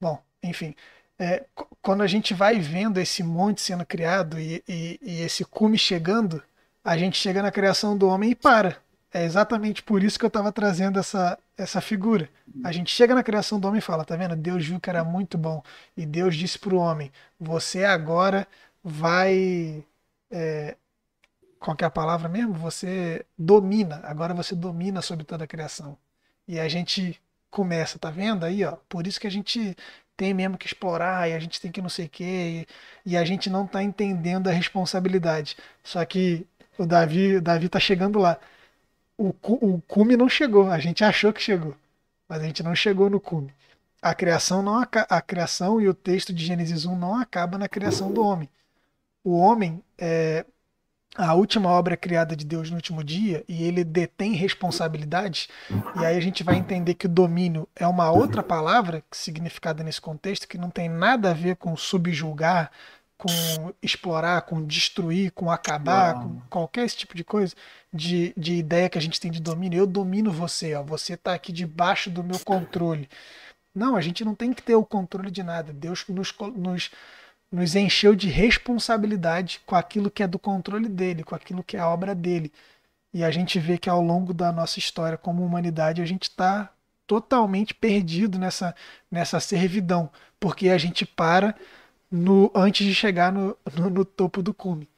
Bom, 0.00 0.22
enfim. 0.42 0.74
É, 1.18 1.44
quando 1.82 2.02
a 2.02 2.06
gente 2.06 2.32
vai 2.32 2.58
vendo 2.58 2.98
esse 2.98 3.22
monte 3.22 3.60
sendo 3.60 3.84
criado 3.84 4.40
e, 4.40 4.64
e, 4.66 4.98
e 5.02 5.20
esse 5.20 5.44
cume 5.44 5.76
chegando, 5.76 6.42
a 6.82 6.96
gente 6.96 7.18
chega 7.18 7.42
na 7.42 7.50
criação 7.50 7.96
do 7.96 8.08
homem 8.08 8.30
e 8.30 8.34
para. 8.34 8.78
É 9.12 9.24
exatamente 9.24 9.82
por 9.82 10.02
isso 10.02 10.18
que 10.18 10.24
eu 10.24 10.28
estava 10.28 10.52
trazendo 10.52 10.98
essa, 10.98 11.38
essa 11.58 11.80
figura. 11.80 12.28
A 12.64 12.72
gente 12.72 12.90
chega 12.90 13.14
na 13.14 13.22
criação 13.24 13.58
do 13.58 13.66
homem 13.66 13.78
e 13.80 13.82
fala, 13.82 14.04
tá 14.04 14.16
vendo? 14.16 14.36
Deus 14.36 14.64
viu 14.64 14.80
que 14.80 14.88
era 14.88 15.04
muito 15.04 15.36
bom. 15.36 15.62
E 15.96 16.06
Deus 16.06 16.36
disse 16.36 16.58
para 16.58 16.74
o 16.74 16.78
homem: 16.78 17.12
você 17.38 17.84
agora 17.84 18.46
vai. 18.82 19.84
É, 20.30 20.76
qual 21.60 21.76
é 21.80 21.84
a 21.84 21.90
palavra 21.90 22.28
mesmo? 22.28 22.54
Você 22.54 23.24
domina. 23.38 24.00
Agora 24.04 24.34
você 24.34 24.54
domina 24.56 25.02
sobre 25.02 25.24
toda 25.24 25.44
a 25.44 25.46
criação. 25.46 25.96
E 26.48 26.58
a 26.58 26.68
gente 26.68 27.20
começa, 27.50 27.98
tá 27.98 28.10
vendo 28.10 28.44
aí, 28.44 28.64
ó? 28.64 28.76
Por 28.88 29.06
isso 29.06 29.20
que 29.20 29.26
a 29.28 29.30
gente 29.30 29.76
tem 30.16 30.34
mesmo 30.34 30.58
que 30.58 30.66
explorar 30.66 31.28
e 31.30 31.34
a 31.34 31.38
gente 31.38 31.60
tem 31.60 31.70
que 31.70 31.82
não 31.82 31.88
sei 31.88 32.06
o 32.06 32.08
quê. 32.10 32.66
E, 33.06 33.12
e 33.12 33.16
a 33.16 33.24
gente 33.24 33.48
não 33.50 33.64
está 33.64 33.82
entendendo 33.82 34.48
a 34.48 34.52
responsabilidade. 34.52 35.56
Só 35.84 36.04
que 36.04 36.46
o 36.78 36.86
Davi, 36.86 37.36
o 37.36 37.42
Davi 37.42 37.68
tá 37.68 37.78
chegando 37.78 38.18
lá 38.18 38.38
o, 39.20 39.34
o 39.42 39.82
cume 39.82 40.16
não 40.16 40.28
chegou. 40.28 40.70
A 40.70 40.78
gente 40.78 41.04
achou 41.04 41.32
que 41.32 41.42
chegou, 41.42 41.76
mas 42.26 42.42
a 42.42 42.46
gente 42.46 42.62
não 42.62 42.74
chegou 42.74 43.10
no 43.10 43.20
cume. 43.20 43.52
A 44.00 44.14
criação 44.14 44.62
não 44.62 44.80
a 44.80 45.20
criação 45.20 45.78
e 45.78 45.86
o 45.86 45.92
texto 45.92 46.32
de 46.32 46.44
Gênesis 46.44 46.86
1 46.86 46.96
não 46.96 47.14
acaba 47.20 47.58
na 47.58 47.68
criação 47.68 48.10
do 48.10 48.24
homem. 48.24 48.48
O 49.22 49.36
homem 49.36 49.82
é 49.98 50.46
a 51.16 51.34
última 51.34 51.68
obra 51.68 51.96
criada 51.96 52.36
de 52.36 52.44
Deus 52.44 52.70
no 52.70 52.76
último 52.76 53.02
dia 53.02 53.44
e 53.48 53.64
ele 53.64 53.82
detém 53.82 54.32
responsabilidades. 54.32 55.48
E 56.00 56.04
aí 56.04 56.16
a 56.16 56.20
gente 56.20 56.44
vai 56.44 56.56
entender 56.56 56.94
que 56.94 57.06
o 57.06 57.08
domínio 57.08 57.68
é 57.74 57.86
uma 57.86 58.10
outra 58.10 58.42
palavra 58.42 59.02
significada 59.10 59.82
nesse 59.82 60.00
contexto 60.00 60.46
que 60.46 60.56
não 60.56 60.70
tem 60.70 60.88
nada 60.88 61.30
a 61.30 61.34
ver 61.34 61.56
com 61.56 61.76
subjulgar, 61.76 62.70
com 63.18 63.74
explorar, 63.82 64.42
com 64.42 64.64
destruir, 64.64 65.32
com 65.32 65.50
acabar, 65.50 66.14
com 66.14 66.40
qualquer 66.48 66.86
esse 66.86 66.96
tipo 66.96 67.14
de 67.14 67.24
coisa, 67.24 67.54
de, 67.92 68.32
de 68.36 68.54
ideia 68.54 68.88
que 68.88 68.96
a 68.96 69.00
gente 69.00 69.20
tem 69.20 69.30
de 69.30 69.40
domínio. 69.40 69.78
Eu 69.78 69.86
domino 69.86 70.30
você, 70.30 70.74
ó, 70.74 70.82
você 70.82 71.14
está 71.14 71.34
aqui 71.34 71.52
debaixo 71.52 72.08
do 72.08 72.24
meu 72.24 72.38
controle. 72.38 73.08
Não, 73.74 73.94
a 73.94 74.00
gente 74.00 74.24
não 74.24 74.34
tem 74.34 74.52
que 74.52 74.62
ter 74.62 74.74
o 74.74 74.84
controle 74.84 75.30
de 75.30 75.42
nada. 75.42 75.72
Deus 75.72 76.04
nos, 76.08 76.34
nos, 76.56 76.90
nos 77.50 77.74
encheu 77.74 78.14
de 78.14 78.28
responsabilidade 78.28 79.60
com 79.66 79.74
aquilo 79.74 80.10
que 80.10 80.22
é 80.22 80.26
do 80.26 80.38
controle 80.38 80.88
dele, 80.88 81.24
com 81.24 81.34
aquilo 81.34 81.64
que 81.64 81.76
é 81.76 81.80
a 81.80 81.88
obra 81.88 82.14
dele. 82.14 82.52
E 83.12 83.24
a 83.24 83.30
gente 83.30 83.58
vê 83.58 83.76
que 83.76 83.90
ao 83.90 84.00
longo 84.00 84.32
da 84.32 84.52
nossa 84.52 84.78
história 84.78 85.18
como 85.18 85.44
humanidade, 85.44 86.00
a 86.00 86.06
gente 86.06 86.24
está 86.24 86.70
totalmente 87.06 87.74
perdido 87.74 88.38
nessa, 88.38 88.74
nessa 89.10 89.40
servidão, 89.40 90.08
porque 90.38 90.68
a 90.68 90.78
gente 90.78 91.04
para 91.04 91.56
no, 92.08 92.52
antes 92.54 92.86
de 92.86 92.94
chegar 92.94 93.32
no, 93.32 93.56
no, 93.74 93.90
no 93.90 94.04
topo 94.04 94.42
do 94.42 94.54
cume. 94.54 94.88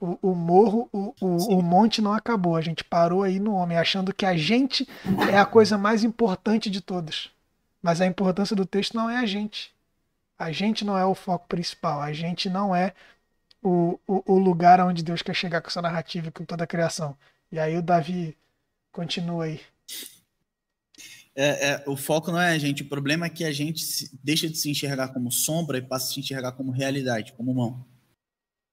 O, 0.00 0.18
o 0.30 0.34
morro, 0.34 0.88
o, 0.92 1.14
o, 1.20 1.58
o, 1.58 1.62
monte 1.62 2.02
não 2.02 2.12
acabou. 2.12 2.56
A 2.56 2.60
gente 2.60 2.84
parou 2.84 3.22
aí 3.22 3.38
no 3.40 3.54
homem, 3.54 3.78
achando 3.78 4.12
que 4.12 4.26
a 4.26 4.36
gente 4.36 4.86
é 5.30 5.38
a 5.38 5.46
coisa 5.46 5.78
mais 5.78 6.04
importante 6.04 6.68
de 6.68 6.80
todas. 6.80 7.30
Mas 7.80 8.00
a 8.00 8.06
importância 8.06 8.54
do 8.54 8.66
texto 8.66 8.94
não 8.94 9.08
é 9.08 9.16
a 9.16 9.24
gente. 9.24 9.72
A 10.38 10.52
gente 10.52 10.84
não 10.84 10.96
é 10.96 11.04
o 11.04 11.14
foco 11.14 11.48
principal. 11.48 12.00
A 12.00 12.12
gente 12.12 12.48
não 12.48 12.74
é 12.74 12.94
o, 13.62 13.98
o, 14.06 14.34
o 14.34 14.38
lugar 14.38 14.80
onde 14.80 15.02
Deus 15.02 15.22
quer 15.22 15.34
chegar 15.34 15.60
com 15.60 15.68
essa 15.68 15.82
narrativa, 15.82 16.30
com 16.30 16.44
toda 16.44 16.64
a 16.64 16.66
criação. 16.66 17.16
E 17.50 17.58
aí 17.58 17.76
o 17.76 17.82
Davi 17.82 18.36
continua 18.92 19.44
aí. 19.44 19.60
É, 21.34 21.68
é, 21.68 21.84
o 21.86 21.96
foco 21.96 22.32
não 22.32 22.40
é 22.40 22.52
a 22.52 22.58
gente, 22.58 22.82
o 22.82 22.88
problema 22.88 23.26
é 23.26 23.30
que 23.30 23.44
a 23.44 23.52
gente 23.52 23.84
se, 23.84 24.10
deixa 24.24 24.48
de 24.48 24.56
se 24.56 24.70
enxergar 24.70 25.08
como 25.08 25.30
sombra 25.30 25.76
e 25.76 25.82
passa 25.82 26.10
a 26.10 26.14
se 26.14 26.20
enxergar 26.20 26.52
como 26.52 26.72
realidade, 26.72 27.34
como 27.34 27.54
mão. 27.54 27.86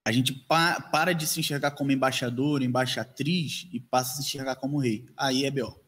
A 0.06 0.10
gente 0.10 0.32
pa, 0.32 0.80
para 0.80 1.12
de 1.12 1.26
se 1.26 1.40
enxergar 1.40 1.72
como 1.72 1.92
embaixador, 1.92 2.62
embaixatriz 2.62 3.68
e 3.70 3.80
passa 3.80 4.12
a 4.12 4.16
se 4.16 4.22
enxergar 4.22 4.56
como 4.56 4.78
rei. 4.78 5.06
Aí 5.14 5.44
é 5.44 5.50
B.O. 5.50 5.78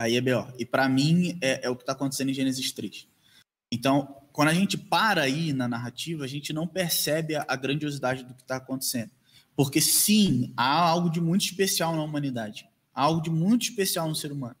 Aí 0.00 0.16
é 0.16 0.20
B.O. 0.20 0.52
E 0.58 0.66
para 0.66 0.88
mim 0.88 1.38
é, 1.40 1.66
é, 1.66 1.70
o 1.70 1.76
que 1.76 1.82
está 1.82 1.92
acontecendo 1.92 2.30
em 2.30 2.34
Gênesis 2.34 2.70
3. 2.72 3.08
Então, 3.72 4.27
quando 4.38 4.50
a 4.50 4.54
gente 4.54 4.78
para 4.78 5.22
aí 5.22 5.52
na 5.52 5.66
narrativa, 5.66 6.24
a 6.24 6.28
gente 6.28 6.52
não 6.52 6.64
percebe 6.64 7.34
a, 7.34 7.44
a 7.48 7.56
grandiosidade 7.56 8.22
do 8.22 8.34
que 8.34 8.42
está 8.42 8.54
acontecendo. 8.54 9.10
Porque 9.56 9.80
sim, 9.80 10.54
há 10.56 10.78
algo 10.78 11.10
de 11.10 11.20
muito 11.20 11.46
especial 11.46 11.96
na 11.96 12.04
humanidade. 12.04 12.68
Há 12.94 13.02
algo 13.02 13.20
de 13.20 13.30
muito 13.30 13.62
especial 13.62 14.08
no 14.08 14.14
ser 14.14 14.30
humano. 14.30 14.54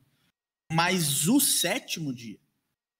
Mas 0.72 1.28
o 1.28 1.38
sétimo 1.38 2.12
dia 2.12 2.40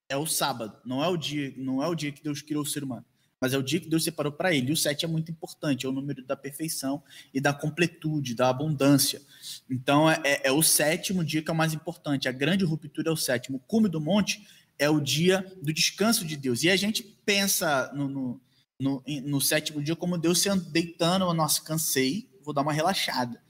é 0.09 0.17
o 0.17 0.25
sábado, 0.25 0.79
não 0.85 1.03
é 1.03 1.09
o 1.09 1.17
dia, 1.17 1.53
não 1.57 1.83
é 1.83 1.89
o 1.89 1.97
dia 1.97 2.13
que 2.13 2.23
Deus 2.23 2.43
criou 2.43 2.63
o 2.63 2.67
ser 2.67 2.85
humano, 2.85 3.05
mas 3.41 3.53
é 3.53 3.59
o 3.59 3.63
dia 3.63 3.81
que 3.81 3.89
Deus 3.89 4.05
separou 4.05 4.31
para 4.31 4.55
ele. 4.55 4.69
E 4.69 4.73
o 4.73 4.77
sete 4.77 5.05
é 5.05 5.09
muito 5.09 5.33
importante, 5.33 5.85
é 5.85 5.89
o 5.89 5.93
número 5.93 6.25
da 6.25 6.37
perfeição 6.37 7.03
e 7.35 7.41
da 7.41 7.53
completude, 7.53 8.37
da 8.37 8.51
abundância. 8.51 9.21
Então 9.69 10.09
é, 10.09 10.21
é, 10.23 10.41
é 10.45 10.53
o 10.53 10.63
sétimo 10.63 11.25
dia 11.25 11.43
que 11.43 11.51
é 11.51 11.53
o 11.53 11.57
mais 11.57 11.75
importante. 11.75 12.29
A 12.29 12.33
grande 12.33 12.65
ruptura 12.65 13.11
é 13.11 13.13
o 13.13 13.17
sétimo. 13.17 13.57
O 13.57 13.61
cume 13.67 13.89
do 13.89 14.01
monte 14.01 14.47
é 14.79 14.89
o 14.89 15.01
dia 15.01 15.45
do 15.63 15.73
descanso 15.73 16.25
de 16.25 16.37
Deus. 16.37 16.63
E 16.63 16.71
a 16.71 16.77
gente 16.77 17.03
pensa 17.25 17.91
no, 17.95 18.09
no, 18.09 18.41
no, 18.81 19.03
no 19.25 19.41
sétimo 19.41 19.83
dia 19.83 19.97
como 19.97 20.19
Deus 20.19 20.41
se 20.41 20.55
deitando, 20.71 21.33
nossa, 21.35 21.63
cansei, 21.63 22.31
vou 22.43 22.55
dar 22.55 22.63
uma 22.63 22.73
relaxada. 22.73 23.43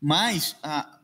Mas 0.00 0.56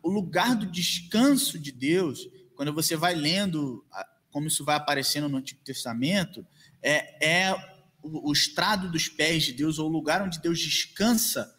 o 0.03 0.11
lugar 0.11 0.55
do 0.55 0.67
descanso 0.67 1.59
de 1.59 1.73
Deus 1.73 2.29
quando 2.61 2.75
você 2.75 2.95
vai 2.95 3.15
lendo 3.15 3.83
como 4.31 4.47
isso 4.47 4.67
vai 4.67 4.77
aparecendo 4.77 5.31
no 5.31 5.39
Antigo 5.39 5.63
Testamento, 5.65 6.47
é, 6.83 7.47
é 7.49 7.55
o, 8.03 8.29
o 8.29 8.33
estrado 8.35 8.91
dos 8.91 9.09
pés 9.09 9.45
de 9.45 9.55
Deus, 9.55 9.79
ou 9.79 9.89
o 9.89 9.91
lugar 9.91 10.21
onde 10.21 10.39
Deus 10.39 10.59
descansa. 10.59 11.57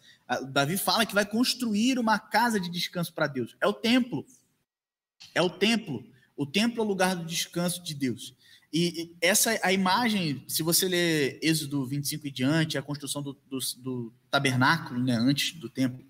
Davi 0.52 0.76
fala 0.76 1.04
que 1.04 1.12
vai 1.12 1.26
construir 1.26 1.98
uma 1.98 2.20
casa 2.20 2.60
de 2.60 2.70
descanso 2.70 3.12
para 3.12 3.26
Deus. 3.26 3.56
É 3.60 3.66
o 3.66 3.72
templo. 3.72 4.24
É 5.34 5.42
o 5.42 5.50
templo. 5.50 6.08
O 6.42 6.46
templo 6.46 6.82
é 6.82 6.84
o 6.84 6.88
lugar 6.88 7.14
do 7.14 7.24
descanso 7.24 7.80
de 7.82 7.94
Deus. 7.94 8.34
E, 8.72 9.14
essa 9.20 9.56
a 9.62 9.72
imagem, 9.72 10.44
se 10.48 10.60
você 10.62 10.88
ler 10.88 11.38
Êxodo 11.40 11.86
25 11.86 12.26
e 12.26 12.30
diante, 12.32 12.76
a 12.76 12.82
construção 12.82 13.22
do, 13.22 13.34
do, 13.48 13.58
do 13.78 14.12
tabernáculo, 14.28 15.00
né, 15.00 15.14
antes 15.14 15.52
do 15.52 15.68
templo, 15.68 16.04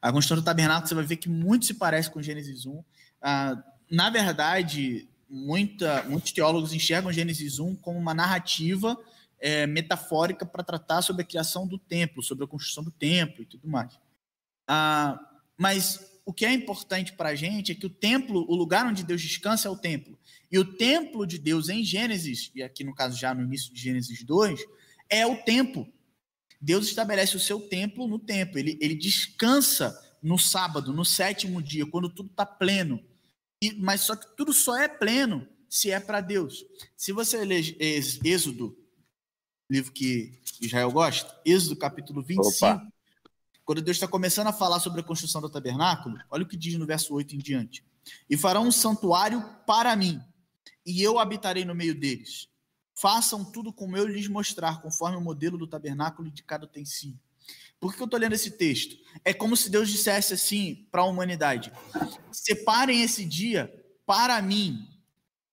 a 0.00 0.12
construção 0.12 0.36
do 0.36 0.44
tabernáculo, 0.44 0.86
você 0.86 0.94
vai 0.94 1.04
ver 1.04 1.16
que 1.16 1.28
muito 1.28 1.66
se 1.66 1.74
parece 1.74 2.08
com 2.08 2.22
Gênesis 2.22 2.64
1. 2.64 2.84
Ah, 3.20 3.60
na 3.90 4.08
verdade, 4.08 5.08
muita, 5.28 6.04
muitos 6.04 6.30
teólogos 6.30 6.72
enxergam 6.72 7.12
Gênesis 7.12 7.58
1 7.58 7.74
como 7.76 7.98
uma 7.98 8.14
narrativa 8.14 8.96
é, 9.40 9.66
metafórica 9.66 10.46
para 10.46 10.62
tratar 10.62 11.02
sobre 11.02 11.22
a 11.22 11.26
criação 11.26 11.66
do 11.66 11.76
templo, 11.76 12.22
sobre 12.22 12.44
a 12.44 12.48
construção 12.48 12.84
do 12.84 12.92
templo 12.92 13.42
e 13.42 13.46
tudo 13.46 13.66
mais. 13.66 13.98
Ah, 14.68 15.18
mas 15.58 16.11
o 16.24 16.32
que 16.32 16.46
é 16.46 16.52
importante 16.52 17.12
para 17.12 17.30
a 17.30 17.34
gente 17.34 17.72
é 17.72 17.74
que 17.74 17.86
o 17.86 17.90
templo, 17.90 18.44
o 18.48 18.54
lugar 18.54 18.86
onde 18.86 19.02
Deus 19.02 19.20
descansa 19.20 19.68
é 19.68 19.70
o 19.70 19.76
templo. 19.76 20.18
E 20.50 20.58
o 20.58 20.64
templo 20.64 21.26
de 21.26 21.38
Deus 21.38 21.68
em 21.68 21.84
Gênesis, 21.84 22.50
e 22.54 22.62
aqui 22.62 22.84
no 22.84 22.94
caso 22.94 23.18
já 23.18 23.34
no 23.34 23.42
início 23.42 23.72
de 23.72 23.80
Gênesis 23.80 24.22
2, 24.22 24.60
é 25.08 25.26
o 25.26 25.36
templo. 25.42 25.90
Deus 26.60 26.86
estabelece 26.86 27.36
o 27.36 27.40
seu 27.40 27.60
templo 27.60 28.06
no 28.06 28.18
templo. 28.18 28.58
Ele, 28.58 28.78
ele 28.80 28.94
descansa 28.94 29.98
no 30.22 30.38
sábado, 30.38 30.92
no 30.92 31.04
sétimo 31.04 31.60
dia, 31.60 31.84
quando 31.84 32.08
tudo 32.08 32.30
está 32.30 32.46
pleno. 32.46 33.02
E, 33.60 33.72
mas 33.74 34.02
só 34.02 34.14
que 34.14 34.36
tudo 34.36 34.52
só 34.52 34.76
é 34.78 34.86
pleno 34.86 35.48
se 35.68 35.90
é 35.90 35.98
para 35.98 36.20
Deus. 36.20 36.64
Se 36.96 37.12
você 37.12 37.44
ler 37.44 37.76
Êxodo, 37.80 38.78
livro 39.68 39.90
que 39.90 40.40
Israel 40.60 40.92
gosta, 40.92 41.34
Êxodo 41.44 41.74
capítulo 41.76 42.22
25, 42.22 42.64
Opa 42.66 42.91
quando 43.72 43.80
Deus 43.80 43.96
está 43.96 44.06
começando 44.06 44.48
a 44.48 44.52
falar 44.52 44.80
sobre 44.80 45.00
a 45.00 45.02
construção 45.02 45.40
do 45.40 45.48
tabernáculo, 45.48 46.18
olha 46.28 46.42
o 46.42 46.46
que 46.46 46.58
diz 46.58 46.74
no 46.74 46.84
verso 46.84 47.14
8 47.14 47.36
em 47.36 47.38
diante. 47.38 47.82
E 48.28 48.36
farão 48.36 48.66
um 48.66 48.70
santuário 48.70 49.42
para 49.66 49.96
mim, 49.96 50.20
e 50.84 51.02
eu 51.02 51.18
habitarei 51.18 51.64
no 51.64 51.74
meio 51.74 51.98
deles. 51.98 52.48
Façam 52.94 53.42
tudo 53.42 53.72
como 53.72 53.96
eu 53.96 54.06
lhes 54.06 54.28
mostrar, 54.28 54.82
conforme 54.82 55.16
o 55.16 55.22
modelo 55.22 55.56
do 55.56 55.66
tabernáculo 55.66 56.30
de 56.30 56.42
cada 56.42 56.66
utensílio. 56.66 57.18
Por 57.80 57.94
que 57.94 58.02
eu 58.02 58.04
estou 58.04 58.20
lendo 58.20 58.34
esse 58.34 58.50
texto? 58.50 58.94
É 59.24 59.32
como 59.32 59.56
se 59.56 59.70
Deus 59.70 59.88
dissesse 59.88 60.34
assim 60.34 60.86
para 60.92 61.00
a 61.00 61.06
humanidade: 61.06 61.72
separem 62.30 63.00
esse 63.00 63.24
dia 63.24 63.72
para 64.04 64.42
mim, 64.42 64.86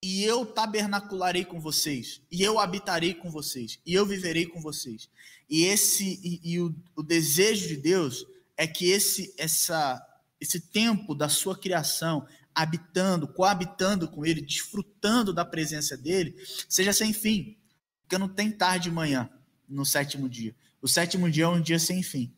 e 0.02 0.24
eu 0.24 0.46
tabernacularei 0.46 1.44
com 1.44 1.60
vocês, 1.60 2.22
e 2.30 2.42
eu 2.42 2.58
habitarei 2.58 3.14
com 3.14 3.30
vocês, 3.30 3.78
e 3.84 3.92
eu 3.92 4.06
viverei 4.06 4.46
com 4.46 4.60
vocês. 4.60 5.08
E 5.48 5.64
esse 5.64 6.20
e, 6.22 6.40
e 6.42 6.60
o, 6.60 6.74
o, 6.96 7.02
desejo 7.02 7.68
de 7.68 7.76
Deus 7.76 8.24
é 8.56 8.66
que 8.66 8.90
esse 8.90 9.34
essa 9.36 10.06
esse 10.40 10.58
tempo 10.58 11.14
da 11.14 11.28
sua 11.28 11.58
criação, 11.58 12.26
habitando, 12.54 13.28
coabitando 13.28 14.08
com 14.08 14.24
ele, 14.24 14.40
desfrutando 14.40 15.34
da 15.34 15.44
presença 15.44 15.98
dele, 15.98 16.34
seja 16.66 16.94
sem 16.94 17.12
fim. 17.12 17.58
Porque 18.02 18.16
não 18.16 18.28
tem 18.28 18.50
tarde 18.50 18.88
e 18.88 18.92
manhã 18.92 19.28
no 19.68 19.84
sétimo 19.84 20.28
dia. 20.30 20.54
O 20.80 20.88
sétimo 20.88 21.30
dia 21.30 21.44
é 21.44 21.48
um 21.48 21.60
dia 21.60 21.78
sem 21.78 22.02
fim. 22.02 22.32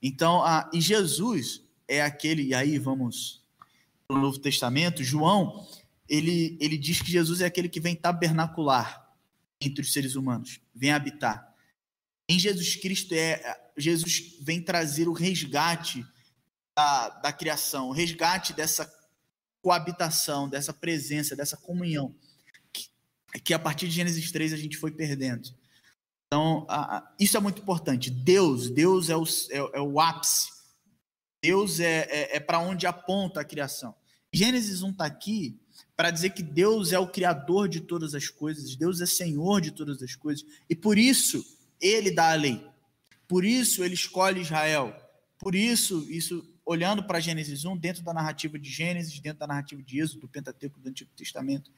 Então, 0.00 0.44
a, 0.44 0.70
e 0.72 0.80
Jesus 0.80 1.60
é 1.88 2.02
aquele, 2.02 2.44
e 2.44 2.54
aí 2.54 2.78
vamos 2.78 3.42
para 4.06 4.16
o 4.16 4.20
Novo 4.20 4.38
Testamento, 4.38 5.02
João, 5.02 5.66
ele, 6.08 6.56
ele 6.60 6.78
diz 6.78 7.00
que 7.00 7.10
Jesus 7.10 7.40
é 7.40 7.46
aquele 7.46 7.68
que 7.68 7.80
vem 7.80 7.94
tabernacular 7.94 9.06
entre 9.60 9.82
os 9.82 9.92
seres 9.92 10.14
humanos, 10.14 10.60
vem 10.74 10.92
habitar. 10.92 11.46
Em 12.28 12.38
Jesus 12.38 12.76
Cristo 12.76 13.14
é 13.14 13.68
Jesus 13.76 14.36
vem 14.40 14.60
trazer 14.60 15.08
o 15.08 15.12
resgate 15.12 16.04
da, 16.76 17.08
da 17.10 17.32
criação, 17.32 17.88
o 17.88 17.92
resgate 17.92 18.52
dessa 18.52 18.90
coabitação, 19.62 20.48
dessa 20.48 20.72
presença, 20.72 21.36
dessa 21.36 21.56
comunhão, 21.56 22.14
que, 22.72 22.88
que 23.40 23.54
a 23.54 23.58
partir 23.58 23.86
de 23.86 23.94
Gênesis 23.94 24.30
3 24.32 24.52
a 24.52 24.56
gente 24.56 24.76
foi 24.76 24.90
perdendo. 24.90 25.48
Então, 26.26 26.66
a, 26.68 26.98
a, 26.98 27.14
isso 27.18 27.36
é 27.36 27.40
muito 27.40 27.62
importante. 27.62 28.10
Deus, 28.10 28.68
Deus 28.68 29.08
é 29.08 29.16
o, 29.16 29.24
é, 29.24 29.78
é 29.78 29.80
o 29.80 29.98
ápice. 30.00 30.50
Deus 31.42 31.80
é, 31.80 32.00
é, 32.10 32.36
é 32.36 32.40
para 32.40 32.58
onde 32.58 32.86
aponta 32.86 33.40
a 33.40 33.44
criação. 33.44 33.94
Gênesis 34.32 34.82
1 34.82 34.90
está 34.90 35.06
aqui 35.06 35.58
para 35.98 36.12
dizer 36.12 36.30
que 36.30 36.44
Deus 36.44 36.92
é 36.92 36.98
o 37.00 37.08
criador 37.08 37.68
de 37.68 37.80
todas 37.80 38.14
as 38.14 38.28
coisas, 38.28 38.76
Deus 38.76 39.00
é 39.00 39.06
senhor 39.06 39.60
de 39.60 39.72
todas 39.72 40.00
as 40.00 40.14
coisas, 40.14 40.46
e 40.70 40.76
por 40.76 40.96
isso 40.96 41.44
ele 41.80 42.12
dá 42.12 42.30
a 42.30 42.34
lei. 42.36 42.64
Por 43.26 43.44
isso 43.44 43.82
ele 43.82 43.94
escolhe 43.94 44.40
Israel. 44.40 44.94
Por 45.40 45.56
isso, 45.56 46.06
isso 46.08 46.48
olhando 46.64 47.02
para 47.02 47.18
Gênesis 47.18 47.64
1, 47.64 47.76
dentro 47.76 48.04
da 48.04 48.14
narrativa 48.14 48.56
de 48.60 48.70
Gênesis, 48.70 49.18
dentro 49.18 49.40
da 49.40 49.48
narrativa 49.48 49.82
de 49.82 50.00
Êxodo, 50.00 50.20
do 50.20 50.28
Pentateuco 50.28 50.78
do 50.78 50.88
Antigo 50.88 51.10
Testamento, 51.16 51.68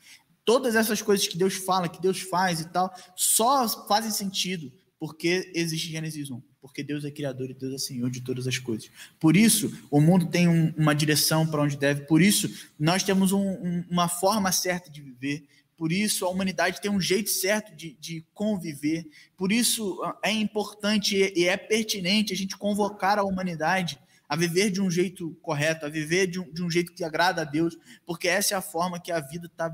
todas 0.45 0.77
essas 0.77 1.01
coisas 1.01 1.27
que 1.27 1.39
Deus 1.39 1.55
fala, 1.55 1.89
que 1.89 2.01
Deus 2.01 2.21
faz 2.21 2.61
e 2.61 2.69
tal, 2.69 2.95
só 3.17 3.67
fazem 3.87 4.11
sentido 4.11 4.71
porque 5.01 5.51
existe 5.55 5.91
Gênesis 5.91 6.31
1. 6.31 6.43
Porque 6.61 6.83
Deus 6.83 7.07
é 7.07 7.11
criador 7.11 7.51
e 7.51 7.55
Deus 7.55 7.73
é 7.73 7.79
senhor 7.79 8.11
de 8.11 8.21
todas 8.21 8.47
as 8.47 8.59
coisas. 8.59 8.91
Por 9.19 9.35
isso, 9.35 9.73
o 9.91 9.99
mundo 9.99 10.27
tem 10.27 10.47
um, 10.47 10.75
uma 10.77 10.95
direção 10.95 11.47
para 11.47 11.63
onde 11.63 11.79
deve. 11.79 12.03
Por 12.03 12.21
isso, 12.21 12.69
nós 12.79 13.03
temos 13.03 13.33
um, 13.33 13.41
um, 13.41 13.85
uma 13.91 14.09
forma 14.09 14.53
certa 14.53 14.91
de 14.91 15.01
viver. 15.01 15.47
Por 15.75 15.91
isso, 15.91 16.27
a 16.27 16.29
humanidade 16.29 16.83
tem 16.83 16.91
um 16.91 17.01
jeito 17.01 17.31
certo 17.31 17.75
de, 17.75 17.97
de 17.99 18.27
conviver. 18.35 19.07
Por 19.39 19.51
isso, 19.51 19.99
é 20.23 20.31
importante 20.31 21.17
e 21.35 21.49
é 21.49 21.57
pertinente 21.57 22.35
a 22.35 22.37
gente 22.37 22.59
convocar 22.59 23.19
a 23.19 23.25
humanidade 23.25 23.99
a 24.29 24.37
viver 24.37 24.71
de 24.71 24.81
um 24.81 24.89
jeito 24.89 25.37
correto, 25.43 25.85
a 25.85 25.89
viver 25.89 26.29
de 26.29 26.39
um, 26.39 26.53
de 26.53 26.63
um 26.63 26.71
jeito 26.71 26.93
que 26.93 27.03
agrada 27.03 27.43
a 27.43 27.45
Deus, 27.45 27.77
porque 28.07 28.29
essa 28.29 28.55
é 28.55 28.57
a 28.57 28.61
forma 28.61 29.01
que 29.01 29.11
a 29.11 29.19
vida 29.19 29.47
está 29.47 29.69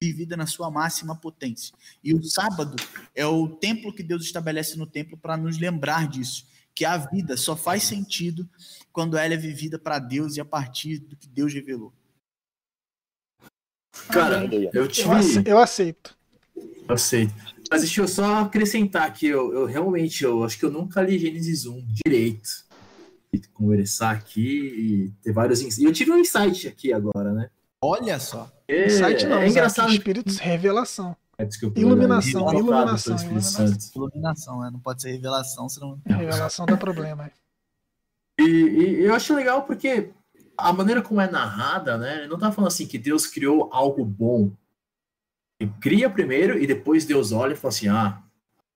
vivida 0.00 0.36
na 0.36 0.46
sua 0.46 0.70
máxima 0.70 1.16
potência. 1.16 1.74
E 2.02 2.14
o 2.14 2.22
sábado 2.22 2.76
é 3.14 3.26
o 3.26 3.48
templo 3.48 3.92
que 3.92 4.02
Deus 4.02 4.24
estabelece 4.24 4.78
no 4.78 4.86
templo 4.86 5.16
para 5.16 5.36
nos 5.36 5.58
lembrar 5.58 6.08
disso, 6.08 6.46
que 6.74 6.84
a 6.84 6.96
vida 6.96 7.36
só 7.36 7.56
faz 7.56 7.82
sentido 7.82 8.48
quando 8.92 9.16
ela 9.16 9.34
é 9.34 9.36
vivida 9.36 9.78
para 9.78 9.98
Deus 9.98 10.36
e 10.36 10.40
a 10.40 10.44
partir 10.44 10.98
do 10.98 11.16
que 11.16 11.28
Deus 11.28 11.52
revelou. 11.52 11.92
Cara, 14.08 14.48
eu 14.72 14.86
tive. 14.86 15.08
Eu 15.48 15.58
aceito. 15.58 16.14
Eu 16.86 16.94
aceito. 16.94 17.38
Mas 17.70 17.82
deixa 17.82 18.00
eu 18.00 18.08
só 18.08 18.36
acrescentar 18.36 19.06
aqui, 19.06 19.26
eu, 19.26 19.52
eu 19.52 19.66
realmente, 19.66 20.24
eu 20.24 20.42
acho 20.42 20.58
que 20.58 20.64
eu 20.64 20.70
nunca 20.70 21.02
li 21.02 21.18
Gênesis 21.18 21.66
1 21.66 21.86
direito. 22.06 22.66
Conversar 23.52 24.12
aqui 24.12 24.40
e 24.40 25.10
ter 25.22 25.32
vários 25.32 25.60
insights. 25.60 25.78
E 25.78 25.84
eu 25.84 25.92
tive 25.92 26.12
um 26.12 26.18
insight 26.18 26.66
aqui 26.66 26.92
agora, 26.92 27.32
né? 27.32 27.50
Olha 27.82 28.18
só. 28.18 28.50
É, 28.68 28.86
insight 28.86 29.26
não, 29.26 29.38
é 29.38 29.48
engraçado. 29.48 29.90
Espíritos, 29.90 30.38
revelação. 30.38 31.16
É, 31.38 31.44
desculpa, 31.44 31.80
iluminação, 31.80 32.52
iluminação, 32.52 33.16
iluminação. 33.16 33.66
Iluminação, 33.94 34.60
né? 34.60 34.70
Não 34.72 34.80
pode 34.80 35.00
ser 35.00 35.12
revelação, 35.12 35.68
senão. 35.68 36.00
Revelação 36.04 36.66
dá 36.66 36.76
problema. 36.76 37.30
E, 38.38 38.44
e 38.44 39.04
eu 39.04 39.14
acho 39.14 39.34
legal 39.34 39.62
porque 39.62 40.10
a 40.56 40.72
maneira 40.72 41.00
como 41.00 41.20
é 41.20 41.30
narrada, 41.30 41.96
né? 41.96 42.26
Não 42.26 42.38
tá 42.38 42.52
falando 42.52 42.68
assim 42.68 42.86
que 42.86 42.98
Deus 42.98 43.26
criou 43.26 43.68
algo 43.72 44.04
bom. 44.04 44.52
Ele 45.60 45.72
cria 45.80 46.10
primeiro 46.10 46.58
e 46.58 46.66
depois 46.66 47.04
Deus 47.04 47.32
olha 47.32 47.52
e 47.52 47.56
fala 47.56 47.72
assim: 47.72 47.88
ah, 47.88 48.22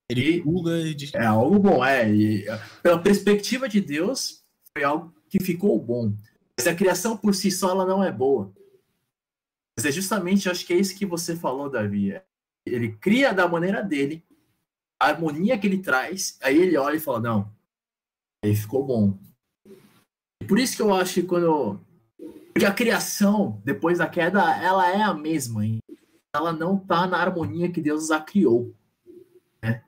ele 0.09 0.43
julga 0.43 0.79
e 0.79 0.95
diz... 0.95 1.13
é 1.15 1.25
algo 1.25 1.59
bom, 1.59 1.85
é. 1.85 2.09
E, 2.11 2.47
pela 2.83 2.99
perspectiva 2.99 3.69
de 3.69 3.81
Deus, 3.81 4.43
foi 4.77 4.85
algo 4.85 5.13
que 5.29 5.43
ficou 5.43 5.79
bom. 5.81 6.13
Mas 6.57 6.67
a 6.67 6.75
criação 6.75 7.17
por 7.17 7.35
si 7.35 7.51
só 7.51 7.71
ela 7.71 7.85
não 7.85 8.03
é 8.03 8.13
boa. 8.13 8.53
Mas 9.77 9.87
é 9.87 9.93
justamente, 9.93 10.49
acho 10.49 10.67
que 10.67 10.73
é 10.73 10.77
isso 10.77 10.97
que 10.97 11.07
você 11.07 11.35
falou, 11.37 11.71
Davi. 11.71 12.21
Ele 12.67 12.93
cria 12.97 13.33
da 13.33 13.49
maneira 13.49 13.83
dele, 13.83 14.25
a 15.01 15.07
harmonia 15.09 15.59
que 15.59 15.67
ele 15.67 15.83
traz, 15.83 16.39
aí 16.43 16.57
ele 16.61 16.77
olha 16.77 16.97
e 16.97 17.01
fala: 17.01 17.21
não, 17.21 17.53
aí 18.45 18.55
ficou 18.55 18.85
bom. 18.85 19.19
Por 20.47 20.59
isso 20.59 20.77
que 20.77 20.83
eu 20.83 20.95
acho 20.95 21.15
que 21.15 21.23
quando. 21.25 21.81
Porque 22.53 22.67
a 22.67 22.73
criação, 22.73 23.61
depois 23.65 23.99
da 23.99 24.07
queda, 24.07 24.41
ela 24.63 24.91
é 24.91 25.03
a 25.03 25.15
mesma. 25.15 25.65
Hein? 25.65 25.79
Ela 26.35 26.53
não 26.53 26.79
tá 26.79 27.07
na 27.07 27.19
harmonia 27.19 27.71
que 27.71 27.81
Deus 27.81 28.11
a 28.11 28.21
criou. 28.21 28.75
Né? 29.63 29.83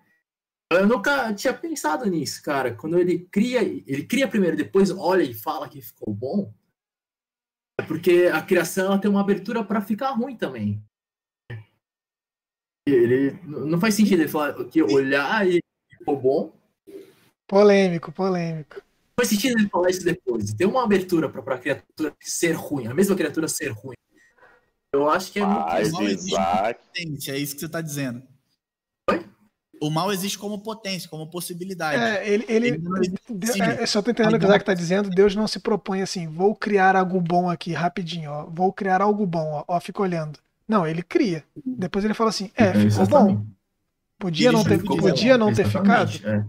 Eu 0.72 0.86
nunca 0.86 1.32
tinha 1.34 1.52
pensado 1.52 2.06
nisso, 2.06 2.42
cara. 2.42 2.74
Quando 2.74 2.98
ele 2.98 3.20
cria, 3.30 3.62
ele 3.62 4.04
cria 4.04 4.26
primeiro, 4.26 4.56
depois 4.56 4.90
olha 4.90 5.22
e 5.22 5.34
fala 5.34 5.68
que 5.68 5.82
ficou 5.82 6.12
bom. 6.12 6.52
É 7.78 7.82
porque 7.82 8.30
a 8.32 8.40
criação 8.42 8.86
ela 8.86 8.98
tem 8.98 9.10
uma 9.10 9.20
abertura 9.20 9.64
para 9.64 9.80
ficar 9.80 10.10
ruim 10.10 10.36
também. 10.36 10.82
Ele 12.86 13.32
não 13.44 13.80
faz 13.80 13.94
sentido 13.94 14.20
ele 14.20 14.28
falar 14.28 14.52
que 14.66 14.82
olhar 14.82 15.48
e 15.48 15.60
ficou 15.98 16.20
bom. 16.20 16.52
Polêmico, 17.46 18.12
polêmico 18.12 18.82
faz 19.16 19.28
sentido 19.28 19.58
ele 19.58 19.68
falar 19.68 19.90
isso 19.90 20.04
depois. 20.04 20.52
Tem 20.52 20.66
uma 20.66 20.84
abertura 20.84 21.28
para 21.28 21.54
a 21.54 21.58
criatura 21.58 22.14
ser 22.20 22.52
ruim, 22.52 22.86
a 22.86 22.94
mesma 22.94 23.16
criatura 23.16 23.48
ser 23.48 23.68
ruim. 23.68 23.94
Eu 24.92 25.08
acho 25.08 25.32
que 25.32 25.40
é 25.40 25.44
muito 25.44 26.24
potência, 26.30 27.32
é 27.32 27.38
isso 27.38 27.54
que 27.54 27.60
você 27.60 27.66
está 27.66 27.80
dizendo. 27.80 28.22
O 29.80 29.90
mal 29.90 30.12
existe 30.12 30.38
como 30.38 30.58
potência, 30.60 31.08
como 31.08 31.26
possibilidade. 31.26 32.00
É, 32.00 32.28
ele, 32.28 32.44
ele, 32.48 32.68
ele 32.68 33.14
Deus, 33.28 33.60
é, 33.60 33.86
só 33.86 34.00
tô 34.00 34.10
entendendo 34.10 34.34
o 34.34 34.38
que 34.38 34.44
o 34.44 34.48
Isaac 34.48 34.62
está 34.62 34.74
dizendo. 34.74 35.10
Deus 35.10 35.34
não 35.34 35.46
se 35.46 35.58
propõe 35.58 36.02
assim, 36.02 36.26
vou 36.26 36.54
criar 36.54 36.96
algo 36.96 37.20
bom 37.20 37.50
aqui 37.50 37.72
rapidinho, 37.72 38.30
ó. 38.30 38.44
Vou 38.44 38.72
criar 38.72 39.02
algo 39.02 39.26
bom, 39.26 39.52
ó, 39.52 39.64
ó 39.66 39.80
fica 39.80 40.02
olhando. 40.02 40.38
Não, 40.66 40.86
ele 40.86 41.02
cria. 41.02 41.44
Depois 41.64 42.04
ele 42.04 42.14
fala 42.14 42.30
assim: 42.30 42.50
é, 42.56 42.68
é 42.68 42.90
ficou 42.90 43.06
bom. 43.06 43.46
Podia 44.18 44.50
não 44.50 44.64
ter, 44.64 44.82
podia 44.82 45.36
não 45.36 45.52
ter 45.52 45.66
ficado? 45.66 46.12
É. 46.26 46.44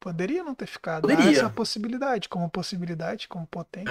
Poderia 0.00 0.42
não 0.42 0.54
ter 0.54 0.66
ficado. 0.66 1.02
Poderia. 1.02 1.24
Há 1.24 1.32
essa 1.32 1.50
possibilidade, 1.50 2.28
como 2.28 2.50
possibilidade, 2.50 3.28
como 3.28 3.46
potência. 3.46 3.90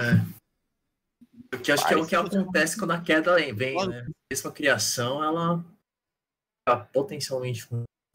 É. 1.52 1.58
Que 1.58 1.72
acho 1.72 1.86
que 1.86 1.94
é 1.94 1.96
o 1.96 2.06
que 2.06 2.16
acontece 2.16 2.76
quando 2.76 2.92
a 2.92 3.00
queda 3.00 3.36
vem, 3.54 3.76
né? 3.88 4.00
A 4.00 4.10
mesma 4.30 4.52
criação, 4.52 5.22
ela 5.22 5.64
tá 6.66 6.76
potencialmente. 6.76 7.68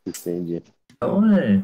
Entendi. 0.06 0.62
Então 0.92 1.32
é. 1.36 1.64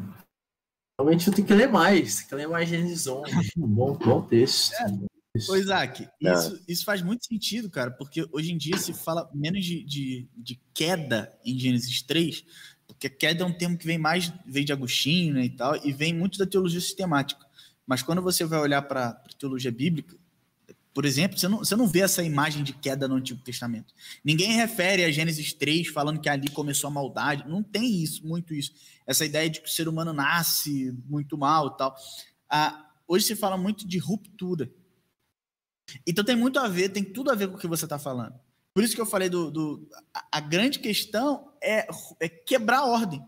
Realmente 0.98 1.28
eu 1.28 1.34
tenho 1.34 1.46
que 1.46 1.54
ler 1.54 1.68
mais, 1.68 2.16
tem 2.16 2.26
que 2.26 2.34
ler 2.34 2.48
mais 2.48 2.68
Gênesis 2.68 3.06
11. 3.06 3.32
um 3.56 3.66
bom, 3.68 3.96
bom 3.96 4.22
texto. 4.22 4.72
É. 4.74 5.08
Ô, 5.48 5.56
Isaac, 5.56 6.08
é. 6.22 6.32
isso, 6.32 6.60
isso 6.66 6.84
faz 6.84 7.02
muito 7.02 7.24
sentido, 7.24 7.70
cara, 7.70 7.90
porque 7.92 8.26
hoje 8.32 8.52
em 8.52 8.56
dia 8.56 8.76
se 8.76 8.92
fala 8.92 9.30
menos 9.32 9.64
de, 9.64 9.84
de, 9.84 10.28
de, 10.36 10.60
queda 10.74 11.32
em 11.44 11.56
Gênesis 11.56 12.02
3, 12.02 12.44
porque 12.86 13.08
queda 13.08 13.44
é 13.44 13.46
um 13.46 13.52
termo 13.52 13.78
que 13.78 13.86
vem 13.86 13.98
mais, 13.98 14.32
vem 14.44 14.64
de 14.64 14.72
Agostinho 14.72 15.34
né, 15.34 15.44
e 15.44 15.50
tal, 15.50 15.76
e 15.86 15.92
vem 15.92 16.12
muito 16.12 16.38
da 16.38 16.46
teologia 16.46 16.80
sistemática. 16.80 17.46
Mas 17.86 18.02
quando 18.02 18.20
você 18.20 18.44
vai 18.44 18.58
olhar 18.58 18.82
para 18.82 19.08
a 19.10 19.38
teologia 19.38 19.70
bíblica, 19.70 20.16
por 20.98 21.04
exemplo, 21.04 21.38
você 21.38 21.46
não, 21.46 21.58
você 21.58 21.76
não 21.76 21.86
vê 21.86 22.00
essa 22.00 22.24
imagem 22.24 22.64
de 22.64 22.72
queda 22.72 23.06
no 23.06 23.14
Antigo 23.14 23.40
Testamento. 23.40 23.94
Ninguém 24.24 24.54
refere 24.54 25.04
a 25.04 25.12
Gênesis 25.12 25.52
3 25.52 25.86
falando 25.86 26.20
que 26.20 26.28
ali 26.28 26.50
começou 26.50 26.88
a 26.88 26.90
maldade. 26.90 27.48
Não 27.48 27.62
tem 27.62 28.02
isso, 28.02 28.26
muito 28.26 28.52
isso. 28.52 28.72
Essa 29.06 29.24
ideia 29.24 29.48
de 29.48 29.60
que 29.60 29.68
o 29.68 29.72
ser 29.72 29.86
humano 29.86 30.12
nasce 30.12 30.92
muito 31.08 31.38
mal 31.38 31.76
tal. 31.76 31.94
Ah, 32.50 32.90
hoje 33.06 33.26
se 33.26 33.36
fala 33.36 33.56
muito 33.56 33.86
de 33.86 33.96
ruptura. 33.96 34.68
Então 36.04 36.24
tem 36.24 36.34
muito 36.34 36.58
a 36.58 36.66
ver, 36.66 36.88
tem 36.88 37.04
tudo 37.04 37.30
a 37.30 37.36
ver 37.36 37.46
com 37.46 37.54
o 37.54 37.60
que 37.60 37.68
você 37.68 37.84
está 37.84 38.00
falando. 38.00 38.34
Por 38.74 38.82
isso 38.82 38.96
que 38.96 39.00
eu 39.00 39.06
falei 39.06 39.28
do. 39.28 39.52
do 39.52 39.88
a, 40.12 40.38
a, 40.38 40.40
grande 40.40 40.80
questão 40.80 41.52
é, 41.62 41.86
é 42.18 42.28
quebrar 42.28 42.78
a 42.78 42.86
ordem. 42.86 43.24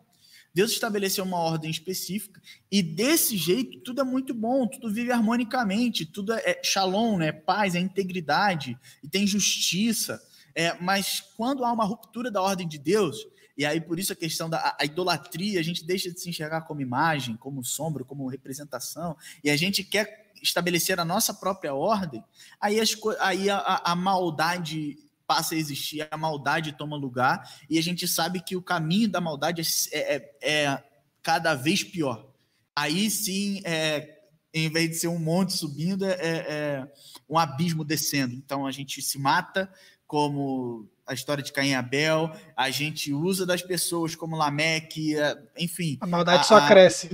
Deus 0.52 0.72
estabeleceu 0.72 1.24
uma 1.24 1.38
ordem 1.38 1.70
específica 1.70 2.40
e 2.70 2.82
desse 2.82 3.36
jeito 3.36 3.80
tudo 3.80 4.00
é 4.00 4.04
muito 4.04 4.34
bom, 4.34 4.66
tudo 4.66 4.92
vive 4.92 5.12
harmonicamente, 5.12 6.04
tudo 6.04 6.32
é, 6.32 6.42
é 6.44 6.60
shalom, 6.62 7.18
né? 7.18 7.32
paz, 7.32 7.74
é 7.74 7.78
integridade 7.78 8.78
e 9.02 9.08
tem 9.08 9.26
justiça. 9.26 10.20
É, 10.54 10.76
mas 10.80 11.20
quando 11.36 11.64
há 11.64 11.72
uma 11.72 11.84
ruptura 11.84 12.30
da 12.30 12.42
ordem 12.42 12.66
de 12.66 12.78
Deus, 12.78 13.16
e 13.56 13.64
aí 13.64 13.80
por 13.80 13.98
isso 13.98 14.12
a 14.12 14.16
questão 14.16 14.50
da 14.50 14.76
a 14.78 14.84
idolatria, 14.84 15.60
a 15.60 15.62
gente 15.62 15.84
deixa 15.84 16.10
de 16.10 16.20
se 16.20 16.28
enxergar 16.28 16.62
como 16.62 16.80
imagem, 16.80 17.36
como 17.36 17.64
sombra, 17.64 18.04
como 18.04 18.26
representação, 18.26 19.16
e 19.44 19.50
a 19.50 19.56
gente 19.56 19.84
quer 19.84 20.32
estabelecer 20.42 20.98
a 20.98 21.04
nossa 21.04 21.34
própria 21.34 21.74
ordem, 21.74 22.24
aí, 22.60 22.80
as, 22.80 22.96
aí 23.20 23.50
a, 23.50 23.58
a, 23.58 23.92
a 23.92 23.94
maldade 23.94 24.98
passa 25.30 25.54
a 25.54 25.58
existir, 25.58 26.08
a 26.10 26.16
maldade 26.16 26.72
toma 26.72 26.96
lugar, 26.96 27.48
e 27.70 27.78
a 27.78 27.82
gente 27.82 28.08
sabe 28.08 28.40
que 28.40 28.56
o 28.56 28.62
caminho 28.62 29.08
da 29.08 29.20
maldade 29.20 29.62
é, 29.92 30.16
é, 30.16 30.30
é 30.42 30.82
cada 31.22 31.54
vez 31.54 31.84
pior. 31.84 32.26
Aí 32.74 33.08
sim, 33.08 33.62
é, 33.64 34.22
em 34.52 34.68
vez 34.68 34.90
de 34.90 34.96
ser 34.96 35.06
um 35.06 35.20
monte 35.20 35.52
subindo, 35.52 36.04
é, 36.04 36.16
é, 36.18 36.88
um 37.28 37.38
abismo 37.38 37.84
descendo. 37.84 38.34
Então 38.34 38.66
a 38.66 38.72
gente 38.72 39.00
se 39.00 39.20
mata, 39.20 39.72
como 40.04 40.90
a 41.06 41.14
história 41.14 41.44
de 41.44 41.52
Caim 41.52 41.68
e 41.68 41.74
Abel, 41.76 42.32
a 42.56 42.68
gente 42.68 43.12
usa 43.12 43.46
das 43.46 43.62
pessoas 43.62 44.16
como 44.16 44.34
Lameque, 44.34 45.16
é, 45.16 45.38
enfim. 45.56 45.96
A 46.00 46.08
maldade 46.08 46.40
a, 46.40 46.42
só 46.42 46.66
cresce. 46.66 47.08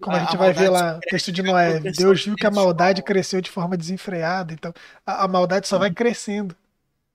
Como 0.00 0.14
a, 0.14 0.20
a 0.20 0.24
gente 0.24 0.36
vai 0.36 0.52
ver 0.52 0.68
lá, 0.68 1.00
texto 1.10 1.32
de 1.32 1.42
Noé, 1.42 1.80
Deus 1.80 2.24
viu 2.24 2.36
que 2.36 2.46
a 2.46 2.50
maldade 2.52 3.02
cresceu 3.02 3.40
de 3.40 3.50
forma 3.50 3.76
desenfreada, 3.76 4.52
então 4.52 4.72
a 5.04 5.26
maldade 5.26 5.66
só 5.66 5.80
vai 5.80 5.90
crescendo. 5.90 6.54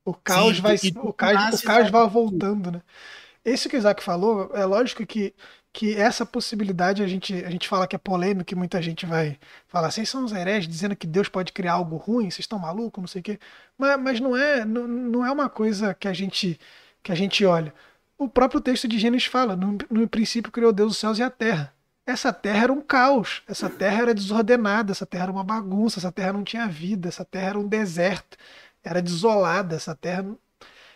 O 0.03 0.13
caos 0.13 0.55
Sim, 0.57 0.61
vai, 0.61 0.75
o 1.03 1.13
caos, 1.13 1.59
o 1.61 1.63
caos 1.63 1.89
vai 1.89 2.09
voltando, 2.09 2.71
né? 2.71 2.81
Esse 3.43 3.69
que 3.69 3.75
o 3.75 3.79
Isaac 3.79 4.03
falou, 4.03 4.51
é 4.53 4.65
lógico 4.65 5.05
que, 5.05 5.33
que 5.73 5.95
essa 5.95 6.25
possibilidade 6.25 7.01
a 7.03 7.07
gente, 7.07 7.33
a 7.43 7.49
gente 7.49 7.67
fala 7.67 7.87
que 7.87 7.95
é 7.95 7.99
polêmico 7.99 8.53
e 8.53 8.55
muita 8.55 8.81
gente 8.81 9.05
vai 9.05 9.39
falar, 9.67 9.89
vocês 9.91 10.09
são 10.09 10.23
os 10.23 10.31
hereges 10.31 10.67
dizendo 10.67 10.95
que 10.95 11.07
Deus 11.07 11.27
pode 11.27 11.51
criar 11.51 11.73
algo 11.73 11.97
ruim, 11.97 12.29
vocês 12.29 12.39
estão 12.39 12.59
malucos, 12.59 13.01
não 13.01 13.07
sei 13.07 13.21
o 13.21 13.23
quê. 13.23 13.39
Mas, 13.77 13.99
mas 13.99 14.19
não, 14.19 14.35
é, 14.37 14.65
não, 14.65 14.87
não 14.87 15.25
é 15.25 15.31
uma 15.31 15.49
coisa 15.49 15.93
que 15.93 16.07
a 16.07 16.13
gente 16.13 16.59
que 17.03 17.11
a 17.11 17.15
gente 17.15 17.43
olha. 17.45 17.73
O 18.17 18.29
próprio 18.29 18.61
texto 18.61 18.87
de 18.87 18.99
Gênesis 18.99 19.27
fala, 19.27 19.55
no, 19.55 19.77
no 19.89 20.07
princípio 20.07 20.51
criou 20.51 20.71
Deus 20.71 20.91
os 20.93 20.97
céus 20.99 21.17
e 21.17 21.23
a 21.23 21.29
terra. 21.31 21.73
Essa 22.05 22.31
terra 22.33 22.63
era 22.65 22.73
um 22.73 22.81
caos, 22.81 23.41
essa 23.47 23.69
terra 23.69 24.01
era 24.03 24.13
desordenada, 24.13 24.91
essa 24.91 25.05
terra 25.05 25.23
era 25.23 25.31
uma 25.31 25.43
bagunça, 25.43 25.99
essa 25.99 26.11
terra 26.11 26.33
não 26.33 26.43
tinha 26.43 26.67
vida, 26.67 27.07
essa 27.09 27.25
terra 27.25 27.49
era 27.49 27.59
um 27.59 27.67
deserto 27.67 28.37
era 28.83 29.01
desolada 29.01 29.75
essa 29.75 29.95
terra. 29.95 30.35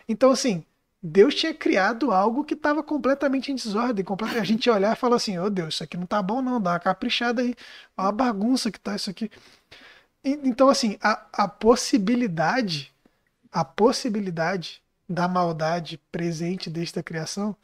Então, 0.08 0.32
assim, 0.32 0.64
Deus 1.02 1.36
tinha 1.36 1.54
criado 1.54 2.12
algo 2.12 2.44
que 2.44 2.56
estava 2.56 2.82
completamente 2.82 3.52
em 3.52 3.56
desordem. 3.56 4.04
Completamente... 4.04 4.42
A 4.42 4.46
gente 4.46 4.66
ia 4.66 4.74
olhar 4.74 4.94
e 4.94 5.00
falar 5.00 5.18
assim: 5.18 5.38
Ô 5.38 5.46
oh, 5.46 5.50
Deus, 5.50 5.76
isso 5.76 5.84
aqui 5.84 5.98
não 5.98 6.06
tá 6.06 6.22
bom, 6.22 6.42
não, 6.42 6.60
dá 6.60 6.72
uma 6.72 6.80
caprichada 6.80 7.42
aí. 7.42 7.56
Olha 7.98 8.10
a 8.10 8.12
bagunça 8.12 8.72
que 8.72 8.80
tá 8.80 8.96
isso 8.96 9.10
aqui. 9.10 9.30
Então, 10.24 10.70
assim, 10.70 10.98
a, 11.02 11.24
a 11.32 11.48
possibilidade, 11.48 12.92
a 13.52 13.64
possibilidade 13.64 14.82
da 15.08 15.28
maldade 15.28 16.00
presente 16.12 16.70
desde 16.70 16.98
a 17.00 17.04
criação 17.04 17.56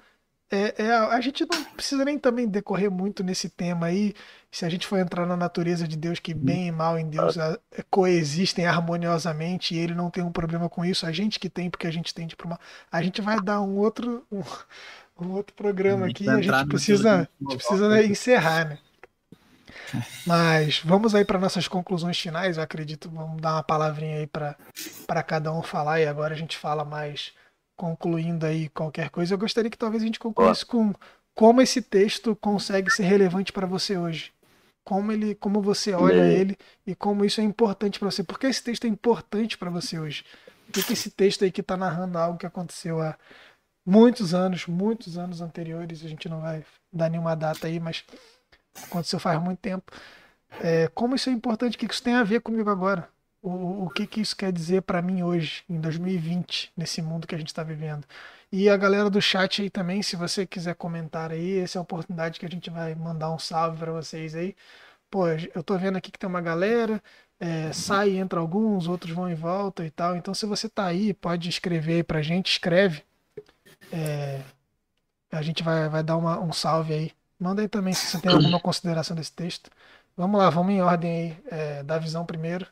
é, 0.51 0.83
é, 0.83 0.91
a 0.91 1.21
gente 1.21 1.45
não 1.49 1.63
precisa 1.63 2.03
nem 2.03 2.19
também 2.19 2.45
decorrer 2.45 2.91
muito 2.91 3.23
nesse 3.23 3.49
tema 3.49 3.85
aí. 3.87 4.13
Se 4.51 4.65
a 4.65 4.69
gente 4.69 4.85
for 4.85 4.99
entrar 4.99 5.25
na 5.25 5.37
natureza 5.37 5.87
de 5.87 5.95
Deus, 5.95 6.19
que 6.19 6.33
bem 6.33 6.67
e 6.67 6.71
mal 6.73 6.99
em 6.99 7.09
Deus 7.09 7.37
é, 7.37 7.57
coexistem 7.89 8.65
harmoniosamente 8.65 9.73
e 9.73 9.77
ele 9.77 9.95
não 9.95 10.09
tem 10.09 10.21
um 10.21 10.31
problema 10.31 10.67
com 10.67 10.83
isso, 10.83 11.05
a 11.05 11.11
gente 11.13 11.39
que 11.39 11.49
tem, 11.49 11.69
porque 11.69 11.87
a 11.87 11.91
gente 11.91 12.13
tende 12.13 12.35
para 12.35 12.47
uma. 12.47 12.59
A 12.91 13.01
gente 13.01 13.21
vai 13.21 13.39
dar 13.39 13.61
um 13.61 13.77
outro, 13.77 14.25
um, 14.29 14.43
um 15.21 15.31
outro 15.31 15.55
programa 15.55 16.07
aqui 16.07 16.25
e 16.25 16.29
a 16.29 16.41
gente 16.41 16.67
precisa, 16.67 17.15
a 17.15 17.43
gente 17.43 17.57
precisa 17.57 17.87
né, 17.87 18.05
encerrar, 18.05 18.65
né? 18.67 18.77
Mas 20.27 20.81
vamos 20.83 21.15
aí 21.15 21.23
para 21.23 21.39
nossas 21.39 21.67
conclusões 21.69 22.19
finais, 22.19 22.57
eu 22.57 22.63
acredito. 22.63 23.09
Vamos 23.09 23.41
dar 23.41 23.53
uma 23.53 23.63
palavrinha 23.63 24.17
aí 24.17 24.27
para 24.27 25.23
cada 25.23 25.53
um 25.53 25.61
falar 25.61 26.01
e 26.01 26.07
agora 26.07 26.33
a 26.33 26.37
gente 26.37 26.57
fala 26.57 26.83
mais 26.83 27.31
concluindo 27.81 28.45
aí 28.45 28.69
qualquer 28.69 29.09
coisa, 29.09 29.33
eu 29.33 29.39
gostaria 29.39 29.71
que 29.71 29.77
talvez 29.77 30.03
a 30.03 30.05
gente 30.05 30.19
concluísse 30.19 30.63
com 30.63 30.93
como 31.33 31.63
esse 31.63 31.81
texto 31.81 32.35
consegue 32.35 32.91
ser 32.91 33.05
relevante 33.05 33.51
para 33.51 33.65
você 33.65 33.97
hoje. 33.97 34.31
Como 34.83 35.11
ele, 35.11 35.33
como 35.33 35.63
você 35.63 35.91
olha 35.91 36.27
ele 36.27 36.55
e 36.85 36.93
como 36.93 37.25
isso 37.25 37.41
é 37.41 37.43
importante 37.43 37.97
para 37.97 38.11
você. 38.11 38.23
Por 38.23 38.37
que 38.37 38.45
esse 38.45 38.63
texto 38.63 38.85
é 38.85 38.87
importante 38.87 39.57
para 39.57 39.71
você 39.71 39.97
hoje? 39.97 40.23
Por 40.67 40.73
que, 40.73 40.83
que 40.83 40.93
esse 40.93 41.09
texto 41.09 41.43
aí 41.43 41.51
que 41.51 41.61
está 41.61 41.75
narrando 41.75 42.19
algo 42.19 42.37
que 42.37 42.45
aconteceu 42.45 43.01
há 43.01 43.17
muitos 43.83 44.35
anos, 44.35 44.67
muitos 44.67 45.17
anos 45.17 45.41
anteriores, 45.41 46.05
a 46.05 46.07
gente 46.07 46.29
não 46.29 46.39
vai 46.39 46.63
dar 46.93 47.09
nenhuma 47.09 47.35
data 47.35 47.65
aí, 47.65 47.79
mas 47.79 48.03
aconteceu 48.83 49.19
faz 49.19 49.41
muito 49.41 49.57
tempo. 49.57 49.91
É, 50.59 50.87
como 50.89 51.15
isso 51.15 51.31
é 51.31 51.33
importante, 51.33 51.77
o 51.77 51.79
que 51.79 51.91
isso 51.91 52.03
tem 52.03 52.13
a 52.13 52.23
ver 52.23 52.41
comigo 52.41 52.69
agora? 52.69 53.09
O, 53.41 53.85
o 53.85 53.89
que, 53.89 54.05
que 54.07 54.21
isso 54.21 54.35
quer 54.35 54.51
dizer 54.51 54.81
para 54.83 55.01
mim 55.01 55.23
hoje, 55.23 55.63
em 55.69 55.79
2020, 55.79 56.71
nesse 56.77 57.01
mundo 57.01 57.27
que 57.27 57.35
a 57.35 57.37
gente 57.37 57.47
está 57.47 57.63
vivendo. 57.63 58.05
E 58.51 58.69
a 58.69 58.77
galera 58.77 59.09
do 59.09 59.21
chat 59.21 59.61
aí 59.61 59.69
também, 59.69 60.03
se 60.03 60.15
você 60.15 60.45
quiser 60.45 60.75
comentar 60.75 61.31
aí, 61.31 61.59
essa 61.59 61.77
é 61.77 61.79
a 61.79 61.81
oportunidade 61.83 62.39
que 62.39 62.45
a 62.45 62.49
gente 62.49 62.69
vai 62.69 62.93
mandar 62.95 63.31
um 63.31 63.39
salve 63.39 63.77
para 63.77 63.91
vocês 63.91 64.35
aí. 64.35 64.55
Pô, 65.09 65.27
eu 65.27 65.63
tô 65.63 65.77
vendo 65.77 65.97
aqui 65.97 66.11
que 66.11 66.19
tem 66.19 66.29
uma 66.29 66.41
galera, 66.41 67.01
é, 67.39 67.73
sai, 67.73 68.17
entra 68.17 68.39
alguns, 68.39 68.87
outros 68.87 69.13
vão 69.13 69.29
e 69.29 69.35
voltam 69.35 69.85
e 69.85 69.91
tal. 69.91 70.15
Então, 70.15 70.33
se 70.33 70.45
você 70.45 70.69
tá 70.69 70.85
aí, 70.85 71.13
pode 71.13 71.49
escrever 71.49 71.95
aí 71.95 72.03
pra 72.03 72.21
gente, 72.21 72.51
escreve. 72.51 73.03
É, 73.91 74.41
a 75.31 75.41
gente 75.41 75.63
vai, 75.63 75.89
vai 75.89 76.03
dar 76.03 76.17
uma, 76.17 76.39
um 76.39 76.53
salve 76.53 76.93
aí. 76.93 77.11
Manda 77.39 77.61
aí 77.61 77.67
também 77.67 77.93
se 77.93 78.05
você 78.07 78.19
tem 78.21 78.31
alguma 78.31 78.59
consideração 78.59 79.15
desse 79.15 79.31
texto. 79.33 79.71
Vamos 80.15 80.39
lá, 80.39 80.49
vamos 80.49 80.73
em 80.73 80.81
ordem 80.81 81.11
aí, 81.11 81.37
é, 81.79 81.83
da 81.83 81.97
visão 81.97 82.25
primeiro. 82.25 82.67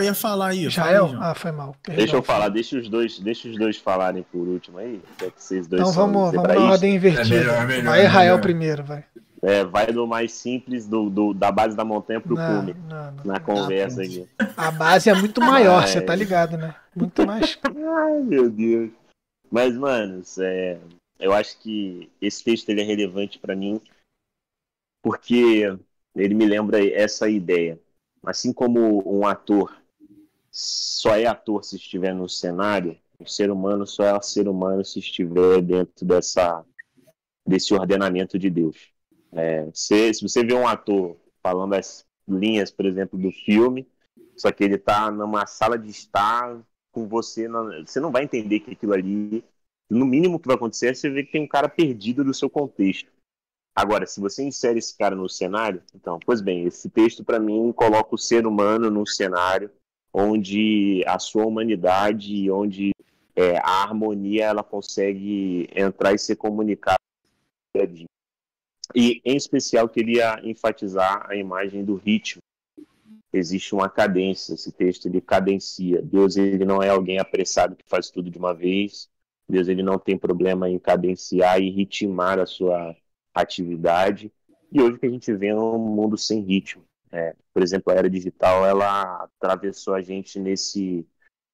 Eu 0.00 0.04
ia 0.04 0.14
falar 0.14 0.50
aí. 0.50 0.64
Israel? 0.64 1.10
ah, 1.20 1.34
foi 1.34 1.50
mal. 1.50 1.74
Perdão. 1.82 1.96
Deixa 1.98 2.14
eu 2.14 2.22
falar, 2.22 2.48
deixa 2.50 2.78
os 2.78 2.88
dois, 2.88 3.18
deixa 3.18 3.48
os 3.48 3.58
dois 3.58 3.78
falarem 3.78 4.22
por 4.22 4.46
último 4.46 4.78
aí. 4.78 5.02
É 5.20 5.28
que 5.28 5.42
vocês 5.42 5.66
dois 5.66 5.82
então 5.82 5.92
vamos, 5.92 6.32
vamos 6.32 6.54
na 6.54 6.70
ordem 6.70 6.94
invertida. 6.94 7.34
É 7.34 7.38
melhor, 7.40 7.66
melhor, 7.66 7.84
vai 7.90 8.06
Israel 8.06 8.24
melhor. 8.36 8.40
primeiro, 8.40 8.84
vai. 8.84 9.04
É, 9.42 9.64
vai 9.64 9.86
do 9.92 10.06
mais 10.06 10.32
simples, 10.32 10.86
do, 10.86 11.10
do 11.10 11.34
da 11.34 11.50
base 11.50 11.76
da 11.76 11.84
montanha 11.84 12.20
pro 12.20 12.36
não, 12.36 12.60
cume. 12.60 12.76
Não, 12.88 13.10
não, 13.10 13.24
na 13.24 13.40
conversa 13.40 14.02
aqui. 14.02 14.28
A 14.56 14.70
base 14.70 15.10
é 15.10 15.14
muito 15.14 15.40
maior, 15.40 15.84
você 15.84 16.00
tá 16.00 16.14
ligado, 16.14 16.56
né? 16.56 16.76
Muito 16.94 17.26
mais. 17.26 17.58
Ai, 17.66 18.20
meu 18.22 18.48
Deus. 18.48 18.92
Mas, 19.50 19.76
mano, 19.76 20.22
é, 20.38 20.78
eu 21.18 21.32
acho 21.32 21.58
que 21.58 22.08
esse 22.20 22.44
texto 22.44 22.68
ele 22.68 22.82
é 22.82 22.84
relevante 22.84 23.36
para 23.36 23.56
mim 23.56 23.80
porque 25.02 25.76
ele 26.14 26.34
me 26.34 26.46
lembra 26.46 26.88
essa 26.88 27.28
ideia. 27.28 27.80
Assim 28.24 28.52
como 28.52 29.02
um 29.04 29.26
ator 29.26 29.76
só 30.58 31.16
é 31.16 31.24
ator 31.24 31.62
se 31.62 31.76
estiver 31.76 32.12
no 32.12 32.28
cenário, 32.28 32.98
o 33.16 33.24
ser 33.24 33.48
humano 33.48 33.86
só 33.86 34.02
é 34.02 34.20
ser 34.20 34.48
humano 34.48 34.84
se 34.84 34.98
estiver 34.98 35.62
dentro 35.62 36.04
dessa, 36.04 36.64
desse 37.46 37.72
ordenamento 37.72 38.36
de 38.36 38.50
Deus. 38.50 38.92
É, 39.30 39.70
se, 39.72 40.12
se 40.14 40.20
você 40.20 40.42
vê 40.42 40.54
um 40.54 40.66
ator 40.66 41.16
falando 41.40 41.74
as 41.74 42.04
linhas, 42.26 42.72
por 42.72 42.86
exemplo, 42.86 43.16
do 43.16 43.30
filme, 43.30 43.86
só 44.36 44.50
que 44.50 44.64
ele 44.64 44.74
está 44.74 45.08
numa 45.12 45.46
sala 45.46 45.78
de 45.78 45.90
estar 45.90 46.60
com 46.90 47.06
você, 47.06 47.46
você 47.86 48.00
não 48.00 48.10
vai 48.10 48.24
entender 48.24 48.58
que 48.58 48.72
aquilo 48.72 48.94
ali, 48.94 49.44
no 49.88 50.04
mínimo 50.04 50.40
que 50.40 50.48
vai 50.48 50.56
acontecer 50.56 50.88
é 50.88 50.94
você 50.94 51.08
ver 51.08 51.22
que 51.22 51.32
tem 51.32 51.42
um 51.42 51.48
cara 51.48 51.68
perdido 51.68 52.24
do 52.24 52.34
seu 52.34 52.50
contexto. 52.50 53.12
Agora, 53.76 54.06
se 54.06 54.20
você 54.20 54.42
insere 54.42 54.80
esse 54.80 54.98
cara 54.98 55.14
no 55.14 55.28
cenário, 55.28 55.80
então, 55.94 56.18
pois 56.26 56.40
bem, 56.40 56.64
esse 56.64 56.90
texto 56.90 57.22
para 57.22 57.38
mim 57.38 57.72
coloca 57.72 58.12
o 58.12 58.18
ser 58.18 58.44
humano 58.44 58.90
num 58.90 59.06
cenário 59.06 59.70
onde 60.18 61.04
a 61.06 61.16
sua 61.20 61.46
humanidade, 61.46 62.50
onde 62.50 62.90
é, 63.36 63.56
a 63.58 63.84
harmonia 63.84 64.46
ela 64.46 64.64
consegue 64.64 65.68
entrar 65.72 66.12
e 66.12 66.18
ser 66.18 66.34
comunicada. 66.34 66.98
E, 68.96 69.22
em 69.24 69.36
especial, 69.36 69.88
queria 69.88 70.40
enfatizar 70.42 71.24
a 71.30 71.36
imagem 71.36 71.84
do 71.84 71.94
ritmo. 71.94 72.42
Existe 73.32 73.74
uma 73.74 73.88
cadência, 73.88 74.54
esse 74.54 74.72
texto 74.72 75.06
ele 75.06 75.20
cadencia. 75.20 76.02
Deus 76.02 76.36
ele 76.36 76.64
não 76.64 76.82
é 76.82 76.88
alguém 76.88 77.20
apressado 77.20 77.76
que 77.76 77.84
faz 77.86 78.10
tudo 78.10 78.28
de 78.28 78.38
uma 78.38 78.52
vez. 78.52 79.08
Deus 79.48 79.68
ele 79.68 79.84
não 79.84 80.00
tem 80.00 80.18
problema 80.18 80.68
em 80.68 80.80
cadenciar 80.80 81.60
e 81.60 81.70
ritmar 81.70 82.40
a 82.40 82.46
sua 82.46 82.96
atividade. 83.32 84.32
E 84.72 84.80
hoje 84.80 84.98
que 84.98 85.06
a 85.06 85.10
gente 85.10 85.32
vê 85.32 85.48
é 85.48 85.54
um 85.54 85.78
mundo 85.78 86.16
sem 86.18 86.40
ritmo. 86.40 86.87
É, 87.12 87.34
por 87.52 87.62
exemplo, 87.62 87.92
a 87.92 87.96
era 87.96 88.10
digital 88.10 88.66
ela 88.66 89.24
atravessou 89.24 89.94
a 89.94 90.00
gente 90.00 90.38
nesse 90.38 91.06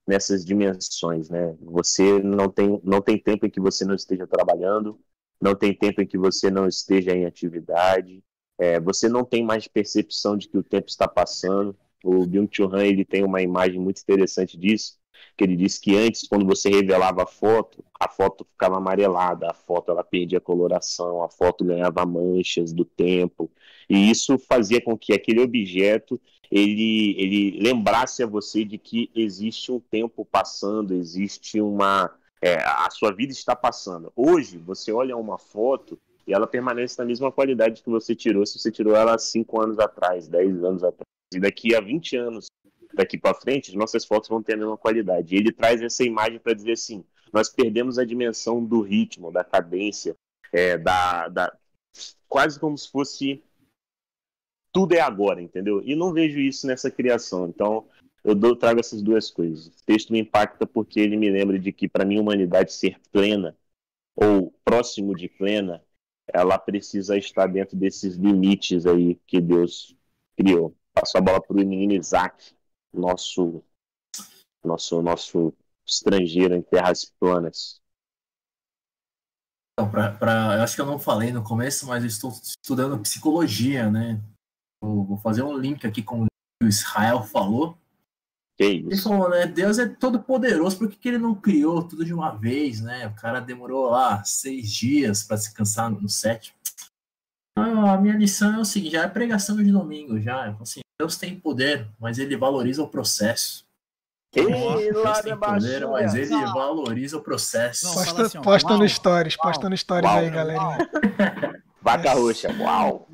nessas 0.07 0.45
dimensões, 0.45 1.31
né? 1.31 1.57
Você 1.63 2.23
não 2.23 2.51
tem 2.51 2.81
não 2.85 3.01
tem 3.01 3.19
tempo 3.19 3.47
em 3.47 3.51
que 3.51 3.61
você 3.61 3.85
não 3.85 3.95
esteja 3.95 4.27
trabalhando, 4.27 4.99
não 5.41 5.55
tem 5.55 5.77
tempo 5.77 6.03
em 6.03 6.07
que 6.07 6.19
você 6.19 6.51
não 6.51 6.67
esteja 6.69 7.13
em 7.13 7.25
atividade, 7.27 8.23
é, 8.59 8.81
você 8.81 9.09
não 9.09 9.25
tem 9.25 9.45
mais 9.45 9.67
percepção 9.69 10.37
de 10.37 10.49
que 10.49 10.59
o 10.59 10.63
tempo 10.63 10.89
está 10.89 11.09
passando. 11.09 11.77
O 12.05 12.27
Byung-Chul 12.27 12.75
Han 12.75 12.85
ele 12.85 13.05
tem 13.05 13.25
uma 13.25 13.41
imagem 13.43 13.81
muito 13.81 14.01
interessante 14.03 14.59
disso, 14.59 14.99
que 15.37 15.45
ele 15.45 15.57
disse 15.57 15.81
que 15.81 15.97
antes, 15.97 16.27
quando 16.29 16.47
você 16.47 16.71
revelava 16.71 17.23
a 17.25 17.27
foto, 17.27 17.85
a 17.99 18.09
foto 18.09 18.45
ficava 18.45 18.77
amarelada, 18.77 19.51
a 19.51 19.55
foto 19.55 19.91
ela 19.91 20.05
perdia 20.05 20.41
coloração, 20.41 21.23
a 21.23 21.29
foto 21.29 21.65
ganhava 21.65 22.05
manchas 22.07 22.73
do 22.73 22.85
tempo, 22.85 23.51
e 23.89 24.11
isso 24.11 24.39
fazia 24.39 24.81
com 24.81 24.97
que 24.97 25.13
aquele 25.13 25.41
objeto 25.41 26.21
ele, 26.51 27.17
ele 27.19 27.59
lembrasse 27.61 28.23
a 28.23 28.27
você 28.27 28.65
de 28.65 28.79
que 28.79 29.11
existe 29.15 29.73
um 29.73 29.81
tempo 29.81 30.25
passando, 30.25 30.95
existe 30.95 31.61
uma 31.61 32.11
é, 32.41 32.63
a 32.63 32.91
sua 32.91 33.11
vida 33.11 33.33
está 33.33 33.57
passando. 33.57 34.13
Hoje 34.15 34.59
você 34.59 34.93
olha 34.93 35.17
uma 35.17 35.39
foto 35.39 35.99
e 36.27 36.33
ela 36.35 36.47
permanece 36.47 36.99
na 36.99 37.05
mesma 37.07 37.33
qualidade 37.33 37.83
que 37.83 37.89
você 37.89 38.15
tirou 38.15 38.45
se 38.45 38.59
você 38.59 38.71
tirou 38.71 38.95
ela 38.95 39.15
há 39.15 39.19
5 39.19 39.61
anos 39.63 39.79
atrás, 39.79 40.29
10 40.29 40.63
anos 40.63 40.85
atrás. 40.85 41.07
E 41.35 41.41
daqui 41.41 41.75
a 41.75 41.81
20 41.81 42.17
anos 42.17 42.47
daqui 42.95 43.19
para 43.19 43.35
frente, 43.35 43.77
nossas 43.77 44.05
fotos 44.05 44.29
vão 44.29 44.43
ter 44.43 44.55
a 44.55 44.57
mesma 44.57 44.77
qualidade. 44.77 45.35
E 45.35 45.39
ele 45.39 45.53
traz 45.53 45.83
essa 45.83 46.05
imagem 46.05 46.39
para 46.39 46.55
dizer 46.55 46.73
assim: 46.73 47.05
nós 47.33 47.49
perdemos 47.49 47.99
a 47.99 48.05
dimensão 48.05 48.65
do 48.65 48.81
ritmo, 48.81 49.33
da 49.33 49.43
cadência, 49.43 50.17
é, 50.53 50.79
da, 50.79 51.29
da, 51.29 51.57
quase 52.29 52.59
como 52.59 52.77
se 52.79 52.91
fosse 52.91 53.43
tudo 54.73 54.93
é 54.93 55.01
agora, 55.01 55.41
entendeu? 55.41 55.81
E 55.85 55.95
não 55.95 56.13
vejo 56.13 56.41
isso 56.41 56.67
nessa 56.67 56.91
criação. 56.91 57.47
Então, 57.47 57.87
eu 58.25 58.35
dou, 58.35 58.57
trago 58.57 58.81
essas 58.81 59.03
duas 59.03 59.31
coisas. 59.31 59.67
O 59.67 59.85
texto 59.85 60.13
me 60.13 60.19
impacta 60.19 60.67
porque 60.67 60.99
ele 60.99 61.17
me 61.17 61.31
lembra 61.31 61.59
de 61.59 61.73
que, 61.73 61.89
para 61.89 62.05
mim, 62.05 62.19
humanidade 62.19 62.73
ser 62.73 62.99
plena 63.13 63.57
ou 64.17 64.53
próximo 64.65 65.15
de 65.15 65.29
plena, 65.29 65.83
ela 66.27 66.59
precisa 66.59 67.17
estar 67.17 67.47
dentro 67.47 67.77
desses 67.77 68.17
limites 68.17 68.87
aí 68.87 69.17
que 69.27 69.41
Deus 69.41 69.97
criou. 70.37 70.75
Passo 70.93 71.19
a 71.19 71.21
bola 71.21 71.41
para 71.41 71.53
o 71.53 71.57
menino 71.57 71.93
Isaac, 71.93 72.55
nosso 72.95 73.63
nosso 74.65 75.03
nosso 75.03 75.53
estrangeiro 75.87 76.55
em 76.55 76.63
terras 76.63 77.05
planas. 77.19 77.81
Então, 79.73 79.91
pra, 79.91 80.13
pra, 80.13 80.57
eu 80.57 80.63
acho 80.63 80.77
que 80.77 80.81
eu 80.81 80.87
não 80.87 80.99
falei 80.99 81.33
no 81.33 81.43
começo, 81.43 81.87
mas 81.87 82.03
eu 82.03 82.09
estou 82.09 82.31
estudando 82.31 83.01
psicologia, 83.01 83.91
né? 83.91 84.23
Eu 84.83 85.05
vou 85.05 85.19
fazer 85.19 85.43
um 85.43 85.57
link 85.57 85.87
aqui 85.87 86.03
com 86.03 86.23
o 86.23 86.27
que 86.27 86.67
o 86.67 86.69
Israel 86.69 87.23
falou. 87.25 87.77
Que 88.57 88.67
isso? 88.67 88.89
Ele 88.89 88.97
falou, 88.97 89.29
né? 89.29 89.47
Deus 89.47 89.79
é 89.79 89.89
todo 89.89 90.23
poderoso, 90.23 90.79
por 90.79 90.89
que, 90.89 90.97
que 90.97 91.09
ele 91.09 91.19
não 91.19 91.35
criou 91.35 91.83
tudo 91.83 92.05
de 92.05 92.15
uma 92.15 92.31
vez, 92.31 92.81
né? 92.81 93.09
O 93.09 93.17
cara 93.17 93.41
demorou 93.41 93.91
lá 93.91 94.23
seis 94.23 94.71
dias 94.71 95.25
para 95.25 95.37
se 95.37 95.53
cansar 95.53 95.91
no 95.91 96.09
sétimo. 96.09 96.57
Então, 97.51 97.87
a 97.87 97.97
minha 97.99 98.17
lição 98.17 98.55
é 98.55 98.59
o 98.61 98.65
seguinte: 98.65 98.93
já 98.93 99.03
é 99.03 99.09
pregação 99.09 99.57
de 99.57 99.73
domingo, 99.73 100.21
já. 100.21 100.57
Assim, 100.61 100.84
Deus 100.99 101.17
tem 101.17 101.39
poder, 101.39 101.89
mas 101.99 102.19
ele 102.19 102.37
valoriza 102.37 102.83
o 102.83 102.89
processo. 102.89 103.67
Ei, 104.35 104.47
Deus 104.47 105.21
tem 105.21 105.37
poder, 105.37 105.87
mas 105.87 106.15
ele 106.15 106.29
valoriza 106.29 107.17
o 107.17 107.21
processo. 107.21 107.87
Não, 107.87 107.95
posta, 107.95 108.23
assim, 108.23 108.43
posta 108.43 108.77
no 108.77 108.89
stories, 108.89 109.37
posta 109.37 109.69
no 109.69 109.77
stories 109.77 110.11
uau, 110.11 110.19
aí, 110.19 110.31
galerinha. 110.31 110.79
Vaca 111.81 112.15
roxa, 112.15 112.49
uau. 112.59 113.09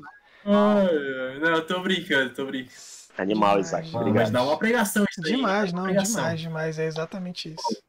Ai, 0.45 1.39
não, 1.39 1.49
eu 1.49 1.65
tô 1.65 1.79
brincando, 1.81 2.33
tô 2.33 2.45
brincando. 2.45 2.75
Animal, 3.17 3.61
demais, 3.61 3.67
Isaac. 3.67 3.95
Obrigado. 3.95 4.15
Mas 4.15 4.31
dá 4.31 4.43
uma 4.43 4.57
pregação 4.57 5.05
isso 5.09 5.21
Demais, 5.21 5.73
não, 5.73 5.87
demais, 5.87 6.39
demais. 6.39 6.79
É 6.79 6.85
exatamente 6.85 7.53
isso. 7.53 7.83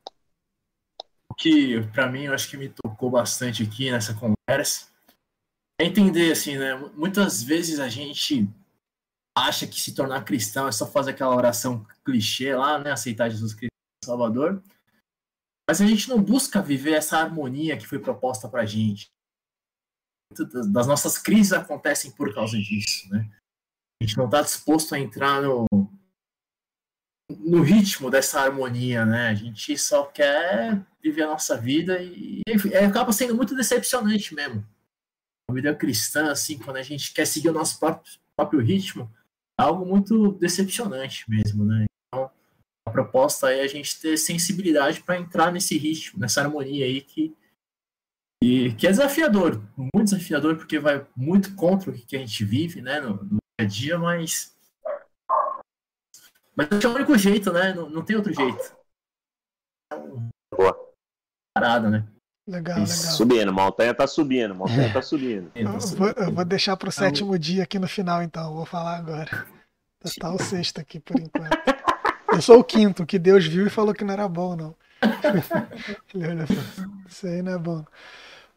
O 1.30 1.34
que, 1.34 1.80
pra 1.92 2.08
mim, 2.08 2.24
eu 2.24 2.34
acho 2.34 2.50
que 2.50 2.56
me 2.56 2.68
tocou 2.68 3.10
bastante 3.10 3.62
aqui 3.62 3.90
nessa 3.90 4.14
conversa 4.14 4.88
é 5.80 5.84
entender, 5.84 6.32
assim, 6.32 6.58
né? 6.58 6.74
Muitas 6.94 7.42
vezes 7.42 7.80
a 7.80 7.88
gente 7.88 8.48
acha 9.36 9.66
que 9.66 9.80
se 9.80 9.94
tornar 9.94 10.24
cristão 10.24 10.68
é 10.68 10.72
só 10.72 10.86
fazer 10.86 11.12
aquela 11.12 11.34
oração 11.34 11.86
clichê 12.04 12.54
lá, 12.54 12.78
né? 12.78 12.92
Aceitar 12.92 13.30
Jesus 13.30 13.54
Cristo 13.54 13.72
Salvador. 14.04 14.62
Mas 15.68 15.80
a 15.80 15.86
gente 15.86 16.08
não 16.08 16.22
busca 16.22 16.60
viver 16.60 16.92
essa 16.92 17.18
harmonia 17.18 17.76
que 17.76 17.86
foi 17.86 17.98
proposta 17.98 18.48
pra 18.48 18.66
gente. 18.66 19.10
Das 20.72 20.86
nossas 20.86 21.18
crises 21.18 21.52
acontecem 21.52 22.10
por 22.10 22.34
causa 22.34 22.56
disso, 22.58 23.08
né? 23.10 23.30
A 24.00 24.04
gente 24.04 24.16
não 24.16 24.24
está 24.24 24.42
disposto 24.42 24.94
a 24.94 24.98
entrar 24.98 25.40
no, 25.42 25.66
no 27.30 27.62
ritmo 27.62 28.10
dessa 28.10 28.40
harmonia, 28.40 29.04
né? 29.04 29.28
A 29.28 29.34
gente 29.34 29.78
só 29.78 30.04
quer 30.06 30.84
viver 31.02 31.22
a 31.22 31.28
nossa 31.28 31.56
vida 31.56 32.02
e, 32.02 32.42
e 32.46 32.76
acaba 32.76 33.12
sendo 33.12 33.34
muito 33.34 33.54
decepcionante 33.54 34.34
mesmo. 34.34 34.66
A 35.48 35.54
vida 35.54 35.74
cristã, 35.74 36.32
assim, 36.32 36.58
quando 36.58 36.76
a 36.76 36.82
gente 36.82 37.12
quer 37.12 37.26
seguir 37.26 37.50
o 37.50 37.54
nosso 37.54 37.78
próprio, 37.78 38.12
próprio 38.36 38.60
ritmo, 38.60 39.12
algo 39.62 39.86
muito 39.86 40.32
decepcionante 40.32 41.28
mesmo, 41.28 41.64
né? 41.64 41.86
Então, 42.08 42.30
a 42.86 42.90
proposta 42.90 43.52
é 43.52 43.62
a 43.62 43.66
gente 43.66 44.00
ter 44.00 44.16
sensibilidade 44.16 45.02
para 45.02 45.18
entrar 45.18 45.52
nesse 45.52 45.76
ritmo, 45.78 46.20
nessa 46.20 46.40
harmonia 46.40 46.84
aí 46.84 47.00
que, 47.00 47.34
e, 48.42 48.72
que 48.74 48.86
é 48.86 48.90
desafiador, 48.90 49.62
muito 49.76 50.04
desafiador, 50.04 50.56
porque 50.56 50.78
vai 50.78 51.06
muito 51.16 51.54
contra 51.54 51.90
o 51.90 51.94
que 51.94 52.16
a 52.16 52.18
gente 52.18 52.44
vive, 52.44 52.82
né, 52.82 53.00
no, 53.00 53.22
no 53.24 53.38
dia 53.58 53.60
a 53.60 53.64
dia, 53.64 53.98
mas. 53.98 54.56
Mas 56.54 56.68
é 56.84 56.88
o 56.88 56.94
único 56.94 57.16
jeito, 57.16 57.50
né? 57.52 57.72
Não, 57.72 57.88
não 57.88 58.04
tem 58.04 58.14
outro 58.14 58.34
jeito. 58.34 58.76
Boa. 60.54 60.92
Parada, 61.56 61.88
né? 61.88 62.06
Legal, 62.46 62.78
legal. 62.78 62.86
Subindo, 62.86 63.52
montanha 63.52 63.94
tá 63.94 64.06
subindo, 64.06 64.54
montanha 64.54 64.92
tá 64.92 65.00
subindo. 65.00 65.50
Eu 65.54 65.78
vou, 65.78 66.08
eu 66.08 66.32
vou 66.32 66.44
deixar 66.44 66.76
pro 66.76 66.90
sétimo 66.90 67.38
dia 67.38 67.62
aqui 67.62 67.78
no 67.78 67.86
final, 67.86 68.22
então. 68.22 68.54
Vou 68.54 68.66
falar 68.66 68.96
agora. 68.96 69.46
Tá 70.18 70.32
o 70.32 70.38
sexto 70.38 70.80
aqui 70.80 70.98
por 70.98 71.20
enquanto. 71.20 71.56
Eu 72.32 72.42
sou 72.42 72.58
o 72.58 72.64
quinto, 72.64 73.06
que 73.06 73.18
Deus 73.18 73.46
viu 73.46 73.66
e 73.66 73.70
falou 73.70 73.94
que 73.94 74.04
não 74.04 74.12
era 74.12 74.26
bom, 74.26 74.56
não. 74.56 74.74
Ele 76.14 76.28
olhou 76.28 76.46
isso 77.08 77.26
aí 77.26 77.42
não 77.42 77.52
é 77.52 77.58
bom. 77.58 77.84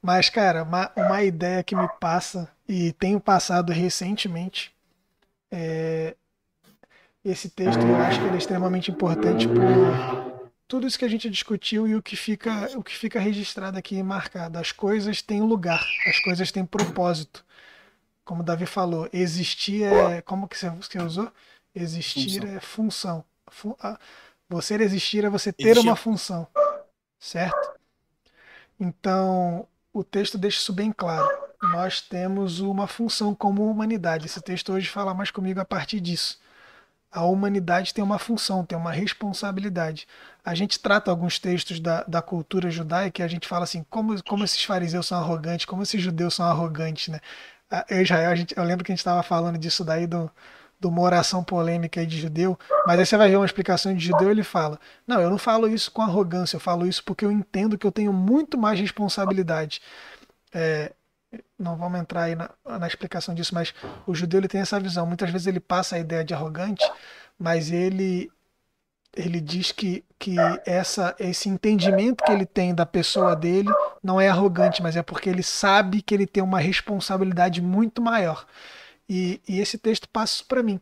Mas, 0.02 0.30
cara, 0.30 0.64
uma, 0.64 0.92
uma 0.96 1.24
ideia 1.24 1.64
que 1.64 1.76
me 1.76 1.88
passa, 2.00 2.50
e 2.68 2.92
tenho 2.94 3.20
passado 3.20 3.72
recentemente, 3.72 4.74
é 5.52 6.16
esse 7.24 7.50
texto 7.50 7.82
eu 7.82 7.96
acho 7.96 8.20
que 8.20 8.26
ele 8.28 8.36
é 8.36 8.38
extremamente 8.38 8.92
importante 8.92 9.48
por 9.48 10.35
tudo 10.68 10.88
isso 10.88 10.98
que 10.98 11.06
a 11.06 11.10
gente 11.10 11.30
discutiu 11.30 11.88
e 11.88 11.96
o 11.96 12.02
que 12.02 12.16
fica, 12.16 12.70
o 12.76 12.84
que 12.84 12.96
fica 12.96 13.20
registrado 13.20 13.78
aqui 13.78 14.02
marcado. 14.02 14.58
As 14.58 14.72
coisas 14.72 15.22
têm 15.22 15.42
lugar, 15.42 15.86
as 16.08 16.20
coisas 16.20 16.52
têm 16.52 16.66
propósito. 16.66 17.46
Como 18.24 18.42
o 18.42 18.44
Davi 18.44 18.66
falou, 18.66 19.08
existir 19.14 19.84
é. 19.84 20.22
Como 20.22 20.48
que 20.48 20.58
você, 20.58 21.00
usou? 21.00 21.32
Existir 21.74 22.42
função. 22.62 23.24
é 23.48 23.52
função. 23.52 24.00
Você 24.50 24.76
existir 24.76 25.24
é 25.24 25.30
você 25.30 25.54
ter 25.54 25.70
existir. 25.70 25.88
uma 25.88 25.96
função. 25.96 26.48
Certo? 27.20 27.76
Então, 28.80 29.68
o 29.94 30.04
texto 30.04 30.38
deixa 30.38 30.60
isso 30.60 30.74
bem 30.74 30.92
claro. 30.92 31.28
Nós 31.62 32.02
temos 32.02 32.60
uma 32.60 32.88
função 32.88 33.34
como 33.36 33.70
humanidade. 33.70 34.26
Esse 34.26 34.42
texto 34.42 34.74
hoje 34.74 34.90
fala 34.90 35.14
mais 35.14 35.32
comigo 35.32 35.60
a 35.60 35.66
partir 35.66 36.00
disso. 36.00 36.40
A 37.16 37.24
humanidade 37.24 37.94
tem 37.94 38.04
uma 38.04 38.20
função, 38.20 38.66
tem 38.66 38.78
uma 38.78 38.92
responsabilidade. 38.92 40.06
A 40.44 40.54
gente 40.54 40.78
trata 40.78 41.10
alguns 41.10 41.40
textos 41.40 41.80
da, 41.80 42.04
da 42.04 42.22
cultura 42.22 42.70
judaica 42.70 43.22
e 43.22 43.26
a 43.26 43.28
gente 43.28 43.48
fala 43.48 43.64
assim, 43.64 43.86
como, 43.90 44.22
como 44.24 44.44
esses 44.44 44.62
fariseus 44.64 45.08
são 45.08 45.18
arrogantes, 45.18 45.66
como 45.66 45.82
esses 45.82 46.02
judeus 46.02 46.36
são 46.36 46.46
arrogantes, 46.46 47.08
né? 47.08 47.22
Em 47.90 48.02
Israel, 48.02 48.32
a 48.32 48.36
gente, 48.36 48.54
eu 48.58 48.64
lembro 48.64 48.84
que 48.84 48.92
a 48.92 48.94
gente 48.94 49.00
estava 49.00 49.24
falando 49.24 49.58
disso 49.58 49.86
daí 49.86 50.06
do, 50.06 50.30
de 50.78 50.88
uma 50.88 51.02
oração 51.02 51.42
polêmica 51.42 52.02
aí 52.02 52.06
de 52.06 52.20
judeu, 52.20 52.60
mas 52.86 53.00
aí 53.00 53.06
você 53.06 53.16
vai 53.16 53.30
ver 53.30 53.38
uma 53.38 53.46
explicação 53.46 53.96
de 53.96 54.06
judeu 54.06 54.30
ele 54.30 54.44
fala: 54.44 54.78
Não, 55.08 55.22
eu 55.22 55.30
não 55.30 55.38
falo 55.38 55.68
isso 55.68 55.92
com 55.92 56.02
arrogância, 56.02 56.58
eu 56.58 56.60
falo 56.60 56.86
isso 56.86 57.04
porque 57.04 57.24
eu 57.24 57.32
entendo 57.32 57.78
que 57.78 57.88
eu 57.88 57.92
tenho 57.92 58.12
muito 58.12 58.58
mais 58.58 58.80
responsabilidade. 58.80 59.82
É, 60.54 60.92
não 61.58 61.76
vamos 61.78 62.00
entrar 62.00 62.24
aí 62.24 62.36
na, 62.36 62.50
na, 62.66 62.88
explicação 62.88 63.34
disso, 63.34 63.54
mas 63.54 63.74
o 64.06 64.14
judeu 64.14 64.40
ele 64.40 64.48
tem 64.48 64.62
essa 64.62 64.80
visão. 64.80 65.06
Muitas 65.06 65.30
vezes 65.30 65.48
ele 65.48 65.60
passa 65.60 65.96
a 65.96 66.00
ideia 66.00 66.24
de 66.24 66.34
arrogante, 66.34 66.90
mas 67.38 67.72
ele 67.72 68.32
ele 69.16 69.40
diz 69.40 69.72
que, 69.72 70.04
que 70.20 70.36
essa, 70.66 71.16
esse 71.18 71.48
entendimento 71.48 72.24
que 72.24 72.32
ele 72.32 72.46
tem 72.46 72.76
da 72.76 72.86
pessoa 72.86 73.34
dele 73.34 73.70
não 74.04 74.20
é 74.20 74.28
arrogante, 74.28 74.84
mas 74.84 74.98
é 74.98 75.02
porque 75.02 75.30
ele 75.30 75.42
sabe 75.42 76.02
que 76.02 76.14
ele 76.14 76.28
tem 76.28 76.44
uma 76.44 76.60
responsabilidade 76.60 77.62
muito 77.62 78.02
maior. 78.02 78.46
E, 79.08 79.40
e 79.48 79.60
esse 79.60 79.78
texto 79.78 80.10
passa 80.10 80.44
para 80.46 80.62
mim. 80.62 80.82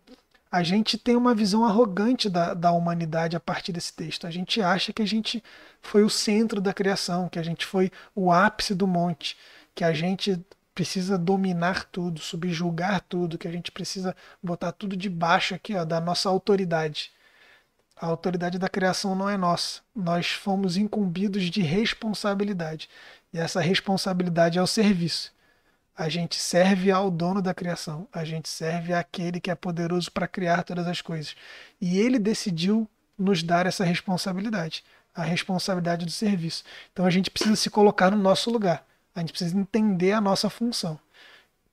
A 0.51 0.63
gente 0.63 0.97
tem 0.97 1.15
uma 1.15 1.33
visão 1.35 1.65
arrogante 1.65 2.29
da, 2.29 2.53
da 2.53 2.71
humanidade 2.71 3.35
a 3.35 3.39
partir 3.39 3.71
desse 3.71 3.93
texto. 3.93 4.25
A 4.25 4.31
gente 4.31 4.61
acha 4.61 4.91
que 4.91 5.01
a 5.01 5.07
gente 5.07 5.43
foi 5.81 6.03
o 6.03 6.09
centro 6.09 6.61
da 6.61 6.73
criação, 6.73 7.29
que 7.29 7.39
a 7.39 7.43
gente 7.43 7.65
foi 7.65 7.91
o 8.15 8.31
ápice 8.31 8.73
do 8.73 8.87
monte, 8.87 9.37
que 9.75 9.83
a 9.83 9.93
gente 9.93 10.43
precisa 10.73 11.17
dominar 11.17 11.85
tudo, 11.85 12.19
subjugar 12.19 13.01
tudo, 13.01 13.37
que 13.37 13.47
a 13.47 13.51
gente 13.51 13.71
precisa 13.71 14.15
botar 14.41 14.71
tudo 14.71 14.97
debaixo 14.97 15.53
aqui 15.53 15.75
ó, 15.75 15.85
da 15.85 16.01
nossa 16.01 16.29
autoridade. 16.29 17.11
A 17.95 18.07
autoridade 18.07 18.57
da 18.57 18.67
criação 18.67 19.15
não 19.15 19.29
é 19.29 19.37
nossa. 19.37 19.81
Nós 19.95 20.31
fomos 20.31 20.77
incumbidos 20.77 21.43
de 21.43 21.61
responsabilidade. 21.61 22.89
E 23.31 23.37
essa 23.37 23.61
responsabilidade 23.61 24.57
é 24.57 24.61
o 24.61 24.67
serviço. 24.67 25.31
A 25.95 26.09
gente 26.09 26.35
serve 26.35 26.91
ao 26.91 27.11
dono 27.11 27.41
da 27.41 27.53
criação. 27.53 28.07
A 28.11 28.25
gente 28.25 28.49
serve 28.49 28.93
àquele 28.93 29.39
que 29.39 29.51
é 29.51 29.55
poderoso 29.55 30.11
para 30.11 30.27
criar 30.27 30.63
todas 30.63 30.87
as 30.87 31.01
coisas. 31.01 31.35
E 31.79 31.99
ele 31.99 32.17
decidiu 32.17 32.89
nos 33.17 33.43
dar 33.43 33.67
essa 33.67 33.85
responsabilidade 33.85 34.83
a 35.15 35.23
responsabilidade 35.23 36.05
do 36.05 36.11
serviço. 36.11 36.63
Então 36.91 37.05
a 37.05 37.09
gente 37.09 37.29
precisa 37.29 37.55
se 37.55 37.69
colocar 37.69 38.09
no 38.09 38.17
nosso 38.17 38.49
lugar. 38.49 38.85
A 39.15 39.19
gente 39.19 39.31
precisa 39.31 39.57
entender 39.57 40.11
a 40.11 40.21
nossa 40.21 40.49
função. 40.49 40.99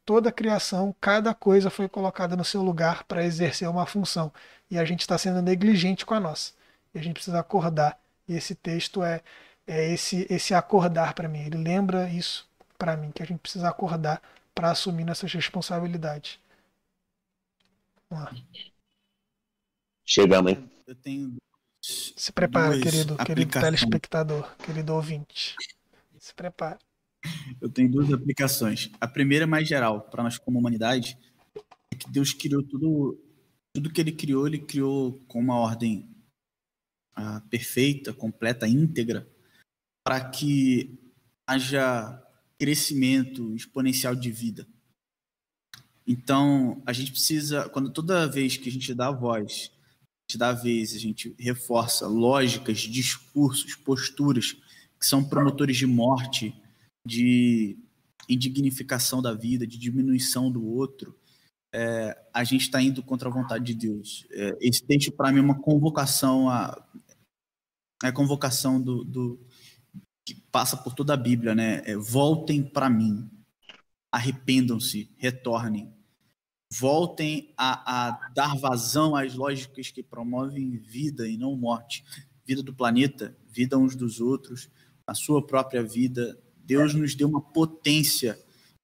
Toda 0.05 0.29
a 0.29 0.33
criação, 0.33 0.95
cada 1.01 1.33
coisa 1.35 1.71
foi 1.71 1.89
colocada 1.89 2.37
no 2.37 2.45
seu 2.45 2.63
lugar 2.63 3.05
para 3.05 3.25
exercer 3.25 3.69
uma 3.69 3.87
função. 3.87 4.33
E 4.71 4.79
a 4.79 4.85
gente 4.85 5.01
está 5.01 5.17
sendo 5.17 5.41
negligente 5.41 6.05
com 6.05 6.15
a 6.15 6.21
nossa. 6.21 6.53
E 6.95 6.99
a 6.99 7.03
gente 7.03 7.15
precisa 7.15 7.39
acordar. 7.39 7.99
E 8.29 8.35
esse 8.35 8.55
texto 8.55 9.03
é, 9.03 9.23
é 9.67 9.93
esse, 9.93 10.27
esse 10.29 10.53
acordar 10.55 11.15
para 11.15 11.29
mim. 11.29 11.41
Ele 11.41 11.59
lembra 11.59 12.09
isso 12.09 12.49
para 12.77 12.97
mim, 12.97 13.11
que 13.11 13.23
a 13.23 13.27
gente 13.27 13.41
precisa 13.41 13.69
acordar 13.69 14.23
para 14.55 14.71
assumir 14.71 15.05
nossas 15.05 15.33
responsabilidades. 15.33 16.39
Vamos 18.09 18.25
lá. 18.25 18.35
Chegamos, 20.05 20.53
hein? 20.53 20.71
Eu 20.87 20.95
tenho. 20.97 21.37
Se 21.81 22.33
prepara, 22.33 22.79
querido, 22.81 23.17
querido 23.19 23.61
telespectador, 23.61 24.57
querido 24.57 24.95
ouvinte. 24.95 25.57
Se 26.19 26.35
prepara. 26.35 26.79
Eu 27.61 27.69
tenho 27.69 27.91
duas 27.91 28.13
aplicações. 28.13 28.91
A 29.01 29.07
primeira 29.07 29.45
é 29.45 29.47
mais 29.47 29.69
geral, 29.69 30.03
para 30.03 30.23
nós 30.23 30.39
como 30.39 30.59
humanidade, 30.59 31.19
é 31.91 31.97
que 31.97 32.11
Deus 32.11 32.33
criou 32.33 32.63
tudo, 32.63 33.19
tudo 33.75 33.93
que 33.93 34.01
ele 34.01 34.13
criou, 34.13 34.47
ele 34.47 34.59
criou 34.59 35.21
com 35.29 35.41
uma 35.41 35.57
ordem 35.57 36.09
uh, 37.19 37.41
perfeita, 37.49 38.13
completa, 38.13 38.67
íntegra, 38.67 39.29
para 40.05 40.29
que 40.31 40.99
haja 41.47 42.23
crescimento 42.59 43.55
exponencial 43.55 44.15
de 44.15 44.31
vida. 44.31 44.67
Então, 46.07 46.83
a 46.87 46.93
gente 46.93 47.13
precisa, 47.13 47.69
quando 47.69 47.93
toda 47.93 48.27
vez 48.27 48.57
que 48.57 48.69
a 48.69 48.73
gente 48.73 48.93
dá 48.95 49.11
voz, 49.11 49.71
a 49.73 50.33
gente 50.33 50.39
dá 50.39 50.53
vez, 50.53 50.95
a 50.95 50.99
gente 50.99 51.35
reforça 51.39 52.07
lógicas, 52.07 52.79
discursos, 52.81 53.75
posturas 53.77 54.57
que 54.99 55.07
são 55.07 55.25
promotores 55.25 55.77
de 55.77 55.87
morte, 55.87 56.55
de 57.05 57.79
indignificação 58.29 59.21
da 59.21 59.33
vida, 59.35 59.67
de 59.67 59.79
diminuição 59.79 60.51
do 60.51 60.65
outro, 60.65 61.19
é, 61.73 62.17
a 62.33 62.45
gente 62.45 62.63
está 62.63 62.83
indo 62.83 63.03
contra 63.03 63.29
a 63.29 63.33
vontade 63.33 63.65
de 63.65 63.75
Deus. 63.75 64.27
É, 64.31 64.57
esse 64.61 64.85
texto, 64.85 65.13
para 65.13 65.31
mim, 65.33 65.39
é 65.39 65.43
uma 65.43 65.61
convocação 65.61 66.49
a, 66.49 66.77
é 68.03 68.09
a 68.09 68.13
convocação 68.13 68.81
do, 68.81 69.05
do, 69.05 69.41
que 70.25 70.35
passa 70.51 70.77
por 70.77 70.95
toda 70.95 71.15
a 71.15 71.17
Bíblia, 71.17 71.55
né? 71.55 71.83
É, 71.85 71.97
voltem 71.97 72.63
para 72.63 72.89
mim, 72.89 73.29
arrependam-se, 74.11 75.11
retornem, 75.17 75.93
voltem 76.73 77.53
a, 77.57 78.09
a, 78.09 78.29
dar 78.35 78.57
vazão 78.57 79.15
às 79.15 79.35
lógicas 79.35 79.91
que 79.91 80.03
promovem 80.03 80.79
vida 80.79 81.29
e 81.29 81.37
não 81.37 81.57
morte, 81.57 82.05
vida 82.45 82.63
do 82.63 82.75
planeta, 82.75 83.37
vida 83.49 83.79
uns 83.79 83.95
dos 83.95 84.21
outros, 84.21 84.69
a 85.07 85.15
sua 85.15 85.45
própria 85.45 85.83
vida, 85.83 86.39
Deus 86.71 86.95
nos 86.95 87.17
deu 87.17 87.29
uma 87.29 87.41
potência 87.41 88.39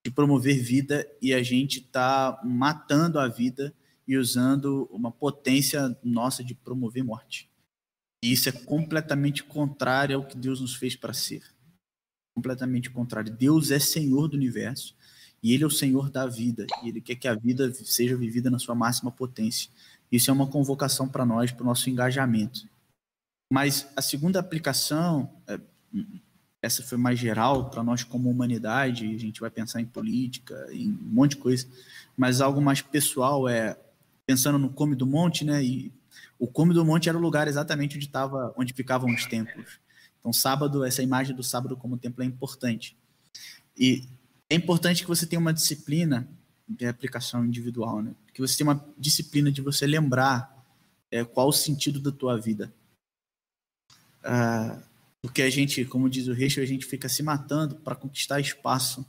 de 0.05 0.11
promover 0.11 0.61
vida 0.61 1.09
e 1.21 1.33
a 1.33 1.41
gente 1.41 1.79
está 1.79 2.37
matando 2.43 3.17
a 3.17 3.29
vida 3.29 3.73
e 4.05 4.17
usando 4.17 4.89
uma 4.91 5.09
potência 5.09 5.97
nossa 6.03 6.43
de 6.43 6.53
promover 6.53 7.01
morte. 7.01 7.49
E 8.21 8.33
isso 8.33 8.49
é 8.49 8.51
completamente 8.51 9.41
contrário 9.41 10.17
ao 10.17 10.25
que 10.25 10.35
Deus 10.35 10.59
nos 10.59 10.75
fez 10.75 10.97
para 10.97 11.13
ser. 11.13 11.41
Completamente 12.35 12.89
contrário. 12.89 13.33
Deus 13.33 13.71
é 13.71 13.79
Senhor 13.79 14.27
do 14.27 14.35
universo 14.35 14.93
e 15.41 15.53
Ele 15.53 15.63
é 15.63 15.67
o 15.67 15.71
Senhor 15.71 16.09
da 16.09 16.25
vida 16.27 16.67
e 16.83 16.89
Ele 16.89 16.99
quer 16.99 17.15
que 17.15 17.27
a 17.29 17.35
vida 17.35 17.73
seja 17.73 18.17
vivida 18.17 18.49
na 18.49 18.59
sua 18.59 18.75
máxima 18.75 19.13
potência. 19.13 19.71
Isso 20.11 20.29
é 20.29 20.33
uma 20.33 20.47
convocação 20.47 21.07
para 21.07 21.25
nós, 21.25 21.53
para 21.53 21.63
o 21.63 21.65
nosso 21.65 21.89
engajamento. 21.89 22.67
Mas 23.49 23.87
a 23.95 24.01
segunda 24.01 24.41
aplicação, 24.41 25.41
é, 25.47 25.57
essa 26.67 26.83
foi 26.83 26.97
mais 26.97 27.17
geral 27.17 27.69
para 27.69 27.83
nós 27.83 28.03
como 28.03 28.29
humanidade, 28.29 29.15
a 29.15 29.17
gente 29.17 29.39
vai 29.39 29.49
pensar 29.49 29.81
em 29.81 29.85
política, 29.85 30.67
em 30.71 30.91
um 30.91 31.13
monte 31.13 31.31
de 31.31 31.37
coisa, 31.37 31.65
mas 32.15 32.41
algo 32.41 32.61
mais 32.61 32.81
pessoal 32.81 33.47
é 33.49 33.77
pensando 34.25 34.59
no 34.59 34.69
Come 34.69 34.95
do 34.95 35.07
Monte, 35.07 35.45
né? 35.45 35.63
E 35.63 35.91
o 36.37 36.45
Come 36.45 36.73
do 36.73 36.85
Monte 36.85 37.09
era 37.09 37.17
o 37.17 37.21
lugar 37.21 37.47
exatamente 37.47 37.95
onde 37.95 38.09
tava, 38.09 38.53
onde 38.57 38.73
ficavam 38.73 39.09
os 39.09 39.25
templos. 39.25 39.79
Então, 40.19 40.33
sábado, 40.33 40.83
essa 40.83 41.01
imagem 41.01 41.35
do 41.35 41.41
sábado 41.41 41.77
como 41.77 41.97
templo 41.97 42.21
é 42.21 42.25
importante. 42.27 42.97
E 43.77 44.03
é 44.49 44.55
importante 44.55 45.03
que 45.03 45.07
você 45.07 45.25
tenha 45.25 45.39
uma 45.39 45.53
disciplina 45.53 46.27
de 46.67 46.85
aplicação 46.85 47.45
individual, 47.45 48.01
né? 48.01 48.13
Que 48.33 48.41
você 48.41 48.57
tenha 48.57 48.71
uma 48.71 48.85
disciplina 48.97 49.49
de 49.49 49.61
você 49.61 49.87
lembrar 49.87 50.53
é, 51.09 51.23
qual 51.23 51.47
o 51.47 51.53
sentido 51.53 51.99
da 51.99 52.11
tua 52.11 52.37
vida. 52.37 52.73
Uh, 54.21 54.86
porque 55.27 55.41
a 55.41 55.49
gente, 55.49 55.83
como 55.83 56.09
diz 56.09 56.29
o 56.29 56.33
Reichel, 56.33 56.63
a 56.63 56.65
gente 56.65 56.85
fica 56.85 57.09
se 57.09 57.21
matando 57.21 57.75
para 57.75 57.97
conquistar 57.97 58.39
espaço. 58.39 59.05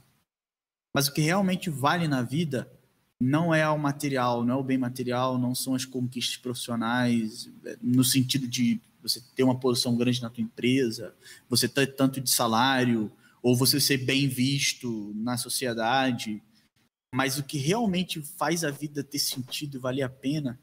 Mas 0.93 1.07
o 1.07 1.13
que 1.13 1.21
realmente 1.21 1.69
vale 1.69 2.09
na 2.09 2.21
vida 2.21 2.69
não 3.21 3.55
é 3.55 3.67
o 3.69 3.79
material, 3.79 4.43
não 4.43 4.55
é 4.55 4.57
o 4.57 4.63
bem 4.63 4.77
material, 4.77 5.37
não 5.37 5.55
são 5.55 5.75
as 5.75 5.85
conquistas 5.85 6.35
profissionais, 6.35 7.49
é, 7.63 7.77
no 7.81 8.03
sentido 8.03 8.49
de 8.49 8.81
você 9.01 9.23
ter 9.33 9.43
uma 9.43 9.57
posição 9.57 9.95
grande 9.95 10.21
na 10.21 10.29
tua 10.29 10.43
empresa, 10.43 11.15
você 11.47 11.69
ter 11.69 11.95
tanto 11.95 12.19
de 12.19 12.29
salário, 12.29 13.09
ou 13.41 13.55
você 13.55 13.79
ser 13.79 13.99
bem 13.99 14.27
visto 14.27 15.13
na 15.15 15.37
sociedade. 15.37 16.43
Mas 17.15 17.37
o 17.37 17.43
que 17.43 17.57
realmente 17.57 18.21
faz 18.21 18.65
a 18.65 18.71
vida 18.71 19.05
ter 19.05 19.19
sentido 19.19 19.77
e 19.77 19.79
valer 19.79 20.03
a 20.03 20.09
pena 20.09 20.59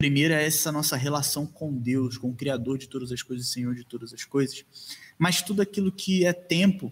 Primeiro 0.00 0.32
é 0.32 0.46
essa 0.46 0.72
nossa 0.72 0.96
relação 0.96 1.46
com 1.46 1.76
Deus, 1.76 2.16
com 2.16 2.30
o 2.30 2.34
Criador 2.34 2.78
de 2.78 2.88
todas 2.88 3.12
as 3.12 3.22
coisas, 3.22 3.48
Senhor 3.48 3.74
de 3.74 3.84
todas 3.84 4.14
as 4.14 4.24
coisas. 4.24 4.64
Mas 5.18 5.42
tudo 5.42 5.60
aquilo 5.60 5.92
que 5.92 6.24
é 6.24 6.32
tempo. 6.32 6.90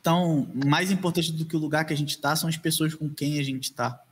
Então, 0.00 0.52
mais 0.66 0.90
importante 0.90 1.30
do 1.30 1.46
que 1.46 1.54
o 1.54 1.60
lugar 1.60 1.84
que 1.84 1.92
a 1.92 1.96
gente 1.96 2.10
está 2.10 2.34
são 2.34 2.48
as 2.48 2.56
pessoas 2.56 2.92
com 2.92 3.08
quem 3.08 3.38
a 3.38 3.42
gente 3.44 3.70
está. 3.70 4.04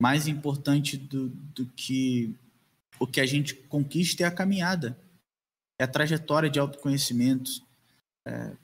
Mais 0.00 0.26
importante 0.26 0.96
do, 0.96 1.28
do 1.28 1.66
que 1.66 2.34
o 2.98 3.06
que 3.06 3.20
a 3.20 3.26
gente 3.26 3.54
conquista 3.54 4.22
é 4.22 4.26
a 4.26 4.34
caminhada, 4.34 4.98
é 5.78 5.84
a 5.84 5.88
trajetória 5.88 6.48
de 6.48 6.58
autoconhecimento. 6.58 7.62
É, 8.26 8.56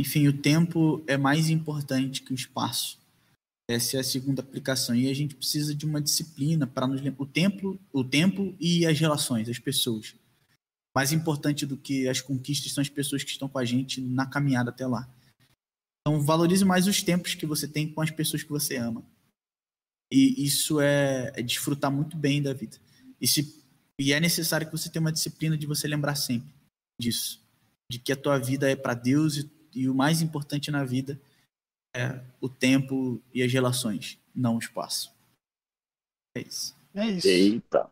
enfim, 0.00 0.26
o 0.26 0.36
tempo 0.36 1.04
é 1.06 1.16
mais 1.16 1.50
importante 1.50 2.20
que 2.20 2.32
o 2.32 2.34
espaço. 2.34 2.99
Essa 3.70 3.98
é 3.98 4.00
a 4.00 4.04
segunda 4.04 4.42
aplicação. 4.42 4.96
E 4.96 5.08
a 5.08 5.14
gente 5.14 5.36
precisa 5.36 5.72
de 5.72 5.86
uma 5.86 6.00
disciplina 6.00 6.66
para 6.66 6.88
nos. 6.88 7.00
O 7.16 7.24
tempo, 7.24 7.78
o 7.92 8.02
tempo 8.02 8.52
e 8.58 8.84
as 8.84 8.98
relações, 8.98 9.48
as 9.48 9.60
pessoas. 9.60 10.16
Mais 10.92 11.12
importante 11.12 11.64
do 11.64 11.76
que 11.76 12.08
as 12.08 12.20
conquistas 12.20 12.72
são 12.72 12.82
as 12.82 12.88
pessoas 12.88 13.22
que 13.22 13.30
estão 13.30 13.48
com 13.48 13.58
a 13.60 13.64
gente 13.64 14.00
na 14.00 14.26
caminhada 14.26 14.70
até 14.70 14.84
lá. 14.88 15.08
Então, 16.00 16.20
valorize 16.20 16.64
mais 16.64 16.88
os 16.88 17.00
tempos 17.00 17.36
que 17.36 17.46
você 17.46 17.68
tem 17.68 17.92
com 17.92 18.00
as 18.00 18.10
pessoas 18.10 18.42
que 18.42 18.50
você 18.50 18.76
ama. 18.76 19.04
E 20.12 20.44
isso 20.44 20.80
é, 20.80 21.32
é 21.36 21.42
desfrutar 21.42 21.92
muito 21.92 22.16
bem 22.16 22.42
da 22.42 22.52
vida. 22.52 22.76
E, 23.20 23.28
se, 23.28 23.64
e 24.00 24.12
é 24.12 24.18
necessário 24.18 24.66
que 24.66 24.76
você 24.76 24.90
tenha 24.90 25.00
uma 25.00 25.12
disciplina 25.12 25.56
de 25.56 25.68
você 25.68 25.86
lembrar 25.86 26.16
sempre 26.16 26.52
disso. 27.00 27.40
De 27.88 28.00
que 28.00 28.10
a 28.10 28.16
tua 28.16 28.36
vida 28.36 28.68
é 28.68 28.74
para 28.74 28.94
Deus 28.94 29.36
e, 29.36 29.50
e 29.72 29.88
o 29.88 29.94
mais 29.94 30.20
importante 30.20 30.72
na 30.72 30.84
vida 30.84 31.20
é 31.94 32.20
o 32.40 32.48
tempo 32.48 33.20
e 33.32 33.42
as 33.42 33.52
relações, 33.52 34.18
não 34.34 34.56
o 34.56 34.58
espaço. 34.58 35.14
É 36.36 36.40
isso. 36.40 36.76
É 36.94 37.06
isso. 37.06 37.28
Eita. 37.28 37.90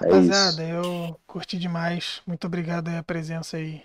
É 0.00 0.04
Rapaziada, 0.04 0.62
isso. 0.62 0.72
eu 0.72 1.20
curti 1.26 1.58
demais. 1.58 2.22
Muito 2.26 2.46
obrigado 2.46 2.88
aí 2.88 2.96
a 2.96 3.02
presença 3.02 3.56
aí 3.56 3.82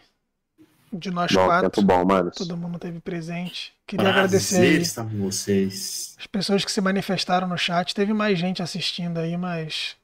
de 0.92 1.12
nós 1.12 1.32
Bom, 1.32 1.46
quatro. 1.46 1.70
tempo 1.70 1.86
bom, 1.86 2.06
mano. 2.06 2.32
Todo 2.32 2.58
mundo 2.58 2.80
teve 2.80 3.00
presente. 3.00 3.74
Queria 3.86 4.10
agradecer 4.10 4.56
Prazer 4.56 4.76
aí 4.76 4.82
estar 4.82 5.04
com 5.04 5.18
vocês. 5.20 6.16
as 6.18 6.28
pessoas 6.28 6.64
que 6.64 6.72
se 6.72 6.82
manifestaram 6.82 7.48
no 7.48 7.58
chat. 7.58 7.94
Teve 7.94 8.14
mais 8.14 8.40
gente 8.40 8.62
assistindo 8.64 9.18
aí, 9.18 9.36
mas 9.38 9.98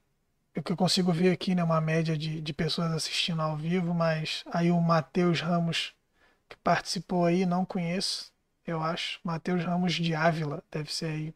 o 0.55 0.61
que 0.61 0.71
eu 0.71 0.77
consigo 0.77 1.11
ver 1.11 1.31
aqui, 1.31 1.55
né, 1.55 1.63
uma 1.63 1.81
média 1.81 2.17
de, 2.17 2.41
de 2.41 2.53
pessoas 2.53 2.91
assistindo 2.91 3.41
ao 3.41 3.57
vivo, 3.57 3.93
mas 3.93 4.43
aí 4.51 4.71
o 4.71 4.79
Matheus 4.81 5.41
Ramos, 5.41 5.93
que 6.49 6.57
participou 6.57 7.25
aí, 7.25 7.45
não 7.45 7.65
conheço, 7.65 8.32
eu 8.65 8.81
acho. 8.81 9.19
Matheus 9.23 9.63
Ramos 9.63 9.93
de 9.93 10.13
Ávila, 10.15 10.63
deve 10.71 10.93
ser 10.93 11.05
aí. 11.07 11.35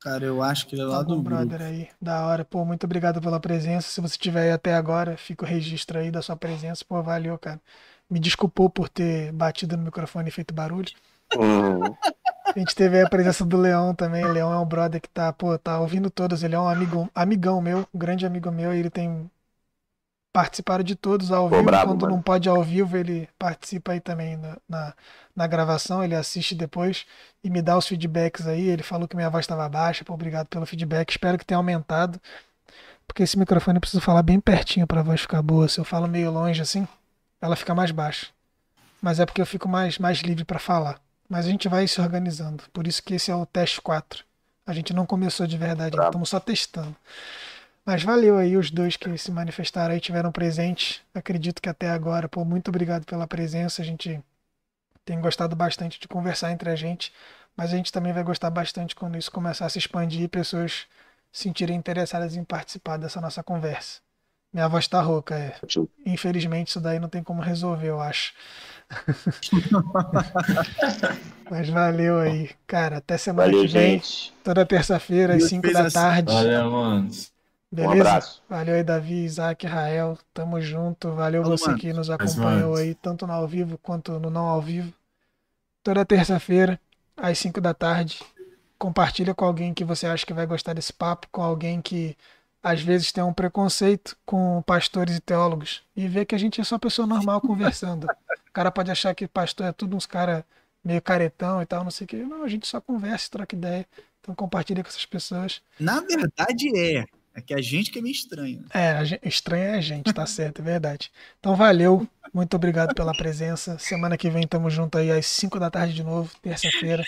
Cara, 0.00 0.24
eu 0.24 0.42
acho 0.42 0.66
que 0.66 0.74
ele 0.74 0.82
é 0.82 0.84
lá 0.86 1.02
Algum 1.02 1.20
do 1.20 1.22
brother 1.22 1.60
grupo. 1.60 1.62
aí, 1.62 1.90
da 2.00 2.26
hora. 2.26 2.44
Pô, 2.44 2.64
muito 2.64 2.84
obrigado 2.84 3.20
pela 3.20 3.38
presença. 3.40 3.88
Se 3.90 4.00
você 4.00 4.14
estiver 4.14 4.42
aí 4.44 4.50
até 4.52 4.74
agora, 4.74 5.16
fica 5.16 5.44
o 5.44 5.48
registro 5.48 5.98
aí 5.98 6.10
da 6.10 6.22
sua 6.22 6.36
presença. 6.36 6.84
Pô, 6.84 7.02
valeu, 7.02 7.38
cara. 7.38 7.60
Me 8.08 8.18
desculpou 8.18 8.70
por 8.70 8.88
ter 8.88 9.32
batido 9.32 9.76
no 9.76 9.82
microfone 9.84 10.28
e 10.28 10.32
feito 10.32 10.54
barulho. 10.54 10.90
Hum, 11.34 11.96
A 12.54 12.58
gente 12.58 12.74
teve 12.74 12.96
aí 12.96 13.02
a 13.02 13.06
presença 13.08 13.44
do 13.44 13.56
Leão 13.56 13.94
também. 13.94 14.24
O 14.26 14.28
Leão 14.28 14.52
é 14.52 14.58
um 14.58 14.66
brother 14.66 15.00
que 15.00 15.08
tá, 15.08 15.32
pô, 15.32 15.56
tá 15.58 15.78
ouvindo 15.80 16.10
todos. 16.10 16.42
Ele 16.42 16.54
é 16.54 16.58
um 16.60 16.68
amigo, 16.68 17.10
amigão 17.14 17.60
meu, 17.60 17.86
um 17.94 17.98
grande 17.98 18.26
amigo 18.26 18.50
meu. 18.50 18.74
E 18.74 18.78
ele 18.78 18.90
tem 18.90 19.30
participado 20.38 20.84
de 20.84 20.94
todos 20.94 21.32
ao 21.32 21.48
Pô, 21.48 21.56
vivo. 21.56 21.64
brabo, 21.64 21.90
Quando 21.92 22.02
mano. 22.02 22.14
não 22.14 22.22
pode 22.22 22.48
ao 22.48 22.62
vivo, 22.62 22.96
ele 22.96 23.28
participa 23.36 23.90
aí 23.90 24.00
também 24.00 24.36
na, 24.36 24.56
na, 24.68 24.94
na 25.34 25.46
gravação. 25.48 26.04
Ele 26.04 26.14
assiste 26.14 26.54
depois 26.54 27.06
e 27.42 27.50
me 27.50 27.60
dá 27.60 27.76
os 27.76 27.88
feedbacks 27.88 28.46
aí. 28.46 28.68
Ele 28.68 28.84
falou 28.84 29.08
que 29.08 29.16
minha 29.16 29.28
voz 29.28 29.42
estava 29.42 29.68
baixa. 29.68 30.04
Pô, 30.04 30.14
obrigado 30.14 30.46
pelo 30.46 30.64
feedback. 30.64 31.10
Espero 31.10 31.36
que 31.36 31.44
tenha 31.44 31.58
aumentado. 31.58 32.20
Porque 33.04 33.24
esse 33.24 33.36
microfone 33.36 33.78
eu 33.78 33.80
preciso 33.80 34.00
falar 34.00 34.22
bem 34.22 34.38
pertinho 34.38 34.86
para 34.86 35.00
a 35.00 35.02
voz 35.02 35.20
ficar 35.22 35.42
boa. 35.42 35.66
Se 35.66 35.80
eu 35.80 35.84
falo 35.84 36.06
meio 36.06 36.30
longe 36.30 36.62
assim, 36.62 36.86
ela 37.40 37.56
fica 37.56 37.74
mais 37.74 37.90
baixa. 37.90 38.28
Mas 39.02 39.18
é 39.18 39.26
porque 39.26 39.40
eu 39.40 39.46
fico 39.46 39.68
mais, 39.68 39.98
mais 39.98 40.18
livre 40.20 40.44
para 40.44 40.60
falar. 40.60 41.00
Mas 41.28 41.46
a 41.46 41.50
gente 41.50 41.68
vai 41.68 41.88
se 41.88 42.00
organizando. 42.00 42.62
Por 42.72 42.86
isso 42.86 43.02
que 43.02 43.14
esse 43.14 43.28
é 43.30 43.34
o 43.34 43.44
teste 43.44 43.80
4. 43.80 44.24
A 44.64 44.72
gente 44.72 44.92
não 44.92 45.04
começou 45.04 45.48
de 45.48 45.58
verdade, 45.58 45.96
estamos 46.00 46.28
só 46.28 46.38
testando. 46.38 46.94
Mas 47.88 48.02
valeu 48.02 48.36
aí 48.36 48.54
os 48.54 48.70
dois 48.70 48.98
que 48.98 49.16
se 49.16 49.32
manifestaram 49.32 49.94
aí, 49.94 50.00
tiveram 50.00 50.30
presente. 50.30 51.02
Acredito 51.14 51.62
que 51.62 51.70
até 51.70 51.88
agora, 51.88 52.28
pô, 52.28 52.44
muito 52.44 52.68
obrigado 52.68 53.06
pela 53.06 53.26
presença. 53.26 53.80
A 53.80 53.84
gente 53.84 54.22
tem 55.06 55.18
gostado 55.18 55.56
bastante 55.56 55.98
de 55.98 56.06
conversar 56.06 56.52
entre 56.52 56.68
a 56.68 56.76
gente, 56.76 57.10
mas 57.56 57.72
a 57.72 57.78
gente 57.78 57.90
também 57.90 58.12
vai 58.12 58.22
gostar 58.22 58.50
bastante 58.50 58.94
quando 58.94 59.16
isso 59.16 59.32
começar 59.32 59.64
a 59.64 59.70
se 59.70 59.78
expandir 59.78 60.20
e 60.20 60.28
pessoas 60.28 60.86
se 61.32 61.44
sentirem 61.44 61.78
interessadas 61.78 62.36
em 62.36 62.44
participar 62.44 62.98
dessa 62.98 63.22
nossa 63.22 63.42
conversa. 63.42 64.00
Minha 64.52 64.68
voz 64.68 64.86
tá 64.86 65.00
rouca, 65.00 65.34
é. 65.34 65.56
Infelizmente 66.04 66.68
isso 66.68 66.82
daí 66.82 66.98
não 66.98 67.08
tem 67.08 67.22
como 67.22 67.40
resolver, 67.40 67.88
eu 67.88 68.02
acho. 68.02 68.34
Mas 71.50 71.70
valeu 71.70 72.18
aí. 72.18 72.50
Cara, 72.66 72.98
até 72.98 73.16
semana 73.16 73.50
Valeu, 73.50 73.66
que 73.66 73.72
vem. 73.72 73.92
gente. 73.92 74.34
Toda 74.44 74.66
terça-feira, 74.66 75.32
às 75.32 75.38
Deus 75.38 75.48
5 75.48 75.62
fez 75.62 75.72
da 75.72 75.84
assim. 75.84 75.94
tarde. 75.94 76.34
Valeu, 76.34 76.70
mano. 76.70 77.08
Um 77.70 77.76
Beleza? 77.76 78.00
abraço. 78.00 78.42
Valeu 78.48 78.74
aí, 78.74 78.82
Davi, 78.82 79.24
Isaac, 79.24 79.66
Rael. 79.66 80.18
Tamo 80.32 80.60
junto. 80.60 81.12
Valeu 81.12 81.42
Falou, 81.42 81.58
você 81.58 81.66
mano. 81.66 81.78
que 81.78 81.92
nos 81.92 82.08
acompanhou 82.08 82.76
aí, 82.76 82.94
tanto 82.94 83.26
no 83.26 83.32
ao 83.32 83.46
vivo 83.46 83.78
quanto 83.78 84.18
no 84.18 84.30
não 84.30 84.46
ao 84.46 84.60
vivo. 84.60 84.92
Toda 85.82 86.04
terça-feira, 86.04 86.80
às 87.16 87.38
5 87.38 87.60
da 87.60 87.74
tarde. 87.74 88.20
Compartilha 88.78 89.34
com 89.34 89.44
alguém 89.44 89.74
que 89.74 89.84
você 89.84 90.06
acha 90.06 90.24
que 90.24 90.32
vai 90.32 90.46
gostar 90.46 90.72
desse 90.72 90.92
papo, 90.92 91.26
com 91.30 91.42
alguém 91.42 91.82
que 91.82 92.16
às 92.62 92.80
vezes 92.80 93.12
tem 93.12 93.22
um 93.22 93.32
preconceito 93.32 94.16
com 94.24 94.62
pastores 94.62 95.16
e 95.16 95.20
teólogos. 95.20 95.82
E 95.96 96.08
vê 96.08 96.24
que 96.24 96.34
a 96.34 96.38
gente 96.38 96.60
é 96.60 96.64
só 96.64 96.78
pessoa 96.78 97.06
normal 97.06 97.40
conversando. 97.40 98.04
O 98.04 98.52
cara 98.52 98.70
pode 98.70 98.90
achar 98.90 99.14
que 99.14 99.28
pastor 99.28 99.66
é 99.66 99.72
tudo 99.72 99.96
uns 99.96 100.06
cara 100.06 100.44
meio 100.82 101.02
caretão 101.02 101.60
e 101.60 101.66
tal, 101.66 101.84
não 101.84 101.90
sei 101.90 102.04
o 102.04 102.08
quê. 102.08 102.16
Não, 102.16 102.42
a 102.42 102.48
gente 102.48 102.66
só 102.66 102.80
conversa, 102.80 103.30
troca 103.30 103.54
ideia. 103.54 103.86
Então 104.20 104.34
compartilha 104.34 104.82
com 104.82 104.88
essas 104.88 105.06
pessoas. 105.06 105.60
Na 105.78 106.00
verdade 106.00 106.76
é. 106.78 107.04
É 107.38 107.40
que 107.40 107.54
a 107.54 107.62
gente 107.62 107.90
que 107.90 108.00
é 108.00 108.02
meio 108.02 108.12
estranho. 108.12 108.64
É, 108.74 108.90
a 108.90 109.04
gen- 109.04 109.20
estranho 109.22 109.62
é 109.62 109.74
a 109.76 109.80
gente, 109.80 110.12
tá 110.12 110.26
certo, 110.26 110.60
é 110.60 110.64
verdade. 110.64 111.10
Então 111.38 111.54
valeu, 111.54 112.06
muito 112.34 112.54
obrigado 112.56 112.94
pela 112.94 113.12
presença. 113.12 113.78
Semana 113.78 114.16
que 114.16 114.28
vem 114.28 114.46
tamo 114.46 114.68
junto 114.68 114.98
aí 114.98 115.10
às 115.10 115.26
5 115.26 115.58
da 115.60 115.70
tarde 115.70 115.94
de 115.94 116.02
novo, 116.02 116.30
terça-feira. 116.42 117.04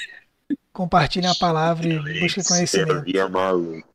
Compartilhem 0.72 1.28
a 1.30 1.34
palavra 1.34 1.88
e 1.88 2.20
busquem 2.20 2.44
conhecimento. 2.44 3.04
Maluco. 3.30 3.88